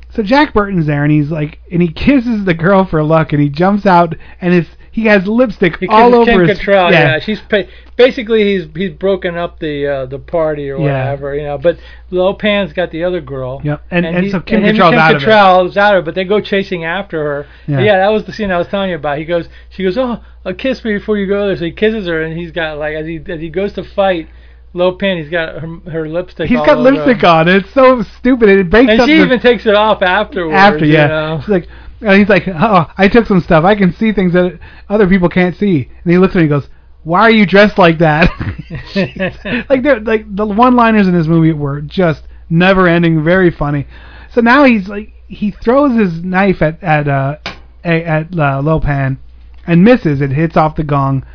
So 0.10 0.22
Jack 0.22 0.54
Burton's 0.54 0.86
there, 0.86 1.04
and 1.04 1.12
he's 1.12 1.32
like, 1.32 1.60
and 1.72 1.82
he 1.82 1.88
kisses 1.88 2.46
the 2.46 2.54
girl 2.54 2.86
for 2.86 3.02
luck, 3.04 3.34
and 3.34 3.42
he 3.42 3.50
jumps 3.50 3.88
out, 3.88 4.14
and 4.40 4.54
it's 4.54 4.70
he 4.94 5.06
has 5.06 5.26
lipstick 5.28 5.80
He 5.80 5.88
all 5.88 6.14
over 6.16 6.26
Kim 6.32 6.48
his 6.48 6.60
Cattrall, 6.60 6.92
yeah. 6.92 7.20
She's 7.20 7.42
pa- 7.42 7.64
basically 7.98 8.44
he's 8.44 8.68
he's 8.76 8.92
broken 8.92 9.36
up 9.36 9.58
the 9.60 9.88
uh, 9.88 10.06
the 10.06 10.20
party 10.20 10.70
or 10.70 10.78
Yeah. 10.78 10.84
whatever, 11.12 11.36
you 11.36 11.44
know. 11.44 11.58
But 11.58 11.80
Lo 12.12 12.34
Pan's 12.36 12.74
got 12.74 12.92
the 12.92 13.04
other 13.04 13.20
girl. 13.20 13.60
Yep, 13.64 13.82
and- 13.92 14.06
and 14.06 14.24
he- 14.24 14.30
so 14.32 14.40
Kim 14.40 14.64
and 14.64 14.78
Cattrall's 14.78 14.94
out 14.94 15.16
of 15.16 15.24
it. 15.24 15.26
Cattrall's 15.26 15.78
out 15.78 15.96
of 15.96 16.04
it, 16.04 16.06
but 16.06 16.16
they 16.16 16.24
go 16.24 16.40
chasing 16.40 16.86
after 16.86 17.22
her. 17.24 17.48
Yeah. 17.68 17.80
Yeah. 17.82 17.98
that 17.98 18.12
was 18.12 18.24
the 18.26 18.32
scene 18.34 18.52
I 18.52 18.58
was 18.60 18.68
telling 18.68 18.92
you 18.92 18.96
about. 18.96 19.18
He 19.18 19.26
goes, 19.26 19.50
she 19.70 19.84
goes, 19.84 19.98
oh, 19.98 20.22
uh, 20.46 20.54
kiss 20.58 20.84
me 20.86 20.94
before 20.94 21.18
you 21.18 21.28
go 21.28 21.48
there. 21.48 21.58
So 21.58 21.66
he 21.66 21.72
kisses 21.72 22.06
her, 22.08 22.22
and 22.22 22.38
he's 22.38 22.52
got 22.52 22.78
like 22.78 22.94
as 22.96 23.08
he 23.08 23.20
as 23.28 23.42
he 23.42 23.50
goes 23.50 23.74
to 23.74 23.84
fight. 23.84 24.30
Lo 24.76 24.92
Pan, 24.94 25.18
he's 25.18 25.30
got 25.30 25.60
her, 25.62 25.68
her 25.92 26.08
lipstick. 26.10 26.50
He's 26.50 26.58
got 26.58 26.80
lipstick 26.80 27.22
him. 27.22 27.30
on. 27.30 27.48
It's 27.48 27.72
so 27.74 28.02
stupid. 28.02 28.50
It 28.50 28.72
breaks 28.72 28.92
and 28.92 29.02
she 29.04 29.18
the, 29.18 29.24
even 29.24 29.40
takes 29.40 29.68
it 29.68 29.76
off 29.76 30.02
afterwards. 30.02 30.56
after. 30.56 30.84
you 30.86 30.94
Yeah, 30.94 31.08
know? 31.08 31.40
she's 31.42 31.50
like, 31.50 31.68
and 32.04 32.20
he's 32.20 32.30
like, 32.30 32.48
oh, 32.48 32.92
I 32.98 33.08
took 33.08 33.26
some 33.26 33.42
stuff. 33.42 33.64
I 33.64 33.76
can 33.76 33.94
see 33.94 34.12
things 34.12 34.34
that 34.34 34.60
other 34.90 35.08
people 35.08 35.30
can't 35.30 35.56
see. 35.56 35.90
And 36.04 36.12
he 36.12 36.18
looks 36.18 36.36
at 36.36 36.38
me 36.38 36.44
and 36.44 36.50
goes, 36.50 36.70
Why 37.04 37.22
are 37.22 37.32
you 37.32 37.46
dressed 37.46 37.78
like 37.78 38.00
that? 38.00 38.30
like 39.70 39.84
like 40.06 40.36
the 40.36 40.46
one-liners 40.46 41.08
in 41.08 41.14
this 41.14 41.28
movie 41.28 41.54
were 41.54 41.82
just 41.82 42.24
never-ending, 42.50 43.24
very 43.24 43.52
funny. 43.52 43.88
So 44.32 44.42
now 44.42 44.64
he's 44.64 44.88
like, 44.88 45.14
he 45.28 45.52
throws 45.52 45.98
his 45.98 46.24
knife 46.24 46.62
at 46.62 46.84
at 46.84 47.08
uh 47.08 47.38
at 47.84 48.38
uh, 48.38 48.62
Lo 48.62 48.80
Pan 48.80 49.20
and 49.66 49.84
misses. 49.84 50.22
It 50.22 50.32
hits 50.32 50.58
off 50.58 50.76
the 50.76 50.84
gong, 50.84 51.26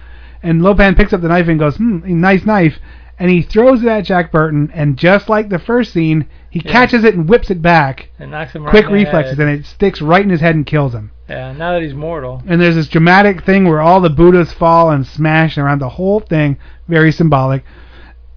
and 0.43 0.63
Lo 0.63 0.75
Pan 0.75 0.95
picks 0.95 1.13
up 1.13 1.21
the 1.21 1.29
knife 1.29 1.49
and 1.49 1.59
goes, 1.59 1.77
"Hmm, 1.77 2.01
nice 2.21 2.45
knife." 2.45 2.79
And 3.19 3.31
he 3.31 3.43
throws 3.43 3.83
it 3.83 3.89
at 3.89 4.05
Jack 4.05 4.31
Burton, 4.31 4.71
and 4.73 4.97
just 4.97 5.29
like 5.29 5.49
the 5.49 5.59
first 5.59 5.93
scene, 5.93 6.27
he 6.51 6.61
Yeah. 6.65 6.71
catches 6.71 7.03
it 7.05 7.15
and 7.15 7.29
whips 7.29 7.51
it 7.51 7.61
back. 7.61 8.11
And 8.19 8.31
knocks 8.31 8.53
him 8.53 8.63
right 8.65 8.71
Quick 8.71 8.89
reflexes, 8.89 9.39
head. 9.39 9.49
and 9.49 9.59
it 9.59 9.67
sticks 9.67 10.01
right 10.01 10.23
in 10.23 10.31
his 10.31 10.41
head 10.41 10.55
and 10.55 10.65
kills 10.65 10.95
him. 10.95 11.11
Yeah, 11.29 11.53
now 11.53 11.73
that 11.73 11.83
he's 11.83 11.95
mortal. 11.95 12.43
And 12.47 12.61
there's 12.61 12.77
this 12.77 12.89
dramatic 12.89 13.43
thing 13.43 13.69
where 13.69 13.81
all 13.81 14.01
the 14.01 14.09
Buddhas 14.09 14.53
fall 14.53 14.91
and 14.91 15.05
smash 15.07 15.59
around 15.59 15.81
the 15.81 15.89
whole 15.91 16.21
thing, 16.21 16.57
very 16.87 17.11
symbolic. 17.13 17.65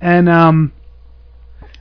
And 0.02 0.28
um, 0.28 0.72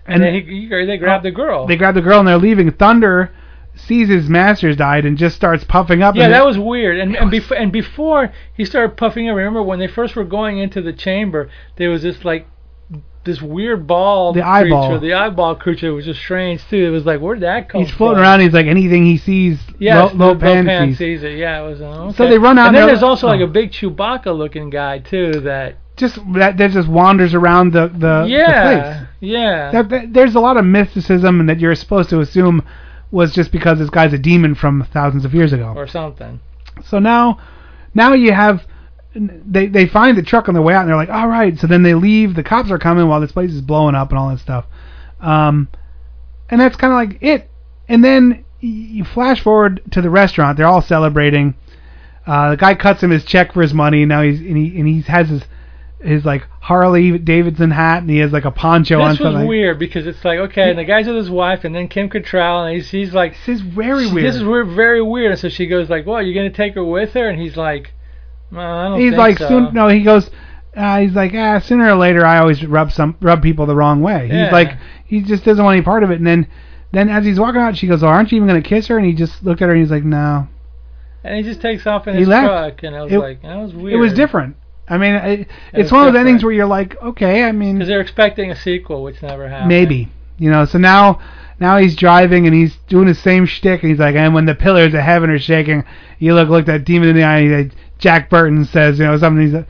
And, 0.07 0.22
then 0.22 0.34
he, 0.34 0.40
he, 0.40 0.68
they 0.68 0.98
grab 0.98 1.22
the 1.22 1.30
girl. 1.30 1.66
they 1.66 1.76
grab 1.76 1.94
the 1.94 2.03
girl 2.03 2.18
and 2.18 2.28
they're 2.28 2.36
leaving. 2.38 2.70
Thunder 2.70 3.30
sees 3.74 4.09
his 4.09 4.28
master's 4.28 4.76
died 4.76 5.05
and 5.07 5.16
just 5.16 5.36
starts 5.36 5.64
puffing 5.64 6.03
up. 6.03 6.14
Yeah, 6.16 6.24
and 6.24 6.32
that 6.34 6.44
was 6.44 6.59
weird. 6.59 6.98
And 6.98 7.16
and 7.16 7.30
before 7.30 7.57
and 7.57 7.72
before 7.72 8.30
he 8.53 8.64
started 8.64 8.96
puffing 8.96 9.28
up, 9.28 9.36
remember 9.36 9.62
when 9.62 9.78
they 9.78 9.86
first 9.88 10.14
were 10.16 10.24
going 10.24 10.59
into 10.59 10.82
the 10.82 10.92
chamber, 10.92 11.48
there 11.76 11.88
was 11.90 12.03
this 12.03 12.24
like 12.24 12.46
this 13.25 13.43
weird 13.43 13.87
ball 13.87 14.33
The 14.33 14.43
eyeball. 14.43 14.89
creature. 14.89 15.01
The 15.01 15.12
eyeball 15.14 15.55
creature 15.57 15.93
was 15.93 16.05
just 16.07 16.21
strange 16.21 16.66
too. 16.68 16.87
It 16.87 16.91
was 16.91 17.05
like, 17.05 17.21
where 17.21 17.35
did 17.35 17.43
that 17.43 17.68
come 17.68 17.81
from? 17.81 17.81
He's 17.83 17.91
from? 17.91 17.97
floating 17.99 18.23
around. 18.23 18.41
He's 18.41 18.53
like 18.55 18.66
anything 18.66 19.05
he 19.05 19.18
sees. 19.18 19.59
Yeah, 19.79 20.05
low, 20.05 20.12
low 20.33 20.35
pan 20.37 20.64
Pan 20.66 20.95
sees. 20.95 21.23
it. 21.23 21.37
Yeah, 21.37 21.62
it 21.62 21.68
was. 21.68 21.81
Uh, 21.81 22.05
okay. 22.07 22.16
So 22.16 22.29
they 22.29 22.39
run 22.39 22.59
out 22.59 22.68
And 22.68 22.77
then 22.77 22.87
there's 22.87 23.03
also 23.03 23.27
like 23.27 23.41
oh. 23.41 23.45
a 23.45 23.49
big 23.49 23.73
Chewbacca 23.73 24.37
looking 24.37 24.71
guy 24.71 25.01
too. 25.01 25.33
That 25.43 25.77
Just 25.97 26.18
that 26.35 26.57
that 26.57 26.71
just 26.71 26.89
wanders 26.89 27.35
around 27.35 27.73
the 27.73 27.89
the, 27.89 27.99
the 27.99 28.27
yeah, 28.29 28.62
place. 28.97 29.09
yeah. 29.21 29.71
That, 29.73 29.89
that, 29.91 30.12
there's 30.14 30.35
a 30.35 30.41
lot 30.41 30.57
of 30.57 30.64
mysticism 30.64 31.41
and 31.41 31.49
that 31.49 31.61
you're 31.61 31.75
supposed 31.75 32.09
to 32.11 32.20
assume 32.20 32.62
was 33.11 33.35
just 33.35 33.53
because 33.53 33.78
this 33.78 33.90
guy's 33.90 34.12
a 34.12 34.19
demon 34.19 34.55
from 34.55 34.82
thousands 34.93 35.24
of 35.24 35.35
years 35.35 35.53
ago. 35.53 35.74
or 35.77 35.86
something. 35.86 36.40
So 36.85 36.99
now, 37.01 37.39
now 37.94 38.15
you 38.15 38.32
have 38.32 38.65
they 39.15 39.66
they 39.66 39.87
find 39.87 40.16
the 40.16 40.23
truck 40.23 40.49
on 40.49 40.55
their 40.55 40.62
way 40.62 40.74
out 40.74 40.82
and 40.82 40.89
they're 40.89 40.97
like, 40.97 41.09
all 41.09 41.28
right. 41.28 41.59
So 41.59 41.66
then 41.66 41.82
they 41.82 41.95
leave. 41.95 42.35
The 42.35 42.43
cops 42.43 42.70
are 42.70 42.78
coming 42.78 43.09
while 43.09 43.20
this 43.20 43.32
place 43.32 43.51
is 43.51 43.61
blowing 43.61 43.95
up 43.95 44.11
and 44.11 44.19
all 44.19 44.31
that 44.31 44.39
stuff. 44.39 44.66
Um, 45.20 45.69
and 46.49 46.61
that's 46.61 46.77
kind 46.77 46.93
of 46.93 46.97
like 46.97 47.23
it. 47.23 47.51
And 47.89 48.05
then 48.05 48.45
you 48.61 49.05
flash 49.05 49.43
forward 49.43 49.82
to 49.93 50.03
the 50.03 50.11
restaurant. 50.11 50.57
They're 50.57 50.66
all 50.66 50.82
celebrating. 50.82 51.55
Uh, 52.27 52.51
the 52.51 52.57
guy 52.57 52.74
cuts 52.74 53.03
him 53.03 53.11
his 53.11 53.24
check 53.24 53.53
for 53.53 53.62
his 53.62 53.74
money. 53.74 54.05
Now 54.05 54.23
he's 54.23 54.41
and 54.41 54.57
he 54.57 54.78
and 54.78 54.87
he 54.87 55.03
has 55.03 55.28
his 55.28 55.43
his 56.01 56.24
like 56.24 56.47
Harley 56.61 57.19
Davidson 57.19 57.70
hat 57.70 58.03
and 58.03 58.11
he 58.11 58.19
has 58.19 58.32
like 58.32 58.45
a 58.45 58.51
poncho 58.51 59.01
on. 59.01 59.11
This 59.11 59.19
was 59.19 59.32
something. 59.32 59.49
weird 59.49 59.78
because 59.78 60.07
it's 60.07 60.24
like 60.24 60.39
okay, 60.39 60.70
and 60.70 60.78
the 60.78 60.85
guy's 60.85 61.07
with 61.07 61.16
his 61.16 61.31
wife, 61.31 61.65
and 61.65 61.74
then 61.74 61.89
Kim 61.89 62.09
Cattrall, 62.09 62.66
and 62.66 62.77
he's, 62.77 62.91
he's 62.91 63.12
like, 63.12 63.32
"This 63.32 63.57
is 63.57 63.61
very 63.61 64.07
she- 64.07 64.15
weird." 64.15 64.27
This 64.27 64.37
is 64.37 64.45
weird, 64.45 64.69
very 64.69 65.03
weird." 65.03 65.32
And 65.32 65.41
so 65.41 65.49
she 65.49 65.66
goes 65.66 65.91
like, 65.91 66.07
"What? 66.07 66.20
You're 66.20 66.35
gonna 66.35 66.55
take 66.55 66.74
her 66.74 66.85
with 66.85 67.15
her?" 67.15 67.28
And 67.28 67.41
he's 67.41 67.57
like, 67.57 67.93
well, 68.52 68.97
he's 68.97 69.14
like 69.14 69.39
so." 69.39 69.48
soon 69.48 69.74
no 69.74 69.89
he 69.89 70.02
goes 70.02 70.31
uh, 70.77 71.01
he's 71.01 71.12
like 71.14 71.32
ah 71.35 71.59
sooner 71.59 71.90
or 71.90 71.94
later 71.97 72.24
I 72.24 72.39
always 72.39 72.64
rub 72.64 72.93
some 72.93 73.16
rub 73.20 73.43
people 73.43 73.66
the 73.66 73.74
wrong 73.77 74.01
way 74.01 74.28
Yeah. 74.31 74.44
he's 74.44 74.52
like 74.52 74.77
he 75.05 75.20
just 75.20 75.44
doesn't 75.44 75.64
want 75.64 75.77
any 75.77 75.85
part 75.85 76.02
of 76.02 76.10
it 76.10 76.18
and 76.18 76.27
then 76.27 76.47
then 76.93 77.09
as 77.09 77.24
he's 77.24 77.39
walking 77.40 77.60
out 77.60 77.77
she 77.77 77.86
goes 77.86 78.02
oh 78.02 78.09
aren't 78.09 78.31
you 78.32 78.36
even 78.36 78.48
gonna 78.48 78.62
kiss 78.62 78.86
her 78.89 78.97
and 78.97 79.06
he 79.06 79.12
just 79.12 79.43
looked 79.44 79.60
at 79.62 79.66
her 79.66 79.72
and 79.74 79.81
he's 79.82 79.90
like 79.90 80.05
no 80.05 80.47
and 81.22 81.36
he 81.36 81.43
just 81.43 81.60
takes 81.60 81.86
off 81.86 82.06
in 82.09 82.14
He 82.14 82.20
his 82.20 82.28
left. 82.28 82.47
truck, 82.47 82.82
and 82.82 82.97
I 82.97 83.02
was 83.02 83.12
It- 83.12 83.18
like, 83.18 83.43
"That 83.43 83.56
was 83.59 83.74
weird." 83.74 83.93
it 83.94 83.97
was 83.98 84.12
different 84.14 84.56
I 84.89 84.97
mean 84.98 85.14
it, 85.14 85.48
it's 85.72 85.93
one 85.93 86.06
of 86.06 86.12
those 86.12 86.18
endings 86.20 86.43
where 86.43 86.52
you're 86.52 86.66
like 86.66 87.01
okay 87.02 87.44
I 87.44 87.52
mean 87.52 87.77
because 87.77 87.89
they're 87.89 88.01
expecting 88.01 88.51
a 88.51 88.56
sequel, 88.56 89.02
which 89.02 89.22
never 89.22 89.48
happened. 89.48 89.68
maybe 89.68 90.09
you 90.39 90.51
know 90.51 90.64
so 90.64 90.78
now 90.78 91.20
now 91.60 91.77
he's 91.77 91.94
driving 91.94 92.47
and 92.47 92.55
he's 92.55 92.77
doing 92.89 93.06
the 93.06 93.14
same 93.14 93.44
shtick 93.44 93.82
and 93.82 93.90
he's 93.90 93.98
like 94.01 94.14
and 94.16 94.32
when 94.35 94.47
the 94.47 94.55
pillars 94.55 94.94
of 94.94 95.01
heaven 95.01 95.28
are 95.31 95.39
shaking 95.39 95.85
you 96.18 96.35
look 96.35 96.48
look 96.48 96.66
that 96.66 96.85
demon 96.85 97.09
in 97.10 97.16
the 97.16 97.22
eye 97.22 97.39
and 97.39 97.47
he's 97.51 97.64
like, 97.64 97.72
Jack 98.01 98.28
Burton 98.31 98.64
says 98.64 98.98
you 98.98 99.05
know 99.05 99.16
something 99.18 99.47
he's 99.52 99.64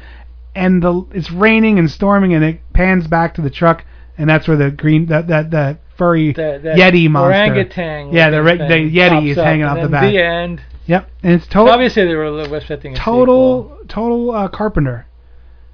and 0.54 0.82
the 0.82 1.06
it's 1.12 1.30
raining 1.30 1.78
and 1.78 1.90
storming 1.90 2.32
and 2.34 2.44
it 2.44 2.60
pans 2.72 3.06
back 3.06 3.34
to 3.34 3.42
the 3.42 3.50
truck 3.50 3.84
and 4.18 4.28
that's 4.30 4.48
where 4.48 4.56
the 4.56 4.70
green 4.70 5.06
that 5.06 5.28
that 5.28 5.50
that 5.50 5.80
furry 5.96 6.32
The, 6.32 6.58
the 6.62 6.70
yeti 6.70 7.08
monster 7.10 7.36
orangutan. 7.38 8.12
yeah 8.12 8.30
the, 8.30 8.42
re- 8.42 8.56
the 8.56 8.64
yeti 8.98 9.30
is 9.30 9.36
hanging 9.36 9.64
off 9.64 9.80
the 9.82 9.88
back 9.88 10.10
The 10.10 10.18
end. 10.18 10.62
yep 10.86 11.08
and 11.22 11.34
it's 11.34 11.46
total 11.46 11.72
Obviously, 11.72 12.06
they 12.06 12.14
were 12.14 12.56
expecting 12.56 12.94
a 12.94 12.96
total 12.96 13.78
total 13.88 14.30
uh, 14.30 14.48
Carpenter 14.48 15.06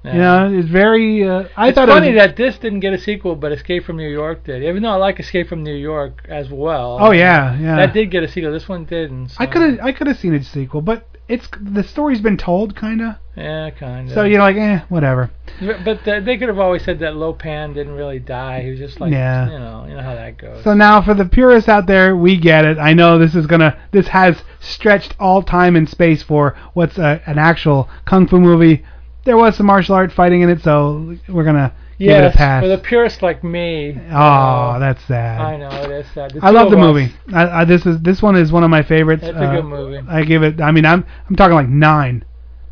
Yeah. 0.03 0.13
you 0.13 0.19
know 0.51 0.59
it's 0.59 0.67
very 0.69 1.27
uh, 1.27 1.45
I 1.55 1.69
it's 1.69 1.75
thought 1.75 1.87
funny 1.89 2.09
it 2.09 2.13
was, 2.15 2.21
that 2.23 2.35
this 2.35 2.57
didn't 2.59 2.81
get 2.81 2.93
a 2.93 2.99
sequel, 2.99 3.35
but 3.35 3.51
Escape 3.51 3.83
from 3.85 3.97
New 3.97 4.09
York 4.09 4.43
did. 4.43 4.63
Even 4.63 4.83
though 4.83 4.89
I 4.91 4.95
like 4.95 5.19
Escape 5.19 5.47
from 5.47 5.63
New 5.63 5.75
York 5.75 6.25
as 6.29 6.49
well. 6.49 6.97
Oh, 7.01 7.11
yeah, 7.11 7.57
yeah. 7.59 7.75
That 7.77 7.93
did 7.93 8.11
get 8.11 8.23
a 8.23 8.27
sequel. 8.27 8.51
This 8.51 8.69
one 8.69 8.85
didn't. 8.85 9.31
I 9.37 9.45
could 9.47 9.61
have 9.63 9.79
I 9.81 9.91
could 9.91 10.07
have 10.07 10.17
seen 10.17 10.33
a 10.35 10.43
sequel, 10.43 10.81
but 10.81 11.07
it's 11.27 11.47
the 11.59 11.83
story's 11.83 12.21
been 12.21 12.37
told, 12.37 12.75
kind 12.75 13.01
of. 13.01 13.15
Yeah, 13.35 13.69
kind 13.71 14.07
of. 14.07 14.13
So 14.13 14.23
you're 14.23 14.39
like, 14.39 14.55
eh, 14.55 14.81
whatever. 14.89 15.29
But 15.59 15.83
but 15.83 16.03
the, 16.05 16.21
they 16.21 16.37
could 16.37 16.47
have 16.47 16.59
always 16.59 16.83
said 16.83 16.99
that 16.99 17.15
Lo 17.15 17.33
Pan 17.33 17.73
didn't 17.73 17.93
really 17.93 18.19
die. 18.19 18.63
He 18.63 18.71
was 18.71 18.79
just 18.79 18.99
like, 18.99 19.11
Yeah. 19.11 19.51
you 19.51 19.59
know, 19.59 19.85
you 19.87 19.95
know 19.95 20.01
how 20.01 20.15
that 20.15 20.37
goes. 20.37 20.63
So 20.63 20.73
now 20.73 21.01
for 21.01 21.13
the 21.13 21.25
purists 21.25 21.69
out 21.69 21.85
there, 21.85 22.15
we 22.15 22.37
get 22.37 22.65
it. 22.65 22.77
I 22.77 22.93
know 22.93 23.19
this 23.19 23.35
is 23.35 23.45
gonna, 23.45 23.77
this 23.91 24.07
has 24.07 24.41
stretched 24.59 25.15
all 25.19 25.43
time 25.43 25.75
and 25.75 25.87
space 25.89 26.23
for 26.23 26.55
what's 26.73 26.97
a, 26.97 27.21
an 27.25 27.37
actual 27.37 27.89
kung 28.05 28.27
fu 28.27 28.39
movie. 28.39 28.83
There 29.25 29.37
was 29.37 29.57
some 29.57 29.65
martial 29.65 29.95
art 29.95 30.11
fighting 30.11 30.41
in 30.41 30.49
it, 30.49 30.61
so 30.61 31.17
we're 31.27 31.43
gonna 31.43 31.73
give 31.99 32.09
it 32.09 32.11
yes, 32.23 32.33
a 32.33 32.37
pass. 32.37 32.63
for 32.63 32.67
the 32.67 32.77
purists 32.77 33.21
like 33.21 33.43
me. 33.43 33.97
Oh, 34.11 34.79
that's 34.79 35.03
sad. 35.05 35.41
I 35.41 35.57
know 35.57 35.69
it 35.69 35.91
is 35.91 36.07
sad. 36.13 36.31
The 36.31 36.39
I 36.45 36.49
love 36.51 36.69
the 36.71 36.77
movie. 36.77 37.13
I, 37.33 37.61
I, 37.61 37.65
this 37.65 37.85
is 37.85 37.99
this 38.01 38.21
one 38.21 38.35
is 38.35 38.51
one 38.51 38.63
of 38.63 38.69
my 38.69 38.83
favorites. 38.83 39.23
It's 39.23 39.37
a 39.37 39.43
Uh, 39.43 39.55
good 39.55 39.65
movie. 39.65 39.99
I 40.07 40.23
give 40.23 40.43
it. 40.43 40.61
I 40.61 40.71
mean, 40.71 40.85
I'm 40.85 41.05
I'm 41.29 41.35
talking 41.35 41.55
like 41.55 41.69
nine. 41.69 42.23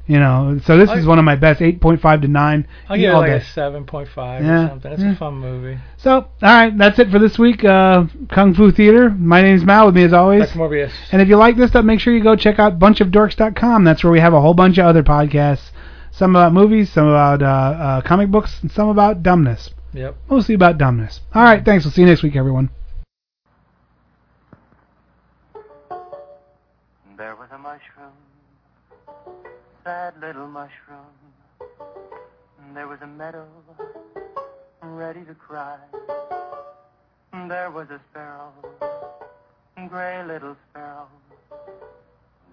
You 0.08 0.20
know, 0.20 0.60
so 0.64 0.78
this 0.78 0.92
I- 0.92 0.98
is 1.00 1.08
one 1.08 1.18
of 1.18 1.26
my 1.26 1.36
best. 1.36 1.64
Eight 1.64 1.82
point 1.82 2.00
five 2.00 2.22
to 2.22 2.28
nine. 2.28 2.68
I'll 2.88 2.96
give 2.96 3.10
it 3.10 3.18
like 3.18 3.32
day. 3.32 3.38
a 3.38 3.44
seven 3.44 3.86
point 3.86 4.08
five 4.08 4.44
Yeah, 4.46 4.66
or 4.66 4.70
something. 4.70 4.92
It's 4.92 5.02
yeah. 5.02 5.14
a 5.14 5.16
fun 5.16 5.34
movie. 5.40 5.80
So, 5.98 6.12
all 6.12 6.28
right, 6.44 6.78
that's 6.78 7.00
it 7.00 7.10
for 7.10 7.18
this 7.18 7.40
week. 7.40 7.66
Uh, 7.66 8.04
Kung 8.30 8.54
Fu 8.54 8.72
Theater. 8.72 9.10
My 9.10 9.42
name's 9.42 9.66
Mal. 9.66 9.88
With 9.88 9.96
me 9.96 10.04
as 10.04 10.14
always. 10.14 10.52
Morbius. 10.52 10.92
And 11.12 11.24
if 11.24 11.28
you 11.28 11.38
like 11.38 11.58
this 11.58 11.72
stuff, 11.72 11.84
make 11.86 12.00
sure 12.00 12.14
you 12.14 12.22
go 12.22 12.36
check 12.36 12.60
out 12.60 12.78
bunchofdorks.com. 12.78 13.84
That's 13.84 14.04
where 14.04 14.14
we 14.14 14.20
have 14.20 14.36
a 14.36 14.42
whole 14.42 14.54
bunch 14.54 14.78
of 14.78 14.86
other 14.86 15.02
podcasts. 15.02 15.72
Some 16.18 16.34
about 16.34 16.54
movies, 16.54 16.94
some 16.94 17.10
about 17.10 17.42
uh, 17.42 17.46
uh, 17.46 18.02
comic 18.02 18.32
books, 18.32 18.60
and 18.62 18.72
some 18.72 18.88
about 18.88 19.22
dumbness. 19.22 19.72
Yep. 19.92 20.16
Mostly 20.30 20.56
about 20.56 20.78
dumbness. 20.78 21.20
All 21.34 21.44
right, 21.44 21.64
thanks. 21.66 21.84
We'll 21.84 21.92
see 21.92 22.04
you 22.04 22.08
next 22.08 22.24
week, 22.24 22.38
everyone. 22.38 22.70
There 27.18 27.36
was 27.36 27.50
a 27.52 27.58
mushroom, 27.58 28.14
sad 29.84 30.14
little 30.22 30.48
mushroom. 30.48 31.06
There 32.74 32.88
was 32.88 33.00
a 33.02 33.08
meadow, 33.08 33.46
ready 34.82 35.26
to 35.26 35.36
cry. 35.36 35.78
There 37.50 37.72
was 37.72 37.90
a 37.90 38.00
sparrow, 38.10 38.54
gray 39.90 40.24
little 40.26 40.56
sparrow. 40.70 41.10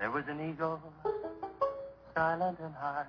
There 0.00 0.10
was 0.10 0.24
an 0.26 0.50
eagle, 0.50 0.80
silent 2.16 2.58
and 2.58 2.74
high. 2.74 3.04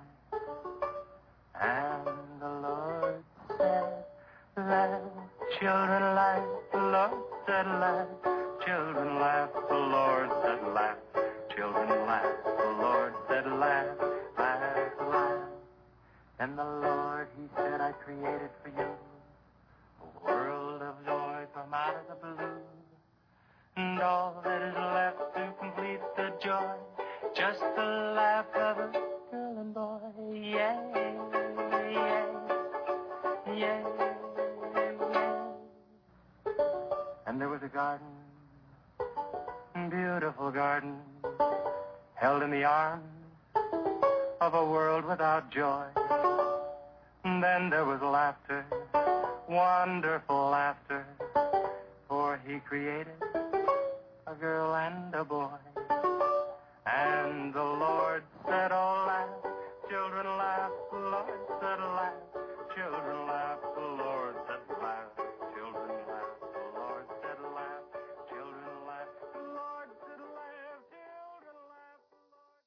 And 1.60 2.06
the 2.40 2.48
Lord 2.48 3.22
said, 3.58 4.04
Laugh, 4.56 5.00
children 5.60 6.02
laugh, 6.14 6.44
the 6.72 6.78
Lord 6.78 7.22
said 7.46 7.66
laugh. 7.66 8.08
Children 8.64 9.20
laugh, 9.20 9.50
the 9.68 9.74
Lord 9.74 10.30
said 10.42 10.62
laugh. 10.74 10.96
Children 11.56 11.88
laugh, 12.06 12.26
the 12.44 12.70
Lord 12.82 13.14
said 13.28 13.46
laugh, 13.46 13.86
laugh, 14.38 14.92
laugh. 15.00 15.40
And 16.40 16.58
the 16.58 16.64
Lord, 16.64 17.28
He 17.36 17.46
said, 17.56 17.80
I 17.80 17.92
created 17.92 18.50
for 18.62 18.70
you 18.70 18.90
a 20.02 20.24
world 20.24 20.82
of 20.82 20.94
joy 21.06 21.44
from 21.52 21.72
out 21.72 21.94
of 21.96 22.08
the 22.08 22.36
blue. 22.36 22.60
And 23.76 24.00
all 24.00 24.40
that 24.44 24.62
is 24.62 24.74
left 24.74 25.34
to 25.34 25.52
complete 25.60 26.00
the 26.16 26.32
joy, 26.42 26.74
just 27.36 27.60
the 27.60 28.12
laugh 28.16 28.46
of 28.54 28.78
a 28.78 28.92
girl 29.30 29.58
and 29.58 29.74
boy. 29.74 29.98
Yeah, 30.32 31.43
yes. 33.56 33.84
And 37.26 37.40
there 37.40 37.48
was 37.48 37.62
a 37.62 37.68
garden, 37.68 38.06
beautiful 39.90 40.50
garden, 40.50 40.96
held 42.14 42.42
in 42.42 42.50
the 42.50 42.64
arms 42.64 43.04
of 44.40 44.54
a 44.54 44.64
world 44.64 45.04
without 45.04 45.50
joy. 45.50 45.84
And 47.24 47.42
then 47.42 47.70
there 47.70 47.84
was 47.84 48.00
laughter, 48.02 48.64
wonderful 49.48 50.50
laughter, 50.50 51.06
for 52.08 52.40
he 52.46 52.58
created 52.60 53.18
a 54.26 54.34
girl 54.34 54.74
and 54.74 55.14
a 55.14 55.24
boy. 55.24 55.58
And 56.86 57.54
the 57.54 57.62
Lord 57.62 58.22
said, 58.46 58.70
Oh, 58.72 59.04
laugh, 59.06 59.28
children, 59.88 60.26
laugh. 60.26 60.70
The 60.92 60.98
Lord 60.98 61.26
said, 61.60 61.80
laugh 61.80 62.33
children 62.74 63.26
laugh. 63.26 63.93